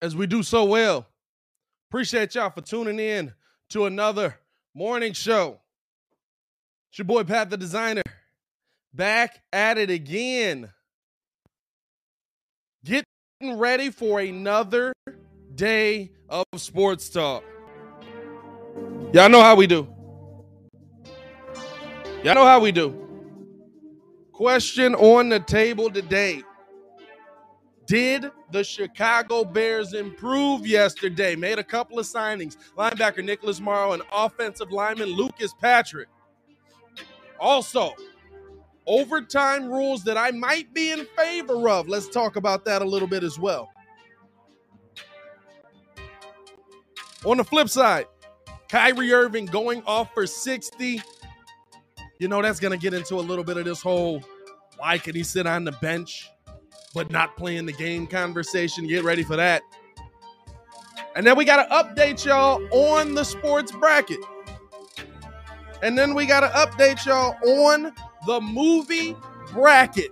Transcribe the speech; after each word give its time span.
As 0.00 0.14
we 0.14 0.26
do 0.26 0.42
so 0.42 0.64
well. 0.64 1.06
Appreciate 1.90 2.34
y'all 2.34 2.50
for 2.50 2.60
tuning 2.60 3.00
in 3.00 3.32
to 3.70 3.86
another 3.86 4.38
morning 4.74 5.12
show. 5.12 5.58
It's 6.90 6.98
your 6.98 7.06
boy 7.06 7.24
Pat 7.24 7.50
the 7.50 7.56
Designer. 7.56 8.02
Back 8.94 9.42
at 9.52 9.78
it 9.78 9.90
again. 9.90 10.70
Getting 12.84 13.04
ready 13.40 13.90
for 13.90 14.20
another 14.20 14.92
day 15.54 16.12
of 16.28 16.44
sports 16.56 17.08
talk. 17.08 17.42
Y'all 19.12 19.28
know 19.28 19.42
how 19.42 19.56
we 19.56 19.66
do. 19.66 19.88
Y'all 22.22 22.34
know 22.34 22.44
how 22.44 22.60
we 22.60 22.70
do. 22.70 22.94
Question 24.32 24.94
on 24.94 25.28
the 25.28 25.40
table 25.40 25.90
today. 25.90 26.42
Did 27.88 28.30
the 28.52 28.62
Chicago 28.62 29.44
Bears 29.44 29.94
improve 29.94 30.66
yesterday? 30.66 31.34
Made 31.34 31.58
a 31.58 31.64
couple 31.64 31.98
of 31.98 32.04
signings. 32.04 32.58
Linebacker 32.76 33.24
Nicholas 33.24 33.60
Morrow 33.60 33.92
and 33.92 34.02
offensive 34.12 34.70
lineman 34.70 35.08
Lucas 35.08 35.54
Patrick. 35.58 36.08
Also, 37.40 37.94
overtime 38.86 39.70
rules 39.70 40.04
that 40.04 40.18
I 40.18 40.32
might 40.32 40.74
be 40.74 40.92
in 40.92 41.06
favor 41.16 41.70
of. 41.70 41.88
Let's 41.88 42.10
talk 42.10 42.36
about 42.36 42.66
that 42.66 42.82
a 42.82 42.84
little 42.84 43.08
bit 43.08 43.24
as 43.24 43.38
well. 43.38 43.70
On 47.24 47.38
the 47.38 47.44
flip 47.44 47.70
side, 47.70 48.04
Kyrie 48.68 49.14
Irving 49.14 49.46
going 49.46 49.82
off 49.86 50.12
for 50.12 50.26
60. 50.26 51.00
You 52.18 52.28
know, 52.28 52.42
that's 52.42 52.60
going 52.60 52.78
to 52.78 52.78
get 52.78 52.92
into 52.92 53.14
a 53.14 53.22
little 53.22 53.44
bit 53.44 53.56
of 53.56 53.64
this 53.64 53.80
whole 53.80 54.22
why 54.76 54.98
can 54.98 55.14
he 55.14 55.22
sit 55.22 55.46
on 55.46 55.64
the 55.64 55.72
bench? 55.72 56.30
But 56.98 57.12
not 57.12 57.36
playing 57.36 57.64
the 57.64 57.72
game 57.72 58.08
conversation. 58.08 58.84
Get 58.84 59.04
ready 59.04 59.22
for 59.22 59.36
that. 59.36 59.62
And 61.14 61.24
then 61.24 61.36
we 61.36 61.44
got 61.44 61.62
to 61.62 61.72
update 61.72 62.24
y'all 62.24 62.60
on 62.72 63.14
the 63.14 63.22
sports 63.22 63.70
bracket. 63.70 64.18
And 65.80 65.96
then 65.96 66.12
we 66.12 66.26
got 66.26 66.40
to 66.40 66.48
update 66.48 67.06
y'all 67.06 67.36
on 67.60 67.92
the 68.26 68.40
movie 68.40 69.14
bracket. 69.52 70.10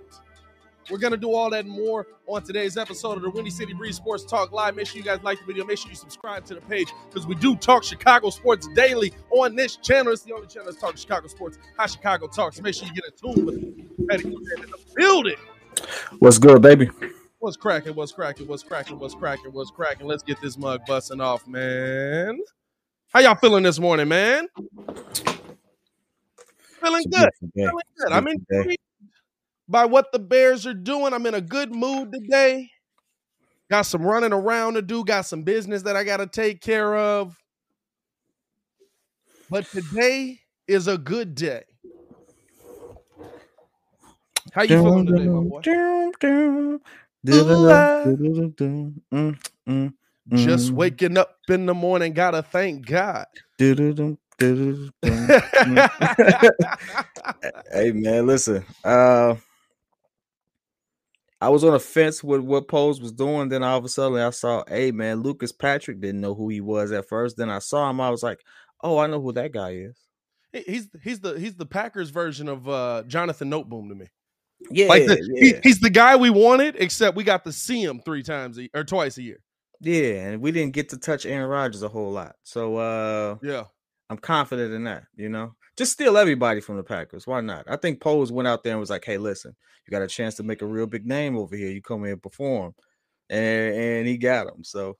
We're 0.89 0.97
going 0.97 1.11
to 1.11 1.17
do 1.17 1.33
all 1.33 1.49
that 1.49 1.65
and 1.65 1.73
more 1.73 2.07
on 2.25 2.43
today's 2.43 2.77
episode 2.77 3.17
of 3.17 3.23
the 3.23 3.31
Windy 3.31 3.51
City 3.51 3.73
Breeze 3.73 3.97
Sports 3.97 4.23
Talk 4.23 4.53
Live. 4.53 4.77
Make 4.77 4.87
sure 4.87 4.95
you 4.95 5.03
guys 5.03 5.19
like 5.23 5.39
the 5.39 5.45
video. 5.45 5.65
Make 5.65 5.79
sure 5.79 5.89
you 5.89 5.97
subscribe 5.97 6.45
to 6.45 6.55
the 6.55 6.61
page 6.61 6.87
because 7.09 7.27
we 7.27 7.35
do 7.35 7.57
talk 7.57 7.83
Chicago 7.83 8.29
sports 8.29 8.69
daily 8.75 9.11
on 9.31 9.57
this 9.57 9.75
channel. 9.75 10.13
It's 10.13 10.21
the 10.21 10.33
only 10.33 10.47
channel 10.47 10.67
that's 10.67 10.79
talking 10.79 10.95
Chicago 10.95 11.27
sports. 11.27 11.59
How 11.77 11.87
Chicago 11.87 12.27
talks. 12.27 12.61
Make 12.61 12.75
sure 12.75 12.87
you 12.87 12.93
get 12.93 13.03
in 13.03 13.33
tune 13.33 13.45
with 13.45 13.55
it. 13.57 14.23
in 14.23 14.31
the 14.31 14.77
building. 14.95 15.35
What's 16.19 16.39
good, 16.39 16.61
baby? 16.61 16.89
What's 17.39 17.57
cracking? 17.57 17.95
What's 17.95 18.11
cracking? 18.11 18.47
What's 18.47 18.63
cracking? 18.63 18.99
What's 18.99 19.13
cracking? 19.13 19.53
What's 19.53 19.71
cracking? 19.71 20.07
Let's 20.07 20.23
get 20.23 20.41
this 20.41 20.57
mug 20.57 20.81
busting 20.87 21.21
off, 21.21 21.47
man. 21.47 22.39
How 23.13 23.19
y'all 23.19 23.35
feeling 23.35 23.63
this 23.63 23.79
morning, 23.79 24.07
man? 24.07 24.47
Feeling 26.81 27.03
good. 27.11 27.29
Feeling 27.55 27.79
good. 27.97 28.11
I'm 28.11 28.27
intrigued 28.27 28.81
by 29.67 29.85
what 29.85 30.11
the 30.11 30.19
Bears 30.19 30.65
are 30.65 30.73
doing. 30.73 31.13
I'm 31.13 31.25
in 31.25 31.33
a 31.35 31.41
good 31.41 31.73
mood 31.73 32.11
today. 32.11 32.69
Got 33.69 33.83
some 33.83 34.01
running 34.03 34.33
around 34.33 34.75
to 34.75 34.81
do. 34.81 35.03
Got 35.03 35.25
some 35.25 35.43
business 35.43 35.83
that 35.83 35.95
I 35.95 36.03
got 36.03 36.17
to 36.17 36.27
take 36.27 36.61
care 36.61 36.95
of. 36.95 37.37
But 39.49 39.65
today 39.67 40.39
is 40.67 40.87
a 40.87 40.97
good 40.97 41.35
day. 41.35 41.63
How 44.53 44.63
you 44.63 44.77
feeling 44.77 45.05
today, 45.05 45.27
my 45.27 45.41
boy? 45.41 45.61
Just 50.33 50.71
waking 50.71 51.17
up 51.17 51.37
in 51.49 51.65
the 51.65 51.73
morning, 51.73 52.13
gotta 52.13 52.41
thank 52.41 52.85
God. 52.85 53.25
hey 57.71 57.91
man, 57.91 58.27
listen. 58.27 58.65
Uh, 58.83 59.35
I 61.39 61.49
was 61.49 61.63
on 61.63 61.73
a 61.73 61.79
fence 61.79 62.23
with 62.23 62.41
what 62.41 62.67
Poles 62.67 62.99
was 62.99 63.11
doing. 63.11 63.49
Then 63.49 63.63
all 63.63 63.77
of 63.77 63.85
a 63.85 63.89
sudden, 63.89 64.19
I 64.19 64.31
saw, 64.31 64.63
hey 64.67 64.91
man, 64.91 65.21
Lucas 65.21 65.51
Patrick 65.51 66.01
didn't 66.01 66.21
know 66.21 66.33
who 66.33 66.49
he 66.49 66.61
was 66.61 66.91
at 66.91 67.07
first. 67.07 67.37
Then 67.37 67.49
I 67.49 67.59
saw 67.59 67.89
him. 67.89 68.01
I 68.01 68.09
was 68.09 68.23
like, 68.23 68.39
oh, 68.81 68.97
I 68.97 69.07
know 69.07 69.21
who 69.21 69.31
that 69.33 69.51
guy 69.51 69.71
is. 69.71 69.97
He's 70.51 70.89
he's 71.03 71.19
the 71.19 71.33
he's 71.39 71.55
the 71.55 71.65
Packers 71.65 72.09
version 72.09 72.47
of 72.47 72.67
uh, 72.67 73.03
Jonathan 73.05 73.51
Noteboom 73.51 73.89
to 73.89 73.95
me. 73.95 74.07
Yeah, 74.71 74.87
like 74.87 75.05
the, 75.05 75.19
yeah. 75.33 75.53
He, 75.55 75.59
he's 75.63 75.79
the 75.79 75.89
guy 75.89 76.15
we 76.15 76.29
wanted, 76.29 76.75
except 76.79 77.15
we 77.15 77.23
got 77.23 77.43
to 77.45 77.51
see 77.51 77.83
him 77.83 78.01
three 78.03 78.23
times 78.23 78.57
a, 78.57 78.69
or 78.73 78.83
twice 78.83 79.17
a 79.17 79.21
year. 79.21 79.39
Yeah, 79.79 80.29
and 80.29 80.41
we 80.41 80.51
didn't 80.51 80.73
get 80.73 80.89
to 80.89 80.97
touch 80.97 81.25
Aaron 81.25 81.49
Rodgers 81.49 81.83
a 81.83 81.87
whole 81.87 82.11
lot. 82.11 82.35
So 82.43 82.77
uh 82.77 83.37
yeah, 83.43 83.65
I'm 84.09 84.17
confident 84.17 84.73
in 84.73 84.83
that. 84.85 85.03
You 85.15 85.29
know, 85.29 85.53
just 85.77 85.91
steal 85.93 86.17
everybody 86.17 86.61
from 86.61 86.77
the 86.77 86.83
Packers. 86.83 87.27
Why 87.27 87.41
not? 87.41 87.65
I 87.69 87.75
think 87.75 88.01
Poles 88.01 88.31
went 88.31 88.47
out 88.47 88.63
there 88.63 88.73
and 88.73 88.79
was 88.79 88.89
like, 88.89 89.05
"Hey, 89.05 89.17
listen, 89.17 89.55
you 89.85 89.91
got 89.91 90.01
a 90.01 90.07
chance 90.07 90.35
to 90.35 90.43
make 90.43 90.61
a 90.61 90.65
real 90.65 90.87
big 90.87 91.05
name 91.05 91.37
over 91.37 91.55
here. 91.55 91.69
You 91.69 91.81
come 91.81 92.03
here 92.03 92.13
and 92.13 92.23
perform," 92.23 92.73
and 93.29 93.75
and 93.75 94.07
he 94.07 94.17
got 94.17 94.47
him. 94.47 94.63
So, 94.63 94.97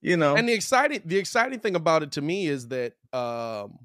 you 0.00 0.16
know, 0.16 0.34
and 0.34 0.48
the 0.48 0.54
exciting 0.54 1.02
the 1.04 1.18
exciting 1.18 1.60
thing 1.60 1.76
about 1.76 2.02
it 2.02 2.12
to 2.12 2.20
me 2.20 2.48
is 2.48 2.66
that 2.68 2.94
um 3.12 3.78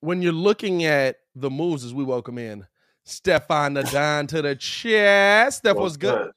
when 0.00 0.20
you're 0.20 0.32
looking 0.32 0.84
at 0.84 1.16
the 1.34 1.50
moves 1.50 1.84
as 1.84 1.94
we 1.94 2.04
welcome 2.04 2.38
in 2.38 2.66
Stefan 3.08 3.72
don 3.74 4.26
to 4.26 4.42
the 4.42 4.54
chest. 4.54 5.58
Steph 5.58 5.76
was 5.76 5.96
good. 5.96 6.30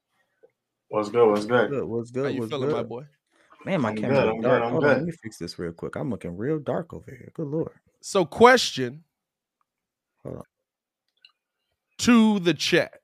What's 0.88 1.10
good? 1.10 1.28
What's 1.30 1.46
good? 1.46 1.70
good 1.70 1.84
what's 1.84 2.12
good? 2.12 2.24
How 2.24 2.30
you 2.30 2.40
what's 2.40 2.50
feeling, 2.50 2.70
good? 2.70 2.76
my 2.78 2.84
boy? 2.84 3.04
Man, 3.66 3.82
my 3.82 3.90
I'm 3.90 3.96
camera 3.98 4.22
good, 4.22 4.30
I'm 4.30 4.42
dark. 4.42 4.60
good, 4.62 4.66
I'm 4.66 4.72
Hold 4.72 4.84
on, 4.86 4.90
let 4.90 5.04
me 5.04 5.12
fix 5.12 5.38
this 5.38 5.60
real 5.60 5.74
quick. 5.74 5.96
I'm 5.98 6.10
looking 6.10 6.38
real 6.38 6.60
dark 6.60 6.94
over 6.94 7.12
here. 7.12 7.30
Good 7.34 7.48
lord. 7.48 7.74
So, 8.00 8.26
question 8.26 9.04
Hold 10.24 10.38
on. 10.38 10.44
to 12.00 12.40
the 12.40 12.54
chat, 12.54 13.02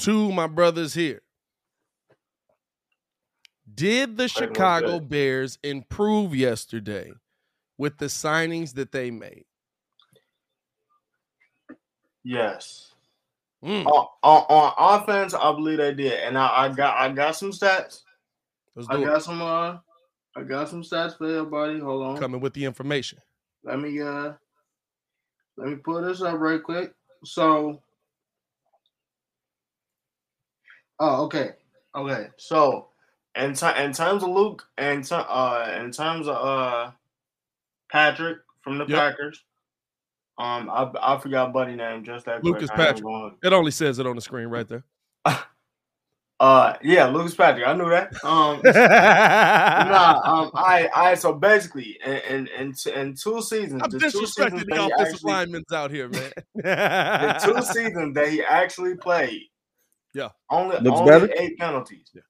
to 0.00 0.32
my 0.32 0.46
brothers 0.46 0.94
here. 0.94 1.20
Did 3.74 4.16
the 4.16 4.28
Chicago? 4.28 5.00
Bears 5.00 5.58
improve 5.62 6.34
yesterday 6.34 7.12
with 7.76 7.98
the 7.98 8.06
signings 8.06 8.74
that 8.74 8.92
they 8.92 9.10
made? 9.10 9.44
Yes. 12.24 12.92
Mm, 13.64 13.86
On, 13.86 14.06
on, 14.22 14.44
on 14.48 15.00
offense, 15.02 15.34
I 15.34 15.52
believe 15.52 15.78
they 15.78 15.94
did, 15.94 16.20
and 16.24 16.36
I, 16.36 16.64
I 16.64 16.68
got 16.68 16.96
I 16.98 17.12
got 17.12 17.36
some 17.36 17.52
stats. 17.52 18.02
I 18.88 18.96
it. 19.00 19.04
got 19.04 19.22
some 19.22 19.40
uh, 19.40 19.78
I 20.36 20.42
got 20.42 20.68
some 20.68 20.82
stats 20.82 21.16
for 21.16 21.26
everybody. 21.26 21.78
Hold 21.78 22.02
on. 22.04 22.16
Coming 22.18 22.40
with 22.40 22.54
the 22.54 22.64
information. 22.64 23.18
Let 23.62 23.78
me 23.78 24.00
uh, 24.00 24.32
let 25.56 25.68
me 25.68 25.76
pull 25.76 26.02
this 26.02 26.22
up 26.22 26.40
right 26.40 26.60
quick. 26.60 26.92
So, 27.24 27.80
oh, 30.98 31.24
okay, 31.26 31.50
okay. 31.94 32.30
So, 32.38 32.88
in 33.36 33.54
t- 33.54 33.66
in 33.78 33.92
terms 33.92 34.24
of 34.24 34.30
Luke, 34.30 34.66
and 34.76 35.04
t- 35.04 35.14
uh, 35.14 35.78
in 35.80 35.92
terms 35.92 36.26
of 36.26 36.34
uh, 36.34 36.90
Patrick 37.92 38.38
from 38.62 38.78
the 38.78 38.86
Yep. 38.86 38.98
Packers, 38.98 39.44
um, 40.38 40.70
I 40.70 40.90
I 41.00 41.18
forgot 41.18 41.52
buddy 41.52 41.74
name 41.76 42.04
just 42.04 42.26
that 42.26 42.42
Lucas 42.44 42.70
quick. 42.70 42.88
Patrick. 42.88 43.34
It 43.42 43.52
only 43.52 43.70
says 43.70 43.98
it 43.98 44.06
on 44.06 44.16
the 44.16 44.22
screen 44.22 44.48
right 44.48 44.66
there. 44.68 44.84
Uh, 46.42 46.76
yeah, 46.82 47.06
Lucas 47.06 47.36
Patrick. 47.36 47.64
I 47.64 47.72
knew 47.72 47.88
that. 47.88 48.12
Um, 48.24 48.60
nah, 48.64 50.20
um, 50.24 50.50
I, 50.54 50.88
I. 50.92 51.14
So 51.14 51.32
basically, 51.32 52.00
in 52.04 52.16
in 52.16 52.48
in, 52.58 52.74
in 52.96 53.14
two 53.14 53.40
seasons, 53.42 53.80
I'm 53.80 53.90
the 53.90 54.00
two 54.00 54.26
seasons 54.26 54.34
the 54.36 54.66
that 54.66 54.80
he 54.80 54.86
offensive 54.86 55.14
actually, 55.14 55.32
linemen 55.32 55.64
out 55.72 55.92
here, 55.92 56.08
man. 56.08 56.32
the 56.56 57.40
two 57.44 57.62
seasons 57.62 58.14
that 58.16 58.28
he 58.28 58.42
actually 58.42 58.96
played, 58.96 59.42
Yeah. 60.14 60.30
only 60.50 60.80
Looks 60.80 60.98
only 60.98 61.10
better? 61.12 61.32
eight 61.38 61.56
penalties. 61.58 62.10
Yeah. 62.12 62.22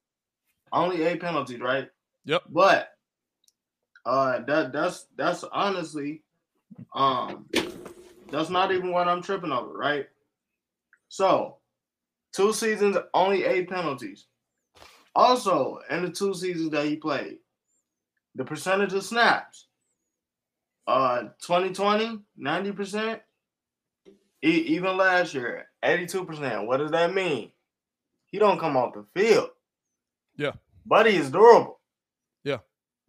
Only 0.71 1.01
eight 1.01 1.19
penalties, 1.19 1.59
right? 1.59 1.89
Yep. 2.25 2.43
But 2.49 2.89
uh, 4.05 4.41
that 4.45 4.71
that's 4.71 5.07
that's 5.15 5.43
honestly, 5.45 6.21
um, 6.95 7.45
that's 8.29 8.49
not 8.49 8.71
even 8.71 8.91
what 8.91 9.07
I'm 9.07 9.21
tripping 9.21 9.51
over, 9.51 9.71
right? 9.73 10.07
So, 11.09 11.57
two 12.33 12.53
seasons, 12.53 12.97
only 13.13 13.43
eight 13.43 13.69
penalties. 13.69 14.25
Also, 15.15 15.79
in 15.89 16.03
the 16.03 16.09
two 16.09 16.33
seasons 16.33 16.71
that 16.71 16.87
he 16.87 16.95
played, 16.95 17.37
the 18.35 18.43
percentage 18.43 18.93
of 18.93 19.03
snaps, 19.03 19.67
uh, 20.87 21.23
2020, 21.41 22.19
90%. 22.39 23.19
E- 24.45 24.47
even 24.47 24.97
last 24.97 25.33
year, 25.33 25.69
82%. 25.83 26.65
What 26.65 26.77
does 26.77 26.91
that 26.91 27.13
mean? 27.13 27.51
He 28.25 28.39
don't 28.39 28.59
come 28.59 28.75
off 28.75 28.93
the 28.93 29.05
field. 29.13 29.49
Yeah. 30.35 30.53
Buddy 30.85 31.15
is 31.15 31.29
durable. 31.29 31.79
Yeah. 32.43 32.57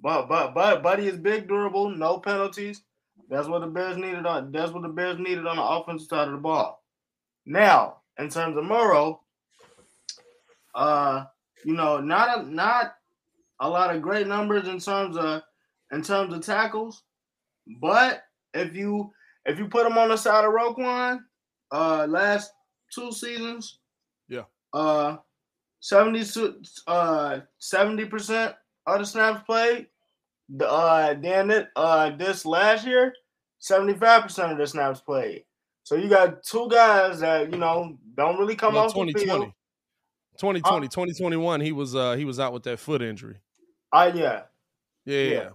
But 0.00 0.28
but 0.28 0.54
but 0.54 0.82
Buddy 0.82 1.06
is 1.06 1.16
big, 1.16 1.48
durable, 1.48 1.90
no 1.90 2.18
penalties. 2.18 2.82
That's 3.28 3.48
what 3.48 3.60
the 3.60 3.66
Bears 3.66 3.96
needed 3.96 4.26
on. 4.26 4.52
That's 4.52 4.72
what 4.72 4.82
the 4.82 4.88
Bears 4.88 5.18
needed 5.18 5.46
on 5.46 5.56
the 5.56 5.62
offensive 5.62 6.08
side 6.08 6.28
of 6.28 6.32
the 6.32 6.38
ball. 6.38 6.82
Now, 7.46 7.98
in 8.18 8.28
terms 8.28 8.56
of 8.56 8.64
Morrow, 8.64 9.20
uh, 10.74 11.24
you 11.64 11.74
know, 11.74 12.00
not 12.00 12.38
a, 12.38 12.42
not 12.42 12.94
a 13.60 13.68
lot 13.68 13.94
of 13.94 14.02
great 14.02 14.26
numbers 14.26 14.68
in 14.68 14.78
terms 14.78 15.16
of 15.16 15.42
in 15.92 16.02
terms 16.02 16.34
of 16.34 16.44
tackles, 16.44 17.02
but 17.80 18.22
if 18.52 18.74
you 18.74 19.12
if 19.46 19.58
you 19.58 19.68
put 19.68 19.86
him 19.86 19.98
on 19.98 20.08
the 20.08 20.16
side 20.16 20.44
of 20.44 20.52
Roquan, 20.52 21.20
uh, 21.72 22.06
last 22.08 22.50
two 22.92 23.12
seasons, 23.12 23.78
Yeah. 24.28 24.44
uh, 24.72 25.18
seventy 25.80 26.24
uh 26.86 27.40
seventy 27.58 28.04
percent 28.06 28.54
of 28.86 28.98
the 28.98 29.06
snaps 29.06 29.42
played. 29.46 29.86
The 30.48 30.68
uh, 30.70 31.14
then 31.14 31.50
it 31.50 31.68
uh 31.76 32.10
this 32.10 32.44
last 32.44 32.86
year, 32.86 33.14
seventy 33.58 33.94
five 33.94 34.22
percent 34.24 34.52
of 34.52 34.58
the 34.58 34.66
snaps 34.66 35.00
played. 35.00 35.44
So 35.84 35.94
you 35.96 36.08
got 36.08 36.42
two 36.42 36.68
guys 36.70 37.20
that 37.20 37.50
you 37.50 37.58
know 37.58 37.98
don't 38.14 38.38
really 38.38 38.54
come 38.56 38.74
Well, 38.74 38.84
off 38.84 38.94
the 38.94 39.00
2020. 39.12 39.26
field. 39.44 39.52
2020, 40.38 40.88
2021, 40.88 41.60
he 41.60 41.72
was 41.72 41.94
uh 41.94 42.14
he 42.16 42.24
was 42.24 42.40
out 42.40 42.52
with 42.52 42.64
that 42.64 42.78
foot 42.78 43.00
injury. 43.02 43.36
Uh, 43.92 44.10
yeah, 44.14 44.42
Yeah. 45.04 45.18
Yeah. 45.20 45.48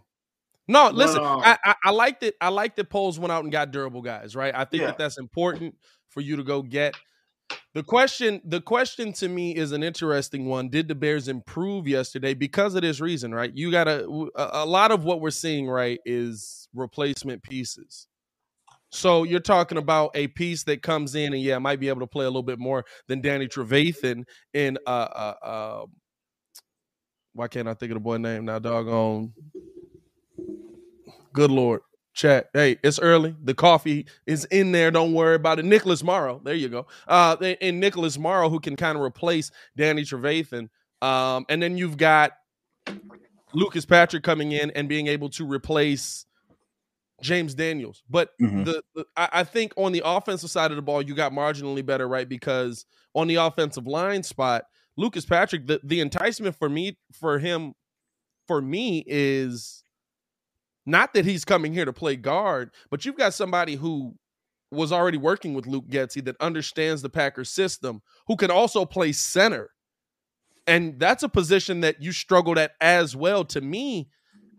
No, 0.68 0.89
listen. 0.91 1.24
um, 1.24 1.41
I, 1.44 1.57
I 1.65 1.75
I 1.86 1.89
liked 1.91 2.24
it. 2.24 2.36
I 2.39 2.50
liked 2.50 2.75
that 2.77 2.89
Poles 2.89 3.19
went 3.19 3.31
out 3.31 3.44
and 3.44 3.51
got 3.51 3.71
durable 3.71 4.01
guys. 4.01 4.36
Right. 4.36 4.53
I 4.56 4.65
think 4.65 4.81
Yeah. 4.81 4.88
that 4.88 4.97
that's 4.97 5.18
important 5.18 5.75
for 6.09 6.21
you 6.21 6.36
to 6.38 6.44
go 6.44 6.62
get. 6.62 6.95
The 7.74 7.84
question, 7.84 8.42
the 8.44 8.62
question 8.62 9.13
to 9.13 9.28
me 9.28 9.56
is 9.56 9.72
an 9.72 9.84
interesting 9.84 10.46
one. 10.46 10.69
Did 10.69 10.88
the 10.88 10.96
Bears 10.96 11.28
improve 11.28 11.88
yesterday 11.88 12.34
because 12.34 12.74
of 12.75 12.81
this 12.81 13.00
reason? 13.00 13.34
Right. 13.34 13.51
You 13.54 13.72
got 13.72 13.84
to 13.86 14.31
a, 14.36 14.66
lot 14.66 14.92
of 14.92 15.04
what 15.04 15.22
we're 15.22 15.30
seeing 15.30 15.68
right 15.68 16.00
is 16.06 16.68
replacement 16.74 17.44
pieces. 17.44 18.07
So 18.92 19.24
you're 19.24 19.40
talking 19.40 19.78
about 19.78 20.12
a 20.16 20.28
piece 20.28 20.63
that 20.63 20.81
comes 20.81 21.13
in 21.13 21.34
and 21.34 21.42
yeah, 21.42 21.60
might 21.60 21.80
be 21.80 21.90
able 21.90 22.01
to 22.01 22.07
play 22.07 22.25
a 22.25 22.30
little 22.30 22.42
bit 22.42 22.57
more 22.57 22.86
than 23.07 23.22
Danny 23.22 23.48
Trevathan 23.48 24.24
in 24.54 24.78
uh 24.88 24.90
uh, 24.90 25.46
uh 25.46 25.86
why 27.34 27.48
can't 27.48 27.68
I 27.68 27.75
think 27.75 27.92
of 27.92 27.98
the 27.98 28.01
boy 28.01 28.18
name 28.18 28.46
now? 28.46 28.60
Doggone. 28.60 29.31
Good 31.31 31.51
lord. 31.51 31.81
Chat. 32.14 32.50
Hey, 32.54 32.78
it's 32.84 33.00
early. 33.00 33.36
The 33.44 33.54
coffee 33.54 34.06
is 34.26 34.46
in 34.46 34.72
there. 34.72 34.92
Don't 34.92 35.14
worry 35.14 35.36
about 35.36 35.60
it. 35.60 35.66
Nicholas 35.66 36.04
Morrow. 36.04 36.42
There 36.44 36.54
you 36.56 36.68
go. 36.70 36.88
Uh 37.08 37.36
and 37.62 37.80
Nicholas 37.80 38.18
Morrow 38.18 38.50
who 38.50 38.60
can 38.60 38.76
kind 38.76 38.98
of 38.98 39.04
replace 39.04 39.52
Danny 39.78 40.02
Trevathan. 40.04 40.70
Um, 41.02 41.46
and 41.48 41.62
then 41.62 41.78
you've 41.78 41.98
got 41.98 42.34
Lucas 43.54 43.86
Patrick 43.86 44.24
coming 44.24 44.52
in 44.52 44.72
and 44.72 44.90
being 44.90 45.08
able 45.08 45.30
to 45.30 45.46
replace 45.46 46.26
James 47.22 47.54
Daniels. 47.54 48.04
But 48.10 48.32
Mhm. 48.42 48.66
the, 48.66 48.84
the 48.96 49.06
I, 49.16 49.30
I 49.32 49.44
think 49.44 49.74
on 49.78 49.92
the 49.92 50.02
offensive 50.06 50.50
side 50.50 50.72
of 50.72 50.76
the 50.76 50.82
ball, 50.82 51.02
you 51.02 51.16
got 51.16 51.32
marginally 51.32 51.86
better, 51.86 52.08
right? 52.08 52.28
Because 52.28 52.86
on 53.14 53.28
the 53.28 53.36
offensive 53.36 53.88
line 53.88 54.24
spot, 54.24 54.66
Lucas 54.98 55.26
Patrick, 55.26 55.68
the, 55.68 55.80
the 55.84 56.02
enticement 56.02 56.56
for 56.58 56.70
me 56.70 56.98
for 57.14 57.40
him 57.40 57.74
for 58.48 58.62
me 58.62 59.04
is 59.08 59.84
not 60.89 61.13
that 61.13 61.25
he's 61.25 61.45
coming 61.45 61.74
here 61.74 61.86
to 61.86 61.94
play 61.94 62.15
guard, 62.15 62.71
but 62.89 63.06
you've 63.06 63.18
got 63.18 63.33
somebody 63.33 63.75
who 63.75 64.15
was 64.71 64.91
already 64.91 65.18
working 65.18 65.53
with 65.53 65.68
Luke 65.68 65.88
Getsy 65.89 66.24
that 66.25 66.36
understands 66.39 67.01
the 67.01 67.09
Packers 67.09 67.50
system, 67.50 68.01
who 68.27 68.36
can 68.36 68.51
also 68.51 68.86
play 68.86 69.12
center. 69.12 69.69
And 70.68 71.00
that's 71.00 71.24
a 71.24 71.30
position 71.30 71.81
that 71.81 72.01
you 72.01 72.12
struggled 72.12 72.59
at 72.59 72.74
as 72.80 73.15
well. 73.15 73.44
To 73.45 73.62
me, 73.62 74.09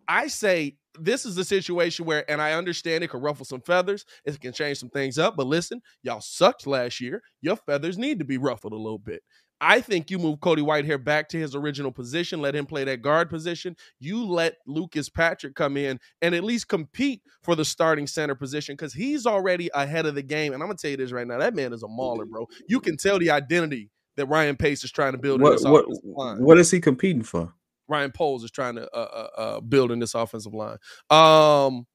I 0.09 0.27
say 0.27 0.77
this 0.99 1.25
is 1.25 1.39
a 1.39 1.45
situation 1.45 2.05
where, 2.05 2.29
and 2.29 2.43
I 2.43 2.55
understand 2.55 3.05
it 3.05 3.11
can 3.11 3.21
ruffle 3.21 3.45
some 3.45 3.61
feathers, 3.61 4.05
it 4.25 4.41
can 4.41 4.53
change 4.53 4.79
some 4.79 4.91
things 4.91 5.19
up. 5.19 5.37
But 5.37 5.47
listen, 5.47 5.81
y'all 6.03 6.21
sucked 6.21 6.67
last 6.67 7.01
year. 7.01 7.23
Your 7.41 7.57
feathers 7.57 7.97
need 7.97 8.19
to 8.19 8.25
be 8.25 8.39
ruffled 8.39 8.73
a 8.73 8.77
little 8.77 8.99
bit. 8.99 9.23
I 9.61 9.81
think 9.81 10.11
you 10.11 10.19
move 10.19 10.41
Cody 10.41 10.63
Whitehair 10.63 11.03
back 11.03 11.29
to 11.31 11.39
his 11.39 11.55
original 11.55 11.93
position, 11.93 12.41
let 12.41 12.55
him 12.55 12.67
play 12.67 12.85
that 12.85 13.03
guard 13.03 13.29
position. 13.29 13.77
You 13.99 14.25
let 14.25 14.57
Lucas 14.67 15.09
Patrick 15.09 15.55
come 15.55 15.77
in 15.77 16.01
and 16.23 16.35
at 16.35 16.45
least 16.45 16.69
compete 16.69 17.23
for 17.43 17.55
the 17.55 17.65
starting 17.65 18.07
center 18.07 18.35
position 18.35 18.75
because 18.75 18.95
he's 18.95 19.27
already 19.27 19.71
ahead 19.75 20.07
of 20.07 20.15
the 20.15 20.23
game. 20.23 20.53
And 20.53 20.63
I'm 20.63 20.69
gonna 20.69 20.79
tell 20.79 20.91
you 20.91 20.97
this 20.97 21.13
right 21.13 21.27
now: 21.27 21.39
that 21.39 21.55
man 21.55 21.73
is 21.73 21.83
a 21.83 21.89
mauler, 21.89 22.25
bro. 22.25 22.47
You 22.69 22.81
can 22.81 22.97
tell 22.97 23.19
the 23.19 23.31
identity 23.31 23.91
that 24.17 24.27
Ryan 24.27 24.57
Pace 24.57 24.85
is 24.85 24.91
trying 24.91 25.13
to 25.13 25.19
build 25.19 25.41
in 25.41 25.43
What 25.43 25.53
this 25.53 25.65
what 25.65 25.87
line. 26.05 26.43
what 26.43 26.59
is 26.59 26.71
he 26.71 26.81
competing 26.81 27.23
for? 27.23 27.53
Ryan 27.89 28.13
Poles 28.13 28.45
is 28.45 28.51
trying 28.53 28.77
to 28.77 28.89
uh, 28.95 29.29
uh, 29.37 29.41
uh, 29.41 29.61
build 29.61 29.91
in 29.91 29.99
this 29.99 30.15
offensive 30.15 30.55
line. 30.55 30.77
Um, 31.11 31.87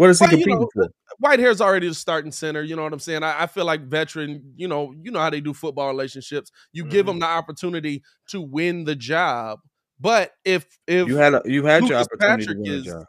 What 0.00 0.08
is 0.08 0.18
he 0.18 0.24
Well, 0.24 0.30
you 0.32 0.36
competing 0.38 0.60
know, 0.60 0.68
for? 0.72 0.88
Whitehair's 1.22 1.60
already 1.60 1.86
the 1.86 1.94
starting 1.94 2.32
center. 2.32 2.62
You 2.62 2.74
know 2.74 2.82
what 2.84 2.94
I'm 2.94 2.98
saying? 3.00 3.22
I, 3.22 3.42
I 3.42 3.46
feel 3.46 3.66
like 3.66 3.82
veteran. 3.82 4.54
You 4.56 4.66
know, 4.66 4.94
you 4.98 5.10
know 5.10 5.20
how 5.20 5.28
they 5.28 5.42
do 5.42 5.52
football 5.52 5.88
relationships. 5.88 6.50
You 6.72 6.86
give 6.86 7.04
Mhm. 7.04 7.08
them 7.10 7.18
the 7.18 7.26
opportunity 7.26 8.02
to 8.28 8.40
win 8.40 8.84
the 8.84 8.96
job. 8.96 9.60
But 10.00 10.32
if 10.46 10.64
if 10.86 11.06
You 11.06 11.16
had 11.16 11.34
a, 11.34 11.42
you 11.44 11.66
had 11.66 11.86
your 11.86 11.98
opportunity 11.98 12.46
Patrick 12.46 12.56
to 12.56 12.62
win 12.62 12.72
is- 12.80 12.86
a 12.86 12.90
job. 12.92 13.04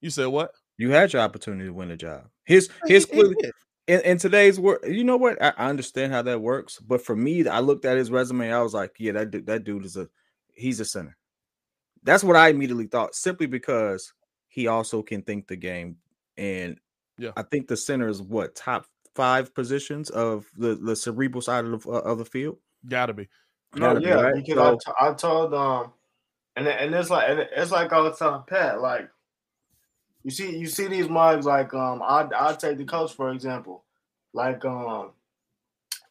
you 0.00 0.08
said 0.08 0.26
what? 0.28 0.52
You 0.78 0.90
had 0.90 1.12
your 1.12 1.20
opportunity 1.20 1.64
to 1.66 1.72
win 1.74 1.90
a 1.90 1.98
job. 1.98 2.24
His 2.44 2.70
his 2.86 3.04
clearly 3.04 3.36
in, 3.86 4.00
in 4.00 4.16
today's 4.16 4.58
world, 4.58 4.80
you 4.86 5.04
know 5.04 5.18
what? 5.18 5.36
I, 5.42 5.52
I 5.58 5.68
understand 5.68 6.14
how 6.14 6.22
that 6.22 6.40
works, 6.40 6.78
but 6.78 7.04
for 7.04 7.14
me, 7.14 7.46
I 7.46 7.60
looked 7.60 7.84
at 7.84 7.98
his 7.98 8.10
resume. 8.10 8.50
I 8.50 8.62
was 8.62 8.72
like, 8.72 8.92
yeah, 8.98 9.12
that 9.12 9.30
dude, 9.32 9.44
that 9.48 9.64
dude 9.64 9.84
is 9.84 9.98
a 9.98 10.08
he's 10.54 10.80
a 10.80 10.86
center. 10.86 11.14
That's 12.04 12.24
what 12.24 12.36
I 12.36 12.48
immediately 12.48 12.86
thought, 12.86 13.14
simply 13.14 13.44
because 13.46 14.14
he 14.48 14.66
also 14.66 15.02
can 15.02 15.20
think 15.20 15.46
the 15.46 15.56
game, 15.56 15.96
and 16.36 16.78
Yeah. 17.18 17.32
I 17.36 17.42
think 17.42 17.68
the 17.68 17.76
center 17.76 18.08
is 18.08 18.22
what 18.22 18.54
top 18.54 18.86
five 19.14 19.54
positions 19.54 20.10
of 20.10 20.46
the 20.56 20.74
the 20.74 20.96
cerebral 20.96 21.42
side 21.42 21.64
of 21.66 21.82
the, 21.82 21.90
uh, 21.90 21.98
of 22.00 22.18
the 22.18 22.24
field. 22.24 22.58
Gotta 22.88 23.12
be. 23.12 23.28
No, 23.74 23.88
Gotta 23.88 24.00
be, 24.00 24.06
yeah, 24.06 24.14
right? 24.14 24.34
because 24.34 24.54
So- 24.54 24.92
I, 24.98 25.08
t- 25.08 25.10
I 25.10 25.14
told 25.14 25.54
um, 25.54 25.92
and 26.56 26.66
and 26.68 26.94
it's 26.94 27.10
like 27.10 27.28
and 27.30 27.40
it's 27.40 27.70
like 27.70 27.92
I 27.92 28.00
was 28.00 28.18
telling 28.18 28.42
Pat, 28.46 28.80
like 28.80 29.08
you 30.24 30.30
see 30.30 30.56
you 30.56 30.66
see 30.66 30.86
these 30.86 31.08
mugs 31.08 31.46
like 31.46 31.72
um 31.74 32.02
I 32.02 32.28
I 32.38 32.54
take 32.54 32.78
the 32.78 32.84
coach 32.84 33.12
for 33.14 33.30
example, 33.30 33.84
like 34.32 34.64
um 34.64 35.10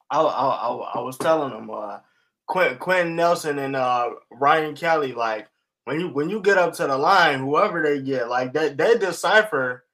I 0.09 0.19
I 0.21 0.23
I, 0.23 0.75
I 0.95 0.99
was 1.01 1.17
telling 1.17 1.53
him 1.53 1.69
uh 1.69 1.99
Quentin, 2.47 2.77
Quenton 2.79 3.15
Nelson 3.15 3.59
and 3.59 3.75
uh 3.75 4.09
Ryan 4.31 4.75
Kelly 4.75 5.13
like 5.13 5.47
when 5.85 5.99
you 5.99 6.09
when 6.09 6.29
you 6.29 6.41
get 6.41 6.57
up 6.57 6.73
to 6.75 6.87
the 6.87 6.97
line, 6.97 7.39
whoever 7.39 7.81
they 7.81 8.01
get, 8.01 8.27
like 8.29 8.53
they 8.53 8.73
they 8.73 8.97
decipher 8.97 9.85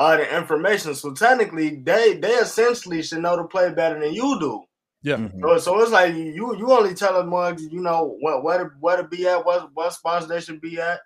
uh 0.00 0.18
the 0.18 0.36
information. 0.38 0.96
So 0.96 1.14
technically, 1.14 1.76
they 1.76 2.14
they 2.16 2.32
essentially 2.34 3.02
should 3.02 3.20
know 3.22 3.36
the 3.36 3.44
play 3.44 3.72
better 3.74 4.00
than 4.00 4.14
you 4.14 4.40
do. 4.40 4.64
Mhm. 5.16 5.40
So, 5.42 5.58
so 5.58 5.80
it's 5.82 5.92
like 5.92 6.14
you 6.14 6.56
you 6.56 6.72
only 6.72 6.94
tell 6.94 7.14
them 7.14 7.30
mugs, 7.30 7.62
you 7.64 7.80
know 7.82 8.16
what 8.20 8.42
where 8.44 8.64
to 8.64 8.70
where 8.80 8.98
to 8.98 9.04
be 9.04 9.28
at, 9.28 9.44
what 9.46 9.70
what 9.74 9.92
spots 9.94 10.26
they 10.26 10.40
should 10.40 10.60
be 10.60 10.80
at, 10.80 11.00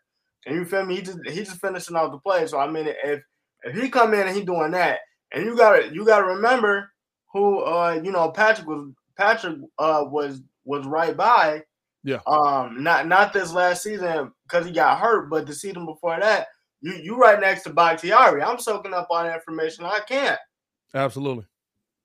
and 0.46 0.56
you 0.56 0.64
feel 0.64 0.84
me? 0.86 0.96
He 0.96 1.02
just 1.02 1.18
he 1.26 1.36
just 1.44 1.60
finishing 1.60 1.96
off 1.96 2.12
the 2.12 2.18
play. 2.18 2.46
So 2.46 2.58
I 2.58 2.70
mean, 2.70 2.88
if 3.04 3.22
if 3.64 3.76
he 3.76 3.90
come 3.90 4.14
in 4.14 4.26
and 4.28 4.36
he 4.36 4.44
doing 4.44 4.72
that, 4.72 5.00
and 5.32 5.44
you 5.44 5.56
gotta 5.56 5.92
you 5.92 6.04
gotta 6.06 6.26
remember 6.26 6.90
who 7.32 7.60
uh 7.60 8.00
you 8.04 8.12
know 8.12 8.30
Patrick 8.30 8.68
was 8.68 8.90
Patrick 9.16 9.58
uh 9.78 10.04
was 10.06 10.42
was 10.64 10.86
right 10.86 11.16
by. 11.16 11.62
Yeah. 12.04 12.20
Um, 12.26 12.82
not 12.82 13.06
not 13.08 13.32
this 13.32 13.52
last 13.52 13.82
season 13.82 14.32
because 14.44 14.66
he 14.66 14.72
got 14.72 14.98
hurt, 15.00 15.30
but 15.30 15.46
the 15.46 15.54
season 15.54 15.86
before 15.86 16.18
that, 16.20 16.48
you 16.84 16.92
you 17.02 17.16
right 17.16 17.40
next 17.40 17.62
to 17.62 17.70
Bakhtiari. 17.70 18.42
I'm 18.42 18.58
soaking 18.58 18.92
up 18.92 19.06
all 19.10 19.24
the 19.24 19.32
information 19.34 19.86
I 19.86 20.00
can't. 20.06 20.38
Absolutely. 20.94 21.46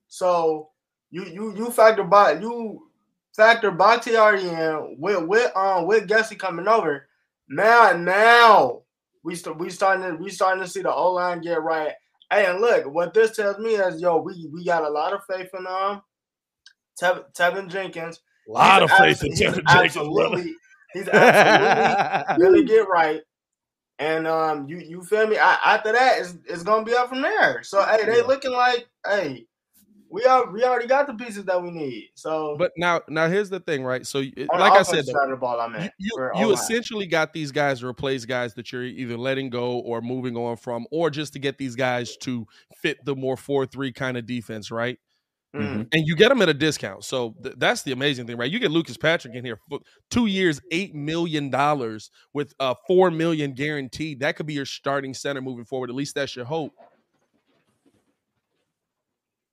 So 0.08 0.70
you 1.12 1.26
you 1.26 1.56
you 1.56 1.70
factor 1.70 2.04
by 2.04 2.34
you 2.40 2.88
factor 3.36 3.72
Bakhtiari 3.72 4.48
in 4.48 4.96
with 4.98 5.24
with 5.26 5.56
um 5.56 5.86
with 5.86 6.08
Getsy 6.08 6.40
coming 6.40 6.68
over. 6.68 7.08
Now 7.50 7.92
now 7.92 8.84
we 9.24 9.36
st- 9.36 9.58
we 9.60 9.70
starting 9.70 10.06
to 10.06 10.16
we 10.24 10.30
starting 10.30 10.64
to 10.64 10.70
see 10.70 10.82
the 10.82 10.94
O 10.94 11.12
line 11.12 11.42
get 11.42 11.62
right. 11.62 11.92
Hey, 12.32 12.46
and 12.46 12.62
look, 12.62 12.86
what 12.94 13.14
this 13.14 13.36
tells 13.36 13.58
me 13.60 13.72
is 13.72 14.00
yo, 14.02 14.18
we 14.22 14.50
we 14.54 14.64
got 14.64 14.84
a 14.86 14.90
lot 14.90 15.12
of 15.14 15.22
faith 15.30 15.50
in 15.58 15.68
um 15.68 16.02
Tevin, 17.02 17.24
Tevin 17.34 17.70
Jenkins. 17.70 18.22
A 18.48 18.52
lot 18.52 18.82
of 18.84 18.90
faith 18.92 19.24
in 19.24 19.32
Tevin 19.34 19.38
Jenkins, 19.56 19.68
absolutely- 19.68 20.56
He's 20.94 21.08
absolutely 21.08 22.64
gonna 22.64 22.64
get 22.64 22.88
right. 22.88 23.22
And 24.00 24.28
um, 24.28 24.68
you 24.68 24.80
you 24.80 25.04
feel 25.04 25.28
me? 25.28 25.38
I, 25.38 25.58
after 25.66 25.92
that, 25.92 26.20
it's, 26.20 26.38
it's 26.46 26.64
gonna 26.64 26.86
be 26.86 26.94
up 26.94 27.10
from 27.10 27.22
there. 27.22 27.64
So 27.64 27.84
hey, 27.84 28.06
they 28.06 28.22
looking 28.22 28.54
like 28.54 28.88
hey, 29.06 29.46
we 30.10 30.26
are 30.26 30.50
we 30.52 30.64
already 30.64 30.88
got 30.88 31.08
the 31.08 31.14
pieces 31.14 31.46
that 31.46 31.62
we 31.62 31.70
need. 31.70 32.10
So, 32.16 32.56
But 32.58 32.72
now, 32.78 33.02
now 33.08 33.28
here's 33.28 33.50
the 33.50 33.60
thing, 33.60 33.84
right? 33.84 34.06
So, 34.06 34.20
like 34.20 34.74
I 34.74 34.82
said, 34.82 35.06
though, 35.06 35.36
ball, 35.36 35.60
I 35.60 35.92
you 36.00 36.10
you, 36.18 36.32
you 36.36 36.52
essentially 36.54 37.06
got 37.06 37.32
these 37.32 37.52
guys 37.52 37.82
to 37.82 37.88
replace 37.88 38.26
guys 38.26 38.56
that 38.56 38.72
you're 38.72 38.84
either 38.84 39.18
letting 39.18 39.50
go 39.50 39.80
or 39.80 40.02
moving 40.02 40.36
on 40.36 40.58
from, 40.58 40.88
or 40.92 41.10
just 41.10 41.34
to 41.34 41.40
get 41.40 41.58
these 41.58 41.76
guys 41.76 42.18
to 42.18 42.48
fit 42.78 43.04
the 43.06 43.16
more 43.16 43.38
four 43.38 43.66
three 43.66 43.92
kind 43.92 44.18
of 44.18 44.26
defense, 44.26 44.72
right? 44.72 44.98
Mhm. 45.56 45.88
And 45.92 46.08
you 46.08 46.16
get 46.16 46.30
them 46.30 46.44
at 46.44 46.50
a 46.50 46.54
discount. 46.54 47.04
So 47.04 47.36
th- 47.42 47.56
that's 47.58 47.82
the 47.82 47.92
amazing 47.92 48.28
thing, 48.28 48.38
right? 48.38 48.52
You 48.52 48.60
get 48.60 48.70
Lucas 48.70 48.98
Patrick 48.98 49.34
in 49.34 49.44
here, 49.44 49.60
for 49.68 49.80
two 50.12 50.28
years, 50.28 50.62
eight 50.72 50.94
million 50.94 51.50
dollars 51.50 52.12
with 52.34 52.54
uh 52.60 52.76
four 52.88 53.10
million 53.10 53.54
guaranteed. 53.54 54.20
That 54.20 54.36
could 54.36 54.46
be 54.46 54.54
your 54.54 54.66
starting 54.66 55.14
center 55.14 55.42
moving 55.42 55.66
forward. 55.66 55.90
At 55.90 55.96
least 55.96 56.14
that's 56.14 56.36
your 56.36 56.46
hope. 56.46 56.74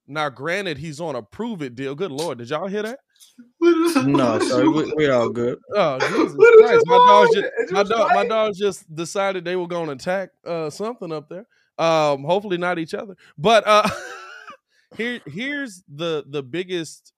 Now, 0.07 0.29
granted, 0.29 0.79
he's 0.79 1.01
on 1.01 1.17
a 1.17 1.23
prove 1.23 1.63
it 1.63 1.75
deal. 1.75 1.95
Good 1.95 2.13
lord, 2.13 2.39
did 2.39 2.51
y'all 2.51 2.69
hear 2.69 2.83
that? 2.83 3.01
No, 3.61 4.39
so 4.39 4.71
we, 4.71 4.93
we 4.97 5.09
all 5.09 5.31
good. 5.31 5.59
Oh 5.75 5.99
Jesus 5.99 6.37
Christ! 6.61 6.87
My 6.87 6.97
dogs, 6.97 7.35
just, 7.35 7.73
my, 7.73 7.81
you 7.81 7.89
dog, 7.89 8.11
my 8.15 8.27
dogs 8.27 8.59
just 8.59 8.95
decided 8.95 9.45
they 9.45 9.57
were 9.57 9.67
going 9.67 9.87
to 9.87 9.93
attack 9.93 10.31
uh, 10.45 10.69
something 10.69 11.11
up 11.11 11.29
there. 11.31 11.47
Um, 11.79 12.23
hopefully 12.25 12.59
not 12.59 12.79
each 12.79 12.95
other. 12.95 13.17
But 13.37 13.67
uh, 13.67 13.89
here, 14.97 15.21
here's 15.27 15.83
the 15.89 16.25
the 16.29 16.43
biggest 16.43 17.13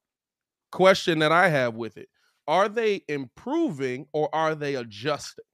question 0.73 1.21
that 1.21 1.33
I 1.33 1.49
have 1.49 1.75
with 1.75 1.97
it: 1.99 2.09
Are 2.49 2.69
they 2.69 3.03
improving 3.09 4.07
or 4.13 4.35
are 4.35 4.55
they 4.55 4.77
adjusting? 4.77 5.45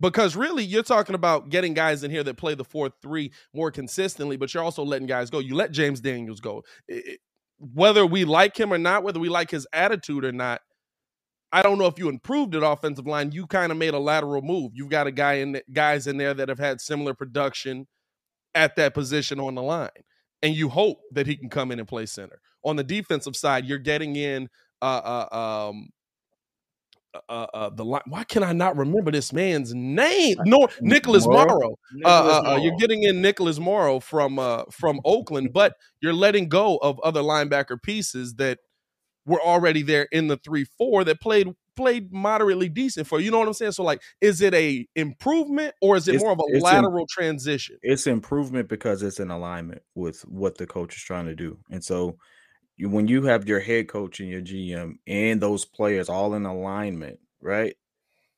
Because 0.00 0.34
really, 0.36 0.64
you're 0.64 0.82
talking 0.82 1.14
about 1.14 1.48
getting 1.48 1.74
guys 1.74 2.02
in 2.02 2.10
here 2.10 2.24
that 2.24 2.36
play 2.36 2.54
the 2.54 2.64
four 2.64 2.90
three 3.02 3.32
more 3.54 3.70
consistently, 3.70 4.36
but 4.36 4.52
you're 4.52 4.62
also 4.62 4.84
letting 4.84 5.06
guys 5.06 5.30
go. 5.30 5.38
You 5.38 5.54
let 5.54 5.72
James 5.72 6.00
Daniels 6.00 6.40
go. 6.40 6.64
It- 6.88 7.20
whether 7.74 8.04
we 8.04 8.24
like 8.24 8.58
him 8.58 8.72
or 8.72 8.78
not, 8.78 9.04
whether 9.04 9.20
we 9.20 9.28
like 9.28 9.50
his 9.52 9.68
attitude 9.72 10.24
or 10.24 10.32
not, 10.32 10.60
I 11.52 11.62
don't 11.62 11.78
know 11.78 11.86
if 11.86 11.98
you 11.98 12.08
improved 12.08 12.54
at 12.54 12.62
offensive 12.62 13.06
line. 13.06 13.32
You 13.32 13.46
kind 13.46 13.72
of 13.72 13.78
made 13.78 13.94
a 13.94 13.98
lateral 13.98 14.42
move. 14.42 14.72
You've 14.74 14.88
got 14.88 15.06
a 15.06 15.12
guy 15.12 15.34
in 15.34 15.60
guys 15.72 16.06
in 16.06 16.16
there 16.16 16.34
that 16.34 16.48
have 16.48 16.58
had 16.58 16.80
similar 16.80 17.14
production 17.14 17.86
at 18.54 18.76
that 18.76 18.94
position 18.94 19.40
on 19.40 19.54
the 19.54 19.62
line, 19.62 19.90
and 20.42 20.54
you 20.54 20.68
hope 20.68 20.98
that 21.12 21.26
he 21.26 21.36
can 21.36 21.48
come 21.48 21.70
in 21.70 21.78
and 21.78 21.88
play 21.88 22.06
center. 22.06 22.40
On 22.64 22.76
the 22.76 22.84
defensive 22.84 23.36
side, 23.36 23.64
you're 23.64 23.78
getting 23.78 24.16
in 24.16 24.48
uh, 24.80 25.26
uh 25.30 25.68
um 25.70 25.88
uh, 27.28 27.46
uh 27.54 27.70
the 27.70 27.84
line. 27.84 28.02
Why 28.06 28.24
can 28.24 28.42
I 28.42 28.52
not 28.52 28.76
remember 28.76 29.10
this 29.10 29.32
man's 29.32 29.74
name? 29.74 30.36
No, 30.44 30.68
Nicholas 30.80 31.26
Morrow? 31.26 31.46
Morrow. 31.46 31.78
Uh, 32.04 32.08
uh, 32.08 32.50
uh, 32.52 32.56
you're 32.56 32.76
getting 32.76 33.04
in 33.04 33.20
Nicholas 33.20 33.58
Morrow 33.58 34.00
from 34.00 34.38
uh, 34.38 34.64
from 34.70 35.00
Oakland, 35.04 35.52
but 35.52 35.74
you're 36.00 36.12
letting 36.12 36.48
go 36.48 36.78
of 36.78 36.98
other 37.00 37.20
linebacker 37.20 37.80
pieces 37.80 38.34
that 38.34 38.58
were 39.24 39.40
already 39.40 39.82
there 39.82 40.08
in 40.10 40.28
the 40.28 40.36
three 40.38 40.64
four 40.64 41.04
that 41.04 41.20
played 41.20 41.48
played 41.76 42.12
moderately 42.12 42.68
decent 42.68 43.06
for 43.06 43.20
you. 43.20 43.30
Know 43.30 43.38
what 43.38 43.48
I'm 43.48 43.54
saying? 43.54 43.72
So 43.72 43.82
like, 43.82 44.02
is 44.20 44.40
it 44.40 44.54
a 44.54 44.86
improvement 44.94 45.74
or 45.80 45.96
is 45.96 46.08
it 46.08 46.16
It's- 46.16 46.22
more 46.22 46.32
of 46.32 46.38
a 46.40 46.58
lateral 46.58 47.06
transition? 47.08 47.78
It's 47.82 48.06
improvement 48.06 48.68
because 48.68 49.02
it's 49.02 49.20
in 49.20 49.30
alignment 49.30 49.82
with 49.94 50.20
what 50.22 50.58
the 50.58 50.66
coach 50.66 50.96
is 50.96 51.02
trying 51.02 51.26
to 51.26 51.34
do. 51.34 51.58
And 51.70 51.82
so 51.84 52.18
you, 52.76 52.88
when 52.88 53.08
you 53.08 53.22
have 53.24 53.46
your 53.48 53.60
head 53.60 53.88
coach 53.88 54.20
and 54.20 54.28
your 54.28 54.40
GM 54.40 54.98
and 55.06 55.40
those 55.40 55.64
players 55.64 56.08
all 56.08 56.34
in 56.34 56.46
alignment, 56.46 57.18
right? 57.40 57.74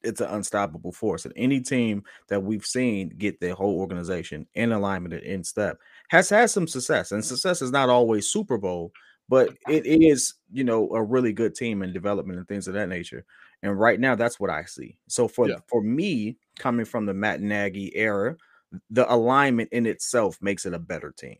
It's 0.02 0.20
an 0.20 0.28
unstoppable 0.28 0.92
force. 0.92 1.24
And 1.24 1.32
any 1.34 1.60
team 1.60 2.02
that 2.28 2.42
we've 2.42 2.66
seen 2.66 3.08
get 3.16 3.40
their 3.40 3.54
whole 3.54 3.78
organization 3.80 4.46
in 4.54 4.70
alignment 4.72 5.14
and 5.14 5.22
in 5.22 5.44
step 5.44 5.78
has 6.10 6.28
had 6.28 6.50
some 6.50 6.68
success. 6.68 7.10
And 7.10 7.24
success 7.24 7.62
is 7.62 7.70
not 7.70 7.88
always 7.88 8.28
Super 8.28 8.58
Bowl, 8.58 8.92
but 9.28 9.56
it 9.68 9.86
is, 9.86 10.34
you 10.52 10.64
know, 10.64 10.90
a 10.94 11.02
really 11.02 11.32
good 11.32 11.54
team 11.54 11.82
in 11.82 11.92
development 11.92 12.38
and 12.38 12.46
things 12.48 12.68
of 12.68 12.74
that 12.74 12.88
nature. 12.88 13.24
And 13.62 13.78
right 13.78 13.98
now, 13.98 14.14
that's 14.14 14.38
what 14.38 14.50
I 14.50 14.64
see. 14.64 14.98
So 15.08 15.28
for 15.28 15.48
Yeah. 15.48 15.56
for 15.68 15.82
me, 15.82 16.36
coming 16.58 16.84
from 16.84 17.06
the 17.06 17.14
Matt 17.14 17.40
Nagy 17.40 17.94
era, 17.96 18.36
the 18.90 19.10
alignment 19.12 19.70
in 19.72 19.86
itself 19.86 20.38
makes 20.42 20.66
it 20.66 20.74
a 20.74 20.78
better 20.78 21.12
team. 21.12 21.38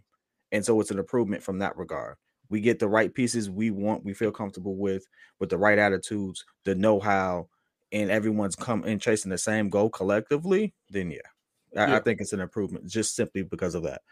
And 0.53 0.65
so 0.65 0.81
it's 0.81 0.91
an 0.91 0.99
improvement 0.99 1.43
from 1.43 1.59
that 1.59 1.77
regard. 1.77 2.17
We 2.49 2.61
get 2.61 2.79
the 2.79 2.89
right 2.89 3.13
pieces 3.13 3.51
we 3.51 3.71
want, 3.71 4.05
we 4.05 4.15
feel 4.15 4.31
comfortable 4.31 4.77
with, 4.77 5.07
with 5.41 5.51
the 5.51 5.59
right 5.59 5.79
attitudes, 5.79 6.45
the 6.65 6.75
know-how, 6.75 7.49
and 7.93 8.11
everyone's 8.11 8.55
come 8.57 8.85
and 8.85 9.01
chasing 9.01 9.31
the 9.31 9.39
same 9.39 9.69
goal 9.69 9.91
collectively, 9.91 10.75
then 10.91 11.11
yeah. 11.11 11.19
I, 11.77 11.91
Yeah. 11.91 11.97
I 11.97 12.01
think 12.01 12.21
it's 12.21 12.33
an 12.33 12.41
improvement 12.41 12.87
just 12.87 13.17
simply 13.17 13.43
because 13.43 13.75
of 13.75 13.83
that. 13.83 14.03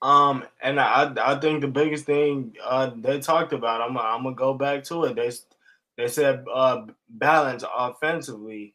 Um, 0.00 0.44
and 0.62 0.78
I 0.78 1.12
I 1.20 1.40
think 1.40 1.60
the 1.60 1.68
biggest 1.68 2.04
thing 2.06 2.54
uh 2.64 2.90
they 2.96 3.18
talked 3.18 3.52
about, 3.52 3.80
I'm 3.80 3.98
I'm 3.98 4.22
gonna 4.22 4.36
go 4.36 4.54
back 4.54 4.84
to 4.84 5.04
it. 5.04 5.16
They 5.16 5.30
they 5.96 6.08
said 6.08 6.44
uh 6.52 6.86
balance 7.08 7.64
offensively, 7.76 8.74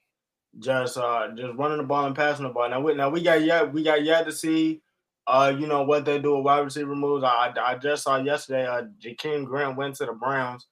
just 0.59 0.97
uh 0.97 1.29
just 1.35 1.57
running 1.57 1.77
the 1.77 1.83
ball 1.83 2.05
and 2.05 2.15
passing 2.15 2.45
the 2.45 2.51
ball. 2.51 2.69
Now 2.69 2.81
we 2.81 2.93
now 2.93 3.09
we 3.09 3.21
got 3.23 3.41
yet 3.41 3.71
we 3.71 3.83
got 3.83 4.03
yet 4.03 4.25
to 4.25 4.33
see 4.33 4.81
uh 5.27 5.55
you 5.57 5.65
know 5.67 5.83
what 5.83 6.03
they 6.03 6.19
do 6.19 6.35
with 6.35 6.43
wide 6.45 6.59
receiver 6.59 6.95
moves. 6.95 7.23
I 7.23 7.53
I 7.57 7.75
just 7.77 8.03
saw 8.03 8.17
yesterday 8.17 8.67
uh 8.67 8.83
Jakeem 8.99 9.45
Grant 9.45 9.77
went 9.77 9.95
to 9.95 10.05
the 10.05 10.13
Browns. 10.13 10.67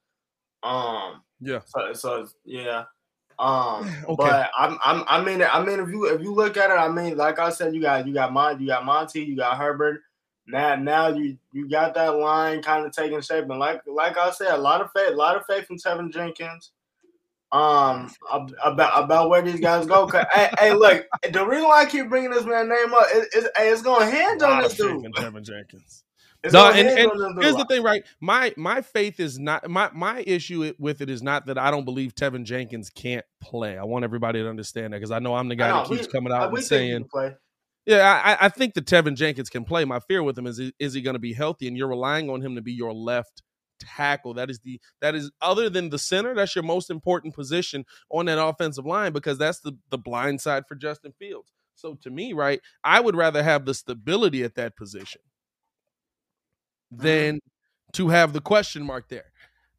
Um, 0.64 1.24
Yeah. 1.40 1.62
so, 1.66 1.94
so 1.94 2.28
yeah. 2.46 2.86
Um, 3.40 3.90
Okay. 4.04 4.16
but 4.16 4.52
I'm, 4.58 4.78
I'm, 4.84 5.04
I 5.08 5.24
mean, 5.24 5.42
I 5.42 5.64
mean, 5.64 5.80
if 5.80 5.90
you 5.90 6.06
if 6.14 6.22
you 6.22 6.34
look 6.34 6.58
at 6.58 6.70
it, 6.70 6.74
I 6.74 6.90
mean, 6.90 7.18
like 7.18 7.40
I 7.40 7.50
said, 7.50 7.74
you 7.74 7.82
got 7.82 8.06
you 8.06 8.14
got 8.14 8.34
Mon, 8.34 8.60
you 8.60 8.68
got 8.68 8.86
Monty, 8.86 9.22
you 9.24 9.36
got 9.36 9.58
Herbert. 9.58 10.02
Now, 10.48 10.76
now 10.76 11.08
you 11.10 11.38
you 11.52 11.70
got 11.70 11.94
that 11.94 12.16
line 12.18 12.62
kind 12.62 12.86
of 12.86 12.92
taking 12.92 13.22
shape, 13.22 13.46
and 13.50 13.60
like 13.60 13.82
like 13.88 14.18
I 14.18 14.32
said, 14.32 14.54
a 14.54 14.58
lot 14.58 14.82
of 14.82 14.90
faith, 14.96 15.14
a 15.14 15.16
lot 15.16 15.36
of 15.38 15.44
faith 15.46 15.66
from 15.68 15.78
Tevin 15.78 16.12
Jenkins. 16.12 16.72
Um, 17.54 18.10
about 18.64 19.04
about 19.04 19.30
where 19.30 19.42
these 19.42 19.60
guys 19.60 19.86
go. 19.86 20.08
'Cause, 20.08 20.26
hey, 20.34 20.50
hey, 20.58 20.74
look, 20.74 21.06
the 21.32 21.46
reason 21.46 21.68
why 21.68 21.82
I 21.82 21.86
keep 21.86 22.08
bringing 22.08 22.32
this 22.32 22.46
man 22.46 22.70
name 22.70 22.94
up 22.94 23.06
is, 23.14 23.26
is 23.34 23.50
hey, 23.58 23.70
it's 23.70 23.82
gonna 23.82 24.10
hinge 24.10 24.42
on 24.42 24.64
this 24.64 24.76
dude. 24.78 25.04
in 25.04 25.12
Tevin 25.12 25.44
Jenkins. 25.44 26.06
It's 26.44 26.54
No, 26.54 26.70
and, 26.70 26.88
and 26.88 27.12
on 27.12 27.18
this 27.18 27.28
dude. 27.28 27.44
here's 27.44 27.56
the 27.58 27.66
thing, 27.66 27.84
right? 27.84 28.04
My 28.22 28.54
my 28.56 28.82
faith 28.82 29.20
is 29.20 29.38
not 29.38 29.70
my 29.70 29.90
my 29.94 30.24
issue 30.26 30.74
with 30.80 31.02
it 31.02 31.10
is 31.10 31.22
not 31.22 31.46
that 31.48 31.58
I 31.58 31.70
don't 31.72 31.84
believe 31.86 32.16
Tevin 32.16 32.46
Jenkins 32.46 32.90
can't 32.90 33.26
play. 33.42 33.78
I 33.78 33.84
want 33.84 34.06
everybody 34.06 34.42
to 34.42 34.50
understand 34.50 34.94
that 34.94 34.98
because 35.00 35.12
I 35.12 35.20
know 35.20 35.36
I'm 35.36 35.50
the 35.50 35.56
guy 35.58 35.68
know, 35.68 35.80
that 35.80 35.88
keeps 35.90 36.08
we- 36.08 36.12
coming 36.12 36.32
Uh, 36.32 36.38
out 36.38 36.52
we 36.54 36.60
and 36.60 36.66
saying. 36.66 37.10
"Yeah, 37.86 38.22
I, 38.24 38.46
I 38.46 38.50
think 38.50 38.74
that 38.76 38.86
Tevin 38.86 39.16
Jenkins 39.16 39.50
can 39.50 39.64
play." 39.64 39.86
My 39.86 40.00
fear 40.00 40.24
with 40.24 40.38
him 40.38 40.48
is 40.48 40.60
is 40.80 40.94
he 40.94 41.02
going 41.02 41.16
to 41.16 41.20
be 41.20 41.34
healthy, 41.34 41.68
and 41.68 41.78
you're 41.78 41.88
relying 41.88 42.30
on 42.30 42.42
him 42.42 42.56
to 42.56 42.62
be 42.62 42.74
your 42.74 42.94
left 42.94 43.42
tackle. 43.82 44.34
That 44.36 44.50
is 44.50 44.60
the 44.60 44.80
that 45.02 45.16
is 45.16 45.32
other 45.42 45.70
than 45.70 45.90
the 45.90 46.00
center, 46.00 46.34
that's 46.36 46.56
your 46.56 46.64
most 46.64 46.90
important 46.90 47.34
position 47.34 47.86
on 48.10 48.26
that 48.28 48.44
offensive 48.44 48.86
line 48.86 49.12
because 49.12 49.38
that's 49.38 49.60
the 49.60 49.74
the 49.90 49.98
blind 49.98 50.42
side 50.42 50.64
for 50.68 50.76
Justin 50.76 51.14
Fields. 51.18 51.52
So 51.76 51.96
to 52.04 52.10
me, 52.10 52.34
right, 52.34 52.62
I 52.84 53.00
would 53.00 53.16
rather 53.16 53.42
have 53.44 53.66
the 53.66 53.74
stability 53.74 54.44
at 54.44 54.56
that 54.56 54.76
position 54.76 55.22
mm-hmm. 56.94 57.04
than 57.04 57.40
to 57.94 58.10
have 58.10 58.34
the 58.34 58.42
question 58.42 58.84
mark 58.84 59.10
there. 59.10 59.32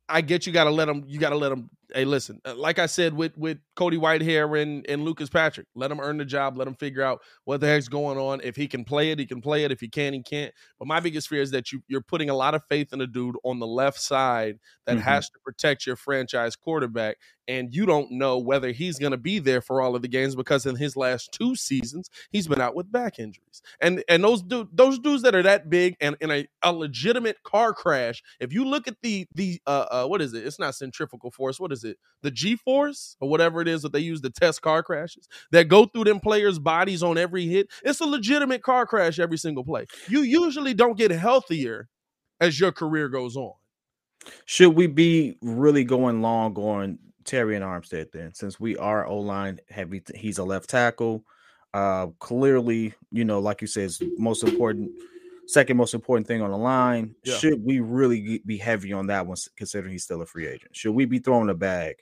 I 0.09 0.21
get 0.21 0.47
you 0.47 0.52
got 0.52 0.64
to 0.64 0.71
let 0.71 0.87
them. 0.87 1.04
You 1.06 1.18
got 1.18 1.30
to 1.30 1.37
let 1.37 1.50
them. 1.50 1.71
Hey, 1.95 2.05
listen. 2.05 2.41
uh, 2.45 2.55
Like 2.55 2.79
I 2.79 2.87
said 2.87 3.15
with 3.15 3.37
with 3.37 3.59
Cody 3.77 3.97
Whitehair 3.99 4.61
and 4.63 4.87
and 4.89 5.05
Lucas 5.05 5.29
Patrick, 5.29 5.67
let 5.75 5.91
him 5.91 6.01
earn 6.01 6.19
the 6.19 6.25
job. 6.25 6.57
Let 6.57 6.69
him 6.69 6.75
figure 6.75 7.03
out 7.03 7.21
what 7.45 7.61
the 7.61 7.67
heck's 7.67 7.89
going 7.89 8.19
on. 8.19 8.41
If 8.43 8.57
he 8.57 8.67
can 8.69 8.85
play 8.85 9.11
it, 9.11 9.19
he 9.19 9.27
can 9.27 9.41
play 9.41 9.65
it. 9.65 9.73
If 9.73 9.81
he 9.81 9.89
can't, 9.89 10.15
he 10.15 10.23
can't. 10.23 10.55
But 10.79 10.89
my 10.89 11.01
biggest 11.01 11.29
fear 11.29 11.43
is 11.43 11.51
that 11.53 11.73
you 11.73 11.83
you're 11.89 12.01
putting 12.03 12.31
a 12.31 12.35
lot 12.35 12.55
of 12.55 12.63
faith 12.69 12.93
in 12.93 13.01
a 13.01 13.07
dude 13.07 13.37
on 13.45 13.59
the 13.59 13.67
left 13.67 14.01
side 14.01 14.59
that 14.87 14.99
Mhm. 14.99 15.03
has 15.03 15.31
to 15.31 15.39
protect 15.45 15.87
your 15.87 15.97
franchise 15.97 16.57
quarterback, 16.57 17.19
and 17.49 17.75
you 17.75 17.87
don't 17.87 18.11
know 18.13 18.39
whether 18.39 18.71
he's 18.73 18.99
going 18.99 19.13
to 19.13 19.17
be 19.19 19.39
there 19.39 19.61
for 19.61 19.81
all 19.81 19.95
of 19.97 20.03
the 20.03 20.09
games 20.09 20.35
because 20.35 20.67
in 20.67 20.77
his 20.77 20.97
last 20.97 21.33
two 21.33 21.55
seasons 21.57 22.09
he's 22.31 22.49
been 22.49 22.61
out 22.61 22.75
with 22.75 22.91
back 22.91 23.19
injuries. 23.19 23.63
And 23.81 24.03
and 24.09 24.25
those 24.25 24.43
dude 24.43 24.69
those 24.73 24.99
dudes 24.99 25.23
that 25.23 25.35
are 25.35 25.43
that 25.43 25.69
big 25.71 25.97
and 26.01 26.17
in 26.21 26.31
a, 26.31 26.47
a 26.63 26.73
legitimate 26.73 27.43
car 27.45 27.73
crash, 27.75 28.23
if 28.41 28.53
you 28.53 28.65
look 28.65 28.89
at 28.89 28.97
the 29.03 29.27
the 29.35 29.61
uh, 29.67 29.87
uh 29.91 30.07
what 30.07 30.21
is 30.23 30.35
it? 30.35 30.47
It's 30.47 30.59
not 30.59 30.75
centrifugal 30.75 31.31
force. 31.31 31.61
What 31.61 31.73
is 31.73 31.82
it? 31.85 31.99
The 32.23 32.31
G 32.31 32.57
force 32.57 33.17
or 33.21 33.29
whatever 33.29 33.61
it 33.61 33.69
is 33.69 33.83
that 33.83 33.93
they 33.93 33.99
use 34.01 34.21
to 34.21 34.31
test 34.31 34.62
car 34.62 34.83
crashes 34.83 35.29
that 35.51 35.69
go 35.69 35.87
through 35.87 36.05
them 36.05 36.21
players' 36.21 36.59
bodies 36.59 37.03
on 37.03 37.19
every 37.19 37.47
hit. 37.47 37.69
It's 37.85 38.01
a 38.01 38.07
legitimate 38.07 38.62
car 38.62 38.87
crash 38.87 39.19
every 39.19 39.39
single 39.39 39.65
play. 39.65 39.87
You 40.09 40.23
usually 40.23 40.75
don't 40.75 40.97
get 40.97 41.11
healthier 41.11 41.89
as 42.41 42.61
your 42.61 42.73
career 42.73 43.09
goes 43.09 43.37
on. 43.37 43.55
Should 44.45 44.77
we 44.77 44.87
be 44.87 45.37
really 45.43 45.85
going 45.85 46.23
long 46.23 46.55
on 46.57 46.99
Terron 47.25 47.62
Armstead 47.62 48.12
then? 48.12 48.33
Since 48.35 48.61
we 48.61 48.77
are 48.77 49.07
O 49.07 49.19
line 49.19 49.59
heavy, 49.69 50.03
he's 50.15 50.39
a 50.39 50.45
left 50.45 50.71
tackle. 50.71 51.25
Uh, 51.75 52.09
clearly, 52.19 52.95
you 53.11 53.25
know, 53.25 53.41
like 53.41 53.62
you 53.62 53.67
said, 53.67 53.85
it's 53.85 54.01
most 54.19 54.45
important, 54.45 54.91
second 55.47 55.77
most 55.77 55.95
important 55.95 56.27
thing 56.27 56.43
on 56.43 56.51
the 56.51 56.59
line. 56.59 57.15
Yeah. 57.25 57.37
Should 57.37 57.65
we 57.65 57.81
really 57.81 58.43
be 58.47 58.59
heavy 58.59 58.93
on 58.93 59.07
that 59.09 59.27
one, 59.27 59.37
considering 59.57 59.93
he's 59.93 60.05
still 60.05 60.23
a 60.23 60.27
free 60.27 60.47
agent? 60.47 60.75
Should 60.75 60.93
we 60.93 61.05
be 61.05 61.19
throwing 61.19 61.51
a 61.51 61.55
bag, 61.55 61.97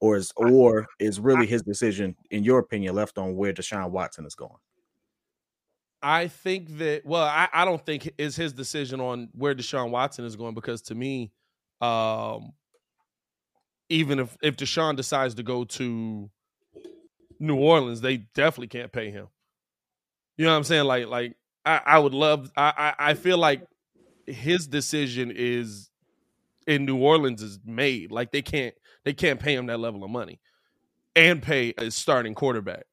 or 0.00 0.16
is 0.16 0.32
or 0.36 0.86
is 0.98 1.20
really 1.20 1.46
his 1.46 1.62
decision, 1.62 2.16
in 2.30 2.44
your 2.44 2.58
opinion, 2.58 2.94
left 2.94 3.18
on 3.18 3.36
where 3.36 3.52
Deshaun 3.52 3.90
Watson 3.90 4.26
is 4.26 4.34
going? 4.34 4.58
I 6.02 6.26
think 6.26 6.78
that 6.78 7.06
well, 7.06 7.22
I, 7.22 7.48
I 7.52 7.64
don't 7.64 7.84
think 7.84 8.12
is 8.18 8.34
his 8.34 8.52
decision 8.52 9.00
on 9.00 9.28
where 9.32 9.54
Deshaun 9.54 9.90
Watson 9.90 10.24
is 10.24 10.34
going 10.34 10.54
because 10.54 10.82
to 10.82 10.94
me, 10.94 11.30
um, 11.80 12.52
even 13.88 14.18
if 14.18 14.36
if 14.42 14.56
Deshaun 14.56 14.96
decides 14.96 15.36
to 15.36 15.42
go 15.44 15.64
to 15.64 16.28
New 17.38 17.56
Orleans, 17.56 18.00
they 18.00 18.16
definitely 18.16 18.68
can't 18.68 18.90
pay 18.90 19.10
him. 19.10 19.28
You 20.36 20.46
know 20.46 20.52
what 20.52 20.58
I'm 20.58 20.64
saying? 20.64 20.84
Like 20.84 21.06
like 21.06 21.36
I, 21.64 21.80
I 21.84 21.98
would 21.98 22.14
love 22.14 22.50
I, 22.56 22.94
I 22.98 23.10
I 23.10 23.14
feel 23.14 23.38
like 23.38 23.64
his 24.26 24.66
decision 24.66 25.32
is 25.34 25.90
in 26.66 26.84
New 26.84 26.98
Orleans 26.98 27.42
is 27.42 27.58
made. 27.64 28.12
Like 28.12 28.32
they 28.32 28.42
can't 28.42 28.74
they 29.04 29.12
can't 29.12 29.40
pay 29.40 29.54
him 29.54 29.66
that 29.66 29.80
level 29.80 30.04
of 30.04 30.10
money 30.10 30.40
and 31.14 31.42
pay 31.42 31.74
a 31.78 31.90
starting 31.90 32.34
quarterback. 32.34 32.84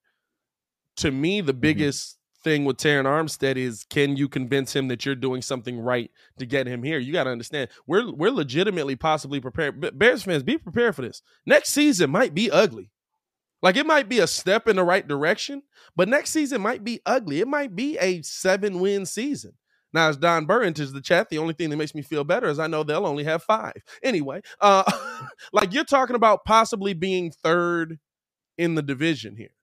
To 0.98 1.12
me, 1.12 1.42
the 1.42 1.52
mm-hmm. 1.52 1.62
biggest 1.62 2.18
thing 2.44 2.66
with 2.66 2.78
Terron 2.78 3.06
Armstead 3.06 3.58
is 3.58 3.86
can 3.90 4.16
you 4.16 4.30
convince 4.30 4.76
him 4.76 4.88
that 4.88 5.06
you're 5.06 5.16
doing 5.16 5.42
something 5.42 5.80
right 5.80 6.10
to 6.38 6.46
get 6.46 6.68
him 6.68 6.84
here? 6.84 7.00
You 7.00 7.14
got 7.14 7.26
to 7.26 7.32
understand, 7.32 7.70
we're 7.88 8.12
we're 8.12 8.32
legitimately 8.32 8.96
possibly 8.96 9.40
prepared. 9.40 9.98
Bears 9.98 10.24
fans, 10.24 10.44
be 10.44 10.58
prepared 10.58 10.96
for 10.96 11.02
this. 11.02 11.22
Next 11.46 11.70
season 11.70 12.10
might 12.10 12.34
be 12.34 12.50
ugly. 12.52 12.92
Like 13.62 13.76
it 13.76 13.86
might 13.86 14.08
be 14.08 14.20
a 14.20 14.28
step 14.28 14.68
in 14.68 14.78
the 14.78 14.84
right 14.84 15.08
direction, 15.08 15.64
but 15.96 16.08
next 16.08 16.30
season 16.30 16.62
might 16.62 16.84
be 16.84 17.02
ugly. 17.06 17.42
It 17.42 17.48
might 17.48 17.76
be 17.76 17.98
a 17.98 18.22
seven 18.22 18.80
win 18.80 19.06
season. 19.06 19.54
Now, 19.92 20.10
as 20.10 20.18
Don 20.18 20.46
Burr 20.46 20.64
enters 20.64 20.94
the 20.94 21.02
chat, 21.02 21.30
the 21.30 21.40
only 21.40 21.54
thing 21.54 21.70
that 21.72 21.78
makes 21.78 21.96
me 21.96 22.02
feel 22.04 22.24
better 22.24 22.48
is 22.48 22.60
I 22.60 22.68
know 22.68 22.84
they'll 22.84 23.08
only 23.08 23.24
have 23.24 23.44
five. 23.44 23.74
Anyway, 24.04 24.42
uh, 24.62 24.84
like 25.54 25.74
you're 25.74 25.84
talking 25.84 26.16
about 26.16 26.46
possibly 26.46 26.94
being 26.94 27.32
third 27.32 27.98
in 28.58 28.76
the 28.76 28.82
division 28.84 29.36
here, 29.36 29.56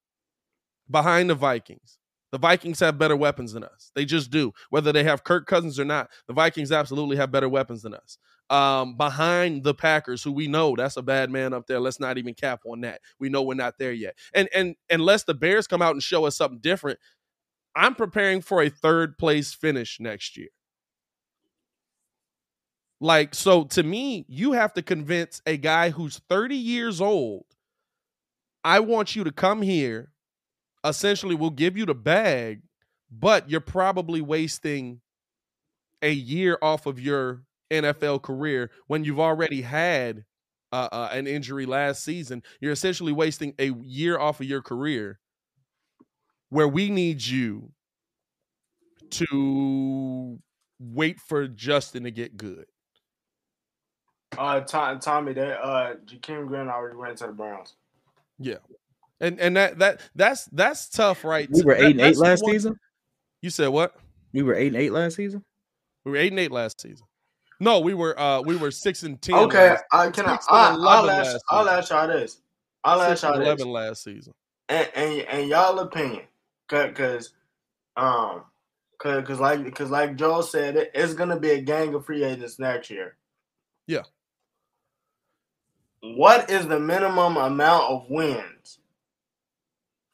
behind 0.90 1.30
the 1.30 1.34
Vikings. 1.34 1.98
The 2.32 2.38
Vikings 2.38 2.80
have 2.80 2.98
better 2.98 3.16
weapons 3.16 3.52
than 3.52 3.62
us. 3.62 3.92
They 3.94 4.04
just 4.04 4.30
do. 4.30 4.52
Whether 4.70 4.92
they 4.92 5.04
have 5.04 5.22
Kirk 5.22 5.46
Cousins 5.46 5.78
or 5.78 5.84
not, 5.84 6.10
the 6.26 6.34
Vikings 6.34 6.72
absolutely 6.72 7.16
have 7.16 7.30
better 7.30 7.48
weapons 7.48 7.82
than 7.82 7.94
us. 7.94 8.18
Um, 8.48 8.96
behind 8.96 9.64
the 9.64 9.74
Packers, 9.74 10.22
who 10.22 10.30
we 10.30 10.46
know 10.46 10.76
that's 10.76 10.96
a 10.96 11.02
bad 11.02 11.30
man 11.30 11.52
up 11.52 11.66
there. 11.66 11.80
Let's 11.80 11.98
not 11.98 12.16
even 12.16 12.32
cap 12.34 12.60
on 12.64 12.82
that. 12.82 13.00
We 13.18 13.28
know 13.28 13.42
we're 13.42 13.54
not 13.54 13.76
there 13.78 13.92
yet. 13.92 14.16
And 14.34 14.48
and 14.54 14.76
unless 14.88 15.24
the 15.24 15.34
Bears 15.34 15.66
come 15.66 15.82
out 15.82 15.94
and 15.94 16.02
show 16.02 16.26
us 16.26 16.36
something 16.36 16.60
different, 16.60 17.00
I'm 17.74 17.94
preparing 17.94 18.40
for 18.40 18.62
a 18.62 18.70
third 18.70 19.18
place 19.18 19.52
finish 19.52 19.98
next 20.00 20.36
year. 20.36 20.48
Like, 23.00 23.34
so 23.34 23.64
to 23.64 23.82
me, 23.82 24.24
you 24.28 24.52
have 24.52 24.72
to 24.74 24.82
convince 24.82 25.42
a 25.46 25.56
guy 25.56 25.90
who's 25.90 26.20
30 26.28 26.56
years 26.56 27.00
old. 27.00 27.44
I 28.64 28.80
want 28.80 29.14
you 29.14 29.24
to 29.24 29.32
come 29.32 29.62
here. 29.62 30.10
Essentially, 30.84 31.34
we'll 31.34 31.50
give 31.50 31.76
you 31.76 31.84
the 31.84 31.94
bag, 31.94 32.62
but 33.10 33.50
you're 33.50 33.60
probably 33.60 34.20
wasting 34.20 35.00
a 36.02 36.10
year 36.12 36.58
off 36.62 36.86
of 36.86 37.00
your 37.00 37.42
NFL 37.70 38.22
career 38.22 38.70
when 38.86 39.04
you've 39.04 39.20
already 39.20 39.62
had 39.62 40.24
uh, 40.72 40.88
uh, 40.92 41.08
an 41.12 41.26
injury 41.26 41.66
last 41.66 42.04
season. 42.04 42.42
You're 42.60 42.72
essentially 42.72 43.12
wasting 43.12 43.54
a 43.58 43.72
year 43.82 44.18
off 44.18 44.40
of 44.40 44.46
your 44.46 44.62
career 44.62 45.18
where 46.50 46.68
we 46.68 46.90
need 46.90 47.24
you 47.24 47.70
to 49.10 50.38
wait 50.78 51.20
for 51.20 51.46
Justin 51.48 52.04
to 52.04 52.10
get 52.10 52.36
good. 52.36 52.66
Uh, 54.36 54.60
Tom, 54.60 54.98
Tommy, 54.98 55.32
that 55.32 55.60
uh, 55.64 55.94
Jakeem 56.04 56.46
Grant 56.46 56.68
already 56.68 56.96
went 56.96 57.16
to 57.18 57.26
the 57.28 57.32
Browns. 57.32 57.74
Yeah, 58.38 58.56
and 59.20 59.40
and 59.40 59.56
that 59.56 59.78
that 59.78 60.00
that's 60.14 60.44
that's 60.46 60.88
tough, 60.90 61.24
right? 61.24 61.48
We 61.50 61.62
were 61.62 61.74
That- 61.74 61.84
eight 61.84 61.90
and 61.92 62.00
eight 62.00 62.16
last 62.16 62.42
one- 62.42 62.52
season. 62.52 62.76
You 63.40 63.50
said 63.50 63.68
what? 63.68 63.94
We 64.32 64.42
were 64.42 64.54
eight 64.54 64.68
and 64.68 64.76
eight 64.76 64.92
last 64.92 65.16
season. 65.16 65.44
We 66.04 66.10
were 66.10 66.18
eight 66.18 66.32
and 66.32 66.40
eight 66.40 66.50
last 66.52 66.80
season. 66.80 67.06
No, 67.58 67.80
we 67.80 67.94
were 67.94 68.18
uh 68.18 68.42
we 68.42 68.56
were 68.56 68.70
six 68.70 69.02
and 69.02 69.20
ten. 69.20 69.34
Okay, 69.36 69.70
last, 69.70 69.84
I 69.92 70.10
can 70.10 70.26
I, 70.26 70.38
I, 70.48 70.76
I'll 70.78 71.10
ask 71.10 71.38
I'll 71.50 71.68
ask 71.68 71.90
y'all 71.90 72.06
this. 72.06 72.40
I'll 72.84 73.00
six 73.00 73.10
ask 73.10 73.22
y'all 73.22 73.32
and 73.32 73.42
this. 73.42 73.46
eleven 73.46 73.68
last 73.68 74.02
season. 74.02 74.34
and 74.68 74.88
and, 74.94 75.20
and 75.22 75.48
y'all 75.48 75.78
opinion, 75.78 76.24
cause, 76.68 77.32
um, 77.96 78.42
cause, 78.98 79.24
cause 79.26 79.40
like 79.40 79.74
cause 79.74 79.90
like 79.90 80.16
Joe 80.16 80.42
said, 80.42 80.76
it, 80.76 80.90
it's 80.94 81.14
gonna 81.14 81.38
be 81.38 81.50
a 81.50 81.60
gang 81.60 81.94
of 81.94 82.04
free 82.04 82.24
agents 82.24 82.58
next 82.58 82.90
year. 82.90 83.16
Yeah. 83.86 84.02
What 86.02 86.50
is 86.50 86.66
the 86.68 86.78
minimum 86.78 87.36
amount 87.36 87.90
of 87.90 88.10
wins 88.10 88.78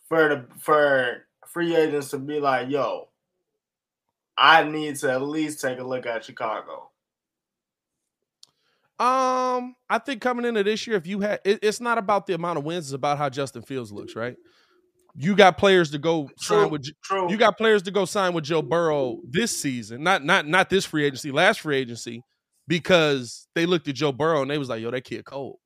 for 0.09 0.29
the 0.29 0.47
for 0.59 1.27
free 1.49 1.75
agents 1.75 2.11
to 2.11 2.19
be 2.19 2.39
like, 2.39 2.71
yo, 2.71 3.09
I 4.39 4.65
need 4.65 4.97
to 4.97 5.11
at 5.11 5.23
least 5.23 5.61
take 5.61 5.79
a 5.79 5.85
look 5.85 6.07
at 6.07 6.25
Chicago. 6.25 6.92
Um, 9.03 9.75
I 9.91 9.99
think 9.99 10.21
coming 10.21 10.45
into 10.45 10.63
this 10.63 10.87
year, 10.87 10.97
if 10.97 11.09
you 11.09 11.19
had, 11.19 11.41
it, 11.45 11.59
it's 11.61 11.81
not 11.81 11.99
about 11.99 12.29
the 12.29 12.35
amount 12.35 12.59
of 12.59 12.65
wins; 12.65 12.87
it's 12.87 12.93
about 12.93 13.19
how 13.19 13.29
Justin 13.29 13.63
Fields 13.63 13.91
looks, 13.91 14.15
right? 14.15 14.37
You 15.17 15.35
got 15.35 15.59
players 15.59 15.91
to 15.91 15.99
go 15.99 16.31
sign 16.37 16.71
with. 16.71 16.87
true. 17.03 17.29
You 17.29 17.37
got 17.37 17.59
players 17.59 17.83
to 17.83 17.91
go 17.91 18.05
sign 18.05 18.33
with 18.33 18.45
Joe 18.45 18.63
Burrow 18.63 19.19
this 19.29 19.61
season, 19.61 20.05
not 20.05 20.25
not 20.25 20.47
not 20.47 20.71
this 20.71 20.85
free 20.85 21.05
agency, 21.05 21.33
last 21.33 21.63
free 21.63 21.79
agency, 21.79 22.23
because 22.69 23.49
they 23.57 23.67
looked 23.67 23.89
at 23.89 23.97
Joe 23.97 24.13
Burrow 24.13 24.43
and 24.43 24.51
they 24.51 24.57
was 24.57 24.69
like, 24.69 24.81
"Yo, 24.81 24.93
that 24.93 25.03
kid 25.03 25.25
cold." 25.25 25.57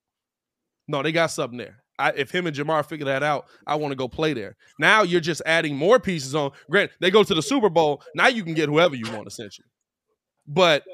No, 0.88 1.02
they 1.02 1.12
got 1.12 1.26
something 1.26 1.58
there. 1.58 1.82
I, 1.98 2.12
if 2.12 2.30
him 2.30 2.46
and 2.46 2.56
Ja'Marr 2.56 2.86
figure 2.86 3.06
that 3.06 3.22
out, 3.22 3.48
I 3.66 3.74
want 3.74 3.92
to 3.92 3.96
go 3.96 4.08
play 4.08 4.32
there. 4.32 4.56
Now 4.78 5.02
you're 5.02 5.20
just 5.20 5.42
adding 5.44 5.76
more 5.76 6.00
pieces 6.00 6.34
on. 6.34 6.52
Grant, 6.70 6.90
they 7.00 7.10
go 7.10 7.22
to 7.22 7.34
the 7.34 7.42
Super 7.42 7.68
Bowl. 7.68 8.02
Now 8.14 8.28
you 8.28 8.44
can 8.44 8.54
get 8.54 8.70
whoever 8.70 8.94
you 8.94 9.10
want, 9.12 9.26
essentially. 9.26 9.66
But 10.46 10.84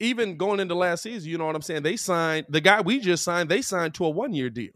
even 0.00 0.36
going 0.36 0.60
into 0.60 0.74
last 0.74 1.02
season, 1.02 1.30
you 1.30 1.38
know 1.38 1.46
what 1.46 1.56
I'm 1.56 1.62
saying? 1.62 1.82
They 1.82 1.96
signed 1.96 2.46
the 2.48 2.60
guy 2.60 2.80
we 2.80 3.00
just 3.00 3.24
signed. 3.24 3.48
They 3.48 3.62
signed 3.62 3.94
to 3.94 4.04
a 4.04 4.10
one 4.10 4.32
year 4.32 4.50
deal, 4.50 4.72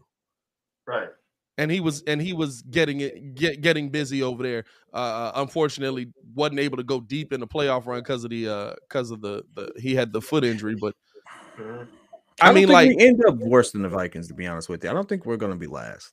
right. 0.87 1.09
and 1.57 1.71
he 1.71 1.79
was 1.79 2.03
and 2.03 2.21
he 2.21 2.33
was 2.33 2.61
getting 2.63 3.01
it 3.01 3.35
get, 3.35 3.61
getting 3.61 3.89
busy 3.89 4.23
over 4.23 4.43
there. 4.43 4.65
Uh, 4.93 5.31
unfortunately, 5.35 6.11
wasn't 6.33 6.59
able 6.59 6.77
to 6.77 6.83
go 6.83 6.99
deep 6.99 7.33
in 7.33 7.39
the 7.39 7.47
playoff 7.47 7.85
run 7.85 7.99
because 7.99 8.23
of 8.23 8.29
the 8.29 8.75
because 8.87 9.11
of 9.11 9.21
the, 9.21 9.43
the 9.55 9.71
he 9.77 9.95
had 9.95 10.11
the 10.11 10.21
foot 10.21 10.43
injury. 10.43 10.75
But 10.75 10.95
Mhm. 11.57 11.87
I, 12.39 12.53
mean, 12.53 12.67
think 12.67 12.73
like 12.73 12.89
we 12.89 13.05
end 13.05 13.23
up 13.25 13.35
worse 13.35 13.71
than 13.71 13.81
the 13.83 13.89
Vikings. 13.89 14.27
To 14.29 14.33
be 14.33 14.47
honest 14.47 14.69
with 14.69 14.83
you, 14.83 14.89
I 14.89 14.93
don't 14.93 15.07
think 15.07 15.25
we're 15.25 15.37
going 15.37 15.51
to 15.51 15.57
be 15.57 15.67
last. 15.67 16.11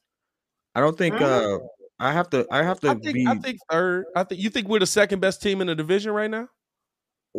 I 0.74 0.80
don't 0.80 0.98
think. 0.98 1.20
Uh 1.20 1.58
I 2.00 2.12
have 2.12 2.30
to. 2.30 2.46
I 2.50 2.62
have 2.62 2.80
to 2.80 2.90
I 2.90 2.94
think 2.94 3.14
be. 3.14 3.26
I 3.26 3.34
think 3.36 3.58
third. 3.70 4.06
I 4.14 4.22
think 4.22 4.40
you 4.40 4.50
think 4.50 4.68
we're 4.68 4.78
the 4.78 4.86
second 4.86 5.20
best 5.20 5.42
team 5.42 5.60
in 5.60 5.66
the 5.66 5.74
division 5.74 6.12
right 6.12 6.30
now. 6.30 6.48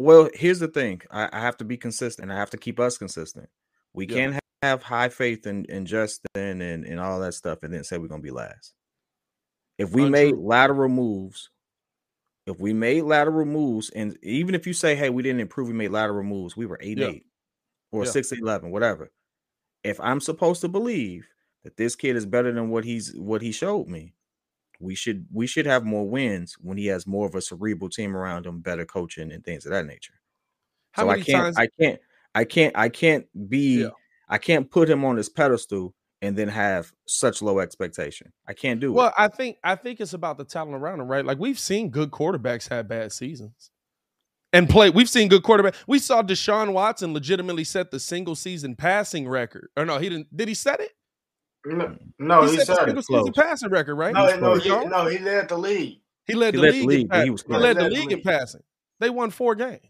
Well, 0.01 0.29
here's 0.33 0.59
the 0.59 0.69
thing. 0.69 1.01
I, 1.11 1.27
I 1.33 1.41
have 1.41 1.57
to 1.57 1.65
be 1.65 1.75
consistent. 1.75 2.31
I 2.31 2.35
have 2.37 2.51
to 2.51 2.57
keep 2.57 2.79
us 2.79 2.97
consistent. 2.97 3.49
We 3.93 4.07
Yeah. 4.07 4.15
can't 4.15 4.33
ha- 4.35 4.39
have 4.61 4.81
high 4.81 5.09
faith 5.09 5.45
in, 5.45 5.65
in 5.65 5.85
Justin 5.85 6.61
and, 6.61 6.85
and 6.85 6.99
all 7.01 7.19
that 7.19 7.33
stuff 7.33 7.63
and 7.63 7.73
then 7.73 7.83
say 7.83 7.97
we're 7.97 8.07
gonna 8.07 8.21
be 8.21 8.31
last. 8.31 8.73
If 9.77 9.91
we 9.91 10.09
made 10.09 10.35
lateral 10.37 10.87
moves, 10.87 11.49
if 12.45 12.59
we 12.61 12.71
made 12.71 13.03
lateral 13.03 13.45
moves, 13.45 13.89
and 13.89 14.17
even 14.23 14.55
if 14.55 14.65
you 14.65 14.71
say, 14.73 14.95
hey, 14.95 15.09
we 15.09 15.21
didn't 15.21 15.41
improve, 15.41 15.67
we 15.67 15.73
made 15.73 15.91
lateral 15.91 16.23
moves, 16.23 16.55
we 16.55 16.65
were 16.65 16.79
8 16.81 16.97
yeah. 16.97 17.07
8 17.07 17.25
or 17.91 18.05
Yeah. 18.05 18.11
6 18.11 18.31
11, 18.31 18.71
whatever. 18.71 19.11
If 19.83 19.99
I'm 19.99 20.21
supposed 20.21 20.61
to 20.61 20.69
believe 20.69 21.27
that 21.63 21.75
this 21.75 21.97
kid 21.97 22.15
is 22.15 22.25
better 22.25 22.53
than 22.53 22.69
what 22.69 22.85
he's 22.85 23.13
what 23.17 23.41
he 23.41 23.51
showed 23.51 23.87
me, 23.87 24.13
we 24.79 24.95
should 24.95 25.25
we 25.31 25.45
should 25.45 25.65
have 25.65 25.83
more 25.83 26.07
wins 26.07 26.55
when 26.59 26.77
he 26.77 26.87
has 26.87 27.05
more 27.05 27.27
of 27.27 27.35
a 27.35 27.41
cerebral 27.41 27.89
team 27.89 28.15
around 28.15 28.45
him, 28.45 28.59
better 28.59 28.85
coaching 28.85 29.31
and 29.31 29.43
things 29.43 29.65
of 29.65 29.71
that 29.71 29.85
nature. 29.85 30.13
How 30.91 31.03
so 31.03 31.09
I 31.09 31.21
can't, 31.21 31.27
times? 31.27 31.57
I 31.57 31.67
can't, 31.79 31.99
I 32.35 32.43
can't, 32.45 32.77
I 32.77 32.89
can't 32.89 33.49
be, 33.49 33.81
Yeah. 33.81 33.89
I 34.29 34.37
can't 34.37 34.69
put 34.69 34.89
him 34.89 35.03
on 35.05 35.15
this 35.15 35.29
pedestal 35.29 35.93
and 36.21 36.35
then 36.35 36.47
have 36.47 36.91
such 37.07 37.41
low 37.41 37.59
expectation. 37.59 38.31
I 38.47 38.53
can't 38.53 38.79
do 38.79 38.91
well, 38.91 39.07
it. 39.07 39.13
Well, 39.17 39.25
I 39.25 39.27
think 39.29 39.57
I 39.63 39.75
think 39.75 39.99
it's 39.99 40.13
about 40.13 40.37
the 40.37 40.45
talent 40.45 40.75
around 40.75 40.99
him, 40.99 41.07
right? 41.07 41.25
Like 41.25 41.39
we've 41.39 41.59
seen 41.59 41.89
good 41.89 42.11
quarterbacks 42.11 42.69
have 42.69 42.87
bad 42.87 43.11
seasons. 43.11 43.71
And 44.51 44.67
play, 44.67 44.89
we've 44.89 45.09
seen 45.09 45.27
good 45.27 45.43
quarterback. 45.43 45.75
We 45.85 45.99
saw 45.99 46.23
Deshaun 46.23 46.73
Watson 46.73 47.13
legitimately 47.13 47.63
set 47.65 47.91
the 47.91 47.99
single 47.99 48.35
season 48.35 48.75
passing 48.75 49.27
record. 49.27 49.69
Or 49.77 49.85
no, 49.85 49.99
he 49.99 50.09
didn't. 50.09 50.35
Did 50.35 50.47
he 50.47 50.55
set 50.55 50.79
it? 50.79 50.91
No, 51.65 51.85
mm. 51.85 51.99
no, 52.19 52.41
he, 52.43 52.57
set 52.57 52.59
the 52.59 52.65
said 52.65 52.75
single 52.77 52.99
it. 52.99 53.05
season 53.05 53.33
Close. 53.33 53.45
passing 53.45 53.69
record, 53.69 53.95
right? 53.95 54.13
No, 54.13 54.27
no, 54.37 54.37
close. 54.59 54.63
he, 54.63 54.69
no, 54.69 55.05
he 55.07 55.17
led 55.19 55.49
the 55.49 55.57
league. 55.57 55.99
He 56.25 56.33
led 56.35 56.53
He 56.53 56.59
the 56.59 56.63
led 56.67 56.73
the 56.73 56.79
league. 56.85 56.87
league, 56.87 57.13
in 57.13 57.23
he 57.23 57.29
was 57.31 57.41
he 57.43 57.53
led 57.53 57.75
the 57.77 57.81
Led 57.83 57.91
the 57.91 57.95
league 57.95 58.11
in 58.11 58.21
passing. 58.21 58.61
They 58.99 59.09
won 59.09 59.29
four 59.31 59.55
games. 59.55 59.81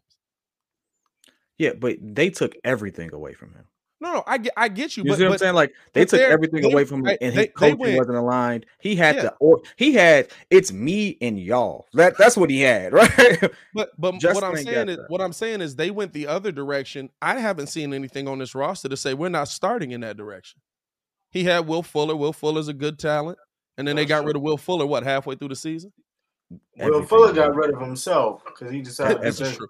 Yeah, 1.58 1.74
but 1.78 1.98
they 2.02 2.30
took 2.30 2.54
everything 2.64 3.14
away 3.14 3.34
from 3.34 3.54
him. 3.54 3.66
No, 4.02 4.14
no, 4.14 4.24
I 4.26 4.38
get, 4.38 4.54
I 4.56 4.70
get 4.70 4.96
you, 4.96 5.04
You 5.04 5.10
but, 5.12 5.18
see 5.18 5.24
what 5.26 5.34
I'm 5.34 5.38
saying? 5.40 5.56
Like 5.56 5.74
they 5.92 6.06
took 6.06 6.22
everything 6.22 6.62
they- 6.62 6.72
away 6.72 6.86
from 6.86 7.06
him, 7.06 7.18
and 7.20 7.20
they- 7.20 7.26
his 7.26 7.36
they 7.36 7.48
coaching 7.48 7.98
wasn't 7.98 8.16
aligned. 8.16 8.66
He 8.80 8.96
had 8.96 9.18
Yeah. 9.18 9.22
the 9.24 9.34
or 9.42 9.62
he 9.76 9.94
had 9.94 10.30
it's 10.50 10.72
me 10.72 11.18
and 11.20 11.38
y'all. 11.38 11.86
That 11.94 12.18
that's 12.18 12.38
what 12.38 12.50
he 12.50 12.62
had, 12.62 12.94
right? 12.94 13.52
But 13.74 13.90
but 13.98 14.14
what 14.24 14.42
I'm 14.44 14.56
saying 14.56 14.88
is 14.88 14.98
that. 14.98 15.10
what 15.10 15.20
I'm 15.20 15.34
saying 15.34 15.60
is 15.60 15.76
they 15.76 15.92
went 15.92 16.14
the 16.14 16.28
other 16.28 16.54
direction. 16.54 17.10
I 17.22 17.40
haven't 17.40 17.68
seen 17.68 17.94
anything 17.94 18.30
on 18.30 18.40
this 18.40 18.56
roster 18.56 18.88
to 18.88 18.96
say 18.96 19.14
we're 19.14 19.28
not 19.28 19.50
starting 19.50 19.92
in 19.92 20.00
that 20.02 20.16
direction. 20.16 20.62
He 21.32 21.44
had 21.44 21.68
Will 21.68 21.84
Fuller. 21.84 22.16
Will 22.16 22.34
Fuller's 22.34 22.68
a 22.68 22.74
good 22.74 22.98
talent, 23.00 23.38
and 23.78 23.88
then 23.88 23.96
they 23.96 24.06
got 24.06 24.20
true. 24.20 24.28
rid 24.28 24.36
of 24.36 24.42
Will 24.42 24.58
Fuller. 24.58 24.86
What 24.86 25.04
halfway 25.04 25.36
through 25.36 25.50
the 25.50 25.56
season? 25.56 25.92
Will. 26.78 27.04
Fuller 27.04 27.32
got 27.34 27.56
rid 27.56 27.74
of 27.74 27.82
himself 27.82 28.44
because 28.44 28.72
he 28.72 28.82
decided 28.82 29.22
to 29.22 29.24
This 29.24 29.42
is 29.42 29.50
say, 29.50 29.56
true. 29.56 29.68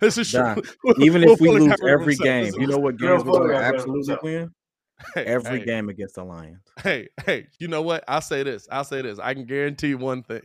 This 0.00 0.18
is 0.18 0.30
true. 0.30 0.40
Don, 0.40 0.62
Even 1.00 1.22
if 1.22 1.40
we 1.40 1.50
lose 1.50 1.68
got 1.68 1.78
rid 1.80 1.94
of 1.94 2.00
every 2.00 2.16
game, 2.16 2.52
you 2.58 2.66
know 2.66 2.78
what 2.78 3.00
Will 3.00 3.16
games 3.16 3.24
we're 3.24 3.32
gonna 3.32 3.52
got 3.52 3.58
rid 3.58 3.68
of 3.68 3.74
absolutely 3.74 4.16
win? 4.22 4.50
Hey, 5.14 5.24
Every 5.24 5.58
hey, 5.58 5.66
game 5.66 5.90
against 5.90 6.14
the 6.14 6.24
Lions. 6.24 6.62
Hey, 6.82 7.10
hey, 7.26 7.48
you 7.58 7.68
know 7.68 7.82
what? 7.82 8.02
I'll 8.08 8.22
say 8.22 8.42
this. 8.42 8.66
I'll 8.72 8.82
say 8.82 9.02
this. 9.02 9.18
I 9.18 9.34
can 9.34 9.44
guarantee 9.44 9.94
one 9.94 10.22
thing. 10.22 10.40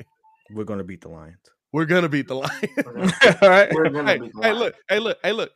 We're 0.49 0.65
gonna 0.65 0.83
beat 0.83 0.99
the 0.99 1.07
Lions. 1.07 1.37
We're 1.71 1.85
gonna 1.85 2.09
beat 2.09 2.27
the 2.27 2.35
Lions. 2.35 2.51
All 3.41 3.49
right. 3.49 3.73
we're 3.73 3.89
gonna 3.89 4.11
hey, 4.11 4.17
beat 4.19 4.33
the 4.33 4.41
hey, 4.41 4.51
Lions." 4.51 4.59
look, 4.59 4.75
hey, 4.89 4.99
look, 4.99 5.17
hey, 5.23 5.31
look. 5.31 5.51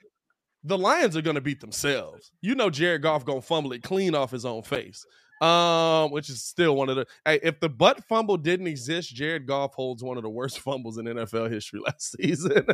The 0.67 0.77
Lions 0.77 1.15
are 1.15 1.21
gonna 1.21 1.41
beat 1.41 1.61
themselves. 1.61 2.31
You 2.41 2.55
know, 2.55 2.69
Jared 2.69 3.01
Goff 3.03 3.23
gonna 3.23 3.41
fumble 3.41 3.71
it 3.73 3.83
clean 3.83 4.15
off 4.15 4.31
his 4.31 4.45
own 4.45 4.63
face. 4.63 5.05
Um, 5.41 6.11
which 6.11 6.29
is 6.29 6.43
still 6.43 6.75
one 6.77 6.87
of 6.89 6.95
the. 6.95 7.05
Hey, 7.25 7.39
if 7.43 7.59
the 7.59 7.67
butt 7.69 8.03
fumble 8.07 8.37
didn't 8.37 8.67
exist, 8.67 9.13
Jared 9.13 9.45
Goff 9.45 9.73
holds 9.73 10.01
one 10.03 10.15
of 10.17 10.23
the 10.23 10.29
worst 10.29 10.59
fumbles 10.61 10.97
in 10.97 11.05
NFL 11.05 11.51
history 11.51 11.81
last 11.85 12.11
season. 12.17 12.65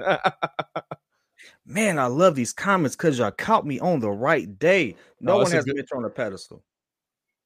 Man, 1.65 1.97
I 1.99 2.06
love 2.06 2.36
these 2.36 2.54
comments 2.54 2.95
because 2.95 3.17
y'all 3.17 3.32
caught 3.32 3.65
me 3.65 3.80
on 3.80 3.99
the 3.99 4.12
right 4.12 4.58
day. 4.60 4.95
No 5.19 5.34
Oh, 5.34 5.36
one 5.38 5.43
it's 5.47 5.54
has 5.54 5.65
good- 5.65 5.75
Mitch 5.75 5.89
on 5.95 6.06
a 6.06 6.10
pedestal. 6.10 6.63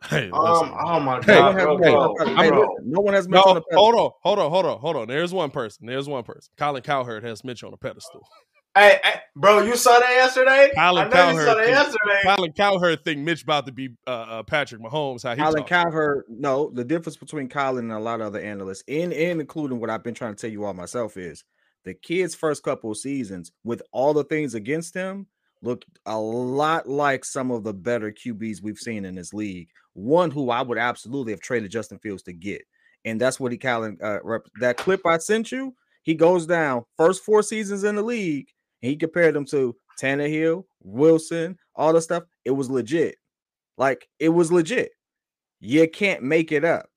hey, 0.09 0.29
Um, 0.31 0.75
oh 0.85 0.99
my 0.99 1.17
Hey, 1.21 1.27
god, 1.39 1.55
no 1.55 1.63
bro, 1.63 1.73
one 1.75 1.83
has, 1.83 1.91
bro, 1.93 2.15
hey, 2.25 2.35
hey, 2.43 2.49
bro. 2.49 2.59
listen, 2.59 2.91
no 2.91 2.99
one 3.01 3.13
has 3.13 3.27
no, 3.27 3.37
Mitch 3.37 3.45
on 3.47 3.57
a 3.57 3.61
pedestal. 3.61 3.79
hold 3.83 3.95
on, 3.95 4.11
hold 4.21 4.39
on, 4.39 4.51
hold 4.51 4.65
on, 4.65 4.79
hold 4.79 4.95
on. 4.97 5.07
There's 5.07 5.33
one 5.33 5.49
person. 5.49 5.85
There's 5.87 6.09
one 6.09 6.23
person. 6.23 6.51
Colin 6.57 6.83
Cowherd 6.83 7.23
has 7.23 7.43
Mitch 7.45 7.63
on 7.63 7.73
a 7.73 7.77
pedestal. 7.77 8.27
Hey, 8.75 8.99
hey, 9.05 9.21
bro, 9.37 9.61
you 9.61 9.77
saw 9.77 9.97
that 9.99 10.09
yesterday? 10.11 10.69
Colin 10.75 11.05
I 11.05 11.07
know 11.07 11.29
you 11.31 11.37
Cowherd 11.37 11.45
saw 11.47 11.55
that 11.55 11.65
thinks- 11.65 11.79
yesterday. 11.79 12.21
Colin 12.23 12.51
Cowherd 12.51 13.03
think 13.05 13.19
Mitch 13.21 13.43
about 13.43 13.65
to 13.67 13.71
be 13.71 13.95
uh, 14.05 14.09
uh, 14.09 14.43
Patrick 14.43 14.81
Mahomes. 14.81 15.23
How 15.23 15.33
he 15.33 15.41
Colin 15.41 15.59
talk. 15.59 15.67
Cowherd, 15.67 16.25
no, 16.27 16.69
the 16.71 16.83
difference 16.83 17.15
between 17.15 17.47
Colin 17.47 17.85
and 17.85 17.93
a 17.93 17.99
lot 17.99 18.19
of 18.19 18.27
other 18.27 18.41
analysts, 18.41 18.83
and, 18.89 19.13
and 19.13 19.39
including 19.39 19.79
what 19.79 19.89
I've 19.89 20.03
been 20.03 20.13
trying 20.13 20.35
to 20.35 20.41
tell 20.41 20.49
you 20.49 20.65
all 20.65 20.73
myself, 20.73 21.15
is 21.15 21.45
the 21.85 21.93
kid's 21.93 22.35
first 22.35 22.63
couple 22.63 22.91
of 22.91 22.97
seasons, 22.97 23.53
with 23.63 23.81
all 23.93 24.13
the 24.13 24.25
things 24.25 24.55
against 24.55 24.93
him, 24.93 25.27
looked 25.61 25.85
a 26.05 26.19
lot 26.19 26.89
like 26.89 27.23
some 27.23 27.51
of 27.51 27.63
the 27.63 27.73
better 27.73 28.11
QBs 28.11 28.61
we've 28.61 28.77
seen 28.77 29.05
in 29.05 29.15
this 29.15 29.33
league. 29.33 29.69
One 29.93 30.31
who 30.31 30.49
I 30.49 30.61
would 30.61 30.77
absolutely 30.77 31.31
have 31.31 31.39
traded 31.39 31.71
Justin 31.71 31.99
Fields 31.99 32.23
to 32.23 32.33
get. 32.33 32.61
And 33.05 33.21
that's 33.21 33.39
what 33.39 33.53
he 33.53 33.57
Colin 33.57 33.97
uh, 34.03 34.19
rep- 34.21 34.47
that 34.59 34.75
clip 34.75 35.05
I 35.05 35.17
sent 35.19 35.51
you. 35.51 35.73
He 36.03 36.13
goes 36.13 36.45
down 36.45 36.83
first 36.97 37.23
four 37.23 37.41
seasons 37.41 37.83
in 37.83 37.95
the 37.95 38.01
league. 38.03 38.47
And 38.85 38.91
he 38.91 38.97
compared 38.97 39.33
them 39.33 39.45
to 39.45 39.75
Tannehill, 39.99 40.63
Wilson, 40.83 41.57
all 41.75 41.91
the 41.91 42.01
stuff. 42.03 42.21
It 42.45 42.51
was 42.51 42.69
legit. 42.69 43.17
Like 43.79 44.07
it 44.19 44.29
was 44.29 44.51
legit. 44.51 44.91
You 45.59 45.89
can't 45.89 46.21
make 46.21 46.51
it 46.51 46.63
up. 46.63 46.91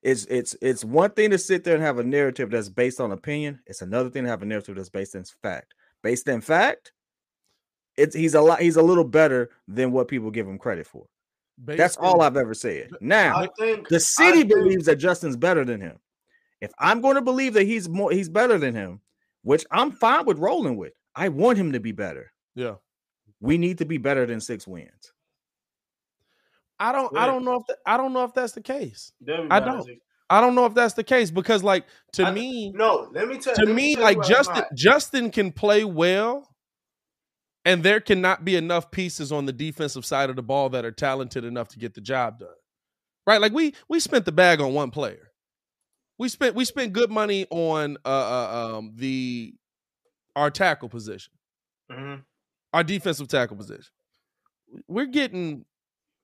It's 0.00 0.24
it's 0.30 0.56
it's 0.62 0.82
one 0.82 1.10
thing 1.10 1.28
to 1.32 1.38
sit 1.38 1.62
there 1.62 1.74
and 1.74 1.84
have 1.84 1.98
a 1.98 2.04
narrative 2.04 2.48
that's 2.48 2.70
based 2.70 3.02
on 3.02 3.12
opinion. 3.12 3.60
It's 3.66 3.82
another 3.82 4.08
thing 4.08 4.24
to 4.24 4.30
have 4.30 4.40
a 4.40 4.46
narrative 4.46 4.76
that's 4.76 4.88
based 4.88 5.14
in 5.14 5.24
fact. 5.42 5.74
Based 6.02 6.26
in 6.26 6.40
fact, 6.40 6.92
it's 7.98 8.16
he's 8.16 8.32
a 8.32 8.40
lot 8.40 8.62
he's 8.62 8.76
a 8.76 8.82
little 8.82 9.04
better 9.04 9.50
than 9.68 9.92
what 9.92 10.08
people 10.08 10.30
give 10.30 10.48
him 10.48 10.56
credit 10.56 10.86
for. 10.86 11.04
That's 11.58 11.98
all 11.98 12.22
I've 12.22 12.38
ever 12.38 12.54
said. 12.54 12.92
Now, 13.02 13.36
I 13.36 13.48
think 13.58 13.88
the 13.88 14.00
city 14.00 14.38
think- 14.38 14.54
believes 14.54 14.86
that 14.86 14.96
Justin's 14.96 15.36
better 15.36 15.66
than 15.66 15.82
him. 15.82 15.98
If 16.62 16.72
I'm 16.78 17.02
going 17.02 17.16
to 17.16 17.20
believe 17.20 17.52
that 17.52 17.64
he's 17.64 17.90
more 17.90 18.10
he's 18.10 18.30
better 18.30 18.56
than 18.56 18.72
him, 18.72 19.02
which 19.42 19.66
I'm 19.70 19.92
fine 19.92 20.24
with 20.24 20.38
rolling 20.38 20.76
with. 20.76 20.94
I 21.16 21.30
want 21.30 21.58
him 21.58 21.72
to 21.72 21.80
be 21.80 21.92
better. 21.92 22.30
Yeah. 22.54 22.74
We 23.40 23.58
need 23.58 23.78
to 23.78 23.84
be 23.84 23.98
better 23.98 24.26
than 24.26 24.40
6 24.40 24.66
wins. 24.66 25.12
I 26.78 26.92
don't. 26.92 27.16
I 27.16 27.26
don't 27.26 27.44
know 27.44 27.56
if 27.56 27.66
that, 27.68 27.78
I 27.86 27.96
don't 27.96 28.12
know 28.12 28.24
if 28.24 28.34
that's 28.34 28.52
the 28.52 28.60
case. 28.60 29.12
I 29.50 29.60
don't. 29.60 29.88
I 30.28 30.40
don't 30.40 30.54
know 30.54 30.66
if 30.66 30.74
that's 30.74 30.94
the 30.94 31.04
case 31.04 31.30
because, 31.30 31.62
like, 31.62 31.86
to 32.14 32.26
I- 32.26 32.30
me, 32.32 32.70
No, 32.74 33.08
let 33.12 33.28
me 33.28 33.38
tell 33.38 33.54
to 33.54 33.64
let 33.64 33.74
me, 33.74 33.94
tell 33.94 34.04
like 34.04 34.22
Justin, 34.24 34.56
not. 34.56 34.74
Justin 34.74 35.30
can 35.30 35.52
play 35.52 35.84
well, 35.84 36.46
and 37.64 37.82
there 37.82 38.00
cannot 38.00 38.44
be 38.44 38.56
enough 38.56 38.90
pieces 38.90 39.32
on 39.32 39.46
the 39.46 39.52
defensive 39.52 40.04
side 40.04 40.28
of 40.28 40.36
the 40.36 40.42
ball 40.42 40.68
that 40.70 40.84
are 40.84 40.92
talented 40.92 41.44
enough 41.44 41.68
to 41.68 41.78
get 41.78 41.94
the 41.94 42.00
job 42.00 42.40
done. 42.40 42.48
Right? 43.26 43.40
Like 43.40 43.52
we 43.52 43.74
we 43.88 44.00
spent 44.00 44.24
the 44.24 44.32
bag 44.32 44.60
on 44.60 44.74
one 44.74 44.90
player. 44.90 45.30
We 46.18 46.28
spent 46.28 46.54
we 46.54 46.64
spent 46.64 46.92
good 46.92 47.10
money 47.10 47.46
on 47.50 47.96
uh, 48.04 48.08
uh 48.08 48.76
um 48.78 48.92
the 48.96 49.54
our 50.36 50.50
tackle 50.50 50.88
position, 50.88 51.32
Mhm. 51.90 52.24
our 52.72 52.84
defensive 52.84 53.26
tackle 53.28 53.56
position. 53.56 53.90
We're 54.86 55.06
getting 55.06 55.64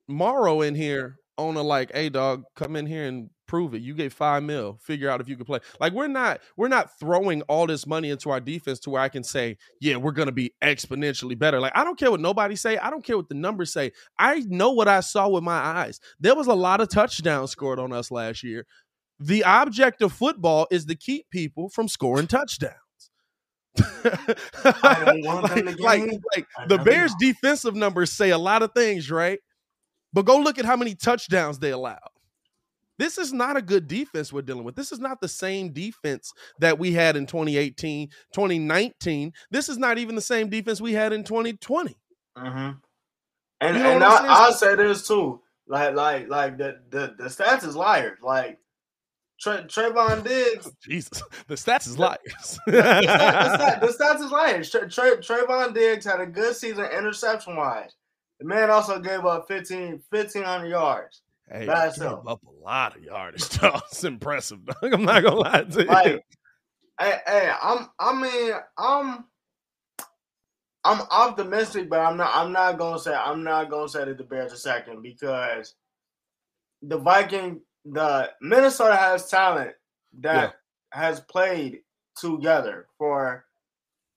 Morrow 0.09 0.61
in 0.63 0.75
here 0.75 1.17
on 1.39 1.57
a 1.57 1.63
like, 1.63 1.91
hey 1.93 2.11
dog, 2.11 2.45
come 2.55 2.77
in 2.77 2.87
here 2.87 3.07
and 3.07 3.31
prove 3.47 3.75
it. 3.75 3.83
You 3.83 3.95
get 3.95 4.13
five 4.13 4.43
mil, 4.43 4.79
figure 4.83 5.09
out 5.09 5.21
if 5.21 5.29
you 5.29 5.37
can 5.37 5.47
play. 5.47 5.61
Like 5.81 5.93
we're 5.93 6.09
not 6.09 6.41
we're 6.57 6.69
not 6.69 6.99
throwing 6.99 7.43
all 7.43 7.67
this 7.67 7.87
money 7.87 8.11
into 8.11 8.31
our 8.31 8.41
defense 8.41 8.79
to 8.81 8.91
where 8.91 9.01
I 9.03 9.09
can 9.09 9.25
say, 9.25 9.57
yeah, 9.81 9.97
we're 9.97 10.13
gonna 10.13 10.33
be 10.33 10.53
exponentially 10.63 11.39
better. 11.39 11.61
Like 11.61 11.73
I 11.75 11.85
don't 11.85 11.99
care 11.99 12.11
what 12.11 12.21
nobody 12.21 12.57
say, 12.57 12.77
I 12.79 12.91
don't 12.91 13.05
care 13.05 13.17
what 13.17 13.29
the 13.29 13.35
numbers 13.35 13.73
say. 13.73 13.93
I 14.19 14.41
know 14.41 14.73
what 14.73 14.89
I 14.89 15.01
saw 15.01 15.29
with 15.29 15.43
my 15.45 15.53
eyes. 15.59 16.01
There 16.21 16.35
was 16.35 16.49
a 16.49 16.55
lot 16.55 16.81
of 16.81 16.89
touchdowns 16.89 17.51
scored 17.51 17.79
on 17.79 17.93
us 17.93 18.11
last 18.11 18.43
year. 18.43 18.67
The 19.19 19.45
object 19.45 20.03
of 20.03 20.13
football 20.13 20.67
is 20.71 20.85
to 20.87 20.95
keep 20.97 21.31
people 21.31 21.69
from 21.69 21.89
scoring 21.89 22.27
touchdowns. 22.27 22.75
I 22.75 22.81
don't 22.83 23.01
want 23.01 23.11
them 23.53 23.62
like, 24.65 25.25
like, 25.81 26.21
like 26.35 26.47
the 26.69 26.77
know. 26.77 26.85
Bears 26.85 27.15
defensive 27.19 27.75
numbers 27.75 28.13
say 28.13 28.31
a 28.31 28.39
lot 28.39 28.63
of 28.63 28.73
things, 28.75 29.11
right? 29.11 29.41
But 30.13 30.27
go 30.27 30.39
look 30.39 30.59
at 30.59 30.65
how 30.65 30.77
many 30.77 30.95
touchdowns 30.95 31.59
they 31.59 31.71
allowed. 31.71 31.99
This 32.99 33.19
is 33.19 33.33
not 33.33 33.57
a 33.57 33.63
good 33.63 33.89
defense 33.89 34.33
we're 34.33 34.43
dealing 34.43 34.65
with. 34.65 34.77
This 34.77 34.93
is 34.93 34.99
not 34.99 35.21
the 35.21 35.29
same 35.29 35.73
defense 35.73 36.33
that 36.61 36.79
we 36.79 36.93
had 36.93 37.17
in 37.17 37.27
2018, 37.27 38.09
2019. 38.33 39.33
This 39.51 39.69
is 39.69 39.79
not 39.79 39.99
even 39.99 40.15
the 40.15 40.21
same 40.21 40.49
defense 40.49 40.81
we 40.81 40.93
had 40.93 41.13
in 41.13 41.25
2020. 41.25 41.97
Mhm. 42.37 42.79
And 43.61 43.77
You 43.77 43.83
know 43.83 43.91
and? 43.91 44.05
I, 44.05 44.27
I'll 44.29 44.53
say 44.53 44.75
this 44.77 45.07
too. 45.07 45.41
Like 45.67 45.95
like 45.95 46.29
like 46.29 46.59
the 46.59 46.81
the, 46.91 47.15
the 47.17 47.25
stats 47.25 47.65
is 47.65 47.75
liars. 47.75 48.19
Like 48.23 48.59
Tra- 49.43 49.65
Trevon 49.65 50.23
Diggs. 50.23 50.71
Jesus, 50.83 51.23
the 51.49 51.55
stats 51.55 51.87
is 51.89 51.99
liars. 51.99 52.59
the, 52.67 52.81
stat, 52.81 53.03
the, 53.03 53.57
stat, 53.57 53.81
the 53.81 53.87
stats 54.05 54.25
is 54.25 54.31
liars. 54.31 54.71
Tra- 54.71 54.89
Tra- 54.91 55.17
Trevon 55.19 55.75
Diggs 55.75 56.05
had 56.05 56.21
a 56.21 56.27
good 56.27 56.55
season 56.55 56.85
interception 56.97 57.57
wise. 57.57 57.95
The 58.41 58.47
man 58.47 58.71
also 58.71 58.99
gave 59.01 59.25
up 59.25 59.47
15, 59.49 60.03
1,500 60.11 60.67
yards. 60.69 61.23
hey, 61.51 61.67
By 61.67 61.89
itself. 61.89 62.27
up 62.27 62.41
a 62.45 62.65
lot 62.65 62.97
of 62.97 63.03
yardage. 63.03 63.49
Dog. 63.51 63.83
It's 63.91 64.05
impressive. 64.05 64.65
Dog. 64.65 64.93
I'm 64.93 65.05
not 65.05 65.23
gonna 65.23 65.37
lie 65.37 65.63
to 65.63 65.81
you. 65.83 65.89
Like, 65.89 66.25
hey, 67.01 67.19
hey, 67.27 67.53
I'm 67.63 67.89
I 67.99 68.15
mean, 68.21 68.53
I'm 68.79 69.25
I'm 70.85 71.01
optimistic, 71.11 71.89
but 71.89 72.01
I'm 72.01 72.17
not 72.17 72.31
I'm 72.35 72.53
not 72.53 72.79
gonna 72.79 72.99
say 72.99 73.15
I'm 73.15 73.45
not 73.45 73.71
gonna 73.71 73.89
say 73.89 74.05
that 74.05 74.19
the 74.19 74.25
Bears 74.25 74.53
are 74.53 74.57
second 74.57 75.03
because 75.03 75.75
the 76.83 76.99
Viking 76.99 77.61
the 77.85 78.31
Minnesota 78.41 78.97
has 78.97 79.29
talent 79.29 79.73
that 80.21 80.55
has 80.91 81.21
played 81.21 81.81
together 82.17 82.87
for 82.99 83.45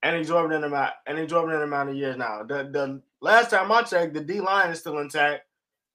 an 0.04 0.16
exorbitant 0.16 0.66
amount 0.66 0.94
an 1.08 1.18
exorbitant 1.18 1.64
amount 1.64 1.90
of 1.90 1.96
years 1.96 2.18
now. 2.18 2.44
The 2.44 2.70
the 2.72 3.02
last 3.22 3.50
time 3.50 3.72
I 3.72 3.82
checked, 3.82 4.14
the 4.14 4.22
D 4.22 4.40
line 4.40 4.70
is 4.70 4.80
still 4.80 5.00
intact. 5.00 5.44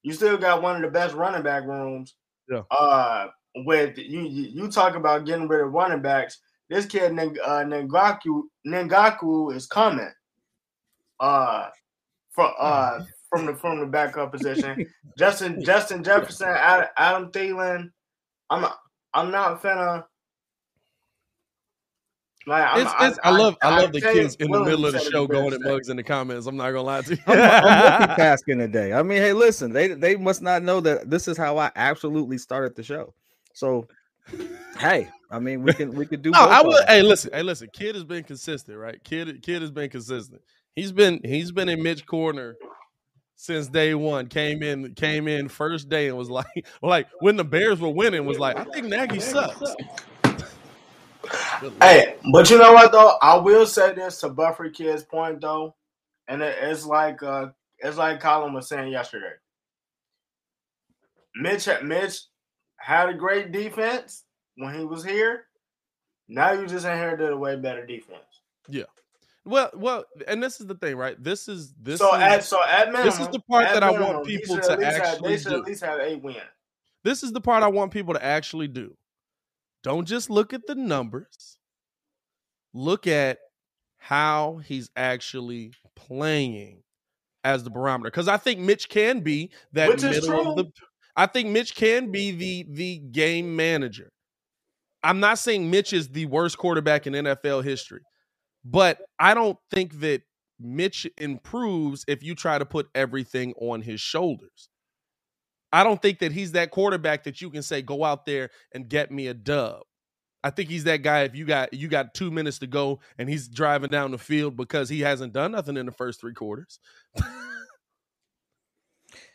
You 0.03 0.13
still 0.13 0.37
got 0.37 0.63
one 0.63 0.77
of 0.77 0.83
the 0.83 0.89
best 0.89 1.15
running 1.15 1.43
back 1.43 1.65
rooms. 1.65 2.15
Yeah. 2.49 2.63
Uh 2.71 3.29
with 3.67 3.99
you 3.99 4.23
you, 4.23 4.69
talk 4.71 4.95
about 4.97 5.27
getting 5.27 5.49
rid 5.49 5.61
of 5.61 5.73
running 5.73 6.03
backs. 6.03 6.39
This 6.69 6.87
kid 6.87 7.13
uh, 7.13 7.65
Nwangwu 7.65 8.43
Nwangwu 8.67 9.55
is 9.55 9.67
coming. 9.67 10.11
Uh 11.21 11.69
for 12.31 12.53
uh 12.59 13.05
from 13.31 13.47
the 13.47 13.55
from 13.55 13.81
the 13.81 13.87
backup 13.87 14.33
position. 14.33 14.87
Justin 15.19 15.63
Justin 15.65 16.05
Jefferson, 16.05 16.49
Adam, 16.49 16.89
Adam 16.97 17.33
Thielen. 17.33 17.91
I'm 18.51 18.67
I'm 19.15 19.31
not 19.31 19.63
finna 19.63 20.05
like 22.47 22.67
I'm, 22.69 22.81
It's, 22.81 22.95
it's, 23.01 23.19
I, 23.23 23.31
love 23.31 23.57
I, 23.63 23.81
love 23.81 23.93
the 23.93 24.01
kids 24.01 24.35
in 24.37 24.51
the 24.51 24.65
middle 24.65 24.87
of 24.87 24.93
the 24.93 25.01
show 25.01 25.27
Bears 25.27 25.41
going 25.41 25.53
at 25.53 25.61
mugs 25.61 25.89
in 25.89 25.97
the 25.97 26.03
comments. 26.03 26.47
I'm 26.47 26.57
not 26.57 26.71
gonna 26.71 26.83
lie 26.83 27.03
to 27.03 27.15
you. 27.15 27.21
I'm, 27.27 27.39
I'm 27.39 28.09
multitasking 28.09 28.59
today. 28.59 28.93
I 28.93 29.03
mean, 29.03 29.19
hey, 29.19 29.33
listen, 29.33 29.73
they 29.73 29.89
they 29.89 30.17
must 30.17 30.41
not 30.41 30.63
know 30.63 30.81
that 30.81 31.11
this 31.11 31.29
is 31.29 31.37
how 31.37 31.59
I 31.59 31.71
absolutely 31.77 32.39
started 32.39 32.75
the 32.75 32.83
show. 32.83 33.13
So, 33.53 33.87
hey, 34.79 35.09
I 35.31 35.39
mean, 35.39 35.63
we 35.63 35.75
can 35.75 35.91
we 35.93 36.07
could 36.07 36.23
do. 36.23 36.31
No, 36.33 36.47
both 36.47 36.51
I 36.51 36.61
of 36.61 36.67
will. 36.67 36.87
Hey, 36.87 37.03
listen. 37.03 37.31
Hey, 37.33 37.43
listen. 37.43 37.69
Kid 37.73 37.95
has 37.95 38.05
been 38.05 38.25
consistent, 38.25 38.79
right? 38.79 39.03
Kid, 39.05 39.43
kid 39.43 39.61
has 39.61 39.71
been 39.71 39.91
consistent. 39.91 40.41
He's 40.75 40.93
been 40.93 41.21
he's 41.23 41.53
been 41.53 41.69
in 41.69 41.83
Mitch 41.83 42.07
corner 42.07 42.57
since 43.41 43.69
day 43.69 43.95
one. 43.95 44.27
Came 44.27 44.63
in, 44.63 44.93
came 44.95 45.27
in 45.27 45.49
first 45.49 45.89
day 45.89 46.09
and 46.09 46.19
was 46.19 46.29
like, 46.41 46.67
like 46.83 47.09
when 47.21 47.37
the 47.37 47.45
Bears 47.45 47.81
were 47.81 47.89
winning, 47.89 48.27
was 48.27 48.39
like, 48.39 48.59
I 48.59 48.65
think 48.65 48.87
Nagy 48.87 49.19
sucks. 49.19 49.75
Hey, 51.81 52.17
but 52.33 52.51
you 52.51 52.59
know 52.59 52.73
what 52.73 52.93
though? 52.93 53.17
I 53.23 53.37
will 53.37 53.67
say 53.67 53.95
this 53.95 54.21
to 54.21 54.29
Buffer 54.29 54.69
Kid's 54.71 55.05
point 55.05 55.41
though, 55.41 55.75
and 56.29 56.43
it's 56.43 56.85
like 56.85 57.23
uh 57.23 57.49
it's 57.79 57.97
like 57.97 58.21
Colin 58.21 58.53
was 58.53 58.69
saying 58.69 58.93
yesterday. 58.93 59.33
Mitch 61.37 61.65
had- 61.67 61.85
Mitch 61.85 62.19
had 62.79 63.09
a 63.09 63.15
great 63.15 63.53
defense 63.53 64.25
when 64.57 64.75
he 64.79 64.85
was 64.85 65.05
here, 65.05 65.47
Now 66.29 66.53
you 66.53 66.67
just 66.67 66.85
inherited 66.87 67.31
a 67.31 67.37
way 67.37 67.57
better 67.57 67.87
defense. 67.87 68.43
Well, 69.51 69.71
well, 69.75 70.05
and 70.29 70.43
this 70.43 70.61
is 70.61 70.67
the 70.67 70.75
thing, 70.77 70.97
right? 70.97 71.21
This 71.23 71.49
is 71.49 71.75
this 71.81 71.99
so 71.99 72.15
is 72.15 72.23
at 72.23 72.45
so 72.45 72.63
at 72.65 72.87
minimum, 72.93 73.05
this 73.07 73.19
is 73.19 73.29
the 73.29 73.41
part 73.41 73.65
at 73.67 73.75
that 73.75 73.83
I 73.83 73.91
want 73.91 74.25
people 74.27 74.57
to 74.59 74.61
least 74.61 74.71
have- 74.71 74.83
actually 74.83 75.29
they 75.29 75.39
should 75.43 75.49
do. 75.51 75.59
at 75.59 75.65
least 75.65 75.83
have 75.83 76.01
eight 76.01 76.23
wins. 76.23 76.39
this 77.03 77.23
is 77.23 77.33
the 77.33 77.41
part 77.41 77.63
I 77.63 77.69
want 77.69 77.93
people 77.93 78.15
to 78.15 78.25
actually 78.25 78.69
do. 78.69 78.97
Don't 79.83 80.07
just 80.07 80.31
look 80.31 80.53
at 80.53 80.67
the 80.67 80.75
numbers. 80.75 81.59
Look 82.73 83.07
at 83.07 83.39
how 83.99 84.59
he's 84.65 84.91
actually 84.97 85.73
playing 85.97 86.83
as 87.43 87.65
the 87.65 87.71
barometer. 87.71 88.11
Because 88.11 88.29
I 88.29 88.37
think 88.37 88.61
Mitch 88.61 88.89
can 88.89 89.21
be 89.21 89.51
that 89.73 89.89
Which 89.89 90.03
middle 90.03 90.51
of 90.51 90.57
the. 90.57 90.73
I 91.17 91.27
think 91.27 91.49
Mitch 91.49 91.75
can 91.75 92.13
be 92.13 92.31
the 92.31 92.67
the 92.71 92.99
game 92.99 93.57
manager. 93.57 94.11
I'm 95.03 95.19
not 95.19 95.39
saying 95.39 95.71
Mitch 95.71 95.93
is 95.93 96.09
the 96.09 96.27
worst 96.27 96.59
quarterback 96.59 97.07
in 97.07 97.15
NFL 97.15 97.65
history, 97.65 98.03
but 98.65 98.99
I 99.19 99.35
don't 99.35 99.59
think 99.71 100.01
that 100.01 100.23
Mitch 100.59 101.07
improves 101.19 102.05
if 102.07 102.23
you 102.23 102.35
try 102.35 102.59
to 102.59 102.67
put 102.67 102.89
everything 102.95 103.55
on 103.61 103.81
his 103.83 104.01
shoulders. 104.01 104.69
I 105.73 105.85
don't 105.85 106.03
think 106.03 106.19
that 106.19 106.33
he's 106.33 106.53
that 106.53 106.71
quarterback 106.71 107.25
that 107.25 107.41
you 107.41 107.49
can 107.51 107.63
say 107.63 107.81
go 107.81 108.05
out 108.05 108.27
there 108.27 108.51
and 108.75 108.89
get 108.89 109.11
me 109.11 109.29
a 109.29 109.35
dub. 109.35 109.83
I 110.43 110.51
think 110.51 110.69
he's 110.69 110.85
that 110.85 110.99
guy 111.03 111.23
if 111.23 111.35
you 111.37 111.45
got 111.45 111.73
you 111.75 111.87
got 111.89 112.15
2 112.15 112.31
minutes 112.31 112.59
to 112.61 112.67
go 112.67 113.01
and 113.19 113.29
he's 113.29 113.47
driving 113.47 113.91
down 113.91 114.11
the 114.11 114.19
field 114.19 114.57
because 114.57 114.89
he 114.89 115.01
hasn't 115.01 115.33
done 115.33 115.53
nothing 115.53 115.77
in 115.77 115.87
the 115.87 115.93
first 115.93 116.21
3 116.21 116.33
quarters. 116.35 116.79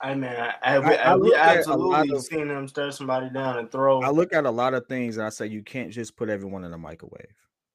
I 0.01 0.13
mean, 0.13 0.25
I, 0.29 0.53
I, 0.63 0.75
I- 0.77 0.93
I 0.95 1.15
we 1.15 1.29
look 1.29 1.38
at 1.38 1.55
a 1.55 1.59
absolutely 1.59 2.15
of- 2.15 2.23
seen 2.23 2.49
him 2.49 2.67
stare 2.67 2.91
somebody 2.91 3.29
down 3.29 3.57
and 3.59 3.71
throw. 3.71 4.01
I 4.01 4.09
look 4.09 4.33
at 4.33 4.45
a 4.45 4.51
lot 4.51 4.73
of 4.73 4.88
things 4.88 5.17
and 5.17 5.25
I 5.25 5.29
say 5.29 5.47
you 5.47 5.63
can't 5.63 5.91
just 5.91 6.15
put 6.17 6.29
everyone 6.29 6.63
in 6.63 6.73
a 6.73 6.77
microwave. 6.77 7.25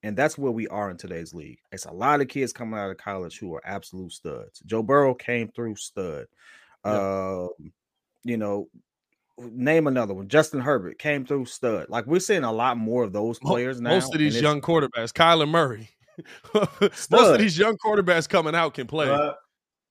And 0.02 0.16
that's 0.16 0.38
where 0.38 0.52
we 0.52 0.66
are 0.68 0.90
in 0.90 0.96
today's 0.96 1.34
league. 1.34 1.58
It's 1.72 1.84
a 1.84 1.92
lot 1.92 2.20
of 2.20 2.28
kids 2.28 2.52
coming 2.52 2.78
out 2.78 2.90
of 2.90 2.96
college 2.96 3.38
who 3.38 3.54
are 3.54 3.62
absolute 3.64 4.12
studs. 4.12 4.60
Joe 4.64 4.82
Burrow 4.82 5.14
came 5.14 5.48
through 5.48 5.76
stud. 5.76 6.26
Um, 6.84 7.50
you 8.24 8.36
know, 8.38 8.68
name 9.38 9.86
another 9.86 10.14
one. 10.14 10.28
Justin 10.28 10.60
Herbert 10.60 10.98
came 10.98 11.26
through 11.26 11.46
stud. 11.46 11.86
Like 11.90 12.06
we're 12.06 12.20
seeing 12.20 12.44
a 12.44 12.52
lot 12.52 12.78
more 12.78 13.04
of 13.04 13.12
those 13.12 13.38
players 13.38 13.80
now. 13.80 13.90
Most 13.90 14.14
of 14.14 14.18
these 14.18 14.40
young 14.40 14.60
quarterbacks, 14.60 15.12
Kyler 15.12 15.48
Murray. 15.48 15.90
Most 16.54 17.10
of 17.10 17.38
these 17.38 17.58
young 17.58 17.76
quarterbacks 17.76 18.28
coming 18.28 18.54
out 18.54 18.74
can 18.74 18.86
play. 18.86 19.06
but 19.06 19.38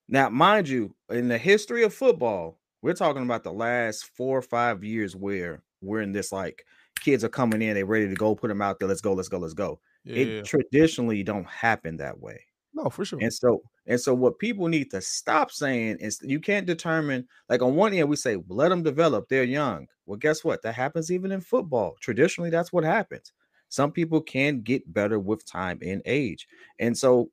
Now, 0.08 0.30
mind 0.30 0.68
you, 0.68 0.96
in 1.10 1.28
the 1.28 1.38
history 1.38 1.84
of 1.84 1.94
football, 1.94 2.60
we're 2.82 2.94
talking 2.94 3.24
about 3.24 3.44
the 3.44 3.54
last 3.54 4.10
four 4.16 4.38
or 4.38 4.42
five 4.42 4.84
years 4.84 5.16
where 5.16 5.62
we're 5.82 6.02
in 6.02 6.12
this 6.12 6.32
like 6.32 6.64
kids 7.00 7.24
are 7.24 7.30
coming 7.30 7.62
in, 7.62 7.76
they're 7.76 7.86
ready 7.86 8.08
to 8.08 8.16
go, 8.16 8.36
put 8.36 8.48
them 8.48 8.62
out 8.62 8.80
there, 8.80 8.88
let's 8.88 9.02
go, 9.02 9.14
let's 9.14 9.30
go, 9.30 9.38
let's 9.38 9.54
go. 9.54 9.80
Yeah. 10.04 10.16
It 10.16 10.46
traditionally 10.46 11.24
don't 11.24 11.48
happen 11.48 11.98
that 11.98 12.20
way. 12.20 12.40
no, 12.74 12.90
for 12.90 13.06
sure. 13.06 13.20
And 13.22 13.34
so, 13.34 13.62
and 13.86 14.00
so, 14.00 14.14
what 14.14 14.40
people 14.40 14.68
need 14.68 14.92
to 14.92 15.02
stop 15.02 15.52
saying 15.52 15.98
is 16.00 16.20
you 16.24 16.40
can't 16.40 16.66
determine. 16.66 17.28
Like 17.50 17.62
on 17.62 17.76
one 17.76 17.94
end, 17.94 18.10
we 18.10 18.16
say 18.16 18.36
well, 18.36 18.58
let 18.58 18.70
them 18.70 18.84
develop; 18.84 19.28
they're 19.30 19.44
young. 19.44 19.88
Well, 20.06 20.18
guess 20.18 20.44
what? 20.44 20.62
That 20.64 20.76
happens 20.76 21.12
even 21.12 21.32
in 21.32 21.42
football. 21.42 21.96
Traditionally, 22.02 22.50
that's 22.50 22.72
what 22.74 22.84
happens. 22.84 23.34
Some 23.70 23.92
people 23.92 24.22
can 24.22 24.62
get 24.62 24.92
better 24.92 25.20
with 25.20 25.46
time 25.46 25.80
and 25.84 26.02
age, 26.06 26.48
and 26.80 26.98
so 26.98 27.30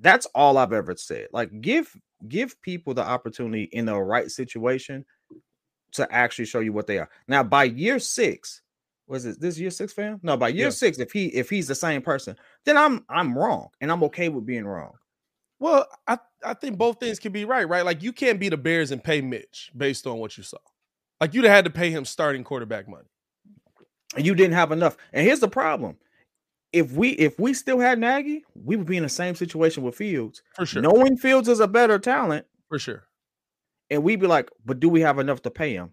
that's 0.00 0.26
all 0.34 0.58
I've 0.58 0.72
ever 0.72 0.94
said. 0.96 1.28
Like 1.32 1.60
give 1.60 1.94
give 2.28 2.60
people 2.62 2.94
the 2.94 3.06
opportunity 3.06 3.64
in 3.72 3.86
the 3.86 3.98
right 3.98 4.30
situation 4.30 5.04
to 5.92 6.10
actually 6.12 6.46
show 6.46 6.60
you 6.60 6.72
what 6.72 6.86
they 6.86 6.98
are. 6.98 7.08
Now, 7.28 7.42
by 7.42 7.64
year 7.64 7.98
six, 7.98 8.62
was 9.08 9.24
it 9.26 9.40
this 9.40 9.58
year 9.58 9.70
six, 9.70 9.92
fam? 9.92 10.18
No, 10.22 10.36
by 10.36 10.48
year 10.48 10.66
Yeah. 10.66 10.70
six, 10.70 10.98
if 10.98 11.12
he 11.12 11.26
if 11.26 11.48
he's 11.50 11.68
the 11.68 11.74
same 11.74 12.02
person, 12.02 12.36
then 12.64 12.76
I'm 12.76 13.04
I'm 13.08 13.36
wrong, 13.36 13.68
and 13.80 13.90
I'm 13.92 14.02
okay 14.04 14.28
with 14.28 14.46
being 14.46 14.64
wrong. 14.66 14.92
Well, 15.58 15.86
I, 16.06 16.18
I 16.44 16.52
think 16.54 16.76
both 16.76 17.00
things 17.00 17.18
can 17.18 17.32
be 17.32 17.44
right, 17.46 17.66
right? 17.68 17.84
Like 17.84 18.02
you 18.02 18.12
can't 18.12 18.38
be 18.38 18.48
the 18.50 18.58
Bears 18.58 18.90
and 18.90 19.02
pay 19.02 19.20
Mitch 19.22 19.70
based 19.76 20.06
on 20.06 20.18
what 20.18 20.36
you 20.36 20.42
saw. 20.42 20.58
Like 21.20 21.32
you'd 21.32 21.44
have 21.46 21.54
had 21.54 21.64
to 21.64 21.70
pay 21.70 21.90
him 21.90 22.04
starting 22.04 22.44
quarterback 22.44 22.88
money. 22.88 23.08
and 24.16 24.26
you 24.26 24.34
didn't 24.34 24.52
have 24.54 24.70
enough. 24.72 24.96
And 25.14 25.24
here's 25.26 25.40
the 25.40 25.48
problem: 25.48 25.96
if 26.72 26.92
we 26.92 27.10
if 27.10 27.38
we 27.38 27.54
still 27.54 27.78
had 27.78 27.98
Nagy, 27.98 28.44
we 28.54 28.76
would 28.76 28.86
be 28.86 28.96
in 28.98 29.02
the 29.02 29.08
same 29.08 29.34
situation 29.34 29.82
with 29.82 29.94
Fields, 29.96 30.42
For 30.56 30.66
sure. 30.66 30.82
knowing 30.82 31.16
Fields 31.16 31.48
is 31.48 31.60
a 31.60 31.68
better 31.68 31.98
talent, 31.98 32.44
For 32.68 32.78
sure. 32.78 33.04
and 33.88 34.02
we'd 34.02 34.20
be 34.20 34.26
like, 34.26 34.50
but 34.66 34.78
do 34.80 34.88
we 34.90 35.00
have 35.00 35.18
enough 35.18 35.40
to 35.42 35.50
pay 35.50 35.72
him? 35.74 35.90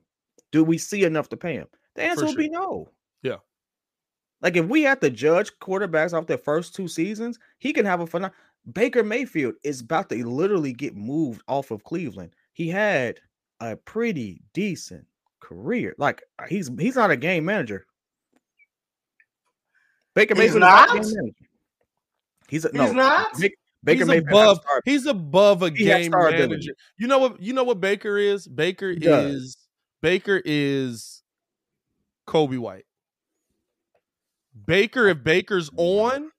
Do 0.51 0.63
we 0.63 0.77
see 0.77 1.03
enough 1.05 1.29
to 1.29 1.37
pay 1.37 1.53
him? 1.53 1.67
The 1.95 2.03
answer 2.03 2.21
For 2.23 2.27
would 2.27 2.37
be 2.37 2.49
no. 2.49 2.89
Like 4.43 4.57
if 4.57 4.65
we 4.65 4.83
had 4.83 4.99
to 5.01 5.09
judge 5.09 5.51
quarterbacks 5.59 6.13
off 6.13 6.27
their 6.27 6.37
first 6.37 6.75
two 6.75 6.89
seasons, 6.89 7.39
he 7.59 7.71
can 7.71 7.85
have 7.85 8.01
a 8.01 8.07
fun. 8.07 8.29
Baker 8.71 9.01
Mayfield 9.03 9.55
is 9.63 9.81
about 9.81 10.09
to 10.09 10.27
literally 10.27 10.73
get 10.73 10.95
moved 10.95 11.41
off 11.47 11.71
of 11.71 11.83
Cleveland. 11.85 12.33
He 12.51 12.67
had 12.67 13.19
a 13.61 13.77
pretty 13.77 14.41
decent 14.53 15.05
career. 15.39 15.95
Like 15.97 16.21
uh, 16.39 16.45
he's 16.47 16.69
he's 16.77 16.97
not 16.97 17.09
a 17.09 17.17
game 17.17 17.45
manager. 17.45 17.85
Baker 20.13 20.35
He's 20.35 20.53
Mayfield 20.53 20.57
is 20.57 20.59
not 20.59 20.95
not? 20.95 21.05
He's 22.49 22.65
a, 22.65 22.69
He's 22.71 22.73
no. 22.73 22.91
not? 22.91 23.39
Ba- 23.39 23.49
Baker 23.85 23.99
he's 23.99 24.07
Mayfield 24.07 24.29
above. 24.29 24.59
He's 24.85 25.05
above 25.05 25.63
a 25.63 25.69
He 25.69 25.85
game 25.85 26.11
manager. 26.11 26.73
You 26.97 27.07
know 27.07 27.19
what? 27.19 27.41
You 27.41 27.53
know 27.53 27.63
what 27.63 27.79
Baker 27.79 28.17
is. 28.17 28.47
Baker 28.47 28.93
is. 28.95 29.57
Baker 30.01 30.41
is. 30.43 31.23
Coby 32.27 32.57
White. 32.57 32.85
Baker, 34.65 35.07
if 35.07 35.23
Baker's 35.23 35.69
on, 35.77 36.29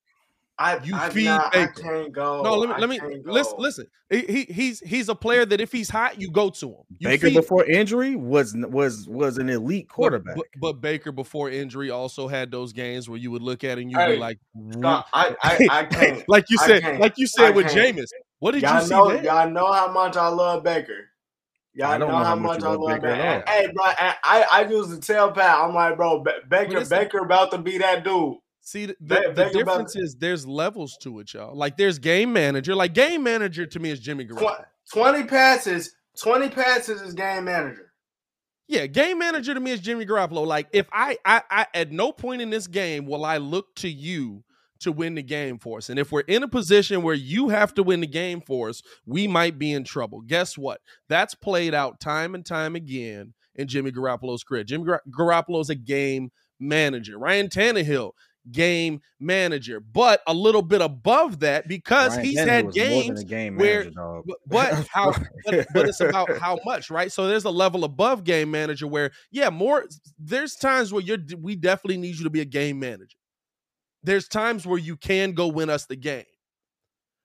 I, 0.59 0.79
You 0.85 0.95
I, 0.95 1.11
feed 1.11 1.25
nah, 1.25 1.49
I 1.53 1.67
Baker. 1.67 1.83
can't 1.83 2.13
go. 2.13 2.43
no, 2.43 2.55
let 2.55 2.69
me 2.69 2.75
I 2.77 2.79
let 2.79 2.89
me 2.89 3.01
listen. 3.25 3.57
go. 3.57 3.63
Listen, 3.63 3.87
he, 4.09 4.21
he 4.21 4.43
he's 4.45 4.79
he's 4.81 5.09
a 5.09 5.15
player 5.15 5.45
that 5.45 5.61
if 5.61 5.73
he's 5.73 5.91
hot, 5.91 6.21
you 6.21 6.31
go 6.31 6.49
to 6.51 6.69
him. 6.69 6.77
You 6.99 7.09
Baker 7.09 7.27
feed- 7.27 7.35
before 7.35 7.65
injury 7.65 8.15
was 8.15 8.55
was 8.57 9.09
was 9.09 9.39
an 9.39 9.49
elite 9.49 9.89
quarterback. 9.89 10.37
But, 10.37 10.47
but 10.61 10.73
Baker 10.81 11.11
before 11.11 11.51
injury 11.51 11.91
also 11.91 12.29
had 12.29 12.53
those 12.53 12.73
games 12.73 13.09
where 13.09 13.19
you 13.19 13.33
would 13.33 13.43
look 13.43 13.65
at 13.65 13.79
it 13.79 13.83
and 13.83 13.91
you'd 13.91 13.99
Hey, 13.99 14.15
be 14.15 14.19
like, 14.21 14.39
Scott, 14.75 15.07
I, 15.13 15.37
I, 15.43 15.69
I 15.71 15.85
can't. 15.91 16.29
like 16.29 16.45
you 16.49 16.59
I 16.61 16.67
said, 16.69 16.83
can't. 16.83 17.01
like 17.01 17.15
you 17.17 17.27
said 17.27 17.47
I 17.47 17.51
with 17.51 17.67
can't. 17.69 17.97
Jameis. 17.97 18.07
What 18.39 18.53
did 18.53 18.63
y'all 18.63 18.81
you 18.81 18.87
see 18.87 18.95
know, 18.95 19.09
there? 19.09 19.25
y'all 19.25 19.51
know 19.51 19.73
how 19.73 19.91
much 19.91 20.17
I 20.17 20.29
love 20.29 20.63
Baker. 20.63 21.09
Y'all 21.77 21.91
I 21.91 21.99
don't 21.99 22.09
know, 22.09 22.17
how 22.19 22.37
much, 22.37 22.63
I 22.63 22.69
love 22.73 22.87
Baker 22.87 23.01
Baker. 23.01 23.21
at. 23.21 23.49
Hey, 23.49 23.67
bro, 23.75 23.85
I, 23.85 24.15
I 24.23 24.47
I 24.53 24.69
used 24.69 24.91
to 24.91 25.01
tell 25.01 25.33
Pat, 25.33 25.59
I'm 25.59 25.75
like, 25.75 25.97
bro, 25.97 26.23
Ba- 26.23 26.35
Baker. 26.49 26.85
Baker 26.85 27.19
about 27.19 27.51
to 27.51 27.59
be 27.59 27.79
that 27.79 28.05
dude. 28.05 28.37
See, 28.61 28.87
the, 28.87 28.97
Ba- 29.01 29.15
the, 29.15 29.21
the 29.29 29.33
Baker 29.35 29.61
about- 29.63 29.73
difference 29.73 29.97
is 29.97 30.15
there's 30.17 30.47
levels 30.47 30.97
to 31.03 31.19
it, 31.19 31.35
y'all. 31.35 31.57
Like 31.57 31.77
there's 31.77 31.99
game 31.99 32.33
manager. 32.33 32.75
Like 32.77 32.95
game 32.95 33.25
manager 33.25 33.67
to 33.67 33.79
me 33.81 33.91
is 33.91 33.99
Jimmy 33.99 34.25
Garoppolo. 34.25 34.65
Twenty 34.93 35.25
passes, 35.25 35.95
twenty 36.21 36.49
passes 36.49 37.03
is 37.03 37.13
game 37.15 37.45
manager. 37.45 37.91
Yeah, 38.69 38.87
game 38.87 39.19
manager 39.19 39.53
to 39.53 39.61
me 39.61 39.73
is 39.73 39.81
Jimmy 39.81 40.07
Garoppolo. 40.07 40.47
Like 40.47 40.69
if 40.73 40.87
I, 40.93 41.19
I, 41.25 41.43
I, 41.51 41.67
at 41.75 41.91
no 41.93 42.13
point 42.13 42.41
in 42.41 42.51
this 42.51 42.67
game 42.67 43.05
will 43.05 43.25
I 43.25 43.37
look 43.39 43.75
to 43.77 43.89
you 43.89 44.45
to 44.85 44.93
win 44.93 45.15
the 45.15 45.23
game 45.23 45.59
for 45.59 45.79
us. 45.79 45.91
And 45.91 45.99
if 45.99 46.13
we're 46.13 46.21
in 46.21 46.43
a 46.43 46.49
position 46.49 47.03
where 47.03 47.15
you 47.15 47.49
have 47.51 47.75
to 47.75 47.83
win 47.83 48.01
the 48.01 48.07
game 48.07 48.41
for 48.41 48.69
us, 48.69 48.83
we 49.05 49.27
might 49.27 49.59
be 49.59 49.73
in 49.73 49.85
trouble. 49.85 50.21
Guess 50.23 50.57
what? 50.57 50.81
That's 51.09 51.35
played 51.35 51.75
out 51.75 52.01
time 52.01 52.35
and 52.35 52.45
time 52.47 52.77
again 52.77 53.35
in 53.55 53.69
Jimmy 53.69 53.93
Garoppolo's 53.93 54.45
career. 54.45 54.65
Jimmy 54.65 54.85
Gar- 54.85 55.03
Garoppolo's 55.11 55.71
a 55.71 55.75
game 55.75 56.31
manager. 56.59 57.19
Ryan 57.19 57.49
Tannehill, 57.49 58.13
game 58.51 59.01
manager, 59.21 59.81
but 59.81 60.21
a 60.27 60.35
little 60.35 60.63
bit 60.63 60.81
above 60.81 61.41
that 61.41 61.67
because 61.67 62.17
Ryan 62.17 62.25
he's 62.25 62.39
had 62.39 62.67
was 62.67 62.77
more 62.77 62.85
than 62.87 63.01
games 63.01 63.25
game 63.25 63.57
where- 63.57 63.85
manager, 63.85 64.21
but, 64.27 64.37
but 64.47 64.89
how 64.93 65.13
but, 65.47 65.67
but 65.73 65.89
it's 65.89 66.01
about 66.01 66.37
how 66.39 66.59
much 66.65 66.91
right 66.91 67.11
so 67.11 67.27
there's 67.27 67.45
a 67.45 67.51
level 67.51 67.85
above 67.85 68.25
game 68.25 68.51
manager 68.51 68.87
where 68.87 69.11
yeah 69.31 69.49
more 69.49 69.87
there's 70.19 70.57
times 70.57 70.93
where 70.93 71.03
you're 71.03 71.19
we 71.41 71.57
definitely 71.57 71.97
need 71.97 72.17
you 72.17 72.25
to 72.25 72.31
be 72.31 72.41
a 72.41 72.45
game 72.45 72.79
manager 72.79 73.17
there's 74.05 74.29
times 74.29 74.67
where 74.67 74.79
you 74.79 74.97
can 74.97 75.33
go 75.33 75.49
win 75.49 75.71
us 75.71 75.87
the 75.87 75.97
game. 75.97 76.25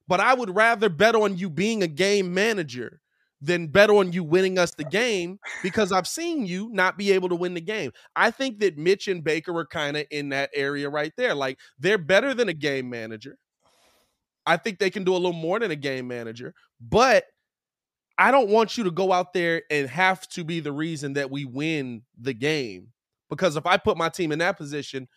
But 0.08 0.20
i 0.20 0.34
would 0.34 0.56
rather 0.56 0.90
bet 0.90 1.16
on 1.16 1.38
you 1.38 1.50
being 1.50 1.84
a 1.84 1.88
game 1.88 2.34
manager 2.34 3.00
than 3.42 3.68
bet 3.68 3.90
on 3.90 4.12
you 4.12 4.24
winning 4.24 4.58
us 4.58 4.72
the 4.72 4.84
game 4.84 5.40
because 5.64 5.94
i've 5.94 6.08
seen 6.08 6.46
you 6.46 6.70
not 6.74 6.98
be 6.98 7.12
able 7.12 7.30
to 7.30 7.36
win 7.36 7.54
the 7.54 7.62
game. 7.62 7.92
I 8.16 8.32
think 8.32 8.60
that 8.60 8.78
mitch 8.78 9.08
and 9.08 9.24
baker 9.24 9.56
are 9.56 9.68
kind 9.68 9.96
of 9.96 10.06
in 10.10 10.30
that 10.30 10.50
area 10.54 10.90
right 10.90 11.14
there. 11.16 11.36
Like 11.36 11.60
they're 11.78 12.00
better 12.00 12.34
than 12.34 12.50
a 12.50 12.54
game 12.54 12.90
manager. 12.90 13.38
I 14.46 14.58
think 14.58 14.80
they 14.80 14.90
can 14.90 15.04
do 15.04 15.14
a 15.14 15.18
little 15.18 15.32
more 15.34 15.60
than 15.60 15.70
a 15.70 15.76
game 15.76 16.08
manager, 16.08 16.56
but 16.82 17.26
I 18.18 18.32
don't 18.32 18.50
want 18.50 18.78
you 18.78 18.84
to 18.84 18.92
go 18.92 19.14
out 19.14 19.32
there 19.32 19.62
and 19.70 19.88
have 19.88 20.28
to 20.30 20.44
be 20.44 20.60
the 20.60 20.74
reason 20.74 21.14
that 21.14 21.32
we 21.32 21.46
win 21.46 22.02
the 22.20 22.34
game. 22.34 22.88
Because 23.30 23.56
if 23.56 23.66
I 23.66 23.78
put 23.78 23.96
my 23.96 24.10
team 24.10 24.32
in 24.32 24.40
that 24.40 24.58
position, 24.58 25.08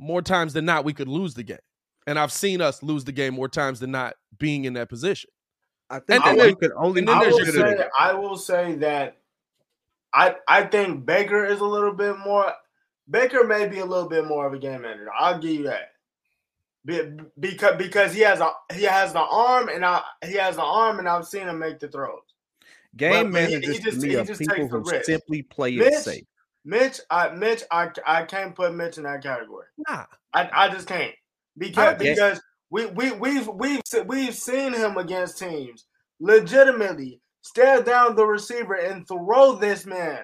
more 0.00 0.22
times 0.22 0.54
than 0.54 0.64
not, 0.64 0.84
we 0.84 0.92
could 0.94 1.08
lose 1.08 1.34
the 1.34 1.42
game. 1.42 1.58
And 2.06 2.18
I've 2.18 2.32
seen 2.32 2.60
us 2.60 2.82
lose 2.82 3.04
the 3.04 3.12
game 3.12 3.34
more 3.34 3.48
times 3.48 3.78
than 3.78 3.90
not 3.90 4.14
being 4.38 4.64
in 4.64 4.72
that 4.72 4.88
position. 4.88 5.30
I 5.90 5.98
think 6.00 6.24
And 6.24 6.38
that 6.38 6.38
then 6.38 6.48
you 6.48 6.56
could 6.56 6.72
only 6.76 7.00
and 7.00 7.08
then 7.08 7.16
I 7.16 7.28
will 7.28 7.44
say, 7.44 7.84
I 7.98 8.12
will 8.14 8.36
say 8.36 8.74
that 8.76 9.18
I 10.14 10.36
I 10.48 10.62
think 10.64 11.04
Baker 11.04 11.44
is 11.44 11.60
a 11.60 11.64
little 11.64 11.92
bit 11.92 12.18
more 12.18 12.52
Baker 13.10 13.44
may 13.44 13.66
be 13.68 13.80
a 13.80 13.84
little 13.84 14.08
bit 14.08 14.24
more 14.24 14.46
of 14.46 14.54
a 14.54 14.58
game 14.58 14.82
manager. 14.82 15.08
I'll 15.16 15.38
give 15.38 15.50
you 15.50 15.62
that. 15.64 15.92
Be- 16.84 17.18
because 17.38 17.76
because 17.76 18.14
he 18.14 18.20
has 18.20 18.40
a 18.40 18.52
he 18.72 18.84
has 18.84 19.12
the 19.12 19.20
arm 19.20 19.68
and 19.68 19.84
I 19.84 20.00
he 20.24 20.34
has 20.34 20.56
the 20.56 20.62
arm 20.62 20.98
and 21.00 21.08
I've 21.08 21.26
seen 21.26 21.46
him 21.48 21.58
make 21.58 21.78
the 21.80 21.88
throws. 21.88 22.22
Game 22.96 23.32
but 23.32 23.42
he- 23.42 23.46
he 23.46 23.52
managers 23.52 23.76
to 23.76 23.82
just- 23.82 23.98
me 23.98 24.08
he 24.10 24.16
are 24.16 24.24
just 24.24 24.40
people 24.40 24.68
who 24.68 24.78
risk. 24.90 25.04
simply 25.04 25.42
play 25.42 25.74
it 25.74 25.94
safe. 26.02 26.24
Mitch, 26.64 27.00
I 27.10 27.30
Mitch, 27.30 27.62
I 27.70 27.88
I 28.06 28.24
can't 28.24 28.54
put 28.54 28.74
Mitch 28.74 28.98
in 28.98 29.04
that 29.04 29.22
category. 29.22 29.66
Nah. 29.88 30.04
I, 30.34 30.48
I 30.52 30.68
just 30.68 30.86
can't 30.86 31.14
because 31.58 31.96
I- 32.00 32.04
yeah. 32.04 32.14
because 32.14 32.40
we 32.70 32.86
we 32.86 33.12
we've 33.12 33.48
we've 33.48 33.80
we've 34.06 34.34
seen 34.34 34.72
him 34.72 34.96
against 34.96 35.38
teams 35.38 35.86
legitimately 36.20 37.20
stare 37.42 37.82
down 37.82 38.14
the 38.14 38.24
receiver 38.26 38.74
and 38.74 39.06
throw 39.08 39.54
this 39.56 39.86
man. 39.86 40.20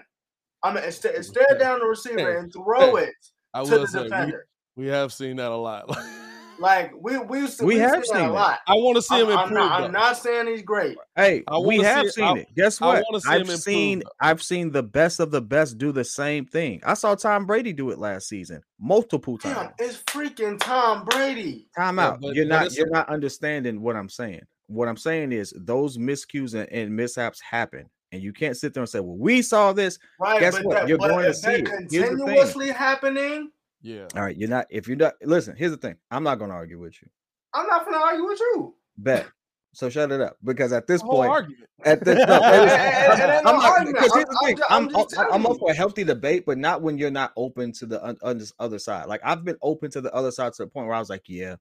I 0.63 0.73
mean, 0.73 0.91
st- 0.91 1.25
stare 1.25 1.59
down 1.59 1.81
the 1.81 1.87
receiver 1.87 2.37
and 2.39 2.53
throw 2.53 2.97
it 2.97 3.15
I 3.55 3.65
to 3.65 3.71
will 3.71 3.81
the 3.81 3.87
say 3.87 3.99
we, 3.99 4.05
defender. 4.05 4.47
we 4.77 4.87
have 4.89 5.13
seen 5.13 5.37
that 5.37 5.51
a 5.53 5.57
lot. 5.57 5.89
Like 6.59 6.93
we 6.99 7.19
we've, 7.19 7.49
se- 7.51 7.65
We 7.65 7.75
we've 7.75 7.83
have 7.83 8.05
seen, 8.05 8.05
seen 8.05 8.15
that 8.17 8.31
a 8.31 8.33
lot. 8.33 8.59
I 8.67 8.75
want 8.75 8.97
to 8.97 9.03
see 9.03 9.21
him 9.21 9.29
I'm, 9.29 9.39
I'm 9.39 9.43
improve. 9.49 9.59
not. 9.59 9.83
I'm 9.83 9.93
not 9.93 10.17
saying 10.17 10.47
he's 10.47 10.63
great. 10.63 10.97
Hey, 11.15 11.45
I 11.49 11.59
we 11.59 11.79
have 11.79 12.07
see- 12.07 12.11
seen 12.13 12.25
I- 12.25 12.39
it. 12.41 12.55
Guess 12.55 12.81
I 12.83 12.87
what? 12.87 13.05
wanna 13.11 13.21
see 13.21 13.29
I've 13.31 13.49
him 13.49 13.57
seen 13.57 13.99
though. 14.01 14.11
I've 14.21 14.43
seen 14.43 14.71
the 14.73 14.83
best 14.83 15.21
of 15.21 15.31
the 15.31 15.41
best 15.43 15.79
do 15.79 15.93
the 15.93 16.05
same 16.05 16.47
thing. 16.47 16.81
I 16.85 16.95
saw 16.95 17.15
Tom 17.15 17.47
Brady 17.47 17.73
do 17.73 17.91
it 17.91 17.99
last 17.99 18.29
season 18.29 18.63
multiple 18.81 19.37
Damn, 19.39 19.55
times. 19.55 19.71
it's 19.79 20.03
freaking 20.05 20.59
Tom 20.59 21.05
Brady. 21.05 21.69
Time 21.77 21.99
out. 21.99 22.21
but- 22.21 22.35
you're 22.35 22.45
not 22.47 22.75
you're 22.77 22.91
not 22.91 23.09
understanding 23.09 23.81
what 23.81 23.97
I'm 23.97 24.09
saying. 24.09 24.43
What 24.69 24.89
I'm 24.89 24.97
saying 24.97 25.33
is 25.33 25.53
those 25.57 25.97
miscues 25.99 26.55
and, 26.55 26.69
and 26.73 26.95
mishaps 26.95 27.41
happen. 27.41 27.89
And 28.13 28.23
you 28.23 28.33
can't 28.33 28.57
sit 28.57 28.73
there 28.73 28.83
and 28.83 28.89
say, 28.89 29.01
Well, 29.01 29.17
we 29.19 29.43
saw 29.43 29.73
this. 29.73 29.99
Right, 30.21 30.39
Guess 30.41 30.57
but 30.57 30.65
what? 30.65 30.75
that, 30.77 30.89
You're 30.89 30.97
but 30.97 31.09
going 31.09 31.25
to 31.27 31.35
see 31.35 31.47
that 31.47 31.59
it. 31.61 31.69
Here's 31.69 31.91
the 31.91 31.99
thing. 31.99 32.17
continuously 32.19 32.71
happening, 32.71 33.51
yeah. 33.87 34.07
All 34.17 34.23
right, 34.23 34.37
you're 34.37 34.49
not 34.49 34.67
if 34.71 34.89
you're 34.89 34.97
not 34.97 35.15
listen, 35.23 35.55
here's 35.57 35.71
the 35.71 35.77
thing. 35.77 35.97
I'm 36.11 36.25
not 36.25 36.39
gonna 36.39 36.55
argue 36.55 36.79
with 36.81 37.01
you. 37.01 37.09
I'm 37.55 37.67
not 37.67 37.85
gonna 37.85 37.99
argue 37.99 38.27
with 38.27 38.41
you. 38.41 38.75
Bet. 38.99 39.27
So 39.73 39.91
shut 39.91 40.11
it 40.11 40.21
up. 40.23 40.39
Because 40.43 40.73
at 40.73 40.87
this 40.87 41.03
point, 41.03 41.31
argument. 41.31 41.69
At 41.85 42.03
this, 42.03 42.17
no, 42.17 42.23
It- 42.43 42.63
it 42.63 42.65
is- 42.65 43.21
it- 43.21 43.25
it 43.25 43.47
I'm, 43.47 43.57
I'm 43.57 43.85
not 43.85 43.87
because 43.87 44.15
here's 44.15 44.25
the 44.27 44.41
thing. 44.45 44.59
I'm 44.71 44.89
I'm 44.89 44.97
I'm 44.97 45.03
just 45.05 45.19
I'm, 45.19 45.25
I'm 45.33 45.43
telling 45.43 45.47
up 45.57 45.59
for 45.59 45.71
a 45.71 45.75
healthy 45.75 46.03
debate, 46.03 46.45
but 46.47 46.59
not 46.59 46.83
when 46.83 46.97
you're 46.99 47.11
not 47.11 47.33
open 47.37 47.73
to 47.73 47.87
the 47.87 48.05
un, 48.05 48.17
un- 48.23 48.41
other 48.59 48.79
side. 48.79 49.07
Like 49.07 49.21
I've 49.23 49.45
been 49.45 49.59
open 49.63 49.91
to 49.93 50.01
the 50.01 50.13
other 50.15 50.31
side 50.31 50.53
to 50.55 50.65
the 50.65 50.69
point 50.69 50.87
where 50.87 50.97
I 50.97 50.99
was 50.99 51.11
like, 51.11 51.25
yeah, 51.27 51.57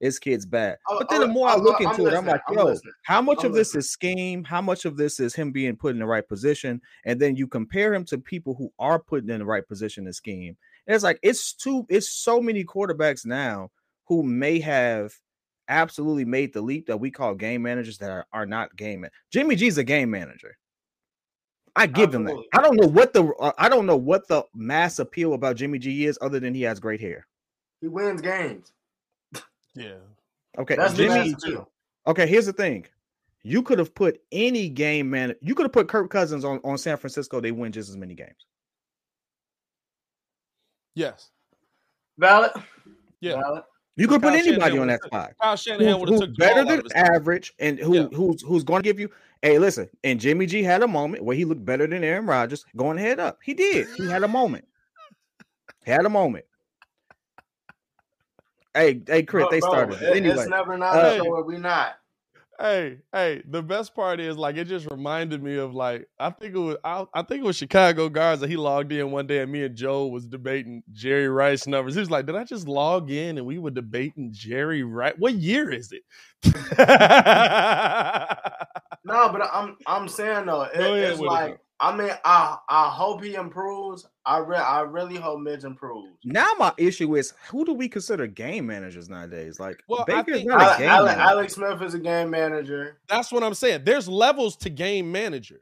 this 0.00 0.18
kid's 0.18 0.46
bad. 0.46 0.78
Oh, 0.88 0.96
But 0.98 1.10
then 1.10 1.20
the 1.20 1.26
oh, 1.26 1.30
more 1.30 1.48
I 1.48 1.56
look 1.56 1.80
into 1.80 2.06
it, 2.06 2.14
I'm 2.14 2.24
like, 2.24 2.40
yo, 2.50 2.74
how 3.02 3.20
much 3.20 3.44
of 3.44 3.52
this 3.52 3.74
is 3.74 3.90
scheme? 3.90 4.44
How 4.44 4.62
much 4.62 4.84
of 4.84 4.96
this 4.96 5.20
is 5.20 5.34
him 5.34 5.50
being 5.52 5.76
put 5.76 5.92
in 5.92 5.98
the 5.98 6.06
right 6.06 6.26
position? 6.26 6.80
And 7.04 7.20
then 7.20 7.36
you 7.36 7.46
compare 7.46 7.92
him 7.92 8.04
to 8.06 8.18
people 8.18 8.54
who 8.54 8.72
are 8.78 8.98
put 8.98 9.28
in 9.28 9.38
the 9.38 9.44
right 9.44 9.66
position 9.66 10.06
and 10.06 10.14
scheme. 10.14 10.56
And 10.88 10.94
it's 10.94 11.04
like 11.04 11.20
it's 11.22 11.52
too. 11.52 11.86
It's 11.88 12.08
so 12.08 12.40
many 12.40 12.64
quarterbacks 12.64 13.24
now 13.24 13.70
who 14.06 14.22
may 14.22 14.58
have 14.58 15.12
absolutely 15.68 16.24
made 16.24 16.54
the 16.54 16.62
leap 16.62 16.86
that 16.86 16.96
we 16.96 17.10
call 17.10 17.34
game 17.34 17.62
managers 17.62 17.98
that 17.98 18.10
are, 18.10 18.26
are 18.32 18.46
not 18.46 18.74
game. 18.74 19.02
Man- 19.02 19.10
Jimmy 19.30 19.54
G's 19.54 19.76
a 19.76 19.84
game 19.84 20.10
manager. 20.10 20.56
I 21.76 21.86
give 21.86 22.12
him 22.12 22.24
that. 22.24 22.42
I 22.54 22.62
don't 22.62 22.76
know 22.76 22.88
what 22.88 23.12
the 23.12 23.24
uh, 23.38 23.52
I 23.58 23.68
don't 23.68 23.86
know 23.86 23.96
what 23.96 24.26
the 24.26 24.42
mass 24.54 24.98
appeal 24.98 25.34
about 25.34 25.56
Jimmy 25.56 25.78
G 25.78 26.06
is, 26.06 26.18
other 26.20 26.40
than 26.40 26.54
he 26.54 26.62
has 26.62 26.80
great 26.80 27.00
hair. 27.00 27.26
He 27.80 27.86
wins 27.88 28.20
games. 28.20 28.72
Yeah. 29.74 29.98
Okay, 30.58 30.74
That's 30.74 30.94
Jimmy. 30.94 31.30
master. 31.32 31.64
Okay, 32.06 32.26
here's 32.26 32.46
the 32.46 32.52
thing. 32.52 32.86
You 33.44 33.62
could 33.62 33.78
have 33.78 33.94
put 33.94 34.20
any 34.32 34.68
game 34.68 35.08
man. 35.08 35.34
You 35.40 35.54
could 35.54 35.64
have 35.64 35.72
put 35.72 35.86
Kirk 35.88 36.10
Cousins 36.10 36.44
on, 36.44 36.60
on 36.64 36.78
San 36.78 36.96
Francisco. 36.96 37.40
They 37.40 37.52
win 37.52 37.70
just 37.70 37.88
as 37.88 37.96
many 37.96 38.14
games. 38.14 38.46
Yes. 40.98 41.30
Valid. 42.18 42.50
Yeah. 43.20 43.40
Valid. 43.40 43.62
You 43.94 44.08
could 44.08 44.20
put 44.20 44.32
anybody 44.34 44.50
Shanahan 44.54 44.78
on 44.80 44.86
that 44.88 45.00
would've 45.00 45.06
spot. 45.06 45.32
Kyle 45.40 45.56
Shanahan 45.56 45.86
Who's, 45.86 46.00
would 46.00 46.08
have 46.08 46.18
who's 46.20 46.28
took 46.28 46.36
better 46.38 46.64
than 46.64 46.78
of 46.80 46.84
his 46.84 46.92
hand. 46.92 47.08
average 47.14 47.54
and 47.60 47.78
who 47.78 47.94
Yeah. 47.94 48.06
who's 48.12 48.42
who's 48.42 48.64
going 48.64 48.82
to 48.82 48.88
give 48.88 48.98
you. 48.98 49.08
Hey, 49.42 49.58
listen. 49.60 49.88
And 50.02 50.18
Jimmy 50.18 50.46
G 50.46 50.64
had 50.64 50.82
a 50.82 50.88
moment 50.88 51.22
where 51.24 51.36
he 51.36 51.44
looked 51.44 51.64
better 51.64 51.86
than 51.86 52.02
Aaron 52.02 52.26
Rodgers 52.26 52.64
going 52.76 52.98
head 52.98 53.20
up. 53.20 53.38
He 53.44 53.54
did. 53.54 53.86
He 53.96 54.08
had 54.08 54.24
a 54.24 54.28
moment. 54.28 54.64
Had 55.86 56.04
a 56.04 56.08
moment. 56.08 56.44
Hey, 58.74 59.00
hey, 59.06 59.22
Chris, 59.22 59.42
Bro- 59.44 59.50
they 59.52 59.60
bro, 59.60 59.70
started. 59.70 60.02
it- 60.02 60.16
anyway, 60.16 60.34
It's 60.36 60.48
never 60.50 60.76
not 60.76 60.96
uh, 60.96 61.08
a 61.08 61.16
show 61.16 61.30
where 61.30 61.42
we 61.42 61.58
not. 61.58 61.98
Hey, 62.60 62.98
hey, 63.12 63.42
the 63.48 63.62
best 63.62 63.94
part 63.94 64.18
is 64.18 64.36
like 64.36 64.56
it 64.56 64.64
just 64.64 64.90
reminded 64.90 65.42
me 65.42 65.56
of 65.56 65.74
like 65.74 66.08
I 66.18 66.30
think 66.30 66.56
it 66.56 66.58
was 66.58 66.76
I, 66.82 67.06
I 67.14 67.22
think 67.22 67.42
it 67.42 67.46
was 67.46 67.56
Chicago 67.56 68.08
guards 68.08 68.40
that 68.40 68.50
he 68.50 68.56
logged 68.56 68.90
in 68.90 69.12
one 69.12 69.28
day 69.28 69.38
and 69.38 69.52
me 69.52 69.62
and 69.62 69.76
Joe 69.76 70.08
was 70.08 70.26
debating 70.26 70.82
Jerry 70.90 71.28
Rice 71.28 71.68
numbers. 71.68 71.94
He 71.94 72.00
was 72.00 72.10
like, 72.10 72.26
"Did 72.26 72.34
I 72.34 72.42
just 72.42 72.66
log 72.66 73.12
in 73.12 73.38
and 73.38 73.46
we 73.46 73.58
were 73.58 73.70
debating 73.70 74.30
Jerry 74.32 74.82
Rice? 74.82 75.14
What 75.18 75.34
year 75.34 75.70
is 75.70 75.92
it?" 75.92 76.02
No, 79.08 79.30
but 79.30 79.48
I'm 79.52 79.76
I'm 79.86 80.06
saying 80.06 80.46
though, 80.46 80.62
it, 80.62 80.72
it's 80.74 81.20
like 81.20 81.58
I 81.80 81.96
mean, 81.96 82.10
I 82.24 82.56
I 82.68 82.88
hope 82.88 83.22
he 83.22 83.34
improves. 83.34 84.06
I 84.26 84.38
re- 84.38 84.56
I 84.56 84.80
really 84.80 85.16
hope 85.16 85.40
Mitch 85.40 85.64
improves. 85.64 86.08
now 86.24 86.48
my 86.58 86.72
issue 86.76 87.14
is 87.16 87.32
who 87.50 87.64
do 87.64 87.72
we 87.72 87.88
consider 87.88 88.26
game 88.26 88.66
managers 88.66 89.08
nowadays? 89.08 89.60
Like 89.60 89.82
Well, 89.88 90.02
I 90.08 90.22
Baker's 90.22 90.36
think- 90.38 90.48
not 90.48 90.60
a 90.60 90.64
Ale- 90.72 90.78
game 90.78 90.88
Ale- 90.90 91.04
manager. 91.06 91.20
Alex 91.20 91.54
Smith 91.54 91.82
is 91.82 91.94
a 91.94 91.98
game 92.00 92.30
manager. 92.30 92.98
That's 93.08 93.30
what 93.30 93.42
I'm 93.44 93.54
saying. 93.54 93.82
There's 93.84 94.08
levels 94.08 94.56
to 94.58 94.70
game 94.70 95.10
manager. 95.12 95.60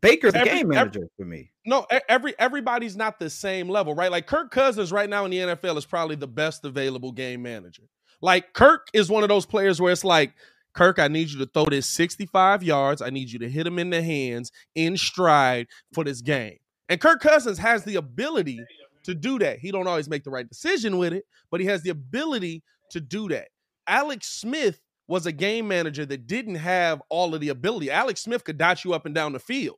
Baker's 0.00 0.34
a 0.34 0.38
every- 0.38 0.50
game 0.50 0.56
every- 0.72 0.74
manager 0.76 1.08
for 1.16 1.24
me. 1.24 1.50
No, 1.66 1.86
every 2.08 2.34
everybody's 2.38 2.96
not 2.96 3.18
the 3.18 3.30
same 3.30 3.68
level, 3.68 3.94
right? 3.94 4.10
Like 4.10 4.26
Kirk 4.26 4.50
Cousins 4.50 4.92
right 4.92 5.08
now 5.08 5.24
in 5.24 5.30
the 5.30 5.38
NFL 5.38 5.76
is 5.78 5.86
probably 5.86 6.16
the 6.16 6.28
best 6.28 6.64
available 6.64 7.12
game 7.12 7.42
manager. 7.42 7.84
Like 8.20 8.52
Kirk 8.54 8.88
is 8.92 9.08
one 9.10 9.22
of 9.22 9.28
those 9.28 9.46
players 9.46 9.80
where 9.80 9.92
it's 9.92 10.04
like, 10.04 10.32
Kirk, 10.74 10.98
I 10.98 11.08
need 11.08 11.30
you 11.30 11.38
to 11.38 11.46
throw 11.46 11.64
this 11.64 11.88
65 11.88 12.62
yards. 12.62 13.00
I 13.00 13.10
need 13.10 13.30
you 13.30 13.38
to 13.40 13.48
hit 13.48 13.66
him 13.66 13.78
in 13.78 13.90
the 13.90 14.02
hands 14.02 14.50
in 14.74 14.96
stride 14.96 15.68
for 15.92 16.04
this 16.04 16.20
game. 16.20 16.58
And 16.88 17.00
Kirk 17.00 17.20
Cousins 17.20 17.58
has 17.58 17.84
the 17.84 17.96
ability 17.96 18.60
to 19.04 19.14
do 19.14 19.38
that. 19.38 19.58
He 19.58 19.70
don't 19.70 19.86
always 19.86 20.08
make 20.08 20.24
the 20.24 20.30
right 20.30 20.48
decision 20.48 20.98
with 20.98 21.12
it, 21.12 21.24
but 21.50 21.60
he 21.60 21.66
has 21.66 21.82
the 21.82 21.90
ability 21.90 22.62
to 22.90 23.00
do 23.00 23.28
that. 23.28 23.48
Alex 23.86 24.28
Smith 24.28 24.80
was 25.06 25.26
a 25.26 25.32
game 25.32 25.68
manager 25.68 26.06
that 26.06 26.26
didn't 26.26 26.54
have 26.56 27.02
all 27.08 27.34
of 27.34 27.40
the 27.40 27.50
ability. 27.50 27.90
Alex 27.90 28.22
Smith 28.22 28.44
could 28.44 28.58
dot 28.58 28.84
you 28.84 28.94
up 28.94 29.06
and 29.06 29.14
down 29.14 29.32
the 29.32 29.38
field. 29.38 29.76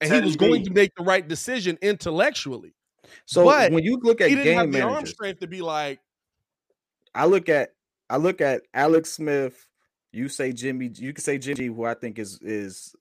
And 0.00 0.12
he 0.12 0.20
was 0.20 0.36
going 0.36 0.64
to 0.64 0.70
make 0.72 0.92
the 0.96 1.04
right 1.04 1.26
decision 1.26 1.78
intellectually. 1.80 2.74
So 3.24 3.44
But 3.44 3.72
when 3.72 3.84
you 3.84 3.98
look 4.02 4.20
at 4.20 4.28
He 4.28 4.34
didn't 4.34 4.46
game 4.46 4.58
have 4.58 4.72
the 4.72 4.82
arm 4.82 5.06
strength 5.06 5.40
to 5.40 5.46
be 5.46 5.62
like, 5.62 6.00
I 7.14 7.24
look 7.24 7.48
at 7.48 7.70
I 8.10 8.18
look 8.18 8.40
at 8.40 8.62
Alex 8.74 9.12
Smith. 9.12 9.66
You 10.12 10.28
say 10.28 10.52
Jimmy. 10.52 10.90
You 10.94 11.12
can 11.12 11.22
say 11.22 11.38
Jimmy, 11.38 11.66
who 11.66 11.84
I 11.84 11.94
think 11.94 12.18
is 12.18 12.38
is 12.40 12.94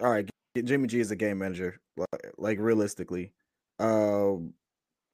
all 0.00 0.10
right. 0.10 0.28
Jimmy 0.56 0.88
G 0.88 1.00
is 1.00 1.10
a 1.10 1.16
game 1.16 1.38
manager, 1.38 1.80
like, 1.96 2.32
like 2.36 2.58
realistically. 2.58 3.32
Um, 3.78 4.54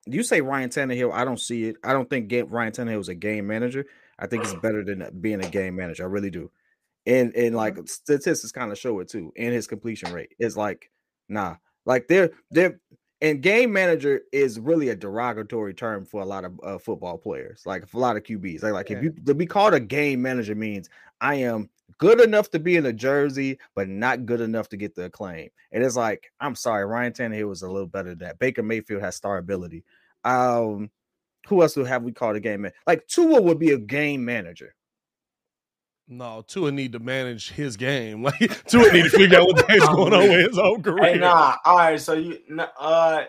you 0.06 0.22
say 0.22 0.40
Ryan 0.40 0.70
Tannehill. 0.70 1.12
I 1.12 1.24
don't 1.24 1.40
see 1.40 1.64
it. 1.64 1.76
I 1.84 1.92
don't 1.92 2.08
think 2.08 2.28
game, 2.28 2.48
Ryan 2.48 2.72
Tannehill 2.72 3.00
is 3.00 3.08
a 3.08 3.14
game 3.14 3.46
manager. 3.46 3.86
I 4.18 4.26
think 4.26 4.44
he's 4.44 4.54
better 4.54 4.82
than 4.82 5.06
being 5.20 5.44
a 5.44 5.50
game 5.50 5.76
manager. 5.76 6.04
I 6.04 6.06
really 6.06 6.30
do. 6.30 6.50
And 7.04 7.34
and 7.34 7.54
like 7.54 7.76
statistics 7.86 8.50
kind 8.52 8.72
of 8.72 8.78
show 8.78 8.98
it 9.00 9.08
too. 9.08 9.32
And 9.36 9.52
his 9.52 9.66
completion 9.66 10.12
rate 10.12 10.34
is 10.38 10.56
like 10.56 10.90
nah. 11.28 11.56
Like 11.84 12.08
they're 12.08 12.30
they're 12.50 12.80
and 13.20 13.42
game 13.42 13.72
manager 13.72 14.20
is 14.33 14.61
really 14.61 14.90
a 14.90 14.96
derogatory 14.96 15.72
term 15.72 16.05
for 16.05 16.20
a 16.20 16.24
lot 16.24 16.44
of 16.44 16.61
uh, 16.62 16.79
football 16.79 17.16
players, 17.16 17.62
like 17.64 17.87
for 17.88 17.96
a 17.96 18.00
lot 18.00 18.16
of 18.16 18.22
QBs. 18.22 18.62
Like, 18.62 18.72
like 18.72 18.90
if 18.90 19.02
you 19.02 19.11
to 19.24 19.35
be 19.35 19.46
called 19.46 19.74
a 19.74 19.81
game 19.81 20.20
manager 20.20 20.55
means 20.55 20.90
I 21.20 21.37
am 21.37 21.70
good 21.98 22.20
enough 22.20 22.50
to 22.50 22.59
be 22.59 22.76
in 22.76 22.87
a 22.87 22.92
jersey, 22.92 23.59
but 23.74 23.88
not 23.88 24.26
good 24.26 24.40
enough 24.40 24.68
to 24.70 24.76
get 24.76 24.94
the 24.94 25.05
acclaim. 25.05 25.48
And 25.72 25.83
it's 25.83 25.96
like, 25.96 26.31
I'm 26.40 26.55
sorry, 26.55 26.85
Ryan 26.85 27.12
Tannehill 27.12 27.48
was 27.48 27.62
a 27.62 27.70
little 27.70 27.88
better 27.88 28.11
than 28.11 28.18
that. 28.18 28.38
Baker 28.38 28.62
Mayfield 28.62 29.02
has 29.02 29.16
star 29.16 29.38
ability. 29.38 29.85
Um, 30.24 30.90
who 31.46 31.62
else 31.62 31.76
would 31.76 31.87
have 31.87 32.02
we 32.02 32.12
called 32.12 32.37
a 32.37 32.40
game 32.40 32.62
man? 32.62 32.72
Like 32.87 33.07
Tua 33.07 33.40
would 33.40 33.59
be 33.59 33.70
a 33.70 33.78
game 33.78 34.24
manager. 34.24 34.74
No, 36.09 36.42
Tua 36.46 36.70
need 36.72 36.92
to 36.92 36.98
manage 36.98 37.50
his 37.52 37.76
game. 37.76 38.22
Like 38.24 38.64
Tua 38.66 38.92
need 38.92 39.04
to 39.04 39.11
figure 39.11 39.38
out 39.40 39.46
what 39.46 39.57
the 39.57 39.64
heck's 39.72 39.86
going 39.86 40.12
on 40.12 40.28
with 40.28 40.48
his 40.48 40.59
own 40.59 40.82
career. 40.82 41.14
Hey, 41.14 41.18
nah. 41.18 41.57
All 41.64 41.76
right. 41.76 42.00
So 42.00 42.14
you, 42.14 42.38
uh, 42.78 43.24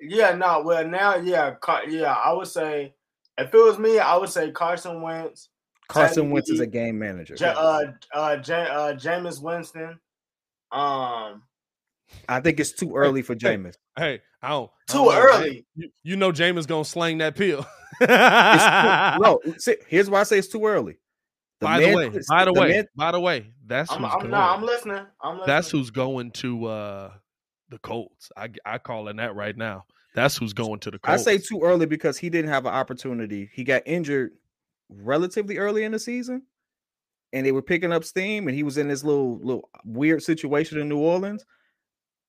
yeah, 0.00 0.34
no. 0.34 0.62
well, 0.62 0.86
now, 0.86 1.16
yeah, 1.16 1.52
Car- 1.54 1.88
yeah. 1.88 2.12
I 2.12 2.32
would 2.32 2.48
say 2.48 2.94
if 3.36 3.52
it 3.54 3.56
was 3.58 3.78
me, 3.78 3.98
I 3.98 4.16
would 4.16 4.28
say 4.30 4.50
Carson 4.50 5.00
Wentz, 5.02 5.48
Carson 5.88 6.24
Teddy 6.24 6.32
Wentz 6.32 6.50
is 6.50 6.60
a 6.60 6.66
game 6.66 6.98
manager. 6.98 7.36
Ja- 7.38 7.52
uh, 7.56 7.92
uh, 8.12 8.36
Ja- 8.44 8.54
uh, 8.56 8.92
Jameis 8.94 9.40
Winston. 9.42 9.98
Um, 10.70 11.42
I 12.28 12.40
think 12.40 12.60
it's 12.60 12.72
too 12.72 12.94
early 12.96 13.22
for 13.22 13.34
Jameis. 13.34 13.76
Hey, 13.96 14.20
I 14.42 14.50
don't. 14.50 14.70
I 14.88 14.92
Too 14.92 14.98
don't 15.04 15.14
early. 15.16 15.50
Jam- 15.54 15.64
You, 15.76 15.90
you 16.02 16.16
know 16.16 16.32
Jameis 16.32 16.66
gonna 16.66 16.84
slang 16.84 17.18
that 17.18 17.36
pill. 17.36 17.66
It's 18.00 18.06
too- 18.06 18.08
no, 19.22 19.40
see, 19.58 19.76
here's 19.88 20.08
why 20.10 20.20
I 20.20 20.22
say 20.24 20.38
it's 20.38 20.48
too 20.48 20.64
early. 20.66 20.98
By 21.60 21.80
the 21.80 21.94
way, 21.94 22.10
by 22.28 22.44
the, 22.44 22.52
way, 22.52 22.68
man- 22.68 22.88
by 22.96 23.12
the 23.12 23.20
way, 23.20 23.52
that's 23.66 23.90
I'm, 23.90 24.02
who's 24.02 24.12
I'm, 24.12 24.18
going. 24.20 24.30
nah, 24.30 24.54
I'm 24.54 24.62
listening. 24.62 25.04
I'm 25.20 25.38
listening. 25.38 25.46
that's 25.46 25.70
who's 25.70 25.90
going 25.90 26.30
to 26.32 26.66
uh 26.66 27.10
the 27.70 27.78
Colts. 27.78 28.30
I 28.36 28.48
I 28.64 28.78
calling 28.78 29.16
that 29.16 29.34
right 29.34 29.56
now. 29.56 29.84
That's 30.14 30.36
who's 30.36 30.52
going 30.52 30.80
to 30.80 30.90
the 30.90 30.98
Colts. 30.98 31.26
I 31.26 31.36
say 31.36 31.38
too 31.38 31.60
early 31.62 31.86
because 31.86 32.18
he 32.18 32.30
didn't 32.30 32.50
have 32.50 32.66
an 32.66 32.72
opportunity. 32.72 33.50
He 33.52 33.64
got 33.64 33.82
injured 33.86 34.32
relatively 34.88 35.58
early 35.58 35.84
in 35.84 35.92
the 35.92 35.98
season, 35.98 36.42
and 37.32 37.44
they 37.44 37.52
were 37.52 37.62
picking 37.62 37.92
up 37.92 38.04
steam, 38.04 38.48
and 38.48 38.56
he 38.56 38.62
was 38.62 38.78
in 38.78 38.88
this 38.88 39.04
little 39.04 39.38
little 39.38 39.68
weird 39.84 40.22
situation 40.22 40.80
in 40.80 40.88
New 40.88 40.98
Orleans. 40.98 41.44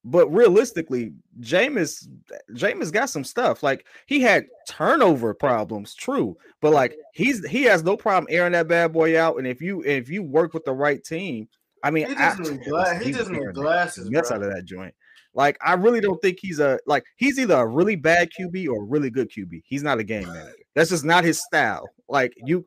But 0.06 0.30
realistically, 0.30 1.12
Jameis 1.42 2.08
Jameis 2.54 2.92
got 2.92 3.10
some 3.10 3.24
stuff. 3.26 3.62
Like 3.64 3.86
he 4.08 4.22
had 4.22 4.46
turnover 4.68 5.34
problems, 5.34 5.94
true, 5.94 6.38
but 6.62 6.72
like 6.72 6.96
he's 7.14 7.46
he 7.48 7.64
has 7.64 7.84
no 7.84 7.98
problem 7.98 8.28
airing 8.30 8.54
that 8.54 8.70
bad 8.70 8.94
boy 8.94 9.20
out. 9.20 9.38
And 9.38 9.46
if 9.46 9.62
you 9.62 9.84
if 9.84 10.10
you 10.10 10.24
work 10.24 10.54
with 10.54 10.64
the 10.64 10.72
right 10.72 11.04
team, 11.04 11.50
I 11.84 11.92
mean, 11.92 12.08
He 12.08 12.16
just 12.16 12.40
I- 12.40 12.44
need 12.44 12.64
gla- 12.64 12.96
he 13.00 13.06
he's 13.06 13.18
just 13.18 13.30
need 13.30 13.54
glasses, 13.54 14.10
Mess 14.10 14.32
out 14.32 14.42
of 14.42 14.54
that 14.54 14.64
joint. 14.64 14.94
Like 15.34 15.58
I 15.62 15.74
really 15.74 16.00
don't 16.00 16.20
think 16.22 16.38
he's 16.42 16.60
a 16.60 16.80
like 16.88 17.04
he's 17.18 17.38
either 17.38 17.56
a 17.56 17.68
really 17.68 17.98
bad 17.98 18.30
QB 18.40 18.70
or 18.70 18.82
a 18.82 18.86
really 18.86 19.10
good 19.10 19.30
QB. 19.30 19.62
He's 19.66 19.84
not 19.84 20.00
a 20.00 20.04
game 20.04 20.28
manager. 20.28 20.54
That's 20.76 20.90
just 20.92 21.04
not 21.06 21.26
his 21.26 21.42
style. 21.44 21.86
Like 22.08 22.34
you, 22.38 22.66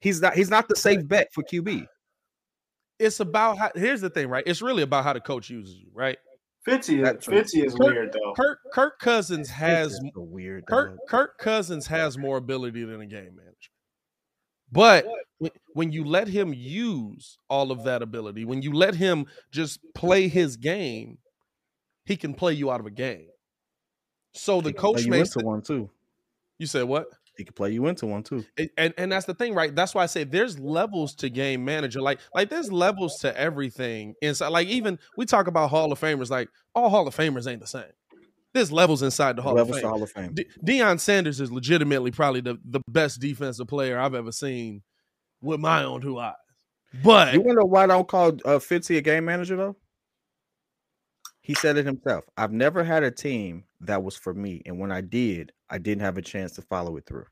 he's 0.00 0.20
not 0.22 0.34
he's 0.34 0.50
not 0.50 0.66
the 0.66 0.76
safe 0.76 1.06
bet 1.06 1.28
for 1.32 1.42
QB. 1.44 1.86
it's 2.98 3.20
about 3.20 3.58
how. 3.58 3.70
Here's 3.74 4.00
the 4.00 4.10
thing, 4.10 4.28
right? 4.28 4.42
It's 4.46 4.62
really 4.62 4.82
about 4.82 5.04
how 5.04 5.12
the 5.12 5.20
coach 5.20 5.50
uses 5.50 5.76
you, 5.76 5.88
right? 5.92 6.16
Fitzy, 6.66 7.02
That's 7.02 7.28
is, 7.28 7.32
Fitzy 7.52 7.64
is 7.64 7.74
Kirk- 7.74 7.92
weird 7.92 8.12
though. 8.14 8.32
Kirk 8.34 8.58
Kirk 8.72 8.98
Cousins 8.98 9.50
has 9.50 9.98
a 10.16 10.20
weird. 10.20 10.64
Kirk 10.66 10.90
dog. 10.90 10.98
Kirk 11.08 11.38
Cousins 11.38 11.86
has 11.88 12.16
more 12.16 12.38
ability 12.38 12.84
than 12.84 13.00
a 13.00 13.06
game 13.06 13.36
manager. 13.36 13.70
But 14.72 15.06
when, 15.38 15.50
when 15.74 15.92
you 15.92 16.04
let 16.04 16.26
him 16.26 16.54
use 16.54 17.38
all 17.50 17.70
of 17.70 17.84
that 17.84 18.00
ability, 18.02 18.44
when 18.44 18.62
you 18.62 18.72
let 18.72 18.94
him 18.94 19.26
just 19.52 19.78
play 19.94 20.26
his 20.28 20.56
game, 20.56 21.18
he 22.06 22.16
can 22.16 22.32
play 22.34 22.54
you 22.54 22.70
out 22.70 22.80
of 22.80 22.86
a 22.86 22.90
game. 22.90 23.28
So 24.32 24.60
the 24.60 24.70
He 24.70 24.74
coach 24.74 25.02
you 25.04 25.10
may 25.10 25.20
into 25.20 25.40
one 25.40 25.62
too. 25.62 25.90
you 26.58 26.66
said 26.66 26.84
what? 26.84 27.06
He 27.36 27.44
could 27.44 27.56
play 27.56 27.70
you 27.72 27.86
into 27.86 28.06
one 28.06 28.22
too. 28.22 28.44
And, 28.78 28.94
and 28.96 29.10
that's 29.10 29.26
the 29.26 29.34
thing, 29.34 29.54
right? 29.54 29.74
That's 29.74 29.94
why 29.94 30.04
I 30.04 30.06
say 30.06 30.24
there's 30.24 30.58
levels 30.58 31.14
to 31.16 31.28
game 31.28 31.64
manager. 31.64 32.00
Like 32.00 32.20
like 32.34 32.48
there's 32.48 32.70
levels 32.70 33.18
to 33.20 33.36
everything 33.36 34.14
inside. 34.22 34.48
Like 34.48 34.68
even 34.68 34.98
we 35.16 35.26
talk 35.26 35.46
about 35.46 35.70
Hall 35.70 35.90
of 35.90 36.00
Famers. 36.00 36.30
Like 36.30 36.48
all 36.74 36.90
Hall 36.90 37.08
of 37.08 37.16
Famers 37.16 37.50
ain't 37.50 37.60
the 37.60 37.66
same. 37.66 37.84
There's 38.52 38.70
levels 38.70 39.02
inside 39.02 39.34
the 39.34 39.42
Hall 39.42 39.54
Levels 39.54 39.78
of 39.78 39.82
to 39.82 39.82
Fame. 39.82 39.90
Hall 39.90 40.02
of 40.04 40.10
Fame. 40.12 40.32
De- 40.32 40.46
Deion 40.64 41.00
Sanders 41.00 41.40
is 41.40 41.50
legitimately 41.50 42.12
probably 42.12 42.40
the, 42.40 42.56
the 42.64 42.80
best 42.88 43.20
defensive 43.20 43.66
player 43.66 43.98
I've 43.98 44.14
ever 44.14 44.30
seen 44.30 44.82
with 45.42 45.58
my 45.58 45.82
own 45.82 46.00
two 46.00 46.20
eyes. 46.20 46.34
But 47.02 47.34
You 47.34 47.40
wonder 47.40 47.64
why 47.64 47.82
I 47.82 47.86
don't 47.88 48.06
call 48.06 48.28
uh, 48.28 48.60
Fitzy 48.60 48.96
a 48.96 49.00
game 49.00 49.24
manager 49.24 49.56
though? 49.56 49.76
He 51.40 51.54
said 51.54 51.76
it 51.76 51.84
himself. 51.84 52.24
I've 52.36 52.52
never 52.52 52.84
had 52.84 53.02
a 53.02 53.10
team 53.10 53.64
that 53.80 54.02
was 54.02 54.16
for 54.16 54.32
me, 54.32 54.62
and 54.64 54.78
when 54.78 54.90
I 54.90 55.00
did, 55.02 55.52
I 55.74 55.78
didn't 55.78 56.02
have 56.02 56.16
a 56.18 56.22
chance 56.22 56.52
to 56.52 56.62
follow 56.62 56.96
it 56.98 57.04
through. 57.04 57.26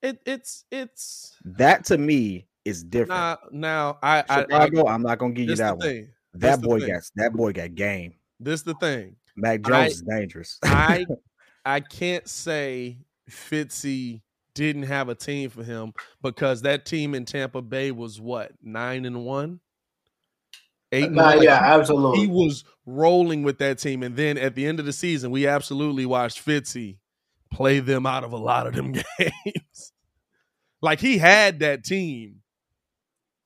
it, 0.00 0.18
it's 0.24 0.64
it's 0.72 1.36
That 1.44 1.84
to 1.86 1.98
me 1.98 2.46
is 2.64 2.82
different. 2.82 3.10
now 3.10 3.38
now 3.52 3.98
I 4.02 4.20
I, 4.20 4.24
I 4.30 4.40
Chicago, 4.40 4.86
I, 4.86 4.94
am 4.94 5.02
not 5.02 5.18
gonna 5.18 5.34
give 5.34 5.50
you 5.50 5.56
that 5.56 5.76
one. 5.76 5.86
thing. 5.86 6.08
That 6.34 6.62
the 6.62 6.66
boy 6.66 6.80
thing. 6.80 6.88
got 6.88 7.02
that 7.16 7.32
boy 7.34 7.52
got 7.52 7.74
game. 7.74 8.14
This 8.38 8.62
the 8.62 8.72
thing. 8.74 9.16
Mac 9.36 9.60
Jones 9.60 9.74
I- 9.74 9.86
is 9.88 10.00
dangerous. 10.02 10.58
I 10.64 11.04
I 11.66 11.80
can't 11.80 12.26
say 12.26 12.96
Fitzy 13.30 14.22
didn't 14.54 14.84
have 14.84 15.10
a 15.10 15.14
team 15.14 15.50
for 15.50 15.62
him 15.62 15.92
because 16.22 16.62
that 16.62 16.86
team 16.86 17.14
in 17.14 17.26
Tampa 17.26 17.60
Bay 17.60 17.90
was 17.90 18.20
what 18.22 18.52
nine 18.62 19.04
and 19.04 19.26
one, 19.26 19.60
uh, 20.54 20.56
eight. 20.96 21.12
Nah, 21.12 21.24
one? 21.26 21.36
Like, 21.36 21.44
yeah, 21.44 21.58
he- 21.62 21.78
absolutely. 21.80 22.20
he 22.20 22.26
was 22.26 22.64
rolling 22.86 23.42
with 23.42 23.58
that 23.58 23.78
team, 23.78 24.02
and 24.02 24.16
then 24.16 24.38
at 24.38 24.54
the 24.54 24.66
end 24.66 24.80
of 24.80 24.86
the 24.86 24.92
season, 24.94 25.30
we 25.30 25.46
absolutely 25.46 26.06
watched 26.06 26.44
Fitzy 26.44 26.96
play 27.50 27.80
them 27.80 28.06
out 28.06 28.24
of 28.24 28.32
a 28.32 28.36
lot 28.36 28.66
of 28.66 28.74
them 28.74 28.92
games. 29.18 29.92
like 30.80 31.00
he 31.00 31.18
had 31.18 31.60
that 31.60 31.84
team. 31.84 32.36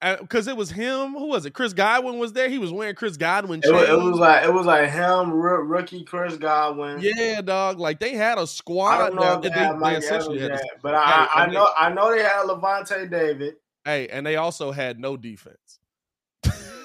Uh, 0.03 0.17
because 0.19 0.47
it 0.49 0.57
was 0.57 0.71
him. 0.71 1.13
Who 1.15 1.29
was 1.29 1.47
it? 1.47 1.53
Chris 1.55 1.73
Godwin 1.73 2.19
was 2.19 2.35
there. 2.35 2.51
He 2.51 2.59
was 2.59 2.71
wearing 2.71 2.95
Chris 2.95 3.17
Godwin. 3.17 3.63
It, 3.65 3.73
wa- 3.73 3.79
it 3.81 3.99
was 3.99 4.19
like 4.19 4.45
it 4.45 4.53
was 4.53 4.67
like 4.67 4.91
him, 4.91 5.31
roo- 5.33 5.63
rookie 5.65 6.05
Chris 6.05 6.37
Godwin. 6.37 6.99
Yeah, 7.01 7.41
dog. 7.41 7.79
Like 7.79 8.01
they 8.01 8.13
had 8.13 8.37
a 8.37 8.47
squad. 8.47 8.99
don't 8.99 9.15
know 9.15 9.41
they 9.41 9.49
they 9.49 9.73
Mike 9.73 10.03
Evans 10.05 10.39
had 10.43 10.51
a- 10.53 10.61
but 10.83 10.95
I, 10.95 11.01
Hey, 11.25 11.29
I 11.41 11.47
know 11.47 11.69
I 11.79 11.89
know 11.91 12.11
they 12.15 12.23
had 12.23 12.45
Lavonte 12.45 13.11
David. 13.11 13.55
hey, 13.87 14.09
and 14.09 14.27
they 14.27 14.37
also 14.37 14.73
had 14.73 15.01
no 15.01 15.17
defense. 15.17 15.79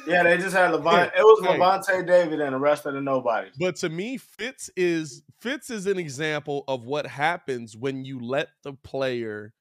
Yeah, 0.10 0.24
they 0.24 0.38
just 0.38 0.56
had 0.56 0.72
Lavonte. 0.72 1.12
It 1.16 1.22
was. 1.22 1.46
Lavonte 1.46 2.06
David 2.06 2.42
and 2.42 2.54
the 2.54 2.60
rest 2.60 2.86
of 2.86 2.94
the 2.94 3.02
nobodies. 3.02 3.54
But 3.60 3.76
to 3.78 3.90
me, 3.90 4.18
Fitz 4.18 4.70
is 4.76 5.24
Fitz 5.40 5.70
is 5.70 5.86
an 5.88 5.98
example 5.98 6.64
of 6.68 6.84
what 6.84 7.06
happens 7.06 7.78
when 7.78 8.04
you 8.04 8.20
let 8.20 8.50
the 8.64 8.74
player 8.74 9.54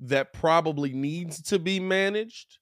that 0.00 0.32
probably 0.32 0.92
needs 0.92 1.42
to 1.42 1.58
be 1.58 1.80
managed 1.80 2.58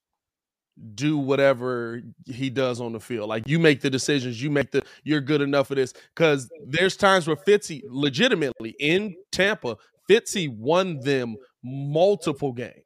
do 0.95 1.19
whatever 1.19 2.01
he 2.27 2.49
does 2.49 2.81
on 2.81 2.93
the 2.93 3.01
field. 3.01 3.29
Like 3.29 3.47
you 3.47 3.59
make 3.59 3.81
the 3.81 3.91
decisions, 3.91 4.43
you 4.43 4.51
make 4.51 4.71
the 4.71 4.83
you're 5.05 5.21
good 5.21 5.41
enough 5.41 5.69
for 5.69 5.75
this. 5.75 5.93
Cause 6.17 6.51
there's 6.67 6.97
times 6.97 7.27
where 7.27 7.37
Fitzy 7.37 7.83
legitimately 7.89 8.75
in 8.81 9.15
Tampa, 9.31 9.77
Fitzy 10.09 10.49
won 10.49 10.99
them 11.01 11.37
multiple 11.63 12.53
games. 12.53 12.82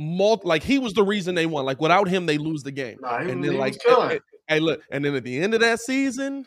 Mul- 0.00 0.40
like 0.44 0.62
he 0.62 0.78
was 0.78 0.94
the 0.94 1.02
reason 1.04 1.34
they 1.34 1.44
won. 1.44 1.66
Like 1.66 1.78
without 1.80 2.08
him, 2.08 2.24
they 2.24 2.38
lose 2.38 2.62
the 2.62 2.72
game. 2.72 2.96
Nah, 3.02 3.18
and 3.18 3.44
then 3.44 3.52
he 3.52 3.58
like 3.58 3.76
hey, 4.48 4.58
look, 4.58 4.82
and 4.90 5.04
then 5.04 5.14
at 5.14 5.24
the 5.24 5.38
end 5.38 5.52
of 5.52 5.60
that 5.60 5.78
season, 5.78 6.46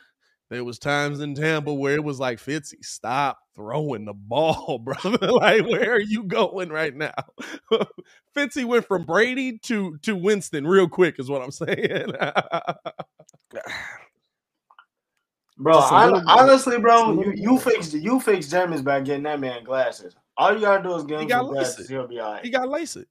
there 0.50 0.64
was 0.64 0.80
times 0.80 1.20
in 1.20 1.36
Tampa 1.36 1.72
where 1.72 1.94
it 1.94 2.04
was 2.04 2.20
like 2.20 2.40
Fitzy, 2.40 2.84
stop 2.84 3.38
throwing 3.56 4.06
the 4.06 4.14
ball, 4.14 4.80
brother. 4.84 5.18
like, 5.32 5.64
where 5.68 5.94
are 5.94 6.02
you 6.02 6.24
going 6.24 6.70
right 6.70 6.96
now? 6.96 7.14
Fitzy 8.36 8.66
went 8.66 8.88
from 8.88 9.06
Brady 9.06 9.60
to 9.60 9.98
to 10.00 10.16
Winston 10.16 10.66
real 10.66 10.90
quick, 10.90 11.20
is 11.20 11.30
what 11.30 11.44
I'm 11.44 11.52
saying. 11.52 12.08
Bro, 15.58 15.74
Just 15.74 15.92
a 15.92 15.96
hon- 15.96 16.06
little 16.08 16.20
bit- 16.22 16.30
honestly, 16.30 16.80
bro, 16.80 17.22
you, 17.22 17.34
you 17.36 17.60
fixed 17.60 17.94
you 17.94 18.20
fixed 18.20 18.52
Jameis 18.52 18.84
by 18.84 19.02
getting 19.02 19.22
that 19.24 19.40
man 19.40 19.64
glasses. 19.64 20.16
All 20.36 20.52
you 20.52 20.62
gotta 20.62 20.82
do 20.82 20.96
is 20.96 21.04
get 21.04 21.22
him 21.22 21.28
got 21.28 21.44
glasses. 21.48 21.88
He'll 21.88 22.08
be 22.08 22.20
all 22.20 22.34
right. 22.34 22.44
he 22.44 22.50
got 22.50 22.68
LASIK. 22.68 23.06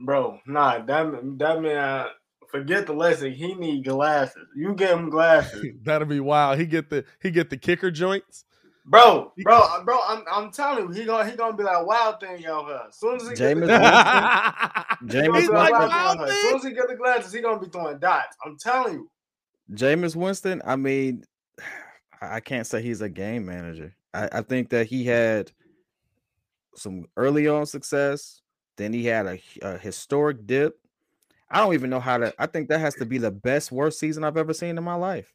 Bro, 0.00 0.40
nah, 0.46 0.82
that 0.84 1.38
that 1.38 1.60
man, 1.60 2.06
forget 2.50 2.86
the 2.86 2.92
lesson. 2.92 3.32
He 3.32 3.54
need 3.54 3.84
glasses. 3.84 4.46
You 4.56 4.74
get 4.74 4.92
him 4.92 5.10
glasses, 5.10 5.64
That'll 5.82 6.08
be 6.08 6.20
wild. 6.20 6.58
He 6.58 6.66
get 6.66 6.90
the 6.90 7.04
he 7.20 7.30
get 7.30 7.50
the 7.50 7.56
kicker 7.56 7.90
joints. 7.90 8.44
bro, 8.86 9.32
bro, 9.42 9.84
bro. 9.84 9.98
I'm 10.06 10.24
I'm 10.30 10.50
telling 10.50 10.86
you, 10.86 10.90
he 10.92 11.04
gonna 11.04 11.28
he 11.28 11.36
gonna 11.36 11.56
be 11.56 11.64
like 11.64 11.86
wild 11.86 12.20
thing 12.20 12.46
out 12.46 12.66
here. 12.66 12.80
As 12.88 12.98
soon 12.98 13.16
as 13.16 13.28
he 13.28 13.34
get 13.34 13.54
the 13.56 13.66
Jameis 13.66 13.68
glasses, 15.06 15.12
he 15.12 15.18
gonna 15.26 15.38
He's 15.38 15.48
be 15.48 15.54
like 15.54 15.72
wild 15.72 15.90
wild 15.90 16.18
thing. 16.18 16.28
As 16.28 16.42
soon 16.42 16.56
as 16.56 16.64
he 16.64 16.70
get 16.72 16.88
the 16.88 16.96
glasses, 16.96 17.32
he 17.32 17.40
gonna 17.40 17.60
be 17.60 17.68
throwing 17.68 17.98
dots. 17.98 18.36
I'm 18.44 18.56
telling 18.58 18.94
you. 18.94 19.10
Jameis 19.72 20.16
Winston, 20.16 20.62
I 20.64 20.76
mean, 20.76 21.24
I 22.20 22.36
I 22.36 22.40
can't 22.40 22.66
say 22.66 22.82
he's 22.82 23.02
a 23.02 23.08
game 23.08 23.46
manager. 23.46 23.94
I, 24.12 24.28
I 24.32 24.42
think 24.42 24.70
that 24.70 24.86
he 24.86 25.04
had 25.04 25.52
some 26.74 27.06
early 27.16 27.46
on 27.48 27.66
success. 27.66 28.40
Then 28.80 28.94
he 28.94 29.04
had 29.04 29.26
a, 29.26 29.38
a 29.60 29.76
historic 29.76 30.46
dip. 30.46 30.78
I 31.50 31.58
don't 31.58 31.74
even 31.74 31.90
know 31.90 32.00
how 32.00 32.16
to. 32.16 32.32
I 32.38 32.46
think 32.46 32.68
that 32.68 32.80
has 32.80 32.94
to 32.94 33.04
be 33.04 33.18
the 33.18 33.30
best 33.30 33.70
worst 33.70 33.98
season 33.98 34.24
I've 34.24 34.38
ever 34.38 34.54
seen 34.54 34.78
in 34.78 34.84
my 34.84 34.94
life. 34.94 35.34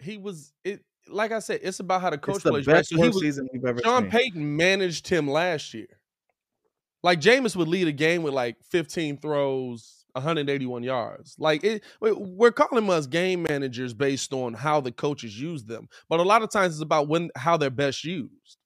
he 0.00 0.18
was 0.18 0.52
it 0.64 0.84
like 1.08 1.30
I 1.30 1.38
said, 1.38 1.60
it's 1.62 1.78
about 1.78 2.00
how 2.00 2.10
the 2.10 2.18
coach 2.18 2.36
it's 2.36 2.44
the 2.44 2.50
plays. 2.50 2.66
Right? 2.66 2.74
best 2.74 2.90
So 2.90 2.98
worst 2.98 3.14
was 3.14 3.22
season 3.22 3.48
we've 3.52 3.64
ever 3.64 3.80
Sean 3.84 4.02
seen. 4.02 4.10
Payton 4.10 4.56
managed 4.56 5.06
him 5.06 5.28
last 5.28 5.74
year. 5.74 5.86
Like 7.04 7.20
Jameis 7.20 7.54
would 7.54 7.68
lead 7.68 7.86
a 7.86 7.92
game 7.92 8.22
with 8.24 8.34
like 8.34 8.56
15 8.70 9.18
throws, 9.18 10.04
181 10.12 10.82
yards. 10.82 11.36
Like 11.38 11.62
it, 11.62 11.82
we're 12.00 12.50
calling 12.50 12.88
us 12.90 13.06
game 13.06 13.44
managers 13.44 13.94
based 13.94 14.32
on 14.32 14.54
how 14.54 14.80
the 14.80 14.92
coaches 14.92 15.40
use 15.40 15.64
them, 15.64 15.88
but 16.08 16.18
a 16.18 16.24
lot 16.24 16.42
of 16.42 16.50
times 16.50 16.74
it's 16.74 16.82
about 16.82 17.08
when 17.08 17.30
how 17.36 17.56
they're 17.56 17.70
best 17.70 18.04
used. 18.04 18.58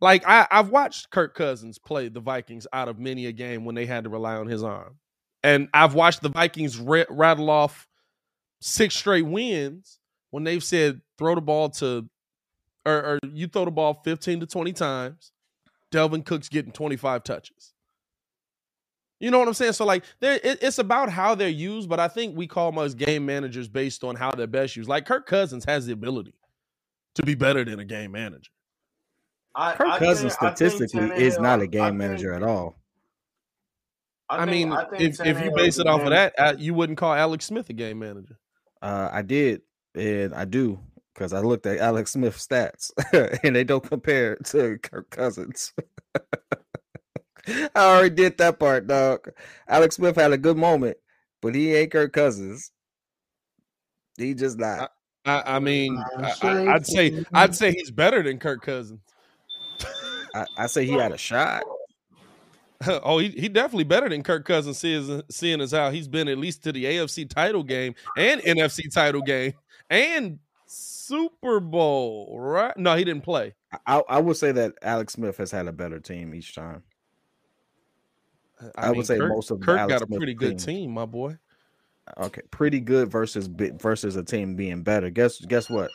Like 0.00 0.26
I, 0.26 0.46
I've 0.50 0.70
watched 0.70 1.10
Kirk 1.10 1.34
Cousins 1.34 1.78
play 1.78 2.08
the 2.08 2.20
Vikings 2.20 2.66
out 2.72 2.88
of 2.88 2.98
many 2.98 3.26
a 3.26 3.32
game 3.32 3.64
when 3.64 3.74
they 3.74 3.86
had 3.86 4.04
to 4.04 4.10
rely 4.10 4.36
on 4.36 4.46
his 4.46 4.62
arm, 4.62 4.96
and 5.42 5.68
I've 5.74 5.94
watched 5.94 6.22
the 6.22 6.30
Vikings 6.30 6.78
ra- 6.78 7.04
rattle 7.10 7.50
off 7.50 7.86
six 8.60 8.94
straight 8.94 9.26
wins 9.26 9.98
when 10.30 10.44
they've 10.44 10.64
said 10.64 11.00
throw 11.18 11.34
the 11.34 11.40
ball 11.40 11.70
to 11.70 12.08
or, 12.86 12.94
or 12.94 13.18
you 13.32 13.46
throw 13.46 13.64
the 13.64 13.70
ball 13.70 14.00
15 14.04 14.40
to 14.40 14.46
20 14.46 14.72
times, 14.72 15.32
Dalvin 15.92 16.24
Cook's 16.24 16.48
getting 16.48 16.72
25 16.72 17.24
touches. 17.24 17.74
You 19.18 19.30
know 19.30 19.38
what 19.38 19.48
I'm 19.48 19.54
saying? 19.54 19.74
So 19.74 19.84
like 19.84 20.04
there 20.20 20.40
it, 20.42 20.62
it's 20.62 20.78
about 20.78 21.10
how 21.10 21.34
they're 21.34 21.48
used, 21.48 21.90
but 21.90 22.00
I 22.00 22.08
think 22.08 22.36
we 22.36 22.46
call 22.46 22.80
as 22.80 22.94
game 22.94 23.26
managers 23.26 23.68
based 23.68 24.02
on 24.02 24.16
how 24.16 24.30
they're 24.30 24.46
best 24.46 24.76
used. 24.76 24.88
Like 24.88 25.04
Kirk 25.04 25.26
Cousins 25.26 25.64
has 25.66 25.84
the 25.84 25.92
ability 25.92 26.34
to 27.16 27.22
be 27.22 27.34
better 27.34 27.64
than 27.64 27.80
a 27.80 27.84
game 27.84 28.12
manager. 28.12 28.50
I, 29.54 29.72
Kirk 29.74 29.88
I 29.88 29.98
Cousins 29.98 30.34
think- 30.36 30.50
I 30.50 30.54
statistically 30.54 31.10
is 31.24 31.38
not 31.38 31.60
a 31.60 31.66
game 31.66 31.84
think- 31.84 31.96
manager 31.96 32.32
at 32.32 32.42
all. 32.42 32.76
I, 34.28 34.44
think- 34.44 34.50
mean, 34.50 34.72
I 34.72 34.84
think 34.84 35.02
if, 35.02 35.26
if 35.26 35.44
you 35.44 35.50
base 35.52 35.78
it 35.78 35.86
off 35.88 36.02
of 36.02 36.10
that, 36.10 36.60
you 36.60 36.72
wouldn't 36.74 36.98
call 36.98 37.12
Alex 37.12 37.46
Smith 37.46 37.68
a 37.70 37.72
game 37.72 37.98
manager. 37.98 38.38
Uh, 38.80 39.08
I 39.12 39.22
did, 39.22 39.62
and 39.94 40.32
I 40.34 40.44
do 40.44 40.78
because 41.14 41.32
I 41.32 41.40
looked 41.40 41.66
at 41.66 41.78
Alex 41.78 42.12
Smith's 42.12 42.46
stats, 42.46 42.90
and 43.44 43.54
they 43.56 43.64
don't 43.64 43.82
compare 43.86 44.36
to 44.36 44.78
Kirk 44.78 45.10
Cousins. 45.10 45.72
I 47.48 47.68
already 47.74 48.14
did 48.14 48.38
that 48.38 48.60
part, 48.60 48.86
dog. 48.86 49.28
Alex 49.68 49.96
Smith 49.96 50.14
had 50.16 50.32
a 50.32 50.38
good 50.38 50.56
moment, 50.56 50.96
but 51.42 51.54
he 51.54 51.74
ain't 51.74 51.90
Kirk 51.90 52.12
Cousins. 52.12 52.70
He 54.16 54.34
just 54.34 54.58
not. 54.58 54.92
I, 55.24 55.56
I 55.56 55.58
mean, 55.58 56.02
I'm 56.16 56.24
I, 56.24 56.30
sure 56.32 56.70
I, 56.70 56.74
I'd 56.74 56.86
say 56.86 57.24
I'd 57.32 57.54
say 57.56 57.72
he's 57.72 57.90
better 57.90 58.22
than 58.22 58.38
Kirk 58.38 58.62
Cousins. 58.62 59.00
I, 60.34 60.46
I 60.56 60.66
say 60.66 60.84
he 60.84 60.92
had 60.92 61.12
a 61.12 61.18
shot. 61.18 61.64
oh, 62.86 63.18
he, 63.18 63.28
he 63.28 63.48
definitely 63.48 63.84
better 63.84 64.08
than 64.08 64.22
Kirk 64.22 64.44
Cousins, 64.44 64.78
seeing, 64.78 65.22
seeing 65.30 65.60
as 65.60 65.72
how 65.72 65.90
he's 65.90 66.08
been 66.08 66.28
at 66.28 66.38
least 66.38 66.62
to 66.64 66.72
the 66.72 66.84
AFC 66.84 67.28
title 67.28 67.62
game 67.62 67.94
and 68.16 68.40
NFC 68.40 68.92
title 68.92 69.20
game 69.20 69.52
and 69.90 70.38
Super 70.66 71.60
Bowl, 71.60 72.36
right? 72.38 72.76
No, 72.76 72.96
he 72.96 73.04
didn't 73.04 73.22
play. 73.22 73.54
I, 73.86 74.02
I 74.08 74.20
would 74.20 74.36
say 74.36 74.52
that 74.52 74.74
Alex 74.82 75.14
Smith 75.14 75.36
has 75.36 75.50
had 75.50 75.66
a 75.66 75.72
better 75.72 76.00
team 76.00 76.34
each 76.34 76.54
time. 76.54 76.82
I 78.76 78.90
would 78.90 79.06
say 79.06 79.18
Kirk, 79.18 79.30
most 79.30 79.50
of 79.50 79.60
the 79.60 79.66
Kirk 79.66 79.78
Alex 79.78 79.92
got 79.92 80.02
a 80.02 80.06
Smith 80.06 80.18
pretty 80.18 80.34
good 80.34 80.50
teams. 80.50 80.64
team, 80.64 80.90
my 80.92 81.06
boy. 81.06 81.36
Okay, 82.18 82.42
pretty 82.50 82.80
good 82.80 83.10
versus 83.10 83.46
versus 83.46 84.16
a 84.16 84.22
team 84.22 84.54
being 84.54 84.82
better. 84.82 85.10
Guess 85.10 85.40
guess 85.40 85.70
what? 85.70 85.90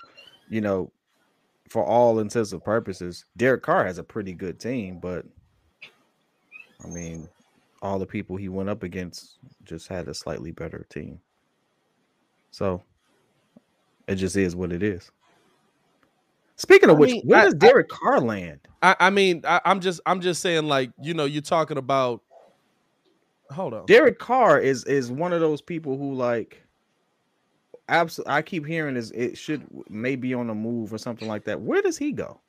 You 0.49 0.61
know, 0.61 0.91
for 1.69 1.83
all 1.85 2.19
intents 2.19 2.51
and 2.51 2.63
purposes, 2.63 3.25
Derek 3.37 3.63
Carr 3.63 3.85
has 3.85 3.97
a 3.97 4.03
pretty 4.03 4.33
good 4.33 4.59
team, 4.59 4.99
but 4.99 5.25
I 6.83 6.87
mean, 6.87 7.27
all 7.81 7.99
the 7.99 8.05
people 8.05 8.35
he 8.35 8.49
went 8.49 8.69
up 8.69 8.83
against 8.83 9.37
just 9.63 9.87
had 9.87 10.07
a 10.07 10.13
slightly 10.13 10.51
better 10.51 10.85
team. 10.89 11.19
So 12.51 12.83
it 14.07 14.15
just 14.15 14.35
is 14.37 14.55
what 14.55 14.71
it 14.71 14.83
is. 14.83 15.11
Speaking 16.57 16.89
of 16.89 16.97
I 16.97 16.99
which, 16.99 17.11
mean, 17.11 17.23
where 17.25 17.41
I- 17.41 17.45
does 17.45 17.53
Derek 17.55 17.89
Carr 17.89 18.21
land? 18.21 18.61
I, 18.81 18.95
I 18.99 19.09
mean, 19.09 19.41
I, 19.45 19.61
I'm 19.65 19.79
just 19.81 19.99
I'm 20.05 20.21
just 20.21 20.41
saying, 20.41 20.67
like, 20.67 20.91
you 21.01 21.13
know, 21.13 21.25
you're 21.25 21.41
talking 21.41 21.77
about. 21.77 22.21
Hold 23.51 23.73
on. 23.73 23.85
Derek 23.85 24.19
Carr 24.19 24.59
is 24.59 24.83
is 24.85 25.11
one 25.11 25.33
of 25.33 25.41
those 25.41 25.61
people 25.61 25.97
who 25.97 26.13
like 26.13 26.64
absolutely 27.89 28.33
I 28.33 28.41
keep 28.41 28.65
hearing 28.65 28.95
is 28.95 29.11
it 29.11 29.37
should 29.37 29.65
maybe 29.89 30.33
on 30.33 30.47
the 30.47 30.55
move 30.55 30.93
or 30.93 30.97
something 30.97 31.27
like 31.27 31.43
that. 31.45 31.59
Where 31.61 31.81
does 31.81 31.97
he 31.97 32.11
go? 32.11 32.39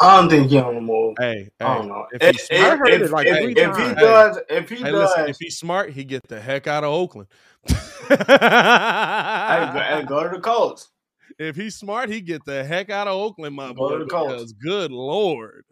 I 0.00 0.16
don't 0.20 0.28
think 0.28 0.50
he 0.50 0.58
on 0.58 0.74
the 0.74 0.80
move. 0.80 1.14
Hey, 1.18 1.48
I 1.60 1.64
hey, 1.64 1.78
don't 1.78 1.88
know. 1.88 2.06
if 2.12 2.22
If, 2.22 2.32
he's 2.34 2.48
if, 2.50 2.58
smart- 2.58 2.72
I 2.72 2.76
heard 2.76 2.88
if, 2.90 3.02
it 3.02 3.10
like 3.12 3.26
if- 3.28 3.36
if 3.36 3.56
he 3.56 3.64
times. 3.84 3.94
does, 4.00 4.38
if 4.50 4.68
he 4.68 4.76
Hey, 4.76 4.90
does, 4.90 4.94
listen, 5.16 5.28
if 5.28 5.36
he's 5.38 5.56
smart, 5.58 5.90
he 5.90 6.02
get 6.04 6.22
the 6.26 6.40
heck 6.40 6.66
out 6.66 6.82
of 6.82 6.90
Oakland. 6.92 7.28
hey, 7.68 7.76
go, 8.18 9.80
hey, 9.80 10.02
go 10.06 10.22
to 10.24 10.28
the 10.36 10.40
Colts. 10.42 10.90
if 11.38 11.54
he's 11.54 11.76
smart, 11.76 12.08
he 12.08 12.20
get 12.20 12.44
the 12.44 12.64
heck 12.64 12.90
out 12.90 13.06
of 13.06 13.14
Oakland, 13.14 13.54
my 13.54 13.68
Go 13.68 13.74
boy. 13.74 13.98
to 13.98 14.04
the 14.04 14.10
Colts. 14.10 14.32
Because 14.32 14.52
good 14.54 14.90
lord, 14.90 15.64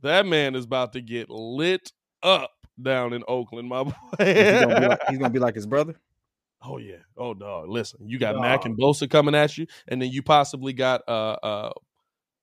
that 0.00 0.24
man 0.24 0.54
is 0.54 0.64
about 0.64 0.94
to 0.94 1.02
get 1.02 1.28
lit 1.28 1.92
up 2.22 2.50
down 2.82 3.12
in 3.12 3.22
Oakland, 3.28 3.68
my 3.68 3.84
boy. 3.84 3.92
Is 4.20 4.54
he 4.60 4.64
gonna 4.64 4.80
be 4.80 4.86
like, 4.86 5.00
he's 5.08 5.18
gonna 5.18 5.30
be 5.30 5.38
like 5.38 5.54
his 5.54 5.66
brother. 5.66 5.94
oh 6.62 6.78
yeah, 6.78 6.96
oh 7.16 7.34
dog. 7.34 7.68
Listen, 7.68 8.08
you 8.08 8.18
got 8.18 8.36
Mack 8.36 8.64
and 8.64 8.78
Bosa 8.78 9.08
coming 9.10 9.34
at 9.34 9.56
you, 9.58 9.66
and 9.88 10.00
then 10.02 10.10
you 10.10 10.22
possibly 10.22 10.72
got 10.72 11.02
uh 11.08 11.36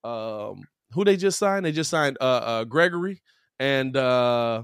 uh 0.03 0.07
um 0.07 0.61
who 0.93 1.03
they 1.03 1.17
just 1.17 1.37
signed? 1.39 1.65
They 1.65 1.71
just 1.71 1.89
signed 1.89 2.17
uh 2.19 2.23
uh 2.23 2.63
Gregory 2.65 3.21
and 3.59 3.95
uh 3.95 4.63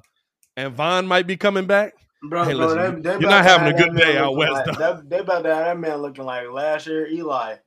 and 0.57 0.73
Von 0.73 1.05
might 1.07 1.27
be 1.27 1.37
coming 1.37 1.65
back. 1.67 1.93
Bro, 2.27 2.45
Hey, 2.45 2.53
bro, 2.53 2.65
listen, 2.65 2.79
they, 2.79 2.89
you- 2.97 3.03
they 3.03 3.21
you're 3.21 3.29
not 3.29 3.43
having 3.45 3.67
a 3.73 3.77
good 3.77 3.95
day 3.95 4.17
out 4.17 4.35
west, 4.35 4.67
Like, 4.67 4.77
they, 4.77 5.17
they 5.17 5.19
about 5.19 5.43
to 5.43 5.53
have 5.53 5.65
that 5.65 5.77
man 5.79 5.97
looking 5.97 6.23
like 6.25 6.49
last 6.49 6.87
year 6.87 7.07
Eli. 7.07 7.57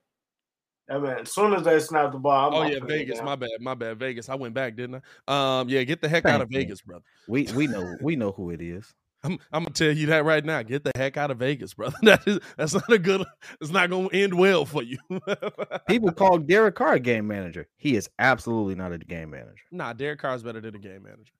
That 0.89 1.01
man, 1.01 1.19
as 1.19 1.31
soon 1.31 1.53
as 1.53 1.63
they 1.63 1.79
snap 1.79 2.11
the 2.11 2.17
ball, 2.17 2.49
I'm 2.49 2.53
Oh 2.55 2.67
yeah, 2.67 2.79
Vegas. 2.83 3.21
My 3.21 3.35
bad, 3.35 3.51
my 3.61 3.75
bad. 3.75 3.99
Vegas. 3.99 4.27
I 4.27 4.33
went 4.33 4.55
back, 4.55 4.75
didn't 4.75 5.03
I? 5.27 5.59
Um, 5.59 5.69
yeah, 5.69 5.83
get 5.83 6.01
the 6.01 6.09
heck 6.09 6.25
out 6.25 6.41
of 6.41 6.49
Thank 6.49 6.53
you. 6.53 6.59
Vegas, 6.61 6.81
brother. 6.81 7.05
We 7.27 7.47
we 7.55 7.67
know 7.67 7.95
we 8.01 8.15
know 8.15 8.31
who 8.31 8.49
it 8.49 8.59
is. 8.59 8.91
I'm, 9.23 9.33
I'm 9.51 9.63
gonna 9.63 9.73
tell 9.73 9.91
you 9.91 10.07
that 10.07 10.25
right 10.25 10.43
now. 10.43 10.63
Get 10.63 10.83
the 10.83 10.91
heck 10.95 11.15
out 11.15 11.29
of 11.29 11.37
Vegas, 11.37 11.75
brother. 11.75 11.95
That 12.01 12.27
is 12.27 12.39
that's 12.57 12.73
not 12.73 12.91
a 12.91 12.97
good. 12.97 13.23
It's 13.61 13.69
not 13.69 13.91
gonna 13.91 14.07
end 14.07 14.33
well 14.33 14.65
for 14.65 14.81
you. 14.81 14.97
People 15.87 16.11
call 16.11 16.39
Derek 16.39 16.75
Carr 16.75 16.93
a 16.93 16.99
game 16.99 17.27
manager. 17.27 17.67
He 17.77 17.95
is 17.95 18.09
absolutely 18.17 18.73
not 18.73 18.91
a 18.91 18.97
game 18.97 19.29
manager. 19.29 19.61
nah, 19.71 19.93
Derek 19.93 20.19
Carr 20.19 20.35
is 20.35 20.43
better 20.43 20.61
than 20.61 20.75
a 20.75 20.79
game 20.79 21.03
manager. 21.03 21.33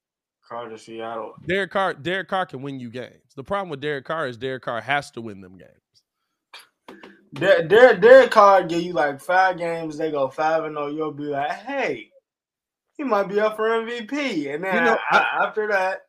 Carter, 0.47 0.77
Seattle. 0.77 1.33
Derek 1.47 1.71
Carr, 1.71 1.93
Derek 1.93 2.27
Carr 2.27 2.45
can 2.45 2.61
win 2.61 2.79
you 2.79 2.89
games. 2.89 3.33
The 3.35 3.43
problem 3.43 3.69
with 3.69 3.81
Derek 3.81 4.05
Carr 4.05 4.27
is 4.27 4.37
Derek 4.37 4.63
Carr 4.63 4.81
has 4.81 5.09
to 5.11 5.21
win 5.21 5.41
them 5.41 5.57
games. 5.57 7.01
Der- 7.33 7.63
Der- 7.63 7.97
Derek 7.97 8.31
Carr 8.31 8.63
give 8.63 8.81
you 8.81 8.93
like 8.93 9.21
five 9.21 9.57
games, 9.57 9.97
they 9.97 10.11
go 10.11 10.29
five 10.29 10.63
and 10.63 10.75
zero. 10.75 10.87
You'll 10.87 11.11
be 11.11 11.25
like, 11.25 11.51
hey, 11.51 12.09
he 12.97 13.03
might 13.03 13.29
be 13.29 13.39
up 13.39 13.55
for 13.55 13.69
MVP, 13.69 14.53
and 14.53 14.63
then 14.63 14.75
You 14.75 14.81
know, 14.81 14.97
a- 15.11 15.41
after 15.41 15.67
that, 15.67 16.01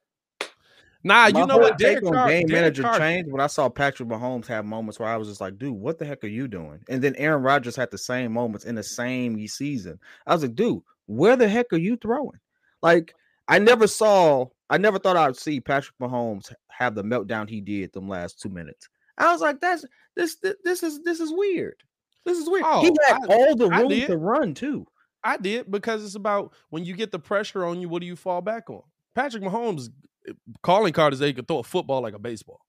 Nah, 1.03 1.27
you 1.29 1.47
know 1.47 1.57
what? 1.57 1.79
take 1.79 2.03
Derek 2.03 2.05
on 2.05 2.13
Carr, 2.13 2.29
game 2.29 2.47
Derek 2.47 2.63
manager 2.63 2.83
Carr, 2.83 2.99
changed 2.99 3.31
when 3.31 3.41
I 3.41 3.47
saw 3.47 3.69
Patrick 3.71 4.09
Mahomes 4.09 4.47
have 4.49 4.67
moments 4.67 4.99
where 5.01 5.09
I 5.09 5.17
was 5.17 5.29
just 5.29 5.41
like, 5.41 5.57
dude, 5.59 5.73
what 5.73 5.99
the 5.99 6.05
heck 6.05 6.23
are 6.25 6.29
you 6.29 6.47
doing? 6.47 6.81
And 6.91 7.01
then 7.01 7.17
Aaron 7.17 7.43
Rodgers 7.43 7.77
had 7.77 7.91
the 7.91 7.99
same 7.99 8.33
moments 8.33 8.67
in 8.67 8.75
the 8.75 8.83
same 8.83 9.47
season. 9.47 9.99
I 10.27 10.35
was 10.35 10.43
like, 10.43 10.55
dude, 10.55 10.83
where 11.07 11.37
the 11.37 11.49
heck 11.49 11.73
are 11.73 11.79
you 11.79 11.97
throwing? 11.97 12.39
Like, 12.83 13.15
I 13.49 13.59
never 13.59 13.87
saw, 13.87 14.47
I 14.69 14.77
never 14.77 14.99
thought 14.99 15.17
I'd 15.17 15.37
see 15.37 15.61
Patrick 15.61 15.97
Mahomes 15.99 16.53
have 16.69 16.95
the 16.95 17.03
meltdown 17.03 17.49
he 17.49 17.63
did 17.63 17.93
them 17.93 18.09
last 18.09 18.41
two 18.41 18.51
minutes. 18.51 18.89
I 19.19 19.33
was 19.33 19.41
like, 19.41 19.61
that's 19.61 19.85
this, 20.17 20.37
this, 20.65 20.83
is 20.83 21.03
this 21.03 21.21
is 21.21 21.31
weird. 21.33 21.83
This 22.25 22.39
is 22.39 22.49
weird. 22.49 22.65
he 22.65 22.71
Oh, 22.91 22.97
had 23.09 23.19
I- 23.31 23.35
all 23.35 23.57
the 23.57 23.69
room 23.69 23.89
to 24.07 24.17
run 24.17 24.55
too. 24.55 24.87
I 25.23 25.37
did 25.37 25.71
because 25.71 26.05
it's 26.05 26.15
about 26.15 26.55
when 26.71 26.85
you 26.85 26.95
get 26.95 27.13
the 27.13 27.19
pressure 27.19 27.65
on 27.65 27.81
you, 27.81 27.89
what 27.89 28.01
do 28.01 28.07
you 28.07 28.17
fall 28.17 28.41
back 28.41 28.71
on? 28.71 28.83
Patrick 29.15 29.43
Mahomes 29.43 29.89
eh, 30.29 30.33
calling 30.63 30.93
card 30.95 31.13
is 31.13 31.19
that 31.19 31.27
he 31.27 31.35
could 31.35 31.47
throw 31.47 31.59
a 31.59 31.63
football 31.63 32.01
like 32.01 32.15
a 32.15 32.19
baseball. 32.19 32.61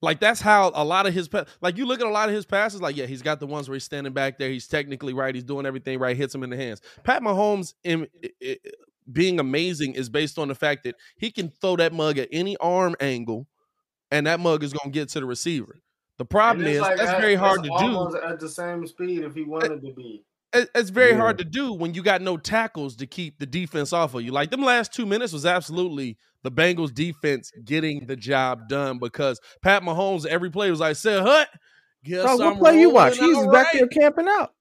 Like 0.00 0.18
that's 0.18 0.40
how 0.40 0.72
a 0.74 0.84
lot 0.84 1.06
of 1.06 1.14
his 1.14 1.28
like 1.60 1.76
you 1.76 1.86
look 1.86 2.00
at 2.00 2.06
a 2.06 2.10
lot 2.10 2.28
of 2.28 2.34
his 2.34 2.44
passes. 2.44 2.80
Like 2.82 2.96
yeah, 2.96 3.06
he's 3.06 3.22
got 3.22 3.38
the 3.40 3.46
ones 3.46 3.68
where 3.68 3.74
he's 3.76 3.84
standing 3.84 4.12
back 4.12 4.36
there. 4.38 4.48
He's 4.50 4.66
technically 4.66 5.12
right. 5.12 5.34
He's 5.34 5.44
doing 5.44 5.64
everything 5.64 5.98
right. 6.00 6.16
Hits 6.16 6.34
him 6.34 6.42
in 6.42 6.50
the 6.50 6.56
hands. 6.56 6.80
Pat 7.04 7.22
Mahomes 7.22 7.74
in, 7.84 8.08
i- 8.24 8.30
i- 8.42 8.56
being 9.12 9.38
amazing 9.38 9.94
is 9.94 10.08
based 10.08 10.38
on 10.38 10.48
the 10.48 10.54
fact 10.56 10.84
that 10.84 10.96
he 11.16 11.30
can 11.30 11.50
throw 11.50 11.76
that 11.76 11.92
mug 11.92 12.18
at 12.18 12.28
any 12.32 12.56
arm 12.56 12.96
angle, 13.00 13.46
and 14.12 14.26
that 14.26 14.38
mug 14.40 14.62
is 14.62 14.72
gonna 14.72 14.92
get 14.92 15.08
to 15.10 15.20
the 15.20 15.26
receiver. 15.26 15.80
The 16.18 16.24
problem 16.24 16.66
is 16.66 16.80
like 16.80 16.98
that's 16.98 17.10
at- 17.10 17.20
very 17.20 17.34
hard 17.34 17.64
to 17.64 17.70
do. 17.80 18.16
at 18.24 18.38
the 18.38 18.48
same 18.48 18.86
speed 18.86 19.24
if 19.24 19.34
he 19.34 19.42
wanted 19.42 19.82
to 19.82 19.92
be. 19.94 20.24
it- 20.54 20.68
it's 20.74 20.90
very 20.90 21.12
Yeah. 21.12 21.16
hard 21.16 21.38
to 21.38 21.44
do 21.44 21.72
when 21.72 21.94
you 21.94 22.02
got 22.02 22.20
no 22.20 22.36
tackles 22.36 22.94
to 22.96 23.06
keep 23.06 23.38
the 23.38 23.46
defense 23.46 23.92
off 23.92 24.14
of 24.14 24.20
you. 24.22 24.30
Like 24.32 24.50
them 24.50 24.62
last 24.62 24.92
two 24.92 25.06
minutes 25.06 25.32
was 25.32 25.46
absolutely 25.46 26.18
the 26.42 26.50
Bengals 26.52 26.92
defense 26.92 27.50
getting 27.64 28.06
the 28.06 28.16
job 28.16 28.68
done 28.68 28.98
because 28.98 29.40
Pat 29.62 29.82
Mahomes 29.82 30.26
every 30.26 30.50
play 30.50 30.70
was 30.70 30.80
like, 30.80 30.96
"Said 30.96 31.22
Hut, 31.22 31.48
guess 32.04 32.24
Bro, 32.24 32.36
what 32.36 32.46
I'm 32.46 32.58
play 32.58 32.80
you 32.80 32.90
watch? 32.90 33.18
rolling 33.18 33.34
He 33.34 33.40
was 33.46 33.52
back 33.52 33.72
there 33.72 33.86
camping 33.88 34.28
out. 34.28 34.54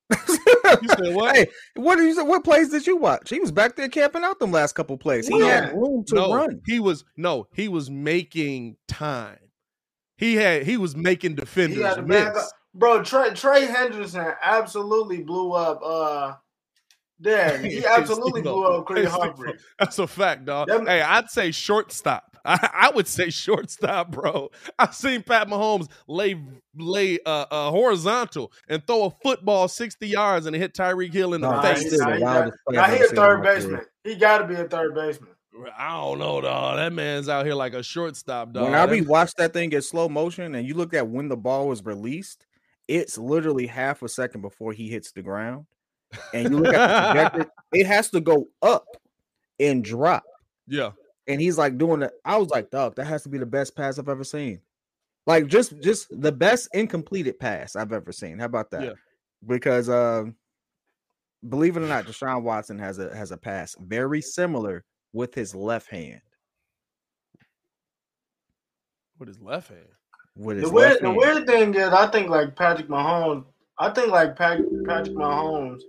You 0.82 0.88
said 0.90 1.16
what? 1.16 1.36
Hey, 1.36 1.48
what 1.76 1.96
did 1.96 2.06
you 2.06 2.14
say? 2.16 2.24
What 2.24 2.44
plays 2.44 2.70
did 2.70 2.86
you 2.86 2.98
watch? 2.98 3.30
He 3.30 3.40
was 3.40 3.52
back 3.52 3.76
there 3.76 3.88
camping 3.88 4.24
out 4.24 4.40
them 4.40 4.52
last 4.52 4.74
couple 4.74 4.98
plays. 4.98 5.28
He 5.28 5.40
Yeah. 5.40 5.66
had 5.68 5.74
room 5.74 6.04
to 6.08 6.16
no, 6.16 6.34
run. 6.36 6.62
he 6.66 6.80
was 6.80 7.06
no, 7.18 7.48
he 7.54 7.68
was 7.68 7.90
making 7.90 8.76
time. 8.88 9.38
He 10.18 10.36
had 10.36 10.64
he 10.64 10.78
was 10.78 10.96
making 10.96 11.36
defenders 11.36 11.78
He 11.78 11.84
had 11.84 12.08
miss. 12.08 12.52
Bro, 12.74 13.04
Trey, 13.04 13.32
Trey 13.34 13.68
Hendrickson 13.68 14.36
absolutely 14.42 15.24
blew 15.24 15.52
up. 15.54 15.82
Uh, 15.84 16.34
there, 17.20 17.58
he 17.62 17.86
absolutely 17.86 18.42
blew 18.42 18.64
up 18.66 18.86
Creed 18.86 19.06
Humphrey. 19.06 19.54
That's 19.80 20.00
a 20.00 20.08
fact, 20.08 20.46
dog. 20.46 20.68
Them- 20.68 20.88
hey, 20.88 21.02
I'd 21.02 21.30
say 21.30 21.52
shortstop. 21.52 22.31
I, 22.46 22.70
I 22.74 22.92
would 22.96 23.08
say 23.08 23.30
shortstop, 23.30 24.12
bro. 24.12 24.50
I've 24.80 24.96
seen 24.96 25.24
Pat 25.24 25.48
Mahomes 25.48 25.88
lay 26.08 26.42
lay 26.76 27.20
uh, 27.26 27.46
uh, 27.52 27.70
horizontal 27.72 28.52
and 28.68 28.86
throw 28.88 29.06
a 29.06 29.12
football 29.22 29.68
sixty 29.68 30.08
yards 30.08 30.46
and 30.46 30.56
hit 30.56 30.74
Tyreek 30.74 31.14
Hill 31.14 31.34
in 31.34 31.42
the 31.42 31.50
Nah, 31.50 31.56
Nah, 31.58 31.62
that's 31.62 31.82
he, 31.84 31.90
face. 31.90 31.96
still 32.00 32.10
nah, 32.10 32.16
he, 32.18 32.24
wildest 32.24 32.58
play 32.68 32.78
I've 32.78 32.98
he 32.98 33.04
a 33.04 33.08
third 33.10 33.34
in 33.40 33.44
my 33.44 33.54
baseman. 33.54 33.82
He 34.04 34.16
got 34.16 34.38
to 34.40 34.48
be 34.48 34.56
a 34.56 34.64
third 34.66 34.96
baseman. 34.96 35.30
I 35.78 35.90
don't 36.00 36.18
know, 36.20 36.42
dog. 36.42 36.78
That 36.78 36.94
man's 36.94 37.30
out 37.30 37.46
here 37.46 37.54
like 37.56 37.74
a 37.74 37.84
shortstop, 37.84 38.54
dog. 38.54 38.64
when 38.64 38.74
I 38.74 38.86
That- 38.86 38.96
rewatched 39.04 39.36
that 39.36 39.54
thing 39.54 39.72
in 39.74 39.82
slow 39.82 40.10
motion 40.10 40.56
and 40.56 40.66
you 40.68 40.74
look 40.74 40.94
at 40.94 41.08
when 41.08 41.28
the 41.28 41.38
ball 41.38 41.68
was 41.68 41.84
released, 41.86 42.46
it's 42.88 43.18
literally 43.18 43.68
half 43.68 44.02
a 44.02 44.10
second 44.10 44.42
before 44.42 44.74
he 44.74 44.88
hits 44.90 45.12
the 45.12 45.22
ground. 45.22 45.66
And 46.34 46.50
you 46.52 46.58
look 46.60 46.74
at 46.74 46.88
the 46.88 47.14
trajectory, 47.14 47.46
it 47.74 47.86
has 47.86 48.10
to 48.12 48.22
go 48.22 48.48
up 48.62 48.86
and 49.60 49.84
drop. 49.84 50.24
yeah, 50.68 50.92
And 51.28 51.40
he's 51.40 51.58
like 51.58 51.78
doing 51.78 52.02
it. 52.02 52.12
I 52.26 52.38
was 52.38 52.50
like, 52.50 52.72
dog, 52.72 52.96
that 52.96 53.06
has 53.06 53.24
to 53.24 53.30
be 53.30 53.38
the 53.38 53.46
best 53.46 53.76
pass 53.76 54.00
I've 54.00 54.10
ever 54.10 54.24
seen. 54.24 54.60
Like 55.28 55.48
just 55.48 55.80
just 55.82 56.08
the 56.22 56.32
best 56.32 56.70
incompleted 56.74 57.40
pass 57.40 57.76
I've 57.76 57.94
ever 57.94 58.12
seen. 58.12 58.40
How 58.40 58.46
about 58.46 58.72
that? 58.72 58.84
Yeah. 58.84 58.94
Because 59.46 59.88
um 59.90 60.36
believe 61.48 61.78
it 61.78 61.84
or 61.84 61.88
not, 61.88 62.06
Deshaun 62.06 62.42
Watson 62.42 62.80
has 62.80 62.98
a 63.00 63.16
has 63.16 63.32
a 63.32 63.38
pass 63.38 63.76
very 63.80 64.22
similar 64.22 64.84
with 65.14 65.36
his 65.36 65.54
left 65.54 65.90
hand. 65.90 66.22
with 69.20 69.28
his 69.28 69.40
left 69.40 69.70
hand. 69.70 69.86
with 70.36 70.58
his 70.58 70.66
The 70.68 70.74
weird, 70.74 70.90
left 70.90 71.02
the 71.04 71.12
weird 71.12 71.46
thing 71.48 71.76
is, 71.76 71.90
I 71.90 72.08
think 72.08 72.30
like 72.30 72.56
Patrick 72.56 72.88
Mahomes. 72.88 73.46
I 73.78 73.92
think 73.92 74.10
like 74.12 74.36
Patrick, 74.36 74.68
Patrick 74.86 75.16
Mahomes 75.16 75.82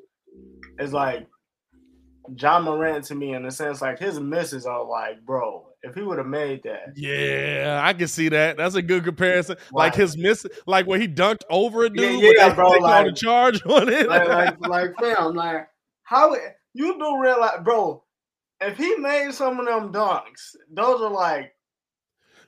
is 0.78 0.92
like 0.92 1.26
Ja 2.38 2.60
Morant 2.60 3.04
to 3.06 3.14
me 3.14 3.34
in 3.34 3.42
the 3.42 3.50
sense 3.50 3.82
like 3.82 3.98
his 3.98 4.20
misses 4.20 4.64
are 4.66 4.84
like, 4.84 5.24
bro, 5.24 5.66
if 5.82 5.94
he 5.94 6.02
would 6.02 6.18
have 6.18 6.26
made 6.26 6.62
that, 6.62 6.92
Yeah, 6.96 7.80
I 7.82 7.92
can 7.92 8.06
see 8.08 8.28
that. 8.28 8.56
That's 8.56 8.74
a 8.76 8.82
good 8.82 9.04
comparison. 9.04 9.56
Like 9.72 9.92
Right. 9.92 10.00
his 10.02 10.16
miss, 10.16 10.46
like 10.66 10.86
when 10.86 11.00
he 11.00 11.08
dunked 11.08 11.42
over 11.50 11.84
a 11.84 11.90
dude, 11.90 12.20
yeah, 12.22 12.48
they 12.48 12.54
bro, 12.54 12.72
take 12.72 12.82
all 12.82 13.02
the 13.02 13.06
like- 13.08 13.14
charge 13.16 13.62
on 13.66 13.88
it. 13.88 14.08
like, 14.08 14.28
like, 14.28 14.60
like, 14.68 14.90
fam, 15.00 15.34
like, 15.34 15.68
how 16.04 16.34
you 16.74 16.98
do 16.98 17.18
realize, 17.20 17.60
bro? 17.64 18.04
If 18.60 18.76
he 18.76 18.94
made 18.96 19.32
some 19.34 19.58
of 19.58 19.66
them 19.66 19.92
dunks, 19.92 20.54
those 20.72 21.00
are 21.00 21.10
like, 21.10 21.52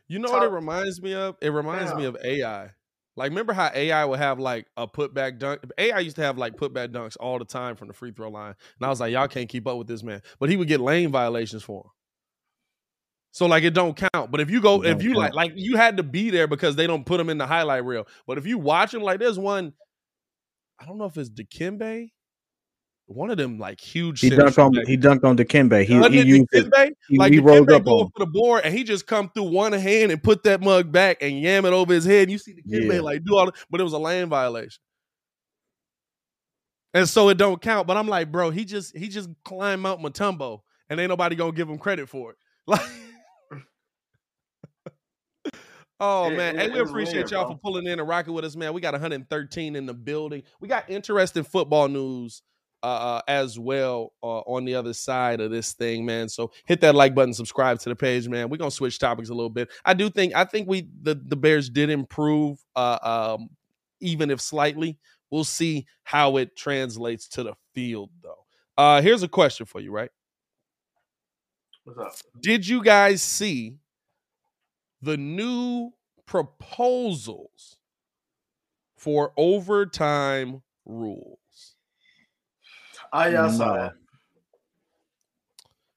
You 0.07 0.20
know 0.20 0.31
what 0.31 0.45
it 0.45 0.51
reminds 0.51 1.03
me 1.03 1.14
of? 1.14 1.37
It 1.41 1.49
reminds 1.51 1.93
me 1.95 2.05
of 2.05 2.16
AI. 2.22 2.70
Like, 3.16 3.30
remember 3.30 3.52
how 3.52 3.70
AI 3.72 4.04
would 4.04 4.18
have 4.18 4.40
like 4.40 4.66
a 4.76 4.88
putback 4.88 5.38
dunk? 5.38 5.60
AI 5.78 6.00
used 6.00 6.16
to 6.16 6.22
have 6.22 6.36
like 6.36 6.56
putback 6.56 6.88
dunks 6.88 7.16
all 7.18 7.38
the 7.38 7.44
time 7.44 7.76
from 7.76 7.88
the 7.88 7.94
free 7.94 8.10
throw 8.10 8.28
line. 8.28 8.54
And 8.78 8.86
I 8.86 8.88
was 8.88 9.00
like, 9.00 9.12
y'all 9.12 9.28
can't 9.28 9.48
keep 9.48 9.66
up 9.66 9.78
with 9.78 9.86
this 9.86 10.02
man. 10.02 10.20
But 10.40 10.50
he 10.50 10.56
would 10.56 10.68
get 10.68 10.80
lane 10.80 11.10
violations 11.10 11.62
for 11.62 11.82
him. 11.82 11.90
So 13.30 13.46
like 13.46 13.64
it 13.64 13.74
don't 13.74 13.96
count. 13.96 14.30
But 14.30 14.40
if 14.40 14.50
you 14.50 14.60
go, 14.60 14.84
if 14.84 15.02
you 15.02 15.14
like, 15.14 15.34
like 15.34 15.52
you 15.56 15.76
had 15.76 15.96
to 15.96 16.02
be 16.02 16.30
there 16.30 16.46
because 16.46 16.76
they 16.76 16.86
don't 16.86 17.04
put 17.04 17.20
him 17.20 17.30
in 17.30 17.38
the 17.38 17.46
highlight 17.46 17.84
reel. 17.84 18.06
But 18.26 18.38
if 18.38 18.46
you 18.46 18.58
watch 18.58 18.94
him, 18.94 19.02
like 19.02 19.18
there's 19.18 19.38
one, 19.38 19.72
I 20.80 20.86
don't 20.86 20.98
know 20.98 21.06
if 21.06 21.16
it's 21.16 21.30
Dikembe, 21.30 22.10
one 23.07 23.28
of 23.30 23.36
them 23.36 23.59
like 23.59 23.80
huge. 23.80 24.20
He 24.20 24.30
dunked 24.30 24.59
on 24.59 24.72
from 24.74 24.86
he 24.86 24.96
dunked 24.96 25.24
on 25.24 25.36
Dikembe. 25.36 25.84
He, 25.84 25.94
he 25.94 26.20
it 26.20 26.26
used 26.26 26.46
it. 26.52 26.70
Dikembe? 26.70 26.90
He, 27.09 27.18
like 27.18 27.32
he 27.32 27.38
the 27.38 27.44
rolled 27.44 27.70
up 27.70 27.84
go 27.84 28.00
on. 28.00 28.11
for 28.16 28.20
the 28.24 28.26
board 28.30 28.62
and 28.64 28.74
he 28.74 28.82
just 28.82 29.07
come 29.07 29.28
through 29.34 29.44
one 29.44 29.72
hand 29.72 30.11
and 30.11 30.22
put 30.22 30.42
that 30.44 30.61
mug 30.62 30.90
back 30.90 31.18
and 31.20 31.38
yam 31.38 31.66
it 31.66 31.72
over 31.72 31.92
his 31.92 32.05
head. 32.07 32.22
And 32.22 32.32
you 32.32 32.38
see 32.38 32.52
the 32.55 32.62
Kimbe 32.62 32.94
Yeah. 32.94 33.00
like 33.00 33.22
do 33.24 33.36
all, 33.36 33.46
the, 33.46 33.52
but 33.70 33.80
it 33.80 33.84
was 33.84 33.92
a 33.92 33.98
lane 33.98 34.28
violation, 34.28 34.80
and 36.94 37.09
so 37.09 37.28
it 37.28 37.36
don't 37.36 37.61
count. 37.61 37.86
But 37.86 37.96
I'm 37.98 38.09
like, 38.09 38.32
bro, 38.32 38.50
he 38.50 38.64
just 38.64 38.96
he 38.96 39.09
just 39.09 39.28
climbed 39.44 39.82
Mount 39.82 40.00
Mutombo 40.00 40.61
and 40.88 40.98
ain't 40.98 41.09
nobody 41.11 41.36
gonna 41.36 41.52
give 41.52 41.68
him 41.68 41.78
credit 41.78 42.09
for 42.09 42.30
it. 42.32 42.36
Like, 42.66 42.80
oh 46.00 46.30
It- 46.30 46.36
man, 46.36 46.57
it- 46.59 46.70
hey, 46.72 46.74
we 46.74 46.80
appreciate 46.80 47.14
weird, 47.16 47.30
y'all 47.30 47.44
bro. 47.44 47.52
for 47.55 47.59
pulling 47.61 47.86
in 47.86 47.98
and 48.00 48.09
rocking 48.09 48.32
with 48.34 48.44
us, 48.44 48.57
man. 48.57 48.72
We 48.72 48.80
got 48.80 48.94
113 48.94 49.76
in 49.76 49.86
the 49.86 49.94
building. 49.94 50.42
We 50.61 50.68
got 50.68 50.88
interesting 50.90 51.44
football 51.44 51.88
news 51.88 52.42
uh, 52.85 52.87
uh, 52.87 53.22
as 53.28 53.59
well 53.59 54.12
uh, 54.22 54.41
on 54.41 54.66
the 54.66 54.74
other 54.74 54.93
side 54.93 55.41
of 55.41 55.51
this 55.51 55.72
thing, 55.72 56.05
man. 56.05 56.28
So 56.28 56.53
hit 56.66 56.82
that 56.82 56.95
like 56.95 57.14
button, 57.14 57.32
subscribe 57.32 57.78
to 57.80 57.89
the 57.89 57.97
page, 57.97 58.28
man. 58.28 58.51
We're 58.51 58.59
gonna 58.59 58.70
switch 58.70 58.99
topics 58.99 59.30
a 59.30 59.35
little 59.35 59.49
bit. 59.49 59.70
I 59.87 59.95
do 59.95 60.11
think 60.11 60.35
I 60.35 60.45
think 60.45 60.68
we 60.68 60.91
the 61.01 61.14
the 61.14 61.35
Bears 61.35 61.70
did 61.70 61.89
improve, 61.89 62.59
uh, 62.76 62.99
um, 63.39 63.49
even 64.01 64.30
if 64.30 64.39
slightly. 64.41 64.99
We'll 65.30 65.45
see 65.45 65.87
how 66.03 66.37
it 66.37 66.57
translates 66.57 67.26
to 67.28 67.43
the 67.43 67.55
field, 67.74 68.11
though. 68.22 68.45
Uh, 68.76 69.01
here's 69.01 69.22
a 69.22 69.28
question 69.28 69.64
for 69.64 69.80
you, 69.80 69.91
right? 69.91 70.11
what's 71.85 71.99
up? 71.99 72.14
Did 72.41 72.68
you 72.68 72.82
guys 72.82 73.22
see 73.22 73.78
the 75.01 75.16
new 75.16 75.91
proposals 76.26 77.78
for 78.95 79.32
overtime 79.39 80.62
rules? 80.85 81.39
Oh 83.16 83.26
yeah, 83.26 83.46
I 83.46 83.50
saw 83.50 83.66
No. 83.66 83.74
that. 83.74 83.94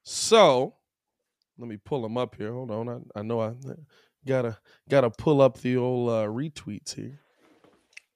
So 0.04 0.76
let 1.58 1.68
me 1.68 1.78
pull 1.78 2.04
them 2.04 2.16
up 2.16 2.36
here. 2.36 2.54
Hold 2.54 2.70
on. 2.70 2.88
I, 2.90 3.20
I 3.20 3.22
know 3.24 3.42
I 3.42 3.54
gotta 4.26 4.58
gotta 4.88 5.10
pull 5.10 5.42
up 5.42 5.58
the 5.60 5.78
old 5.78 6.10
uh, 6.10 6.28
retweets 6.28 6.94
here. 6.94 7.20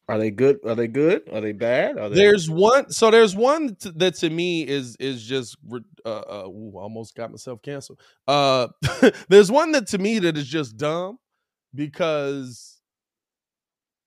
Are 0.08 0.20
they 0.20 0.30
good? 0.30 0.60
Are 0.66 0.76
they 0.76 0.88
good? 0.88 1.30
Are 1.34 1.42
they 1.42 1.52
bad? 1.52 1.98
Are 1.98 2.10
they 2.10 2.18
There's 2.18 2.48
one. 2.48 2.92
So 2.92 3.10
there's 3.10 3.36
one 3.36 3.76
t- 3.76 3.92
that 3.96 4.16
to 4.16 4.30
me 4.30 4.68
is 4.68 4.96
is 4.98 5.24
just 5.24 5.58
uh, 6.06 6.10
uh 6.10 6.44
ooh, 6.48 6.74
almost 6.76 7.16
got 7.16 7.32
myself 7.32 7.62
canceled. 7.64 8.00
Uh, 8.28 8.68
there's 9.30 9.52
one 9.52 9.72
that 9.72 9.88
to 9.88 9.98
me 9.98 10.20
that 10.20 10.38
is 10.38 10.48
just 10.48 10.78
dumb 10.78 11.18
because 11.74 12.80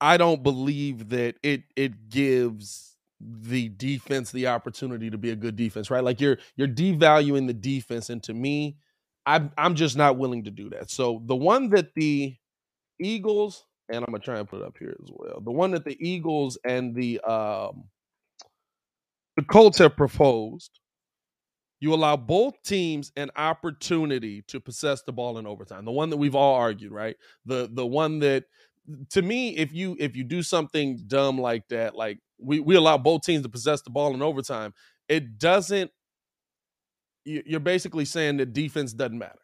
I 0.01 0.19
don't 0.19 0.43
believe 0.43 1.09
that 1.09 1.37
it 1.43 1.63
it 1.75 2.09
gives 2.09 2.94
the 3.21 3.69
defense 3.71 4.31
the 4.33 4.49
opportunity 4.49 5.11
to 5.11 5.19
be 5.19 5.31
a 5.31 5.37
good 5.37 5.57
defense, 5.57 5.91
right? 5.91 6.05
Like 6.05 6.21
you're 6.21 6.39
you're 6.57 6.69
devaluing 6.69 7.47
the 7.47 7.55
defense, 7.55 8.11
and 8.11 8.23
to 8.25 8.35
me, 8.35 8.77
I'm 9.27 9.51
I'm 9.57 9.75
just 9.75 9.97
not 9.97 10.19
willing 10.19 10.45
to 10.45 10.51
do 10.51 10.71
that. 10.71 10.91
So 10.91 11.23
the 11.27 11.37
one 11.37 11.71
that 11.71 11.95
the 11.95 12.37
Eagles 13.01 13.65
and 13.89 13.99
I'm 13.99 14.07
gonna 14.13 14.19
try 14.21 14.39
and 14.39 14.49
put 14.49 14.61
it 14.63 14.67
up 14.67 14.77
here 14.79 14.97
as 15.03 15.11
well. 15.13 15.41
The 15.41 15.51
one 15.51 15.73
that 15.73 15.85
the 15.85 15.97
Eagles 16.07 16.59
and 16.65 16.95
the 16.95 17.21
um 17.21 17.85
the 19.37 19.43
Colts 19.43 19.79
have 19.79 19.97
proposed, 19.97 20.81
you 21.81 21.93
allow 21.93 22.17
both 22.17 22.63
teams 22.63 23.13
an 23.17 23.31
opportunity 23.37 24.43
to 24.49 24.61
possess 24.61 25.03
the 25.03 25.13
ball 25.13 25.39
in 25.39 25.47
overtime. 25.47 25.85
The 25.85 25.93
one 25.93 26.11
that 26.11 26.17
we've 26.17 26.35
all 26.37 26.55
argued, 26.55 26.93
right? 26.93 27.17
The 27.47 27.69
the 27.73 27.87
one 27.87 28.21
that 28.21 28.45
to 29.11 29.23
me, 29.23 29.57
if 29.57 29.73
you 29.73 29.97
if 29.99 30.15
you 30.17 30.25
do 30.25 30.43
something 30.43 30.99
dumb 31.07 31.41
like 31.41 31.67
that, 31.69 31.95
like 31.95 32.19
we, 32.39 32.61
we 32.61 32.75
allow 32.75 32.99
both 32.99 33.23
teams 33.23 33.43
to 33.45 33.49
possess 33.49 33.83
the 33.83 33.91
ball 33.91 34.15
in 34.15 34.23
overtime, 34.23 34.73
it 35.09 35.39
doesn't 35.39 35.91
you- 37.25 37.43
you're 37.47 37.61
basically 37.61 38.05
saying 38.05 38.37
that 38.39 38.53
defense 38.53 38.93
doesn't 38.93 39.19
matter. 39.19 39.39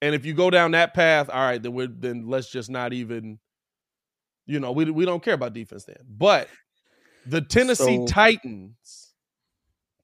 And 0.00 0.14
if 0.14 0.24
you 0.24 0.32
go 0.32 0.48
down 0.50 0.70
that 0.70 0.94
path, 0.94 1.28
all 1.28 1.40
right, 1.42 1.62
then 1.62 1.72
we're 1.74 1.88
then 1.88 2.26
let's 2.26 2.50
just 2.50 2.70
not 2.70 2.92
even, 2.92 3.38
you 4.46 4.60
know, 4.60 4.72
we 4.72 4.90
we 4.90 5.04
don't 5.04 5.22
care 5.22 5.34
about 5.34 5.52
defense 5.52 5.84
then. 5.84 5.96
But 6.08 6.48
the 7.26 7.40
Tennessee 7.42 7.96
So- 7.96 8.06
Titans 8.06 9.12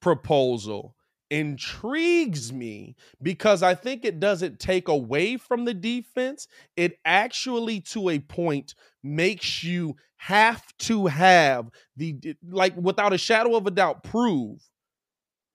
proposal 0.01 0.95
intrigues 1.31 2.53
me 2.53 2.97
because 3.23 3.63
I 3.63 3.75
think 3.75 4.05
it 4.05 4.21
doesn't 4.21 4.59
take 4.59 4.89
away 4.89 5.37
from 5.37 5.65
the 5.65 5.75
defense. 5.75 6.49
It 6.77 6.99
actually, 7.05 7.81
to 7.83 8.11
a 8.11 8.19
point, 8.19 8.75
makes 9.03 9.63
you 9.63 9.97
have 10.17 10.63
to 10.79 11.07
have 11.07 11.71
the 11.97 12.17
like 12.49 12.77
without 12.77 13.13
a 13.13 13.19
shadow 13.19 13.57
of 13.57 13.67
a 13.67 13.71
doubt 13.71 14.05
prove 14.05 14.61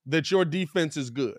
that 0.05 0.31
your 0.31 0.45
defense 0.45 0.97
is 0.97 1.09
good. 1.09 1.37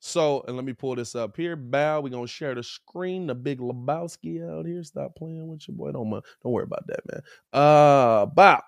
So, 0.00 0.44
and 0.46 0.56
let 0.56 0.64
me 0.64 0.72
pull 0.72 0.94
this 0.94 1.14
up 1.14 1.36
here. 1.36 1.56
Bow, 1.56 2.00
we're 2.00 2.10
gonna 2.10 2.26
share 2.28 2.54
the 2.54 2.62
screen. 2.62 3.26
The 3.26 3.34
big 3.34 3.58
Lebowski 3.58 4.48
out 4.48 4.66
here. 4.66 4.82
Stop 4.84 5.16
playing 5.16 5.48
with 5.48 5.66
your 5.66 5.76
boy. 5.76 5.92
Don't 5.92 6.10
don't 6.10 6.52
worry 6.52 6.64
about 6.64 6.86
that, 6.86 7.00
man. 7.10 7.22
Uh 7.52 8.26
bow. 8.26 8.62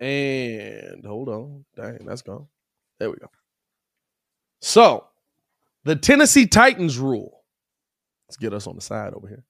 And 0.00 1.04
hold 1.04 1.28
on. 1.28 1.64
Dang, 1.76 2.04
that's 2.04 2.22
gone. 2.22 2.46
There 2.98 3.10
we 3.10 3.16
go. 3.16 3.28
So 4.60 5.06
the 5.84 5.96
Tennessee 5.96 6.46
Titans 6.46 6.98
rule. 6.98 7.42
Let's 8.28 8.36
get 8.36 8.54
us 8.54 8.66
on 8.66 8.74
the 8.74 8.80
side 8.80 9.12
over 9.14 9.28
here. 9.28 9.44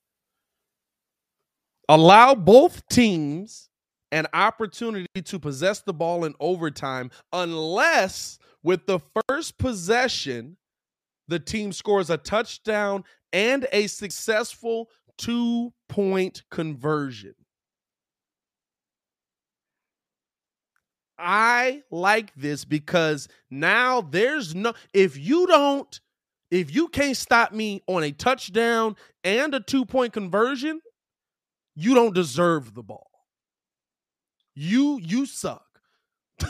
Allow 1.89 2.35
both 2.35 2.87
teams 2.89 3.69
an 4.11 4.27
opportunity 4.33 5.07
to 5.25 5.39
possess 5.39 5.81
the 5.81 5.93
ball 5.93 6.25
in 6.25 6.35
overtime 6.41 7.11
unless 7.33 8.39
with 8.63 8.87
the 8.87 9.01
first 9.29 9.59
possession 9.59 10.57
the 11.29 11.39
team 11.39 11.73
scores 11.73 12.11
a 12.11 12.17
touchdown 12.17 13.05
and 13.33 13.67
a 13.73 13.87
successful 13.87 14.89
two 15.19 15.73
point 15.89 16.43
conversion. 16.51 17.35
I 21.19 21.83
like 21.91 22.35
this 22.35 22.65
because 22.65 23.29
now 23.51 24.01
there's 24.01 24.55
no, 24.55 24.75
if 24.93 25.17
you 25.17 25.47
don't, 25.47 26.01
if 26.51 26.75
you 26.75 26.89
can't 26.89 27.17
stop 27.17 27.53
me 27.53 27.83
on 27.87 28.03
a 28.03 28.13
touchdown 28.13 28.97
and 29.23 29.55
a 29.55 29.61
two 29.61 29.85
point 29.85 30.13
conversion, 30.13 30.81
you 31.75 31.95
don't 31.95 32.15
deserve 32.15 32.75
the 32.75 32.83
ball. 32.83 33.11
You, 34.55 34.99
you 35.03 35.27
suck. 35.27 35.65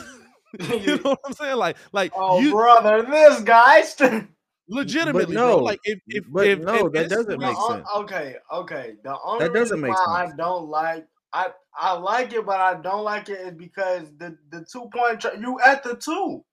you 0.59 0.97
know 0.97 1.11
what 1.11 1.19
I'm 1.25 1.33
saying? 1.33 1.57
Like, 1.57 1.77
like 1.91 2.11
Oh, 2.15 2.39
you 2.39 2.51
brother, 2.51 3.01
this 3.03 3.41
guy. 3.41 3.81
st- 3.81 4.27
legitimately, 4.69 5.35
But 5.35 5.41
bro. 5.41 5.49
no, 5.57 5.63
Like, 5.63 5.79
if, 5.83 5.99
if, 6.07 6.25
but 6.29 6.47
if, 6.47 6.59
no, 6.59 6.85
if 6.87 6.93
that 6.93 7.09
doesn't 7.09 7.39
make 7.39 7.57
sense. 7.57 7.87
Okay, 7.97 8.35
okay. 8.51 8.95
The 9.03 9.15
only 9.23 9.45
That 9.45 9.53
doesn't 9.53 9.77
reason 9.77 9.81
make 9.81 9.91
why 9.91 10.23
sense. 10.23 10.33
I 10.33 10.37
don't 10.37 10.67
like 10.69 11.07
I 11.35 11.47
I 11.77 11.93
like 11.93 12.31
it, 12.31 12.45
but 12.45 12.61
I 12.61 12.75
don't 12.75 13.03
like 13.03 13.27
it 13.27 13.39
is 13.39 13.53
because 13.53 14.03
the 14.17 14.37
the 14.49 14.65
two 14.71 14.89
point 14.93 15.19
tr- 15.19 15.37
you 15.37 15.59
at 15.59 15.83
the 15.83 15.95
two. 15.95 16.43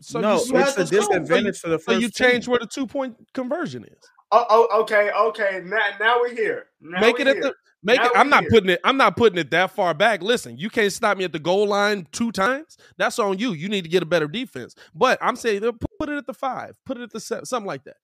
So 0.00 0.20
no, 0.20 0.36
you, 0.36 0.52
you 0.52 0.58
it's 0.58 0.76
have 0.76 0.86
a 0.86 0.88
to 0.88 0.94
go. 0.94 1.00
disadvantage 1.00 1.58
for 1.58 1.70
the 1.70 1.78
so 1.80 1.92
you 1.92 2.08
change 2.08 2.44
team. 2.44 2.52
where 2.52 2.60
the 2.60 2.68
two 2.68 2.86
point 2.86 3.16
conversion 3.34 3.84
is. 3.84 3.98
Oh, 4.30 4.46
oh 4.48 4.80
okay, 4.82 5.10
okay. 5.10 5.60
Now 5.64 5.88
now 5.98 6.20
we're 6.20 6.34
here. 6.34 6.66
Now 6.80 7.00
make 7.00 7.18
it 7.18 7.26
we're 7.26 7.30
at 7.30 7.36
here. 7.36 7.42
the 7.42 7.54
make 7.82 7.98
Now 7.98 8.06
it. 8.06 8.12
I'm 8.14 8.30
not 8.30 8.42
here. 8.42 8.50
putting 8.50 8.70
it. 8.70 8.80
I'm 8.84 8.96
not 8.96 9.16
putting 9.16 9.38
it 9.38 9.50
that 9.50 9.72
far 9.72 9.92
back. 9.92 10.22
Listen, 10.22 10.56
you 10.56 10.70
can't 10.70 10.92
stop 10.92 11.18
me 11.18 11.24
at 11.24 11.32
the 11.32 11.40
goal 11.40 11.66
line 11.66 12.06
two 12.12 12.30
times. 12.30 12.78
That's 12.96 13.18
on 13.18 13.38
you. 13.38 13.54
You 13.54 13.68
need 13.68 13.82
to 13.82 13.90
get 13.90 14.04
a 14.04 14.06
better 14.06 14.28
defense. 14.28 14.76
But 14.94 15.18
I'm 15.20 15.34
saying 15.34 15.64
uh, 15.64 15.72
put, 15.72 15.90
put 15.98 16.08
it 16.10 16.16
at 16.16 16.26
the 16.26 16.34
five. 16.34 16.78
Put 16.86 16.96
it 16.98 17.02
at 17.02 17.10
the 17.10 17.20
seven. 17.20 17.44
Something 17.44 17.66
like 17.66 17.82
that. 17.84 17.96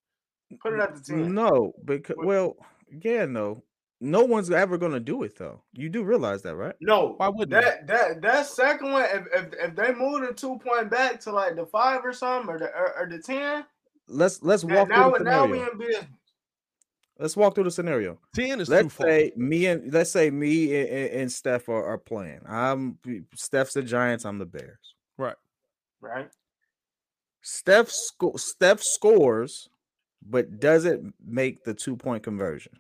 Put 0.61 0.75
it 0.75 0.81
at 0.81 0.97
the 0.97 1.01
ten. 1.01 1.33
No, 1.33 1.75
because 1.85 2.17
well, 2.19 2.57
yeah, 2.91 3.25
no. 3.25 3.63
No 4.01 4.25
one's 4.25 4.51
ever 4.51 4.79
gonna 4.79 5.01
do 5.01 5.25
it 5.25 5.37
though. 5.37 5.61
You 5.73 5.89
do 5.89 6.05
realize 6.05 6.43
that, 6.43 6.55
right? 6.55 6.75
No, 6.81 7.15
Why 7.17 7.29
wouldn't 7.29 7.51
that 7.51 7.87
that 7.89 8.23
that 8.23 8.47
second 8.47 8.93
one? 8.93 9.05
If 9.05 9.27
if, 9.35 9.53
if 9.71 9.75
they 9.77 9.93
move 9.95 10.21
the 10.27 10.33
two 10.33 10.59
point 10.59 10.89
back 10.91 11.19
to 11.23 11.33
like 11.33 11.57
the 11.57 11.67
five 11.67 12.03
or 12.05 12.13
something 12.13 12.49
or 12.55 12.59
the 12.59 12.67
or, 12.67 12.97
or 13.01 13.09
the 13.11 13.19
ten, 13.19 13.65
Let's 14.07 14.43
let's 14.43 14.63
now 14.65 14.77
walk 14.77 14.89
now, 14.89 15.11
through 15.11 15.19
the 15.19 15.25
now 15.31 15.47
we 15.47 15.53
scenario. 15.59 15.73
in 15.73 15.79
business. 15.79 16.05
Let's 17.19 17.37
walk 17.37 17.57
through 17.57 17.65
the 17.65 17.73
scenario. 17.73 18.21
Ten 18.37 18.61
is 18.61 18.69
too 18.69 18.75
Let's 18.75 18.95
far. 18.95 19.07
say 19.09 19.33
me 19.37 19.67
and 19.67 19.93
let's 19.93 20.13
say 20.13 20.31
me 20.31 20.79
and, 20.81 20.89
and- 20.89 21.21
and 21.23 21.33
Steph 21.33 21.69
are, 21.69 21.85
are 21.85 21.99
playing. 21.99 22.41
I'm 22.49 22.99
Steph's 23.35 23.75
the 23.75 23.83
Giants. 23.83 24.25
I'm 24.25 24.39
the 24.39 24.47
Bears. 24.47 24.95
right. 25.17 25.35
Right? 26.01 26.31
Steph 27.43 27.89
sco- 27.91 28.37
Steph 28.37 28.81
scores, 28.83 29.69
but 30.25 30.61
doesn't 30.61 31.15
make 31.25 31.65
the 31.65 31.75
two 31.75 31.97
point 31.97 32.23
conversion. 32.23 32.73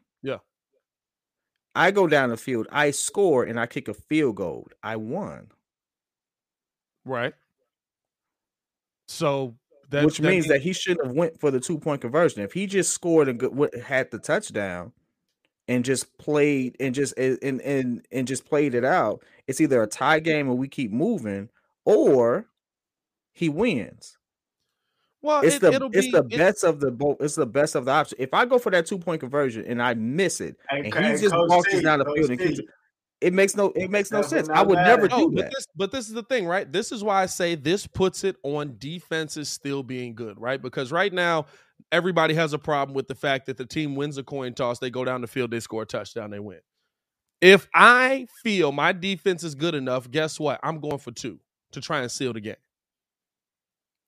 I 1.74 1.90
go 1.90 2.06
down 2.06 2.30
the 2.30 2.36
field. 2.36 2.66
I 2.72 2.90
score 2.90 3.44
and 3.44 3.58
I 3.58 3.66
kick 3.66 3.88
a 3.88 3.94
field 3.94 4.36
goal. 4.36 4.68
I 4.82 4.96
won, 4.96 5.48
Right. 7.04 7.34
So 9.06 9.54
that 9.90 10.04
which 10.04 10.20
means 10.20 10.44
mean- 10.44 10.52
that 10.52 10.60
he 10.62 10.72
shouldn't 10.72 11.06
have 11.06 11.16
went 11.16 11.40
for 11.40 11.50
the 11.50 11.60
two 11.60 11.78
point 11.78 12.02
conversion. 12.02 12.42
If 12.42 12.52
he 12.52 12.66
just 12.66 12.92
scored 12.92 13.28
and 13.28 13.70
had 13.82 14.10
the 14.10 14.18
touchdown 14.18 14.92
and 15.66 15.84
just 15.84 16.18
played 16.18 16.76
and 16.80 16.94
just 16.94 17.16
and 17.16 17.38
and 17.42 17.60
and, 17.62 18.06
and 18.12 18.26
just 18.28 18.44
played 18.44 18.74
it 18.74 18.84
out, 18.84 19.22
it's 19.46 19.60
either 19.60 19.82
a 19.82 19.86
tie 19.86 20.20
game 20.20 20.48
and 20.50 20.58
we 20.58 20.68
keep 20.68 20.90
moving, 20.92 21.48
or 21.86 22.46
he 23.32 23.48
wins. 23.48 24.17
Well, 25.22 25.40
It's 25.42 25.56
it, 25.56 25.62
the 25.62 25.72
it'll 25.72 25.90
it's 25.92 26.06
be 26.06 26.10
the 26.12 26.24
it- 26.30 26.38
best 26.38 26.64
of 26.64 26.80
the 26.80 26.90
both. 26.90 27.16
It's 27.20 27.34
the 27.34 27.46
best 27.46 27.74
of 27.74 27.84
the 27.86 27.90
option. 27.92 28.18
If 28.20 28.32
I 28.34 28.44
go 28.44 28.58
for 28.58 28.70
that 28.70 28.86
two 28.86 28.98
point 28.98 29.20
conversion 29.20 29.64
and 29.66 29.82
I 29.82 29.94
miss 29.94 30.40
it, 30.40 30.56
And, 30.70 30.86
and 30.86 30.94
he 30.94 31.10
and 31.12 31.20
just 31.20 31.34
walks 31.34 31.80
down 31.82 31.98
the 32.00 32.04
field 32.14 32.30
and 32.30 32.38
keeps 32.38 32.58
it, 32.60 32.66
it 33.20 33.32
makes 33.32 33.56
no 33.56 33.72
it 33.74 33.90
makes 33.90 34.12
no 34.12 34.22
sense. 34.22 34.48
I 34.48 34.62
would 34.62 34.76
never. 34.76 35.08
No, 35.08 35.28
do 35.28 35.34
but 35.34 35.42
that. 35.46 35.50
this 35.52 35.66
but 35.74 35.90
this 35.90 36.06
is 36.08 36.14
the 36.14 36.22
thing, 36.22 36.46
right? 36.46 36.70
This 36.70 36.92
is 36.92 37.02
why 37.02 37.22
I 37.22 37.26
say 37.26 37.56
this 37.56 37.84
puts 37.86 38.22
it 38.22 38.36
on 38.44 38.76
defenses 38.78 39.48
still 39.48 39.82
being 39.82 40.14
good, 40.14 40.40
right? 40.40 40.62
Because 40.62 40.92
right 40.92 41.12
now 41.12 41.46
everybody 41.90 42.34
has 42.34 42.52
a 42.52 42.58
problem 42.58 42.94
with 42.94 43.08
the 43.08 43.14
fact 43.16 43.46
that 43.46 43.56
the 43.56 43.66
team 43.66 43.96
wins 43.96 44.18
a 44.18 44.22
coin 44.22 44.54
toss, 44.54 44.78
they 44.78 44.90
go 44.90 45.04
down 45.04 45.20
the 45.20 45.26
field, 45.26 45.50
they 45.50 45.58
score 45.60 45.82
a 45.82 45.86
touchdown, 45.86 46.30
they 46.30 46.38
win. 46.38 46.60
If 47.40 47.66
I 47.74 48.26
feel 48.44 48.70
my 48.72 48.92
defense 48.92 49.42
is 49.42 49.54
good 49.56 49.74
enough, 49.74 50.08
guess 50.10 50.38
what? 50.38 50.60
I'm 50.62 50.78
going 50.80 50.98
for 50.98 51.10
two 51.10 51.40
to 51.72 51.80
try 51.80 52.00
and 52.02 52.10
seal 52.10 52.32
the 52.32 52.40
game. 52.40 52.56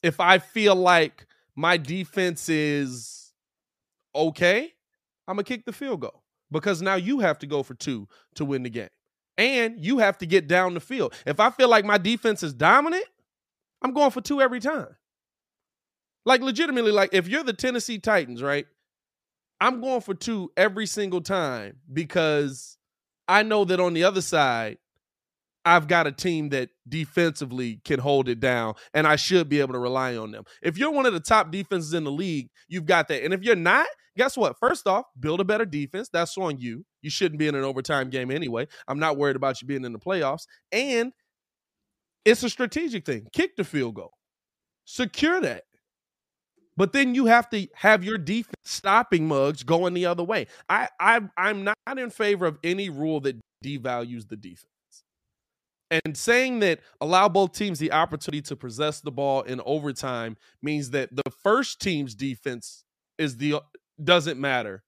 If 0.02 0.20
I 0.20 0.38
feel 0.38 0.74
like 0.74 1.26
my 1.54 1.76
defense 1.76 2.48
is 2.48 3.32
okay, 4.14 4.72
I'm 5.28 5.36
gonna 5.36 5.44
kick 5.44 5.64
the 5.64 5.72
field 5.72 6.00
goal 6.00 6.22
because 6.50 6.82
now 6.82 6.94
you 6.94 7.20
have 7.20 7.38
to 7.40 7.46
go 7.46 7.62
for 7.62 7.74
two 7.74 8.08
to 8.34 8.44
win 8.44 8.62
the 8.62 8.70
game 8.70 8.88
and 9.38 9.82
you 9.82 9.98
have 9.98 10.18
to 10.18 10.26
get 10.26 10.48
down 10.48 10.74
the 10.74 10.80
field. 10.80 11.14
If 11.26 11.40
I 11.40 11.50
feel 11.50 11.68
like 11.68 11.84
my 11.84 11.98
defense 11.98 12.42
is 12.42 12.52
dominant, 12.52 13.06
I'm 13.82 13.92
going 13.92 14.10
for 14.10 14.20
two 14.20 14.40
every 14.40 14.60
time. 14.60 14.96
Like 16.26 16.42
legitimately, 16.42 16.92
like 16.92 17.14
if 17.14 17.28
you're 17.28 17.44
the 17.44 17.52
Tennessee 17.52 17.98
Titans, 17.98 18.42
right? 18.42 18.66
I'm 19.60 19.80
going 19.80 20.00
for 20.00 20.14
two 20.14 20.50
every 20.56 20.86
single 20.86 21.20
time 21.20 21.76
because 21.92 22.76
I 23.28 23.42
know 23.42 23.64
that 23.64 23.80
on 23.80 23.94
the 23.94 24.04
other 24.04 24.22
side, 24.22 24.78
I've 25.64 25.88
got 25.88 26.06
a 26.06 26.12
team 26.12 26.48
that 26.50 26.70
defensively 26.88 27.80
can 27.84 28.00
hold 28.00 28.28
it 28.28 28.40
down, 28.40 28.74
and 28.94 29.06
I 29.06 29.16
should 29.16 29.48
be 29.48 29.60
able 29.60 29.74
to 29.74 29.78
rely 29.78 30.16
on 30.16 30.30
them. 30.30 30.44
If 30.62 30.78
you're 30.78 30.90
one 30.90 31.06
of 31.06 31.12
the 31.12 31.20
top 31.20 31.50
defenses 31.50 31.92
in 31.92 32.04
the 32.04 32.10
league, 32.12 32.48
you've 32.68 32.86
got 32.86 33.08
that. 33.08 33.24
And 33.24 33.34
if 33.34 33.42
you're 33.42 33.56
not, 33.56 33.86
guess 34.16 34.36
what? 34.36 34.58
First 34.58 34.86
off, 34.86 35.04
build 35.18 35.40
a 35.40 35.44
better 35.44 35.66
defense. 35.66 36.08
That's 36.12 36.36
on 36.38 36.58
you. 36.58 36.84
You 37.02 37.10
shouldn't 37.10 37.38
be 37.38 37.48
in 37.48 37.54
an 37.54 37.64
overtime 37.64 38.10
game 38.10 38.30
anyway. 38.30 38.68
I'm 38.88 38.98
not 38.98 39.18
worried 39.18 39.36
about 39.36 39.60
you 39.60 39.68
being 39.68 39.84
in 39.84 39.92
the 39.92 39.98
playoffs. 39.98 40.46
And 40.72 41.12
it's 42.24 42.42
a 42.42 42.50
strategic 42.50 43.04
thing. 43.04 43.26
Kick 43.32 43.56
the 43.56 43.64
field 43.64 43.94
goal, 43.94 44.12
secure 44.84 45.40
that. 45.40 45.64
But 46.76 46.94
then 46.94 47.14
you 47.14 47.26
have 47.26 47.50
to 47.50 47.66
have 47.74 48.02
your 48.04 48.16
defense 48.16 48.54
stopping 48.64 49.28
mugs 49.28 49.62
going 49.62 49.92
the 49.92 50.06
other 50.06 50.24
way. 50.24 50.46
I, 50.68 50.88
I 50.98 51.20
I'm 51.36 51.64
not 51.64 51.76
in 51.98 52.08
favor 52.08 52.46
of 52.46 52.58
any 52.64 52.88
rule 52.88 53.20
that 53.20 53.38
devalues 53.62 54.28
the 54.28 54.36
defense. 54.36 54.69
And 55.90 56.16
saying 56.16 56.60
that 56.60 56.80
allow 57.00 57.28
both 57.28 57.52
teams 57.52 57.78
the 57.80 57.90
opportunity 57.92 58.42
to 58.42 58.56
possess 58.56 59.00
the 59.00 59.10
ball 59.10 59.42
in 59.42 59.60
overtime 59.64 60.36
means 60.62 60.90
that 60.90 61.14
the 61.14 61.30
first 61.42 61.80
team's 61.80 62.14
defense 62.14 62.84
is 63.18 63.36
the 63.36 63.60
doesn't 64.02 64.40
matter. 64.40 64.84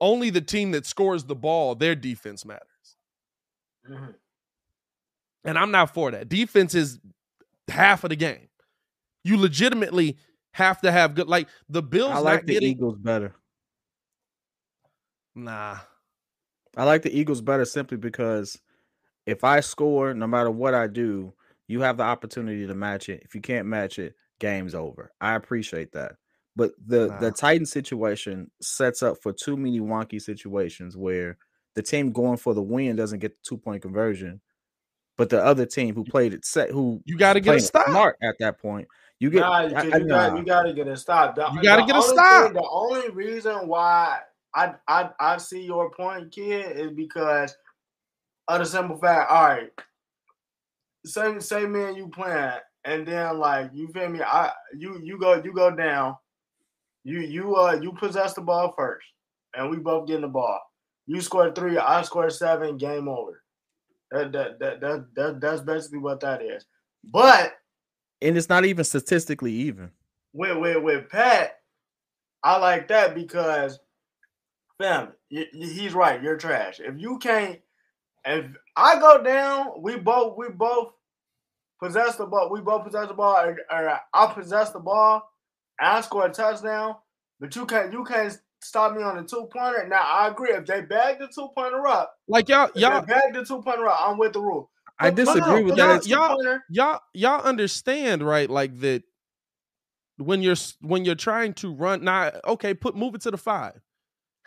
Only 0.00 0.30
the 0.30 0.40
team 0.40 0.70
that 0.72 0.86
scores 0.86 1.24
the 1.24 1.34
ball, 1.36 1.74
their 1.74 1.94
defense 1.94 2.44
matters. 2.46 2.96
Mhm. 3.88 4.14
And 5.44 5.58
I'm 5.58 5.70
not 5.70 5.92
for 5.94 6.10
that. 6.10 6.28
Defense 6.28 6.74
is 6.74 6.98
half 7.68 8.04
of 8.04 8.10
the 8.10 8.16
game. 8.16 8.48
You 9.24 9.38
legitimately 9.38 10.18
have 10.52 10.80
to 10.82 10.92
have 10.92 11.14
good 11.14 11.28
like 11.28 11.48
the 11.68 11.82
Bills 11.82 12.12
I 12.12 12.18
like 12.18 12.42
not 12.42 12.46
the 12.46 12.54
getting 12.54 12.70
Eagles 12.70 12.96
better. 12.98 13.34
nah. 15.34 15.78
I 16.76 16.84
like 16.84 17.02
the 17.02 17.16
Eagles 17.16 17.40
better 17.40 17.64
simply 17.64 17.96
because 17.96 18.58
if 19.28 19.44
I 19.44 19.60
score, 19.60 20.14
no 20.14 20.26
matter 20.26 20.50
what 20.50 20.74
I 20.74 20.86
do, 20.86 21.32
you 21.66 21.80
have 21.82 21.98
the 21.98 22.02
opportunity 22.02 22.66
to 22.66 22.74
match 22.74 23.08
it. 23.08 23.22
If 23.24 23.34
you 23.34 23.40
can't 23.40 23.66
match 23.66 23.98
it, 23.98 24.14
game's 24.40 24.74
over. 24.74 25.12
I 25.20 25.34
appreciate 25.34 25.92
that. 25.92 26.12
But 26.56 26.72
the 26.86 27.14
the 27.20 27.30
Titan 27.30 27.66
situation 27.66 28.50
sets 28.60 29.02
up 29.02 29.18
for 29.22 29.32
too 29.32 29.56
many 29.56 29.80
wonky 29.80 30.20
situations 30.20 30.96
where 30.96 31.36
the 31.74 31.82
team 31.82 32.10
going 32.10 32.38
for 32.38 32.54
the 32.54 32.62
win 32.62 32.96
doesn't 32.96 33.20
get 33.20 33.32
the 33.32 33.42
two 33.48 33.58
point 33.58 33.82
conversion, 33.82 34.40
but 35.16 35.28
the 35.28 35.44
other 35.44 35.66
team 35.66 35.94
who 35.94 36.04
played 36.04 36.32
it 36.34 36.44
set 36.44 36.70
who 36.70 37.00
You 37.04 37.16
gotta 37.16 37.40
get 37.40 37.56
a 37.56 37.60
stop. 37.60 37.86
smart 37.86 38.16
at 38.22 38.34
that 38.40 38.58
point. 38.60 38.88
You 39.20 39.30
get 39.30 39.40
Nah, 39.40 39.52
I- 39.52 39.66
you, 39.66 39.76
I- 39.76 39.98
got, 40.00 40.32
nah. 40.32 40.36
you 40.38 40.44
got 40.44 40.62
to 40.62 40.72
get 40.72 40.86
a 40.88 40.96
stop. 40.96 41.34
The- 41.34 41.48
You 41.52 41.60
gotta 41.62 41.84
get 41.84 41.96
a 41.96 42.02
stop. 42.02 42.44
thing- 42.44 42.52
the 42.54 42.68
only 42.70 43.10
reason 43.10 43.66
why 43.68 44.20
I, 44.54 44.74
I 44.88 45.10
I 45.20 45.36
see 45.38 45.62
your 45.62 45.90
point, 45.90 46.32
kid, 46.32 46.76
is 46.76 46.90
because 46.92 47.54
of 48.48 48.60
the 48.60 48.66
simple 48.66 48.96
fact. 48.96 49.30
All 49.30 49.44
right, 49.44 49.70
say 51.04 51.38
say 51.40 51.66
me 51.66 51.82
and 51.84 51.96
you 51.96 52.08
playing, 52.08 52.58
and 52.84 53.06
then 53.06 53.38
like 53.38 53.70
you 53.74 53.88
feel 53.88 54.08
me? 54.08 54.20
I 54.22 54.52
you 54.76 55.00
you 55.02 55.18
go 55.18 55.34
you 55.42 55.52
go 55.52 55.70
down. 55.70 56.16
You 57.04 57.20
you 57.20 57.56
uh 57.56 57.78
you 57.80 57.92
possess 57.92 58.34
the 58.34 58.40
ball 58.40 58.72
first, 58.76 59.06
and 59.54 59.70
we 59.70 59.76
both 59.78 60.06
getting 60.06 60.22
the 60.22 60.28
ball. 60.28 60.60
You 61.06 61.20
scored 61.20 61.54
three, 61.54 61.78
I 61.78 62.02
scored 62.02 62.32
seven. 62.32 62.76
Game 62.76 63.08
over. 63.08 63.42
That 64.10 64.32
that 64.32 64.58
that, 64.58 64.80
that, 64.80 65.06
that 65.14 65.40
that's 65.40 65.60
basically 65.60 65.98
what 65.98 66.20
that 66.20 66.42
is. 66.42 66.66
But 67.04 67.54
and 68.20 68.36
it's 68.36 68.48
not 68.48 68.64
even 68.64 68.84
statistically 68.84 69.52
even. 69.52 69.90
with 70.32 70.56
with 70.58 70.82
with 70.82 71.08
Pat, 71.08 71.60
I 72.42 72.58
like 72.58 72.88
that 72.88 73.14
because, 73.14 73.78
fam, 74.78 75.12
he's 75.28 75.94
right. 75.94 76.22
You're 76.22 76.36
trash. 76.36 76.80
If 76.80 76.98
you 76.98 77.18
can't, 77.18 77.58
if 78.24 78.46
I 78.76 78.98
go 78.98 79.22
down, 79.22 79.82
we 79.82 79.96
both 79.96 80.36
we 80.36 80.48
both 80.50 80.92
possess 81.82 82.16
the 82.16 82.26
ball. 82.26 82.50
We 82.52 82.60
both 82.60 82.84
possess 82.84 83.08
the 83.08 83.14
ball, 83.14 83.36
or, 83.36 83.56
or 83.70 84.00
I 84.14 84.26
possess 84.32 84.70
the 84.70 84.80
ball, 84.80 85.28
and 85.78 85.88
I 85.88 86.00
score 86.00 86.26
a 86.26 86.30
touchdown. 86.30 86.96
But 87.40 87.54
you 87.56 87.66
can't 87.66 87.92
you 87.92 88.04
can't 88.04 88.36
stop 88.60 88.96
me 88.96 89.02
on 89.02 89.16
the 89.16 89.22
two 89.22 89.48
pointer. 89.52 89.86
Now 89.88 90.02
I 90.02 90.28
agree. 90.28 90.50
If 90.50 90.66
they 90.66 90.80
bag 90.82 91.18
the 91.20 91.28
two 91.32 91.48
pointer 91.56 91.86
up, 91.86 92.14
Like 92.26 92.48
y'all, 92.48 92.70
y'all, 92.74 93.02
bag 93.02 93.32
the 93.34 93.44
two 93.44 93.62
pointer 93.62 93.86
up, 93.86 93.98
I'm 94.00 94.18
with 94.18 94.32
the 94.32 94.40
rule. 94.40 94.70
I 94.98 95.10
But- 95.10 95.16
disagree 95.16 95.60
no, 95.60 95.62
with 95.62 95.76
that. 95.76 96.06
y'all- 96.08 96.58
y'all, 96.68 97.00
y'all 97.14 97.42
understand, 97.42 98.22
right? 98.22 98.50
Like 98.50 98.80
that 98.80 99.04
when 100.16 100.42
you're 100.42 100.56
when 100.80 101.04
you're 101.04 101.14
trying 101.14 101.54
to 101.54 101.72
run. 101.72 102.02
Now, 102.02 102.32
okay, 102.44 102.74
put 102.74 102.96
move 102.96 103.14
it 103.14 103.20
to 103.22 103.30
the 103.30 103.38
five. 103.38 103.80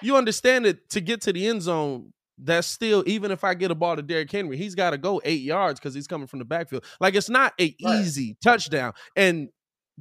You 0.02 0.18
understand 0.18 0.66
that 0.66 0.90
to 0.90 1.00
get 1.00 1.22
to 1.22 1.32
the 1.32 1.48
end 1.48 1.62
zone, 1.62 2.12
that's 2.44 2.68
still 2.68 3.04
even 3.08 3.30
if 3.32 3.44
I 3.44 3.54
get 3.54 3.72
a 3.72 3.76
ball 3.76 3.96
to 3.96 4.02
Derrick 4.02 4.32
Henry, 4.32 4.58
he's 4.58 4.76
got 4.76 4.90
to 4.92 4.98
go 4.98 5.22
eight 5.24 5.42
yards 5.42 5.80
because 5.80 5.94
he's 5.94 6.08
coming 6.08 6.28
from 6.28 6.40
the 6.40 6.46
backfield. 6.46 6.84
Like 7.00 7.16
it's 7.16 7.30
not 7.30 7.54
a 7.60 7.76
Right. 7.84 8.00
easy 8.02 8.36
touchdown, 8.44 8.94
and 9.16 9.50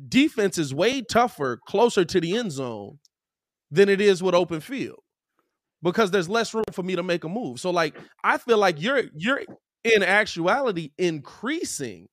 defense 0.09 0.57
is 0.59 0.73
way 0.75 1.03
tougher 1.03 1.59
closer 1.67 2.05
to 2.05 2.21
the 2.21 2.37
end 2.37 2.53
zone 2.53 2.99
than 3.71 3.89
it 3.89 4.01
is 4.01 4.23
with 4.23 4.35
open 4.35 4.61
field 4.61 5.01
because 5.83 6.11
there's 6.11 6.29
less 6.29 6.55
room 6.55 6.65
for 6.73 6.83
me 6.83 6.97
to 6.97 7.03
make 7.03 7.25
a 7.25 7.29
move. 7.29 7.61
So 7.61 7.71
like 7.71 7.95
I 8.25 8.39
feel 8.39 8.59
like 8.59 8.81
you're 8.81 9.03
you're 9.15 9.43
in 9.85 10.03
actuality 10.03 10.91
increasing 10.99 12.09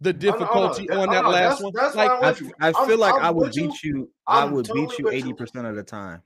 the 0.00 0.12
no, 0.14 0.18
no, 0.18 0.32
difficulty 0.32 0.86
that- 0.88 0.96
on 0.98 1.10
that 1.10 1.24
no, 1.24 1.30
last 1.30 1.58
that's- 1.58 1.62
one. 1.62 1.72
that's 1.74 1.94
like 1.94 2.10
fine 2.10 2.24
I, 2.24 2.28
with 2.30 2.40
you. 2.40 2.52
I 2.60 2.66
I'm- 2.72 2.88
feel 2.88 2.98
like 2.98 3.14
I'm 3.14 3.20
I 3.22 3.30
would 3.30 3.46
with 3.48 3.56
you. 3.56 3.68
beat 3.68 3.82
you. 3.82 4.10
I 4.26 4.44
would 4.46 4.64
totally 4.64 4.86
beat 4.86 4.98
you. 4.98 5.10
eighty 5.10 5.32
percent 5.34 5.66
of 5.66 5.76
the 5.76 5.82
time. 5.82 6.22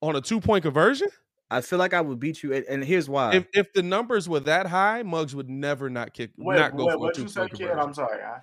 on 0.00 0.16
a 0.16 0.20
two 0.20 0.40
point 0.40 0.62
conversion, 0.62 1.08
I 1.50 1.60
feel 1.60 1.78
like 1.78 1.94
I 1.94 2.00
would 2.00 2.18
beat 2.18 2.42
you, 2.42 2.52
and- 2.54 2.64
and 2.66 2.84
here's 2.84 3.08
why. 3.08 3.34
if 3.34 3.46
if 3.52 3.72
the 3.74 3.82
numbers 3.82 4.28
were 4.28 4.40
that 4.40 4.66
high, 4.66 5.02
Mugs 5.02 5.34
would 5.34 5.48
never 5.50 5.88
not 5.90 6.12
kick 6.14 6.30
Wait, 6.36 6.56
not 6.58 6.76
go 6.76 6.86
wait, 6.86 6.92
for 6.92 6.96
a 6.96 6.98
what 7.00 7.14
two 7.14 7.22
you 7.22 7.28
said, 7.28 7.40
point 7.40 7.50
kid? 7.52 7.58
conversion. 7.68 7.78
I'm 7.80 7.94
sorry. 7.94 8.22
I, 8.22 8.38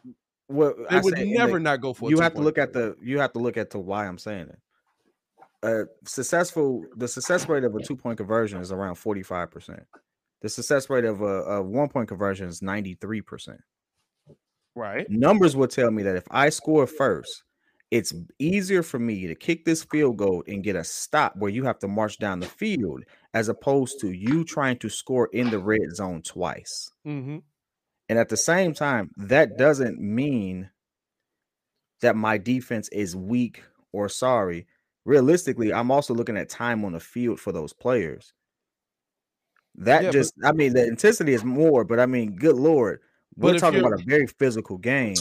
well, 0.48 0.76
They 0.90 0.98
I 0.98 1.02
would 1.02 1.16
say 1.18 1.32
never 1.32 1.54
the- 1.54 1.60
not 1.60 1.82
go 1.82 1.94
for. 1.94 2.08
a 2.08 2.12
you 2.12 2.20
have 2.20 2.34
to 2.36 2.42
look 2.42 2.58
at 2.58 2.74
the 2.74 2.96
you 3.02 3.20
have 3.20 3.34
to 3.34 3.40
look 3.40 3.58
at 3.58 3.72
to 3.72 3.80
why 3.80 4.06
I'm 4.08 4.18
saying 4.18 4.50
it. 4.50 4.60
Uh, 5.64 5.86
successful 6.06 6.86
the 6.96 7.08
success 7.08 7.48
rate 7.48 7.64
of 7.64 7.76
a 7.76 7.82
two 7.84 7.96
point 7.96 8.18
conversion 8.18 8.62
is 8.62 8.72
around 8.72 8.96
45 8.96 9.52
percent. 9.52 9.84
The 10.42 10.50
success 10.50 10.90
rate 10.90 11.06
of 11.06 11.22
a, 11.22 11.26
a 11.26 11.62
one 11.62 11.88
point 11.90 12.08
conversion 12.08 12.48
is 12.48 12.62
93 12.62 13.22
percent. 13.22 13.62
right. 14.76 15.08
Numbers 15.10 15.56
will 15.56 15.68
tell 15.68 15.92
me 15.92 16.04
that 16.04 16.16
if 16.16 16.26
I 16.32 16.50
score 16.50 16.88
first, 16.88 17.44
it's 17.92 18.14
easier 18.40 18.82
for 18.82 19.00
me 19.00 19.28
to 19.28 19.36
kick 19.36 19.66
this 19.66 19.84
field 19.84 20.18
goal 20.18 20.44
and 20.48 20.64
get 20.64 20.78
a 20.78 20.84
stop 20.84 21.36
where 21.36 21.52
you 21.52 21.66
have 21.66 21.78
to 21.80 21.90
march 21.90 22.18
down 22.18 22.40
the 22.40 22.48
field 22.48 23.04
as 23.34 23.50
opposed 23.50 24.00
to 24.00 24.12
you 24.12 24.46
trying 24.46 24.78
to 24.78 24.90
score 24.90 25.28
in 25.34 25.50
the 25.50 25.60
red 25.60 25.94
zone 25.94 26.22
twice. 26.22 26.90
Mm-hmm. 27.06 27.40
And 28.08 28.20
at 28.20 28.30
the 28.30 28.38
same 28.38 28.74
time, 28.74 29.12
that 29.18 29.58
doesn't 29.58 30.00
mean 30.00 30.70
that 32.02 32.16
my 32.16 32.38
defense 32.38 32.88
is 32.90 33.16
weak 33.16 33.64
or 33.92 34.08
sorry. 34.08 34.68
Realistically, 35.04 35.74
I'm 35.74 35.92
also 35.92 36.14
looking 36.14 36.38
at 36.38 36.50
time 36.50 36.86
on 36.86 36.94
the 36.94 37.00
field 37.00 37.40
for 37.40 37.52
those 37.52 37.74
players. 37.74 38.34
That 39.76 40.04
Yeah, 40.04 40.08
but- 40.10 40.14
just, 40.14 40.34
I 40.44 40.54
mean, 40.54 40.74
the 40.74 40.86
intensity 40.86 41.34
is 41.34 41.44
more, 41.44 41.84
but 41.84 42.00
I 42.00 42.06
mean, 42.06 42.36
good 42.36 42.56
lord, 42.56 43.02
we're 43.36 43.58
talking 43.58 43.80
about 43.80 44.00
a 44.00 44.04
very 44.06 44.28
physical 44.28 44.78
game. 44.78 45.16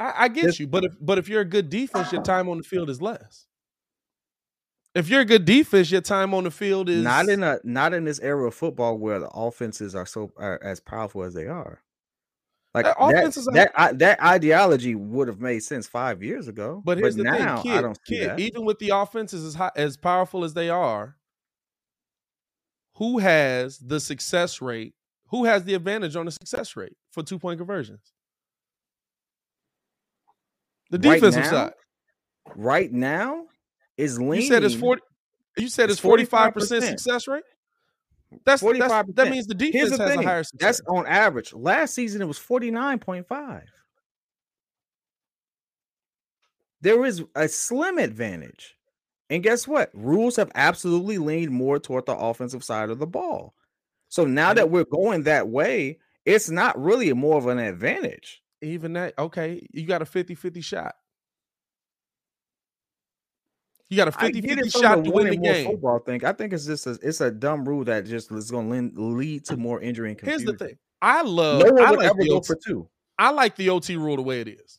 I, 0.00 0.14
I 0.16 0.28
get 0.28 0.58
you, 0.58 0.66
but 0.66 0.84
if 0.84 0.92
but 1.00 1.18
if 1.18 1.28
you're 1.28 1.40
a 1.40 1.46
good 1.46 1.70
defense, 1.70 2.12
your 2.12 2.22
time 2.22 2.48
on 2.48 2.58
the 2.58 2.62
field 2.62 2.88
is 2.90 3.02
less. 3.02 3.46
If 4.94 5.08
you're 5.08 5.20
a 5.20 5.24
good 5.24 5.44
defense, 5.44 5.90
your 5.90 6.00
time 6.00 6.34
on 6.34 6.44
the 6.44 6.50
field 6.50 6.88
is 6.88 7.04
Not 7.04 7.28
in 7.28 7.42
a 7.42 7.58
not 7.64 7.94
in 7.94 8.04
this 8.04 8.18
era 8.20 8.46
of 8.46 8.54
football 8.54 8.96
where 8.98 9.18
the 9.20 9.28
offenses 9.28 9.94
are 9.94 10.06
so 10.06 10.32
are 10.36 10.62
as 10.62 10.80
powerful 10.80 11.22
as 11.22 11.34
they 11.34 11.46
are. 11.46 11.82
Like 12.74 12.86
Uh, 12.86 12.94
that, 13.08 13.18
offenses 13.18 13.48
are- 13.48 13.54
that, 13.54 13.72
I, 13.74 13.92
that 13.94 14.22
ideology 14.22 14.94
would 14.94 15.26
have 15.28 15.40
made 15.40 15.60
sense 15.60 15.86
five 15.86 16.22
years 16.22 16.48
ago. 16.48 16.82
But 16.84 16.98
here's 16.98 17.16
the 17.16 17.24
now 17.24 17.62
thing, 17.62 17.72
kid, 17.72 17.78
I 17.78 17.82
don't 17.82 17.98
kid, 18.04 18.28
that. 18.30 18.38
even 18.40 18.64
with 18.64 18.78
the 18.78 18.90
offenses 18.90 19.44
as 19.44 19.54
high, 19.54 19.72
as 19.74 19.96
powerful 19.96 20.44
as 20.44 20.54
they 20.54 20.68
are, 20.68 21.16
who 22.96 23.18
has 23.18 23.78
the 23.78 24.00
success 24.00 24.60
rate? 24.60 24.94
Who 25.30 25.44
has 25.44 25.64
the 25.64 25.74
advantage 25.74 26.16
on 26.16 26.26
the 26.26 26.32
success 26.32 26.76
rate 26.76 26.96
for 27.10 27.22
two 27.22 27.38
point 27.38 27.58
conversions? 27.58 28.12
The 30.90 30.98
Right 30.98 31.14
defensive 31.20 31.44
now, 31.44 31.50
side. 31.50 31.72
right 32.56 32.90
now 32.92 33.46
is 33.96 34.18
leaning. 34.18 34.42
You 34.42 34.48
said 34.48 34.64
it's 34.64 34.74
forty. 34.74 35.02
You 35.56 35.68
said 35.68 35.84
it's 35.84 35.94
It's 35.94 36.00
forty 36.00 36.24
five 36.24 36.54
percent 36.54 36.84
success 36.84 37.28
rate. 37.28 37.44
That's, 38.44 38.60
that's 38.62 38.78
that 38.78 39.06
45%. 39.06 39.30
means 39.30 39.46
the 39.46 39.54
defense 39.54 39.90
the 39.96 40.02
has 40.02 40.10
thing. 40.10 40.20
a 40.20 40.22
higher 40.22 40.44
success. 40.44 40.78
That's 40.78 40.80
on 40.88 41.06
average. 41.06 41.54
Last 41.54 41.94
season 41.94 42.20
it 42.20 42.26
was 42.26 42.38
49.5. 42.38 43.62
There 46.80 47.04
is 47.06 47.24
a 47.34 47.48
slim 47.48 47.98
advantage. 47.98 48.76
And 49.30 49.42
guess 49.42 49.66
what? 49.66 49.90
Rules 49.94 50.36
have 50.36 50.52
absolutely 50.54 51.18
leaned 51.18 51.52
more 51.52 51.78
toward 51.78 52.06
the 52.06 52.16
offensive 52.16 52.62
side 52.64 52.90
of 52.90 52.98
the 52.98 53.06
ball. 53.06 53.54
So 54.08 54.24
now 54.24 54.54
that 54.54 54.70
we're 54.70 54.84
going 54.84 55.24
that 55.24 55.48
way, 55.48 55.98
it's 56.24 56.50
not 56.50 56.78
really 56.80 57.12
more 57.14 57.38
of 57.38 57.46
an 57.46 57.58
advantage. 57.58 58.42
Even 58.62 58.94
that, 58.94 59.14
okay, 59.18 59.66
you 59.72 59.86
got 59.86 60.02
a 60.02 60.04
50-50 60.04 60.64
shot. 60.64 60.94
You 63.90 63.96
got 63.96 64.08
a 64.08 64.12
50 64.12 64.42
50 64.42 64.68
shot 64.68 65.02
to 65.02 65.10
win 65.10 65.28
the 65.28 65.36
game. 65.36 65.66
football 65.66 65.98
thing. 66.00 66.22
I 66.24 66.32
think 66.32 66.52
it's 66.52 66.66
just 66.66 66.86
a, 66.86 66.98
it's 67.02 67.22
a 67.22 67.30
dumb 67.30 67.66
rule 67.66 67.84
that 67.84 68.04
just 68.04 68.30
is 68.30 68.50
going 68.50 68.92
to 68.94 69.00
lead 69.00 69.46
to 69.46 69.56
more 69.56 69.80
injury 69.80 70.10
and 70.10 70.20
Here's 70.20 70.44
the 70.44 70.52
thing. 70.52 70.76
I 71.00 71.22
love 71.22 71.62
No 71.64 71.72
one 71.72 71.84
I 71.84 71.90
like 71.90 72.06
ever 72.06 72.18
the 72.18 72.28
go 72.28 72.36
OT, 72.36 72.46
for 72.46 72.56
two. 72.56 72.88
I 73.18 73.30
like 73.30 73.56
the 73.56 73.70
OT 73.70 73.96
rule 73.96 74.16
the 74.16 74.22
way 74.22 74.40
it 74.40 74.48
is. 74.48 74.78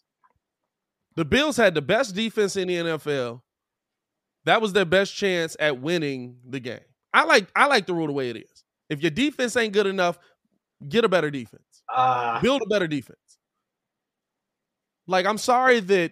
The 1.15 1.25
Bills 1.25 1.57
had 1.57 1.73
the 1.73 1.81
best 1.81 2.13
defense 2.13 2.55
in 2.55 2.67
the 2.67 2.75
NFL. 2.75 3.41
That 4.45 4.61
was 4.61 4.73
their 4.73 4.85
best 4.85 5.15
chance 5.15 5.57
at 5.59 5.81
winning 5.81 6.37
the 6.47 6.59
game. 6.59 6.79
I 7.13 7.23
like 7.23 7.47
I 7.55 7.65
like 7.65 7.87
the 7.87 7.93
rule 7.93 8.07
the 8.07 8.13
way 8.13 8.29
it 8.29 8.37
is. 8.37 8.63
If 8.89 9.01
your 9.01 9.11
defense 9.11 9.57
ain't 9.57 9.73
good 9.73 9.87
enough, 9.87 10.19
get 10.87 11.03
a 11.03 11.09
better 11.09 11.31
defense. 11.31 11.83
Uh, 11.93 12.39
Build 12.41 12.61
a 12.61 12.67
better 12.67 12.87
defense. 12.87 13.17
Like 15.09 15.25
I'm 15.25 15.39
sorry 15.39 15.79
that 15.79 16.11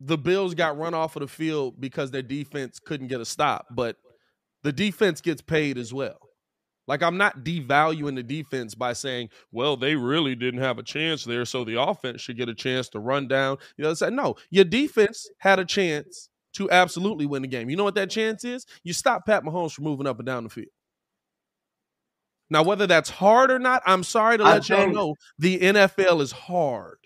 the 0.00 0.18
Bills 0.18 0.54
got 0.54 0.76
run 0.76 0.94
off 0.94 1.16
of 1.16 1.20
the 1.20 1.28
field 1.28 1.80
because 1.80 2.10
their 2.10 2.22
defense 2.22 2.78
couldn't 2.78 3.06
get 3.06 3.20
a 3.20 3.24
stop, 3.24 3.66
but 3.70 3.96
the 4.64 4.72
defense 4.72 5.20
gets 5.20 5.40
paid 5.40 5.78
as 5.78 5.94
well. 5.94 6.18
Like 6.88 7.02
I'm 7.02 7.16
not 7.16 7.44
devaluing 7.44 8.16
the 8.16 8.24
defense 8.24 8.74
by 8.74 8.94
saying, 8.94 9.28
well, 9.52 9.76
they 9.76 9.94
really 9.94 10.34
didn't 10.34 10.60
have 10.60 10.78
a 10.78 10.82
chance 10.82 11.24
there, 11.24 11.44
so 11.44 11.64
the 11.64 11.80
offense 11.80 12.20
should 12.20 12.36
get 12.36 12.48
a 12.48 12.54
chance 12.54 12.88
to 12.90 12.98
run 12.98 13.28
down. 13.28 13.58
You 13.76 13.84
know, 13.84 13.94
say 13.94 14.10
no, 14.10 14.34
your 14.50 14.64
defense 14.64 15.28
had 15.38 15.60
a 15.60 15.64
chance 15.64 16.28
to 16.54 16.68
absolutely 16.70 17.26
win 17.26 17.42
the 17.42 17.48
game. 17.48 17.70
You 17.70 17.76
know 17.76 17.84
what 17.84 17.94
that 17.94 18.10
chance 18.10 18.44
is? 18.44 18.66
You 18.82 18.92
stop 18.92 19.24
Pat 19.24 19.44
Mahomes 19.44 19.72
from 19.72 19.84
moving 19.84 20.06
up 20.06 20.18
and 20.18 20.26
down 20.26 20.42
the 20.42 20.50
field. 20.50 20.68
Now, 22.50 22.64
whether 22.64 22.86
that's 22.86 23.10
hard 23.10 23.50
or 23.50 23.58
not, 23.58 23.82
I'm 23.86 24.02
sorry 24.02 24.38
to 24.38 24.44
let 24.44 24.68
y'all 24.68 24.90
know 24.90 25.14
the 25.38 25.58
NFL 25.60 26.20
is 26.20 26.32
hard. 26.32 26.98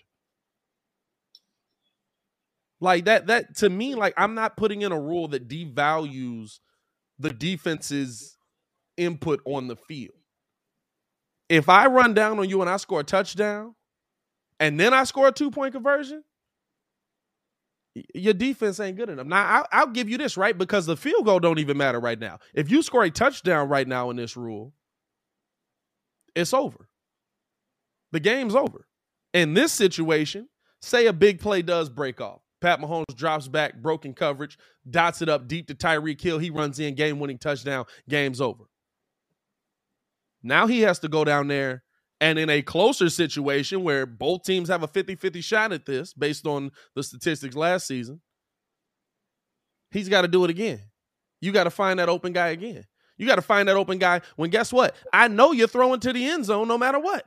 Like 2.81 3.05
that, 3.05 3.27
that 3.27 3.55
to 3.57 3.69
me, 3.69 3.93
like 3.95 4.15
I'm 4.17 4.33
not 4.33 4.57
putting 4.57 4.81
in 4.81 4.91
a 4.91 4.99
rule 4.99 5.27
that 5.29 5.47
devalues 5.47 6.59
the 7.19 7.29
defense's 7.29 8.35
input 8.97 9.39
on 9.45 9.67
the 9.67 9.75
field. 9.75 10.15
If 11.47 11.69
I 11.69 11.85
run 11.87 12.15
down 12.15 12.39
on 12.39 12.49
you 12.49 12.59
and 12.61 12.69
I 12.69 12.77
score 12.77 13.01
a 13.01 13.03
touchdown, 13.03 13.75
and 14.59 14.79
then 14.79 14.93
I 14.93 15.03
score 15.03 15.27
a 15.27 15.31
two 15.31 15.51
point 15.51 15.73
conversion, 15.73 16.23
your 18.15 18.33
defense 18.33 18.79
ain't 18.79 18.97
good 18.97 19.09
enough. 19.09 19.27
Now 19.27 19.45
I'll, 19.45 19.67
I'll 19.71 19.87
give 19.87 20.09
you 20.09 20.17
this 20.17 20.35
right 20.35 20.57
because 20.57 20.87
the 20.87 20.97
field 20.97 21.25
goal 21.25 21.39
don't 21.39 21.59
even 21.59 21.77
matter 21.77 21.99
right 21.99 22.19
now. 22.19 22.39
If 22.55 22.71
you 22.71 22.81
score 22.81 23.03
a 23.03 23.11
touchdown 23.11 23.69
right 23.69 23.87
now 23.87 24.09
in 24.09 24.15
this 24.15 24.35
rule, 24.35 24.73
it's 26.33 26.53
over. 26.53 26.87
The 28.11 28.19
game's 28.19 28.55
over. 28.55 28.87
In 29.33 29.53
this 29.53 29.71
situation, 29.71 30.49
say 30.81 31.05
a 31.05 31.13
big 31.13 31.39
play 31.39 31.61
does 31.61 31.89
break 31.89 32.19
off. 32.21 32.41
Pat 32.61 32.79
Mahomes 32.79 33.15
drops 33.15 33.47
back, 33.47 33.81
broken 33.81 34.13
coverage, 34.13 34.57
dots 34.89 35.21
it 35.21 35.29
up 35.29 35.47
deep 35.47 35.67
to 35.67 35.75
Tyreek 35.75 36.21
Hill. 36.21 36.37
He 36.39 36.49
runs 36.49 36.79
in, 36.79 36.95
game 36.95 37.19
winning 37.19 37.37
touchdown, 37.39 37.85
game's 38.07 38.39
over. 38.39 38.65
Now 40.43 40.67
he 40.67 40.81
has 40.81 40.99
to 40.99 41.07
go 41.07 41.23
down 41.23 41.47
there 41.47 41.83
and 42.19 42.37
in 42.37 42.49
a 42.51 42.61
closer 42.61 43.09
situation 43.09 43.83
where 43.83 44.05
both 44.05 44.43
teams 44.43 44.69
have 44.69 44.83
a 44.83 44.87
50 44.87 45.15
50 45.15 45.41
shot 45.41 45.73
at 45.73 45.85
this 45.85 46.13
based 46.13 46.45
on 46.45 46.71
the 46.95 47.03
statistics 47.03 47.55
last 47.55 47.87
season, 47.87 48.21
he's 49.89 50.07
got 50.07 50.21
to 50.21 50.27
do 50.27 50.43
it 50.43 50.49
again. 50.51 50.79
You 51.41 51.51
got 51.51 51.63
to 51.63 51.71
find 51.71 51.97
that 51.99 52.09
open 52.09 52.31
guy 52.31 52.49
again. 52.49 52.85
You 53.17 53.27
got 53.27 53.35
to 53.35 53.41
find 53.41 53.67
that 53.67 53.75
open 53.75 53.97
guy 53.97 54.21
when 54.35 54.51
guess 54.51 54.71
what? 54.71 54.95
I 55.11 55.27
know 55.27 55.51
you're 55.51 55.67
throwing 55.67 55.99
to 56.01 56.13
the 56.13 56.23
end 56.25 56.45
zone 56.45 56.67
no 56.67 56.77
matter 56.77 56.99
what. 56.99 57.25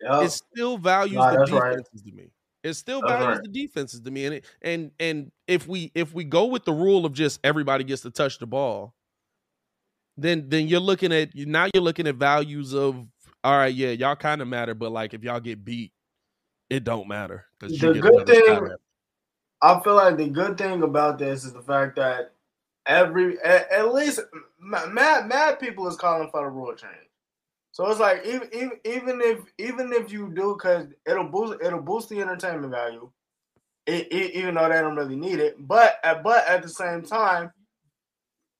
Yup. 0.00 0.24
It 0.24 0.30
still 0.30 0.78
values 0.78 1.16
Nah, 1.16 1.32
the 1.32 1.38
that's 1.38 1.50
right. 1.50 1.70
defenses 1.76 2.02
to 2.02 2.12
me. 2.12 2.30
It 2.62 2.74
still 2.74 3.00
values 3.00 3.38
right. 3.38 3.42
the 3.42 3.48
defenses 3.48 4.00
to 4.00 4.10
me. 4.10 4.26
And 4.26 4.34
it, 4.36 4.44
and 4.60 4.90
and 5.00 5.32
if 5.46 5.66
we 5.66 5.90
if 5.94 6.12
we 6.12 6.24
go 6.24 6.46
with 6.46 6.64
the 6.64 6.72
rule 6.72 7.06
of 7.06 7.12
just 7.12 7.40
everybody 7.42 7.84
gets 7.84 8.02
to 8.02 8.10
touch 8.10 8.38
the 8.38 8.46
ball, 8.46 8.94
then 10.16 10.48
then 10.48 10.68
you're 10.68 10.80
looking 10.80 11.12
at 11.12 11.34
now 11.34 11.68
you're 11.72 11.82
looking 11.82 12.06
at 12.06 12.16
values 12.16 12.74
of 12.74 13.06
all 13.42 13.56
right, 13.56 13.74
yeah, 13.74 13.90
y'all 13.90 14.16
kind 14.16 14.42
of 14.42 14.48
matter, 14.48 14.74
but 14.74 14.92
like 14.92 15.14
if 15.14 15.24
y'all 15.24 15.40
get 15.40 15.64
beat, 15.64 15.92
it 16.68 16.84
don't 16.84 17.08
matter 17.08 17.46
because 17.58 17.78
The 17.78 17.94
good 17.94 18.26
thing- 18.26 18.76
I 19.62 19.80
feel 19.80 19.94
like 19.94 20.16
the 20.16 20.28
good 20.28 20.56
thing 20.56 20.82
about 20.82 21.18
this 21.18 21.44
is 21.44 21.52
the 21.52 21.62
fact 21.62 21.96
that 21.96 22.32
every 22.86 23.38
at, 23.40 23.70
at 23.70 23.92
least 23.94 24.20
mad 24.58 25.26
mad 25.26 25.60
people 25.60 25.86
is 25.86 25.96
calling 25.96 26.30
for 26.30 26.42
the 26.42 26.48
rule 26.48 26.74
change. 26.74 27.09
So 27.80 27.90
it's 27.90 27.98
like 27.98 28.26
even 28.26 28.50
even, 28.52 28.72
even 28.84 29.20
if 29.22 29.38
even 29.56 29.90
if 29.94 30.12
you 30.12 30.30
do, 30.34 30.54
because 30.54 30.88
it'll 31.06 31.24
boost 31.24 31.62
it'll 31.64 31.80
boost 31.80 32.10
the 32.10 32.20
entertainment 32.20 32.72
value, 32.72 33.10
it, 33.86 34.06
it, 34.12 34.34
even 34.34 34.56
though 34.56 34.68
they 34.68 34.82
don't 34.82 34.96
really 34.96 35.16
need 35.16 35.38
it. 35.40 35.56
But 35.58 35.94
at, 36.04 36.22
but 36.22 36.46
at 36.46 36.60
the 36.60 36.68
same 36.68 37.00
time, 37.00 37.50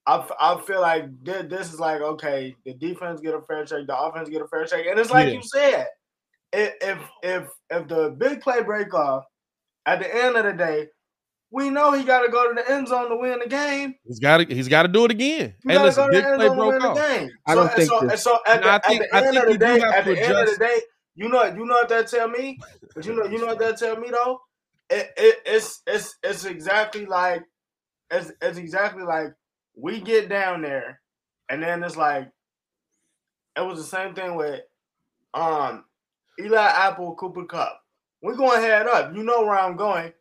I, 0.06 0.26
I 0.40 0.58
feel 0.62 0.80
like 0.80 1.04
thi- 1.22 1.48
this 1.48 1.70
is 1.70 1.78
like 1.78 2.00
okay, 2.00 2.56
the 2.64 2.72
defense 2.72 3.20
get 3.20 3.34
a 3.34 3.42
fair 3.42 3.66
check, 3.66 3.86
the 3.86 3.94
offense 3.94 4.30
get 4.30 4.40
a 4.40 4.48
fair 4.48 4.64
check, 4.64 4.86
and 4.88 4.98
it's 4.98 5.10
like 5.10 5.26
Yeah. 5.26 5.34
you 5.34 5.42
said, 5.42 5.88
if 6.54 6.72
if 6.80 6.98
if 7.22 7.50
if 7.68 7.88
the 7.88 8.16
big 8.16 8.40
play 8.40 8.62
break 8.62 8.94
off, 8.94 9.26
at 9.84 9.98
the 10.00 10.16
end 10.16 10.38
of 10.38 10.46
the 10.46 10.54
day, 10.54 10.88
we 11.52 11.68
know 11.70 11.92
he 11.92 12.04
got 12.04 12.22
to 12.22 12.28
go 12.30 12.48
to 12.48 12.54
the 12.54 12.70
end 12.70 12.88
zone 12.88 13.08
to 13.10 13.16
win 13.16 13.40
the 13.40 13.48
game. 13.48 13.94
He's 14.06 14.18
got 14.20 14.38
to 14.38 14.44
he's 14.54 14.68
got 14.68 14.82
to 14.82 14.88
do 14.88 15.04
it 15.04 15.10
again. 15.10 15.54
He 15.62 15.68
Hey, 15.68 15.74
got 15.74 15.80
to 15.80 15.84
listen, 15.86 16.04
go 16.04 16.10
to 16.10 16.12
big 16.12 16.24
the 16.24 16.28
end 16.30 16.36
play 16.38 16.46
zone 16.48 16.56
to 16.56 16.62
win 16.66 16.78
broke 16.78 16.82
the 16.82 17.00
off. 17.02 17.08
game. 17.18 17.30
I 17.46 17.54
don't 17.54 17.66
and 17.66 17.74
think 17.76 17.88
so. 17.90 18.06
this- 18.06 18.22
so 18.22 18.38
at 18.46 18.60
No, 18.60 18.68
I 18.68 18.78
the, 18.78 18.88
think- 18.88 19.02
at 19.12 19.20
the 19.22 19.26
end 19.28 19.36
of 19.38 19.46
the 19.46 19.58
day, 19.58 19.80
at 19.80 20.04
to 20.04 20.14
the 20.14 20.22
end 20.22 20.38
of 20.38 20.46
the 20.50 20.56
day, 20.56 20.80
you 21.16 21.28
know, 21.28 21.44
you 21.44 21.66
know 21.66 21.74
what 21.74 21.88
that 21.88 22.08
tell 22.08 22.28
me. 22.28 22.58
But 22.94 23.04
you 23.06 23.14
know, 23.14 23.24
you 23.24 23.38
know 23.38 23.46
what 23.46 23.58
that 23.58 23.78
tell 23.78 23.96
me 23.96 24.10
though. 24.10 24.40
It, 24.88 25.10
it 25.16 25.36
it's 25.46 25.82
it's 25.86 26.16
it's 26.22 26.44
exactly 26.44 27.06
like 27.06 27.44
it's 28.10 28.32
it's 28.42 28.58
exactly 28.58 29.02
like 29.04 29.34
we 29.76 30.00
get 30.00 30.28
down 30.28 30.62
there, 30.62 31.00
and 31.48 31.62
then 31.62 31.82
it's 31.84 31.96
like 31.96 32.28
it 33.56 33.60
was 33.66 33.78
the 33.78 33.84
same 33.84 34.14
thing 34.14 34.34
with 34.36 34.60
um 35.34 35.84
Eli 36.40 36.56
Apple, 36.60 37.14
Cooper 37.16 37.44
Kupp. 37.44 37.80
We're 38.22 38.36
going 38.36 38.60
head 38.60 38.86
up. 38.86 39.14
You 39.14 39.22
know 39.22 39.42
where 39.42 39.58
I'm 39.58 39.76
going. 39.76 40.12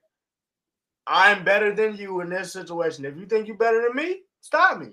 I'm 1.10 1.44
better 1.44 1.74
than 1.74 1.98
you 1.98 2.22
in 2.22 2.30
this 2.30 2.54
situation. 2.54 3.04
If 3.04 3.18
you 3.18 3.26
think 3.26 3.48
you're 3.48 3.58
better 3.58 3.82
than 3.82 3.96
me, 3.96 4.22
stop 4.42 4.80
me. 4.80 4.88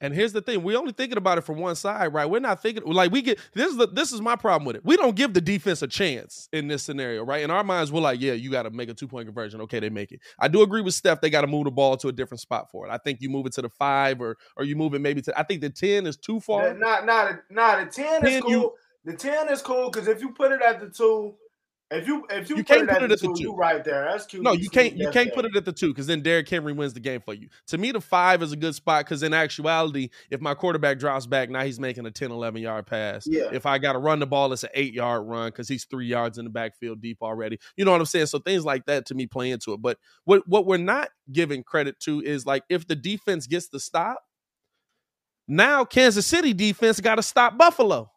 And 0.00 0.12
here's 0.12 0.32
the 0.32 0.42
thing: 0.42 0.64
we're 0.64 0.76
only 0.76 0.92
thinking 0.92 1.16
about 1.16 1.38
it 1.38 1.42
from 1.42 1.58
one 1.58 1.76
side, 1.76 2.12
right? 2.12 2.26
We're 2.26 2.40
not 2.40 2.60
thinking 2.60 2.82
like 2.84 3.12
we 3.12 3.22
get 3.22 3.38
this 3.54 3.70
is 3.70 3.76
the 3.76 3.86
this 3.86 4.12
is 4.12 4.20
my 4.20 4.34
problem 4.34 4.66
with 4.66 4.74
it. 4.74 4.84
We 4.84 4.96
don't 4.96 5.14
give 5.14 5.32
the 5.32 5.40
defense 5.40 5.80
a 5.80 5.86
chance 5.86 6.48
in 6.52 6.66
this 6.66 6.82
scenario, 6.82 7.24
right? 7.24 7.40
In 7.42 7.52
our 7.52 7.62
minds, 7.62 7.92
we're 7.92 8.00
like, 8.00 8.20
yeah, 8.20 8.32
you 8.32 8.50
got 8.50 8.64
to 8.64 8.70
make 8.70 8.88
a 8.88 8.94
two 8.94 9.06
point 9.06 9.26
conversion. 9.28 9.60
Okay, 9.60 9.78
they 9.78 9.90
make 9.90 10.10
it. 10.10 10.18
I 10.40 10.48
do 10.48 10.62
agree 10.62 10.80
with 10.80 10.94
Steph; 10.94 11.20
they 11.20 11.30
got 11.30 11.42
to 11.42 11.46
move 11.46 11.66
the 11.66 11.70
ball 11.70 11.96
to 11.98 12.08
a 12.08 12.12
different 12.12 12.40
spot 12.40 12.68
for 12.72 12.84
it. 12.84 12.90
I 12.90 12.98
think 12.98 13.20
you 13.20 13.30
move 13.30 13.46
it 13.46 13.52
to 13.52 13.62
the 13.62 13.68
five, 13.68 14.20
or 14.20 14.36
or 14.56 14.64
you 14.64 14.74
move 14.74 14.92
it 14.94 14.98
maybe 14.98 15.22
to. 15.22 15.38
I 15.38 15.44
think 15.44 15.60
the 15.60 15.70
ten 15.70 16.08
is 16.08 16.16
too 16.16 16.40
far. 16.40 16.66
Yeah, 16.66 16.72
not 16.72 17.06
not 17.06 17.30
a, 17.30 17.38
not 17.48 17.78
a 17.80 17.86
ten, 17.86 18.22
10 18.22 18.32
is 18.32 18.40
cool. 18.42 18.50
you- 18.50 18.72
the 19.04 19.14
ten 19.16 19.48
is 19.52 19.62
cool 19.62 19.88
because 19.88 20.08
if 20.08 20.20
you 20.20 20.30
put 20.32 20.50
it 20.50 20.62
at 20.62 20.80
the 20.80 20.88
two, 20.90 21.34
if 21.92 22.06
you 22.06 22.26
if 22.30 22.48
you, 22.50 22.56
You 22.56 22.64
put 22.64 22.76
can't 22.78 22.82
it 22.82 22.90
at 22.90 22.98
put 23.00 23.00
the 23.00 23.04
it 23.06 23.12
at 23.12 23.20
the 23.20 23.26
two, 23.28 23.44
two. 23.44 23.54
right 23.54 23.82
there. 23.84 24.04
That's 24.04 24.26
cute. 24.26 24.42
No, 24.42 24.52
you 24.52 24.70
can't. 24.70 24.96
You 24.96 25.10
can't 25.10 25.32
put 25.32 25.44
it 25.44 25.56
at 25.56 25.64
the 25.64 25.72
two 25.72 25.88
because 25.88 26.06
then 26.06 26.22
Derrick 26.22 26.48
Henry 26.48 26.72
wins 26.72 26.94
the 26.94 27.00
game 27.00 27.20
for 27.20 27.34
you. 27.34 27.48
To 27.68 27.78
me, 27.78 27.90
the 27.92 28.00
five 28.00 28.42
is 28.42 28.52
a 28.52 28.56
good 28.56 28.74
spot 28.74 29.04
because 29.04 29.22
in 29.22 29.34
actuality, 29.34 30.10
if 30.30 30.40
my 30.40 30.54
quarterback 30.54 30.98
drops 30.98 31.26
back, 31.26 31.50
now 31.50 31.64
he's 31.64 31.80
making 31.80 32.06
a 32.06 32.10
10, 32.10 32.30
11 32.30 32.62
yard 32.62 32.86
pass. 32.86 33.26
Yeah. 33.26 33.48
If 33.52 33.66
I 33.66 33.78
got 33.78 33.94
to 33.94 33.98
run 33.98 34.20
the 34.20 34.26
ball, 34.26 34.52
it's 34.52 34.62
an 34.62 34.70
eight 34.74 34.94
yard 34.94 35.26
run 35.26 35.48
because 35.48 35.68
he's 35.68 35.84
three 35.84 36.06
yards 36.06 36.38
in 36.38 36.44
the 36.44 36.50
backfield 36.50 37.00
deep 37.00 37.18
already. 37.22 37.58
You 37.76 37.84
know 37.84 37.90
what 37.92 38.00
I'm 38.00 38.06
saying? 38.06 38.26
So 38.26 38.38
things 38.38 38.64
like 38.64 38.86
that 38.86 39.06
to 39.06 39.14
me 39.14 39.26
play 39.26 39.50
into 39.50 39.72
it. 39.72 39.82
But 39.82 39.98
what 40.24 40.46
what 40.46 40.66
we're 40.66 40.76
not 40.76 41.08
giving 41.32 41.62
credit 41.64 41.98
to 42.00 42.20
is 42.20 42.46
like 42.46 42.62
if 42.68 42.86
the 42.86 42.96
defense 42.96 43.46
gets 43.46 43.68
the 43.68 43.80
stop, 43.80 44.22
now 45.48 45.84
Kansas 45.84 46.26
City 46.26 46.52
defense 46.54 47.00
got 47.00 47.16
to 47.16 47.22
stop 47.22 47.58
Buffalo. 47.58 48.11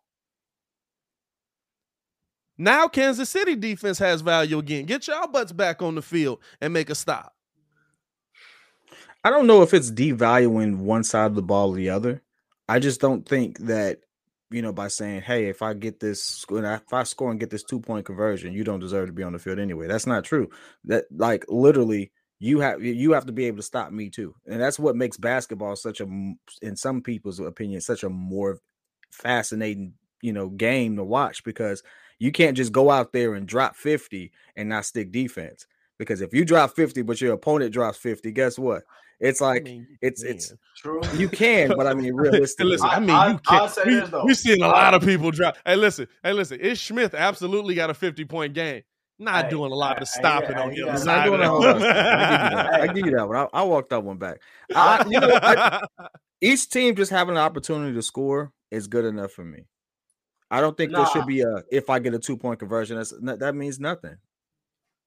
Now 2.57 2.87
Kansas 2.87 3.29
City 3.29 3.55
defense 3.55 3.99
has 3.99 4.21
value 4.21 4.59
again. 4.59 4.85
Get 4.85 5.07
y'all 5.07 5.27
butts 5.27 5.51
back 5.51 5.81
on 5.81 5.95
the 5.95 6.01
field 6.01 6.39
and 6.61 6.73
make 6.73 6.89
a 6.89 6.95
stop. 6.95 7.33
I 9.23 9.29
don't 9.29 9.47
know 9.47 9.61
if 9.61 9.73
it's 9.73 9.91
devaluing 9.91 10.77
one 10.77 11.03
side 11.03 11.25
of 11.25 11.35
the 11.35 11.41
ball 11.41 11.71
or 11.71 11.75
the 11.75 11.89
other. 11.89 12.21
I 12.69 12.79
just 12.79 13.01
don't 13.01 13.27
think 13.27 13.59
that 13.59 14.01
you 14.51 14.61
know 14.61 14.71
by 14.71 14.87
saying, 14.87 15.21
"Hey, 15.21 15.47
if 15.47 15.61
I 15.61 15.73
get 15.73 15.99
this, 15.99 16.45
if 16.49 16.93
I 16.93 17.03
score 17.03 17.31
and 17.31 17.39
get 17.39 17.49
this 17.49 17.63
two 17.63 17.79
point 17.79 18.05
conversion, 18.05 18.53
you 18.53 18.63
don't 18.63 18.79
deserve 18.79 19.07
to 19.07 19.13
be 19.13 19.23
on 19.23 19.33
the 19.33 19.39
field 19.39 19.59
anyway." 19.59 19.87
That's 19.87 20.07
not 20.07 20.23
true. 20.23 20.49
That 20.85 21.05
like 21.11 21.45
literally, 21.49 22.11
you 22.39 22.59
have 22.59 22.83
you 22.83 23.13
have 23.13 23.25
to 23.25 23.31
be 23.33 23.45
able 23.45 23.57
to 23.57 23.63
stop 23.63 23.91
me 23.91 24.09
too, 24.09 24.35
and 24.45 24.61
that's 24.61 24.79
what 24.79 24.95
makes 24.95 25.17
basketball 25.17 25.75
such 25.75 26.01
a, 26.01 26.07
in 26.61 26.75
some 26.75 27.01
people's 27.01 27.39
opinion, 27.39 27.81
such 27.81 28.03
a 28.03 28.09
more 28.09 28.59
fascinating 29.11 29.93
you 30.21 30.33
know 30.33 30.49
game 30.49 30.95
to 30.97 31.03
watch 31.03 31.43
because 31.43 31.83
you 32.19 32.31
can't 32.31 32.55
just 32.57 32.71
go 32.71 32.89
out 32.91 33.11
there 33.13 33.33
and 33.33 33.47
drop 33.47 33.75
fifty 33.75 34.31
and 34.55 34.69
not 34.69 34.85
stick 34.85 35.11
defense. 35.11 35.67
Because 35.97 36.19
if 36.19 36.33
you 36.33 36.43
drop 36.43 36.75
50, 36.75 37.03
but 37.03 37.21
your 37.21 37.31
opponent 37.31 37.71
drops 37.71 37.97
50, 37.99 38.29
guess 38.33 38.59
what? 38.59 38.83
It's 39.21 39.41
I 39.41 39.45
like 39.45 39.63
mean, 39.63 39.87
it's 40.01 40.23
it's. 40.23 40.53
True. 40.75 40.99
you 41.15 41.29
can, 41.29 41.69
but 41.77 41.87
I 41.87 41.93
mean 41.93 42.05
Hey, 42.07 42.11
realistically. 42.11 42.71
listen, 42.71 42.89
I 42.89 42.95
I- 42.95 42.99
mean, 42.99 43.09
I- 43.11 43.27
you 43.31 43.39
I'll 43.47 43.59
can't. 43.59 43.71
say 43.71 43.81
we, 43.85 43.93
this, 43.95 44.09
though. 44.09 44.25
we 44.25 44.33
seeing 44.33 44.61
a 44.61 44.67
lot 44.67 44.93
of 44.93 45.01
people 45.03 45.31
drop. 45.31 45.55
Hey, 45.65 45.77
listen, 45.77 46.09
hey, 46.21 46.33
listen. 46.33 46.59
Ish 46.59 46.85
Smith 46.85 47.13
absolutely 47.13 47.75
got 47.75 47.89
a 47.89 47.93
50 47.93 48.25
point 48.25 48.53
game. 48.53 48.81
Not 49.19 49.45
Hey, 49.45 49.51
doing 49.51 49.71
a 49.71 49.75
lot 49.75 50.01
of 50.01 50.09
hey, 50.13 50.19
stopping 50.19 50.57
yeah, 50.57 50.61
on 50.63 50.69
the 50.71 50.75
yeah, 50.75 50.83
other 50.87 50.91
yeah. 50.91 50.97
Side. 50.97 51.25
doing 51.27 51.39
a 51.39 51.43
of 51.43 51.49
whole 51.49 51.61
lot 51.61 51.75
of 51.77 51.81
stuff. 51.81 51.95
I 51.95 52.07
give 52.27 52.51
you 52.51 52.55
that. 52.57 52.81
I 52.81 52.87
give 52.93 53.05
you 53.05 53.11
that 53.15 53.27
one. 53.29 53.37
I, 53.37 53.47
I 53.53 53.63
walked 53.63 53.89
that 53.91 54.03
one 54.03 54.17
back. 54.17 54.41
I, 54.75 55.05
you 55.09 55.19
know, 55.21 55.39
I, 55.41 55.81
each 56.41 56.69
team 56.69 56.95
just 56.95 57.11
having 57.11 57.35
an 57.35 57.41
opportunity 57.41 57.93
to 57.95 58.01
score 58.01 58.51
is 58.69 58.87
good 58.87 59.05
enough 59.05 59.31
for 59.31 59.45
me. 59.45 59.63
I 60.55 60.61
don't 60.61 60.75
think 60.77 60.91
there 60.93 61.05
should 61.07 61.25
be 61.25 61.41
a 61.41 61.63
if 61.71 61.89
I 61.89 61.99
get 61.99 62.13
a 62.13 62.19
two 62.19 62.37
point 62.37 62.59
conversion. 62.59 62.97
That's 62.97 63.11
that 63.21 63.39
that 63.39 63.55
means 63.55 63.79
nothing. 63.79 64.15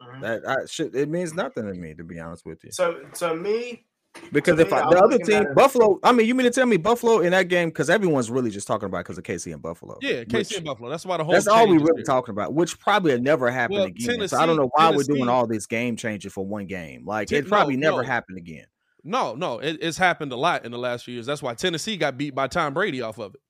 Mhm. 0.03 0.21
That 0.23 0.47
I 0.49 0.67
should 0.67 0.95
it 0.95 1.09
means 1.09 1.35
nothing 1.35 1.67
to 1.67 1.75
me 1.75 1.95
to 1.95 2.05
be 2.05 2.21
honest 2.21 2.47
with 2.47 2.63
you. 2.65 2.71
So 2.71 3.01
to 3.15 3.35
me, 3.35 3.85
Because 4.33 4.57
to 4.57 4.63
if 4.63 4.71
me, 4.71 4.77
I, 4.77 4.81
I'm 4.83 4.91
the 4.91 4.99
other 5.03 5.19
team, 5.19 5.55
Buffalo, 5.55 5.99
I 6.05 6.13
mean, 6.13 6.27
you 6.27 6.35
mean 6.35 6.45
to 6.45 6.51
tell 6.53 6.67
me 6.67 6.77
Buffalo 6.77 7.21
in 7.21 7.33
that 7.33 7.49
game 7.49 7.69
because 7.71 7.91
everyone's 7.91 8.31
really 8.31 8.51
just 8.51 8.67
talking 8.67 8.87
about 8.87 8.99
because 9.05 9.19
of 9.19 9.25
KC 9.25 9.53
and 9.53 9.61
Buffalo. 9.63 9.99
yeah, 10.01 10.23
KC 10.25 10.33
which- 10.33 10.57
and 10.57 10.65
Buffalo. 10.67 10.89
That's 10.89 11.05
why 11.05 11.17
the 11.17 11.25
whole 11.25 11.33
That's 11.33 11.47
all 11.49 11.67
we 11.67 11.79
really 11.79 11.89
there. 11.97 12.05
talking 12.05 12.33
about, 12.33 12.55
which 12.55 12.79
probably 12.79 13.11
had 13.13 13.23
never 13.23 13.51
happened 13.51 13.79
Well, 13.79 13.87
again. 13.87 14.29
so 14.29 14.39
I 14.39 14.47
don't 14.47 14.57
know 14.57 14.71
why 14.75 14.91
we're 14.93 15.03
doing 15.03 15.29
all 15.29 15.47
this 15.47 15.67
game 15.67 15.97
changing 15.97 16.31
for 16.31 16.47
one 16.47 16.67
game. 16.67 17.05
Like 17.05 17.29
Ten- 17.29 17.45
it 17.45 17.49
probably 17.49 17.77
no, 17.77 17.91
never 17.91 18.03
no. 18.03 18.09
happened 18.09 18.39
again. 18.39 18.67
No, 19.05 19.35
no, 19.35 19.59
it, 19.61 19.79
it's 19.81 19.97
happened 19.99 20.33
a 20.33 20.37
lot 20.37 20.65
in 20.65 20.73
the 20.73 20.79
last 20.79 21.05
few 21.05 21.15
years. 21.15 21.27
That's 21.27 21.43
why 21.43 21.55
Tennessee 21.55 21.97
got 21.97 22.19
beat 22.19 22.35
by 22.35 22.47
Tom 22.49 22.75
Brady 22.75 23.01
off 23.01 23.19
of 23.19 23.35
it. 23.35 23.41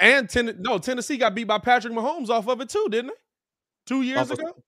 And 0.00 0.28
ten, 0.28 0.56
no, 0.60 0.78
Tennessee 0.78 1.16
got 1.16 1.34
beat 1.34 1.44
by 1.44 1.58
Patrick 1.58 1.92
Mahomes 1.92 2.28
off 2.28 2.48
of 2.48 2.60
it 2.60 2.68
too, 2.68 2.86
didn't 2.90 3.08
they? 3.08 3.14
Two 3.86 4.02
years 4.02 4.18
Off 4.18 4.30
of- 4.32 4.38
ago, 4.38 4.62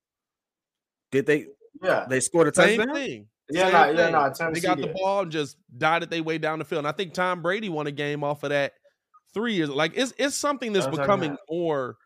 Did 1.10 1.26
they? 1.26 1.46
yeah, 1.82 2.06
They 2.08 2.20
scored 2.20 2.48
a 2.48 2.54
same 2.54 2.78
touchdown. 2.78 2.94
thing. 2.94 3.28
yeah, 3.50 3.64
Same 3.64 3.72
nah, 3.72 3.84
yeah, 3.86 3.96
thing. 3.96 4.12
nah. 4.12 4.28
They 4.28 4.34
Tennessee 4.34 4.60
got 4.60 4.78
the 4.80 4.86
ball 4.88 5.22
and 5.22 5.32
just 5.32 5.56
dotted 5.76 6.10
their 6.10 6.22
way 6.22 6.38
down 6.38 6.58
the 6.58 6.64
field. 6.64 6.80
And 6.80 6.88
I 6.88 6.92
think 6.92 7.14
Tom 7.14 7.42
Brady 7.42 7.68
won 7.68 7.86
a 7.86 7.92
game 7.92 8.22
off 8.24 8.42
of 8.42 8.50
that 8.50 8.72
three 9.32 9.54
years. 9.54 9.68
Like 9.70 9.92
it's 9.96 10.12
it's 10.18 10.36
something 10.36 10.72
that's 10.72 10.86
That's 10.86 10.98
becoming 10.98 11.32
okay. 11.32 11.40
more 11.50 11.96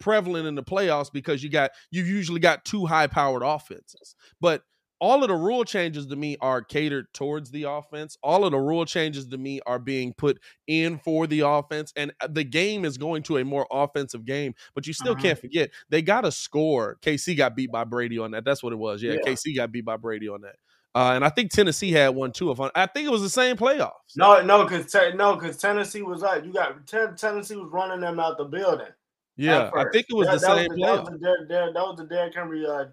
prevalent 0.00 0.46
in 0.46 0.54
the 0.54 0.62
playoffs 0.62 1.10
because 1.12 1.42
you 1.42 1.50
got 1.50 1.70
you've 1.90 2.06
usually 2.08 2.40
got 2.40 2.64
two 2.64 2.86
high 2.86 3.06
powered 3.06 3.42
offenses. 3.42 4.14
But 4.40 4.62
all 5.00 5.22
of 5.22 5.28
the 5.28 5.34
rule 5.34 5.64
changes 5.64 6.06
to 6.06 6.16
me 6.16 6.36
are 6.40 6.62
catered 6.62 7.06
towards 7.14 7.50
the 7.50 7.64
offense. 7.64 8.16
All 8.22 8.44
of 8.44 8.52
the 8.52 8.58
rule 8.58 8.84
changes 8.84 9.26
to 9.28 9.38
me 9.38 9.60
are 9.66 9.78
being 9.78 10.12
put 10.14 10.38
in 10.66 10.98
for 10.98 11.26
the 11.26 11.40
offense, 11.40 11.92
and 11.96 12.12
uh, 12.20 12.28
the 12.30 12.44
game 12.44 12.84
is 12.84 12.98
going 12.98 13.22
to 13.24 13.36
a 13.38 13.44
more 13.44 13.66
offensive 13.70 14.24
game. 14.24 14.54
But 14.74 14.86
you 14.86 14.92
still 14.92 15.14
Mhm. 15.14 15.22
can't 15.22 15.38
forget 15.38 15.70
they 15.88 16.02
got 16.02 16.22
to 16.22 16.32
score. 16.32 16.96
KC 17.02 17.34
got 17.36 17.54
beat 17.56 17.70
by 17.70 17.84
Brady 17.84 18.18
on 18.18 18.32
that. 18.32 18.44
That's 18.44 18.62
what 18.62 18.72
it 18.72 18.76
was. 18.76 19.02
Yeah, 19.02 19.12
Yeah. 19.12 19.20
KC 19.32 19.54
got 19.56 19.70
beat 19.72 19.84
by 19.84 19.96
Brady 19.96 20.28
on 20.28 20.40
that. 20.42 20.56
Uh, 20.94 21.12
and 21.14 21.24
I 21.24 21.28
think 21.28 21.52
Tennessee 21.52 21.92
had 21.92 22.08
one 22.08 22.32
too. 22.32 22.50
If 22.50 22.58
I, 22.60 22.86
think 22.86 23.06
it 23.06 23.10
was 23.12 23.22
the 23.22 23.28
same 23.28 23.56
playoffs. 23.56 23.92
No, 24.16 24.42
no, 24.42 24.64
because 24.64 24.92
no, 25.14 25.36
because 25.36 25.58
Tennessee 25.58 26.02
was 26.02 26.22
like 26.22 26.44
you 26.44 26.52
got 26.52 26.86
Ten- 26.86 27.14
Tennessee 27.14 27.56
was 27.56 27.70
running 27.70 28.00
them 28.00 28.18
out 28.18 28.36
the 28.38 28.44
building. 28.44 28.88
yeah, 29.36 29.70
I 29.76 29.84
think 29.92 30.06
it 30.10 30.16
was 30.16 30.26
That- 30.26 30.40
the 30.40 30.46
that 30.46 30.56
same 30.56 30.70
playoff. 30.70 31.00
was 31.04 31.10
the 31.10 31.18
Der- 31.18 31.44
Der- 31.46 31.72
that 31.72 31.82
was 31.82 31.96
the 31.98 32.04
Derrick 32.06 32.34
Henry 32.34 32.66
uh, 32.66 32.86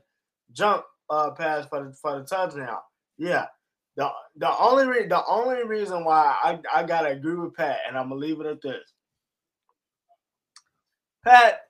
jump 0.52 0.84
uh, 1.10 1.32
pass 1.32 1.66
for 1.68 1.86
the 1.86 1.94
for 1.94 2.20
the 2.20 2.26
touchdown. 2.26 2.78
Yeah. 3.18 3.46
The 3.98 4.10
the 4.36 4.58
only 4.58 4.86
re- 4.88 5.08
the 5.08 5.24
only 5.26 5.64
reason 5.64 6.04
why 6.04 6.36
I, 6.44 6.60
I 6.74 6.84
gotta 6.84 7.10
agree 7.10 7.36
with 7.36 7.56
Pat, 7.56 7.80
and 7.88 7.98
I'm 7.98 8.10
gonna 8.10 8.20
leave 8.20 8.42
it 8.42 8.46
at 8.46 8.62
this. 8.62 8.92
Pat, 11.24 11.62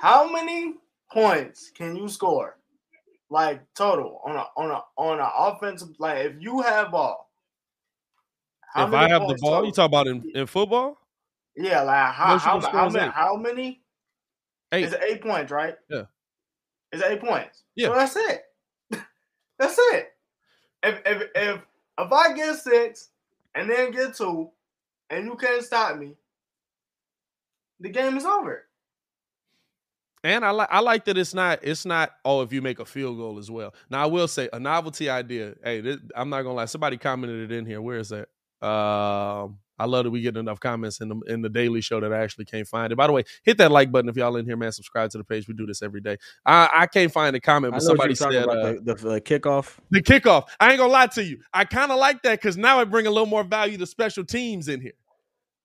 how 0.00 0.30
many 0.30 0.74
points 1.12 1.70
can 1.76 1.96
you 1.96 2.08
score? 2.08 2.58
Like 3.30 3.62
total 3.74 4.22
on 4.24 4.36
a 4.36 4.44
on 4.56 4.70
a 4.70 4.82
on 4.96 5.20
an 5.20 5.28
offensive 5.36 5.88
like 5.98 6.18
if 6.24 6.32
you 6.40 6.60
have 6.62 6.92
ball. 6.92 7.28
how 8.72 8.86
if 8.86 8.94
I 8.94 9.08
have 9.08 9.22
the 9.22 9.36
ball, 9.40 9.50
total? 9.50 9.66
you 9.66 9.72
talk 9.72 9.86
about 9.86 10.06
in, 10.06 10.30
in 10.34 10.46
football, 10.46 10.96
Yeah, 11.56 11.82
like 11.82 12.12
how 12.14 12.38
how, 12.38 12.60
how, 12.60 12.88
many, 12.88 13.10
how 13.10 13.36
many? 13.36 13.82
eight. 14.72 14.84
It's 14.84 14.94
eight 14.94 15.20
points, 15.20 15.50
right? 15.52 15.74
Yeah. 15.90 16.04
It's 16.92 17.02
eight 17.02 17.20
points. 17.20 17.64
Yeah. 17.74 17.88
So 17.88 17.94
that's 17.94 18.16
it. 18.16 18.42
That's 19.58 19.76
it. 19.78 20.12
If 20.82 21.00
if 21.04 21.22
if 21.34 21.60
if 21.98 22.12
I 22.12 22.32
get 22.34 22.56
six 22.56 23.08
and 23.54 23.68
then 23.68 23.90
get 23.90 24.14
two, 24.14 24.50
and 25.10 25.24
you 25.26 25.36
can't 25.36 25.62
stop 25.62 25.96
me, 25.96 26.14
the 27.80 27.88
game 27.88 28.16
is 28.16 28.24
over. 28.24 28.64
And 30.24 30.44
I 30.44 30.50
like 30.50 30.68
I 30.70 30.80
like 30.80 31.04
that 31.04 31.16
it's 31.16 31.34
not 31.34 31.60
it's 31.62 31.84
not 31.84 32.10
oh 32.24 32.42
if 32.42 32.52
you 32.52 32.60
make 32.60 32.80
a 32.80 32.84
field 32.84 33.18
goal 33.18 33.38
as 33.38 33.50
well. 33.50 33.74
Now 33.88 34.02
I 34.02 34.06
will 34.06 34.28
say 34.28 34.48
a 34.52 34.58
novelty 34.58 35.08
idea. 35.08 35.54
Hey, 35.62 35.80
this, 35.80 35.98
I'm 36.14 36.28
not 36.28 36.42
gonna 36.42 36.54
lie. 36.54 36.64
Somebody 36.64 36.96
commented 36.96 37.50
it 37.50 37.54
in 37.56 37.66
here. 37.66 37.80
Where 37.80 37.98
is 37.98 38.10
that? 38.10 38.28
Um, 38.66 39.58
I 39.78 39.86
love 39.86 40.04
that 40.04 40.10
we 40.10 40.20
get 40.20 40.36
enough 40.36 40.60
comments 40.60 41.00
in 41.00 41.08
the 41.08 41.20
in 41.26 41.42
the 41.42 41.48
daily 41.48 41.80
show 41.80 42.00
that 42.00 42.12
I 42.12 42.18
actually 42.18 42.46
can't 42.46 42.66
find 42.66 42.92
it. 42.92 42.96
By 42.96 43.06
the 43.06 43.12
way, 43.12 43.24
hit 43.42 43.58
that 43.58 43.70
like 43.70 43.92
button 43.92 44.08
if 44.08 44.16
y'all 44.16 44.36
in 44.36 44.44
here, 44.44 44.56
man. 44.56 44.72
Subscribe 44.72 45.10
to 45.10 45.18
the 45.18 45.24
page. 45.24 45.48
We 45.48 45.54
do 45.54 45.66
this 45.66 45.82
every 45.82 46.00
day. 46.00 46.16
I, 46.44 46.68
I 46.72 46.86
can't 46.86 47.12
find 47.12 47.34
the 47.34 47.40
comment, 47.40 47.74
but 47.74 47.82
somebody 47.82 48.14
said 48.14 48.34
about 48.34 48.58
uh, 48.58 48.72
the, 48.82 48.94
the, 48.94 49.10
uh, 49.10 49.20
kickoff. 49.20 49.76
the 49.90 50.02
kickoff. 50.02 50.48
I 50.60 50.70
ain't 50.70 50.78
gonna 50.78 50.92
lie 50.92 51.06
to 51.08 51.24
you. 51.24 51.40
I 51.52 51.64
kind 51.64 51.92
of 51.92 51.98
like 51.98 52.22
that 52.22 52.40
because 52.40 52.56
now 52.56 52.78
I 52.78 52.84
bring 52.84 53.06
a 53.06 53.10
little 53.10 53.26
more 53.26 53.44
value 53.44 53.78
to 53.78 53.86
special 53.86 54.24
teams 54.24 54.68
in 54.68 54.80
here. 54.80 54.92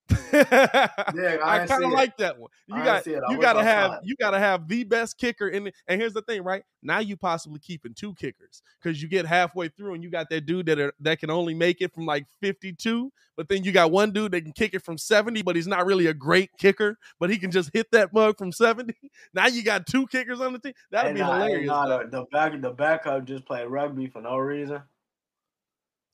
I 0.34 1.40
I 1.42 1.66
kind 1.68 1.84
of 1.84 1.92
like 1.92 2.18
that 2.18 2.38
one. 2.38 2.50
You 2.68 2.76
I 2.76 2.86
got 2.86 3.04
see 3.04 3.12
it. 3.12 3.24
I 3.28 3.32
you 3.32 3.40
got 3.40 3.54
to 3.54 3.64
have 3.64 4.00
you 4.04 4.16
got 4.20 4.32
to 4.32 4.40
have 4.40 4.68
the 4.68 4.84
best 4.84 5.18
kicker 5.18 5.48
in. 5.48 5.66
The, 5.66 5.74
and 5.88 6.00
here's 6.00 6.14
the 6.14 6.22
thing, 6.22 6.44
right? 6.44 6.64
Now 6.82 7.00
you 7.00 7.16
possibly 7.16 7.60
keeping 7.60 7.94
two 7.94 8.14
kickers 8.16 8.62
because 8.82 9.02
you 9.02 9.08
get 9.08 9.26
halfway 9.26 9.70
through 9.70 9.94
and 9.94 10.04
you 10.04 10.10
got 10.10 10.30
that 10.30 10.46
dude 10.46 10.66
that 10.66 10.80
are, 10.80 10.94
that 11.00 11.20
can 11.20 11.30
only 11.30 11.54
make 11.54 11.82
it 11.82 11.94
from 11.94 12.06
like 12.06 12.26
52, 12.42 13.12
but 13.38 13.48
then 13.48 13.64
you 13.64 13.72
got 13.72 13.92
one 13.92 14.12
dude 14.12 14.34
that 14.34 14.42
can 14.42 14.52
kick 14.52 14.74
it 14.74 14.84
from 14.84 14.98
70, 14.98 15.42
but 15.44 15.56
he's 15.56 15.68
not 15.68 15.86
really 15.86 16.08
a 16.08 16.14
great 16.14 16.50
kicker, 16.58 16.98
but 17.20 17.30
he 17.30 17.38
can 17.38 17.52
just 17.52 17.70
hit 17.74 17.88
that 17.92 18.14
mug 18.14 18.38
from 18.38 18.52
70. 18.52 18.94
Now 19.34 19.48
you 19.48 19.64
got 19.64 19.88
two 19.88 20.06
kickers 20.08 20.42
on 20.42 20.54
the 20.54 20.60
team. 20.60 20.74
That'd 20.92 21.10
And 21.10 21.16
be 21.16 21.22
nah, 21.22 21.34
hilarious. 21.40 21.70
though. 21.70 22.00
the, 22.04 22.10
the 22.20 22.26
back 22.32 22.60
the 22.62 22.72
backup 22.72 23.26
just 23.26 23.46
played 23.46 23.68
rugby 23.68 24.08
for 24.08 24.22
no 24.22 24.38
reason. 24.38 24.82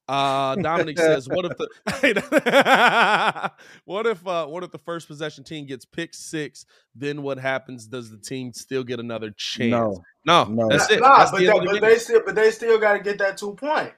Uh, 0.09 0.55
Dominic 0.55 0.97
says, 0.99 1.29
"What 1.29 1.45
if 1.45 1.55
the 1.55 1.69
what 3.85 4.07
if 4.07 4.25
uh, 4.25 4.47
what 4.47 4.63
if 4.63 4.71
the 4.71 4.79
first 4.79 5.07
possession 5.07 5.43
team 5.43 5.67
gets 5.67 5.85
pick 5.85 6.15
six? 6.15 6.65
Then 6.95 7.21
what 7.21 7.37
happens? 7.37 7.85
Does 7.85 8.09
the 8.09 8.17
team 8.17 8.51
still 8.53 8.83
get 8.83 8.99
another 8.99 9.29
chance? 9.29 9.69
No, 9.69 10.03
no, 10.25 10.45
No. 10.45 10.67
that's 10.67 10.89
it. 10.89 10.99
Nah, 10.99 11.17
That's 11.19 11.29
but, 11.29 11.41
the 11.41 11.45
that, 11.45 11.57
of 11.57 11.63
the 11.63 11.69
but 11.73 11.81
they 11.81 11.97
still, 11.99 12.21
but 12.25 12.33
they 12.33 12.49
still 12.49 12.79
got 12.79 12.93
to 12.93 12.99
get 12.99 13.19
that 13.19 13.37
two 13.37 13.53
point. 13.53 13.93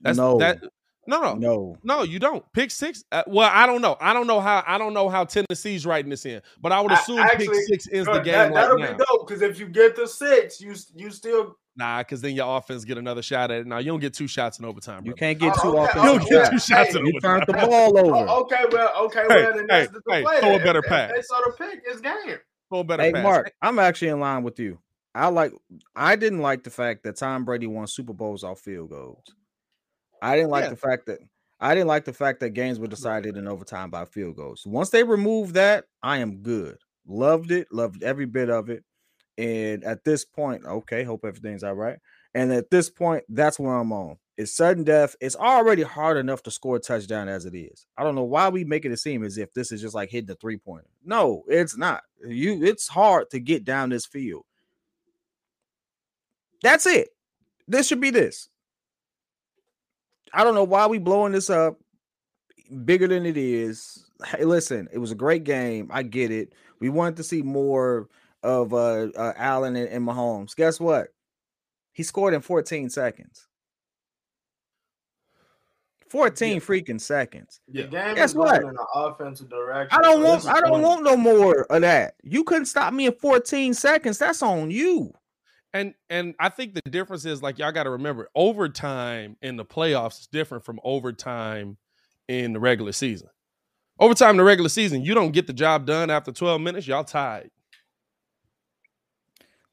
That's 0.00 0.16
no, 0.16 0.38
that. 0.38 0.62
No, 1.10 1.20
no, 1.20 1.34
no, 1.34 1.76
no. 1.82 2.02
You 2.04 2.18
don't 2.18 2.44
pick 2.52 2.70
six. 2.70 3.04
Uh, 3.12 3.22
well, 3.26 3.50
I 3.52 3.66
don't 3.66 3.82
know. 3.82 3.96
I 4.00 4.12
don't 4.12 4.26
know 4.26 4.40
how. 4.40 4.62
I 4.66 4.78
don't 4.78 4.94
know 4.94 5.08
how 5.08 5.24
Tennessee's 5.24 5.84
writing 5.84 6.10
this 6.10 6.24
in, 6.24 6.40
but 6.62 6.72
I 6.72 6.80
would 6.80 6.92
I- 6.92 7.00
assume 7.00 7.18
actually, 7.18 7.48
pick 7.48 7.56
six 7.66 7.86
is 7.88 8.06
the 8.06 8.20
game 8.20 8.32
that, 8.34 8.52
right 8.52 8.68
will 8.70 8.78
now. 8.78 8.92
be 8.92 9.04
dope 9.04 9.26
because 9.28 9.42
if 9.42 9.58
you 9.58 9.68
get 9.68 9.96
the 9.96 10.06
six, 10.08 10.60
you 10.60 10.74
you 10.94 11.10
still 11.10 11.56
Nah, 11.76 11.98
because 12.02 12.20
then 12.20 12.34
your 12.34 12.56
offense 12.58 12.84
get 12.84 12.98
another 12.98 13.22
shot 13.22 13.50
at 13.50 13.60
it. 13.60 13.66
Now 13.66 13.78
you 13.78 13.86
don't 13.92 14.00
get 14.00 14.12
two 14.12 14.26
shots 14.26 14.58
in 14.58 14.64
overtime. 14.64 15.06
You 15.06 15.14
can't 15.14 15.38
get 15.38 15.54
Oh, 15.58 15.62
two 15.72 15.78
okay, 15.78 15.98
You 16.00 16.04
don't 16.18 16.28
get 16.28 16.30
shots. 16.30 16.50
two 16.50 16.58
shots 16.74 16.92
Hey, 16.92 16.98
in 16.98 17.06
You 17.06 17.12
overtime. 17.12 17.40
turned 17.46 17.46
the 17.46 17.66
ball 17.66 17.98
over. 17.98 18.28
Oh, 18.28 18.40
okay, 18.42 18.64
well, 18.70 19.04
okay, 19.06 19.20
Hey, 19.28 19.42
well, 19.44 19.52
then 19.56 19.66
that's 19.68 19.90
the 19.92 20.00
hey, 20.10 20.22
play. 20.22 20.40
throw 20.40 20.56
a 20.56 20.58
better 20.58 20.80
if 20.80 20.86
pass. 20.86 21.12
They 21.14 21.22
saw 21.22 21.40
the 21.46 21.52
pick. 21.56 21.80
It's 21.86 22.00
game. 22.00 22.38
Throw 22.68 22.80
a 22.80 22.84
better 22.84 23.02
Hey 23.04 23.12
pass. 23.12 23.22
Mark, 23.22 23.52
I'm 23.62 23.78
actually 23.78 24.08
in 24.08 24.20
line 24.20 24.42
with 24.42 24.58
you. 24.58 24.78
I 25.14 25.28
like 25.28 25.52
I 25.96 26.16
didn't 26.16 26.40
like 26.40 26.64
the 26.64 26.70
fact 26.70 27.04
that 27.04 27.16
Tom 27.16 27.44
Brady 27.44 27.66
won 27.66 27.86
Super 27.86 28.12
Bowls 28.12 28.44
off 28.44 28.60
field 28.60 28.90
goals. 28.90 29.24
I 30.22 30.36
didn't 30.36 30.50
like 30.50 30.64
Yeah. 30.64 30.70
the 30.70 30.76
fact 30.76 31.06
that 31.06 31.18
I 31.62 31.74
didn't 31.74 31.88
like 31.88 32.06
the 32.06 32.12
fact 32.14 32.40
that 32.40 32.50
games 32.50 32.78
were 32.78 32.86
decided 32.86 33.36
in 33.36 33.46
overtime 33.46 33.90
by 33.90 34.06
field 34.06 34.36
goals. 34.36 34.62
Once 34.66 34.88
they 34.90 35.02
removed 35.02 35.54
that, 35.54 35.84
I 36.02 36.18
am 36.18 36.38
good. 36.38 36.78
Loved 37.06 37.50
it, 37.50 37.68
loved 37.70 38.02
every 38.02 38.24
bit 38.24 38.48
of 38.48 38.70
it. 38.70 38.82
And 39.36 39.84
at 39.84 40.04
this 40.04 40.24
point, 40.24 40.64
okay, 40.64 41.02
hope 41.04 41.24
everything's 41.24 41.62
all 41.62 41.74
right. 41.74 41.98
And 42.34 42.50
at 42.52 42.70
this 42.70 42.88
point, 42.88 43.24
that's 43.28 43.58
where 43.58 43.74
I'm 43.74 43.92
on. 43.92 44.16
It's 44.38 44.56
sudden 44.56 44.84
death. 44.84 45.16
It's 45.20 45.36
already 45.36 45.82
hard 45.82 46.16
enough 46.16 46.42
to 46.44 46.50
score 46.50 46.76
a 46.76 46.80
touchdown 46.80 47.28
as 47.28 47.44
it 47.44 47.54
is. 47.54 47.84
I 47.98 48.04
don't 48.04 48.14
know 48.14 48.24
why 48.24 48.48
we 48.48 48.64
make 48.64 48.86
it 48.86 48.98
seem 48.98 49.22
as 49.22 49.36
if 49.36 49.52
this 49.52 49.70
is 49.70 49.82
just 49.82 49.94
like 49.94 50.08
hitting 50.10 50.28
the 50.28 50.36
three 50.36 50.56
pointer. 50.56 50.88
No, 51.04 51.42
it's 51.46 51.76
not. 51.76 52.04
You, 52.26 52.64
it's 52.64 52.88
hard 52.88 53.28
to 53.30 53.38
get 53.40 53.64
down 53.64 53.90
this 53.90 54.06
field. 54.06 54.44
That's 56.62 56.86
it. 56.86 57.10
This 57.68 57.86
should 57.86 58.00
be 58.00 58.10
this. 58.10 58.48
I 60.32 60.44
don't 60.44 60.54
know 60.54 60.64
why 60.64 60.86
we 60.86 60.98
blowing 60.98 61.32
this 61.32 61.50
up 61.50 61.78
bigger 62.84 63.08
than 63.08 63.26
it 63.26 63.36
is. 63.36 64.04
Hey, 64.24 64.44
listen, 64.44 64.88
it 64.92 64.98
was 64.98 65.10
a 65.10 65.16
great 65.16 65.44
game. 65.44 65.88
I 65.92 66.02
get 66.02 66.30
it. 66.30 66.54
We 66.78 66.88
wanted 66.88 67.16
to 67.16 67.22
see 67.24 67.42
more 67.42 68.08
of 68.42 68.72
uh, 68.72 69.08
uh 69.16 69.32
Allen 69.36 69.76
and, 69.76 69.88
and 69.88 70.06
Mahomes. 70.06 70.54
Guess 70.56 70.80
what? 70.80 71.08
He 71.92 72.02
scored 72.02 72.34
in 72.34 72.40
14 72.40 72.88
seconds. 72.90 73.46
14 76.08 76.60
freaking 76.60 77.00
seconds. 77.00 77.60
The 77.68 77.82
Yeah. 77.82 77.86
game 77.86 78.14
Guess 78.16 78.30
is 78.30 78.34
going 78.34 78.46
what? 78.48 78.62
in 78.62 78.68
an 78.70 78.76
offensive 78.94 79.48
direction. 79.48 79.96
I 79.96 80.02
don't 80.02 80.22
so 80.22 80.28
want 80.28 80.46
I 80.46 80.60
don't 80.60 80.70
going- 80.70 80.82
want 80.82 81.02
no 81.04 81.16
more 81.16 81.62
of 81.70 81.82
that. 81.82 82.14
You 82.22 82.42
couldn't 82.44 82.66
stop 82.66 82.92
me 82.92 83.06
in 83.06 83.12
14 83.12 83.74
seconds. 83.74 84.18
That's 84.18 84.42
on 84.42 84.70
you. 84.70 85.12
And 85.72 85.94
and 86.08 86.34
I 86.40 86.48
think 86.48 86.74
the 86.74 86.82
difference 86.82 87.24
is 87.24 87.42
like 87.42 87.58
y'all 87.58 87.72
got 87.72 87.84
to 87.84 87.90
remember 87.90 88.28
overtime 88.34 89.36
in 89.40 89.56
the 89.56 89.64
playoffs 89.64 90.20
is 90.20 90.26
different 90.26 90.64
from 90.64 90.80
overtime 90.82 91.76
in 92.28 92.52
the 92.52 92.60
regular 92.60 92.92
season. 92.92 93.28
Overtime 93.98 94.30
in 94.30 94.36
the 94.38 94.44
regular 94.44 94.68
season, 94.68 95.02
you 95.02 95.14
don't 95.14 95.32
get 95.32 95.46
the 95.46 95.52
job 95.52 95.86
done 95.86 96.10
after 96.10 96.32
12 96.32 96.60
minutes, 96.60 96.86
y'all 96.86 97.04
tied. 97.04 97.50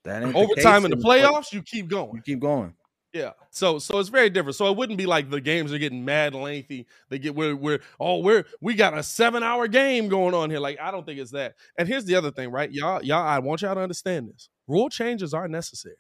That 0.04 0.24
ain't 0.24 0.34
the 0.34 0.40
Overtime 0.40 0.82
case 0.82 0.86
in 0.86 0.92
the 0.92 0.98
play- 0.98 1.22
playoffs, 1.22 1.52
you 1.52 1.62
keep 1.62 1.88
going. 1.88 2.12
You 2.16 2.22
keep 2.22 2.40
going. 2.40 2.74
Yeah. 3.14 3.32
So 3.50 3.80
so 3.80 4.00
it's 4.00 4.10
very 4.10 4.30
different. 4.30 4.56
So 4.56 4.70
it 4.70 4.78
wouldn't 4.78 4.98
be 4.98 5.06
like 5.06 5.30
the 5.30 5.42
games 5.42 5.74
are 5.74 5.78
getting 5.78 6.06
mad 6.06 6.36
lengthy. 6.36 6.86
They 7.10 7.20
get 7.20 7.34
we're 7.34 7.56
we're 7.56 7.80
oh 8.00 8.20
we're 8.20 8.46
we 8.62 8.76
got 8.76 8.96
a 8.96 9.02
seven 9.02 9.44
hour 9.44 9.68
game 9.68 10.08
going 10.08 10.34
on 10.34 10.50
here. 10.50 10.60
Like 10.60 10.78
I 10.80 10.92
don't 10.92 11.06
think 11.06 11.20
it's 11.20 11.32
that. 11.32 11.56
And 11.78 11.88
here's 11.88 12.06
the 12.06 12.16
other 12.16 12.32
thing, 12.32 12.52
right? 12.52 12.72
Y'all 12.72 13.02
y'all 13.04 13.26
I 13.26 13.40
want 13.40 13.62
y'all 13.62 13.76
to 13.76 13.82
understand 13.82 14.30
this. 14.30 14.50
Rule 14.68 14.90
changes 14.90 15.34
are 15.34 15.48
necessary 15.48 15.96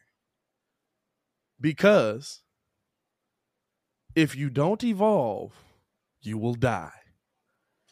because 1.59 2.43
if 4.15 4.35
you 4.35 4.49
don't 4.49 4.83
evolve, 4.83 5.53
you 6.21 6.37
will 6.37 6.55
die. 6.55 6.91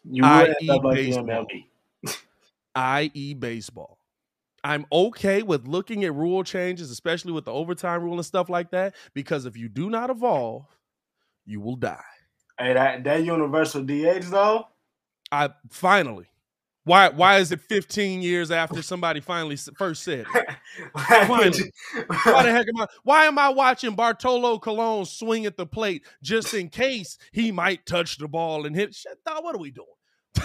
You 0.03 0.23
i.e. 0.23 0.67
like 0.67 0.82
baseball. 0.95 1.47
I.e. 2.76 3.34
baseball. 3.34 3.99
I'm 4.63 4.86
okay 4.91 5.43
with 5.43 5.67
looking 5.67 6.03
at 6.03 6.13
rule 6.13 6.43
changes, 6.43 6.89
especially 6.91 7.32
with 7.32 7.45
the 7.45 7.53
overtime 7.53 8.01
rule 8.01 8.15
and 8.15 8.26
stuff 8.26 8.49
like 8.49 8.71
that, 8.71 8.95
because 9.13 9.45
if 9.45 9.55
you 9.55 9.69
do 9.69 9.89
not 9.89 10.09
evolve, 10.09 10.65
you 11.45 11.61
will 11.61 11.76
die. 11.76 12.01
Hey, 12.57 12.73
that 12.73 13.03
that 13.03 13.23
universal 13.23 13.84
DH 13.84 14.26
though. 14.30 14.67
I 15.32 15.51
finally. 15.69 16.28
Why 16.86 17.09
why 17.09 17.39
is 17.39 17.51
it 17.51 17.61
15 17.61 18.21
years 18.21 18.51
after 18.51 18.81
somebody 18.83 19.19
finally 19.19 19.57
first 19.57 20.03
said 20.03 20.25
it? 20.33 20.47
Why 20.93 22.43
the 22.43 22.51
heck 22.51 22.67
am 22.67 22.81
I 22.81 22.88
why 23.03 23.25
am 23.25 23.39
I 23.39 23.49
watching 23.49 23.95
Bartolo 23.95 24.59
Colon 24.59 25.05
swing 25.05 25.47
at 25.47 25.57
the 25.57 25.65
plate 25.65 26.05
just 26.21 26.53
in 26.53 26.69
case 26.69 27.17
he 27.31 27.51
might 27.51 27.86
touch 27.88 28.17
the 28.17 28.27
ball 28.27 28.65
and 28.65 28.75
hit 28.75 28.93
shit 28.93 29.17
dog, 29.25 29.43
what 29.43 29.55
are 29.55 29.59
we 29.59 29.71
doing? 29.71 29.88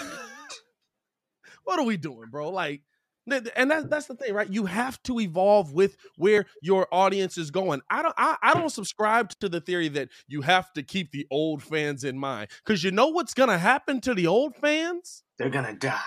what 1.63 1.79
are 1.79 1.85
we 1.85 1.95
doing, 1.95 2.29
bro? 2.31 2.49
Like 2.49 2.81
and 3.27 3.69
that's 3.69 3.85
that's 3.85 4.07
the 4.07 4.15
thing, 4.15 4.33
right? 4.33 4.49
You 4.49 4.65
have 4.65 5.01
to 5.03 5.19
evolve 5.19 5.73
with 5.73 5.95
where 6.17 6.45
your 6.61 6.87
audience 6.91 7.37
is 7.37 7.51
going. 7.51 7.81
I 7.89 8.01
don't 8.01 8.15
I, 8.17 8.37
I 8.41 8.53
don't 8.55 8.71
subscribe 8.71 9.29
to 9.41 9.47
the 9.47 9.61
theory 9.61 9.89
that 9.89 10.09
you 10.27 10.41
have 10.41 10.73
to 10.73 10.81
keep 10.81 11.11
the 11.11 11.27
old 11.29 11.61
fans 11.61 12.03
in 12.03 12.17
mind. 12.17 12.49
Cause 12.65 12.83
you 12.83 12.89
know 12.89 13.07
what's 13.07 13.35
gonna 13.35 13.59
happen 13.59 14.01
to 14.01 14.15
the 14.15 14.25
old 14.25 14.55
fans? 14.55 15.23
They're 15.37 15.49
gonna 15.49 15.75
die. 15.75 16.01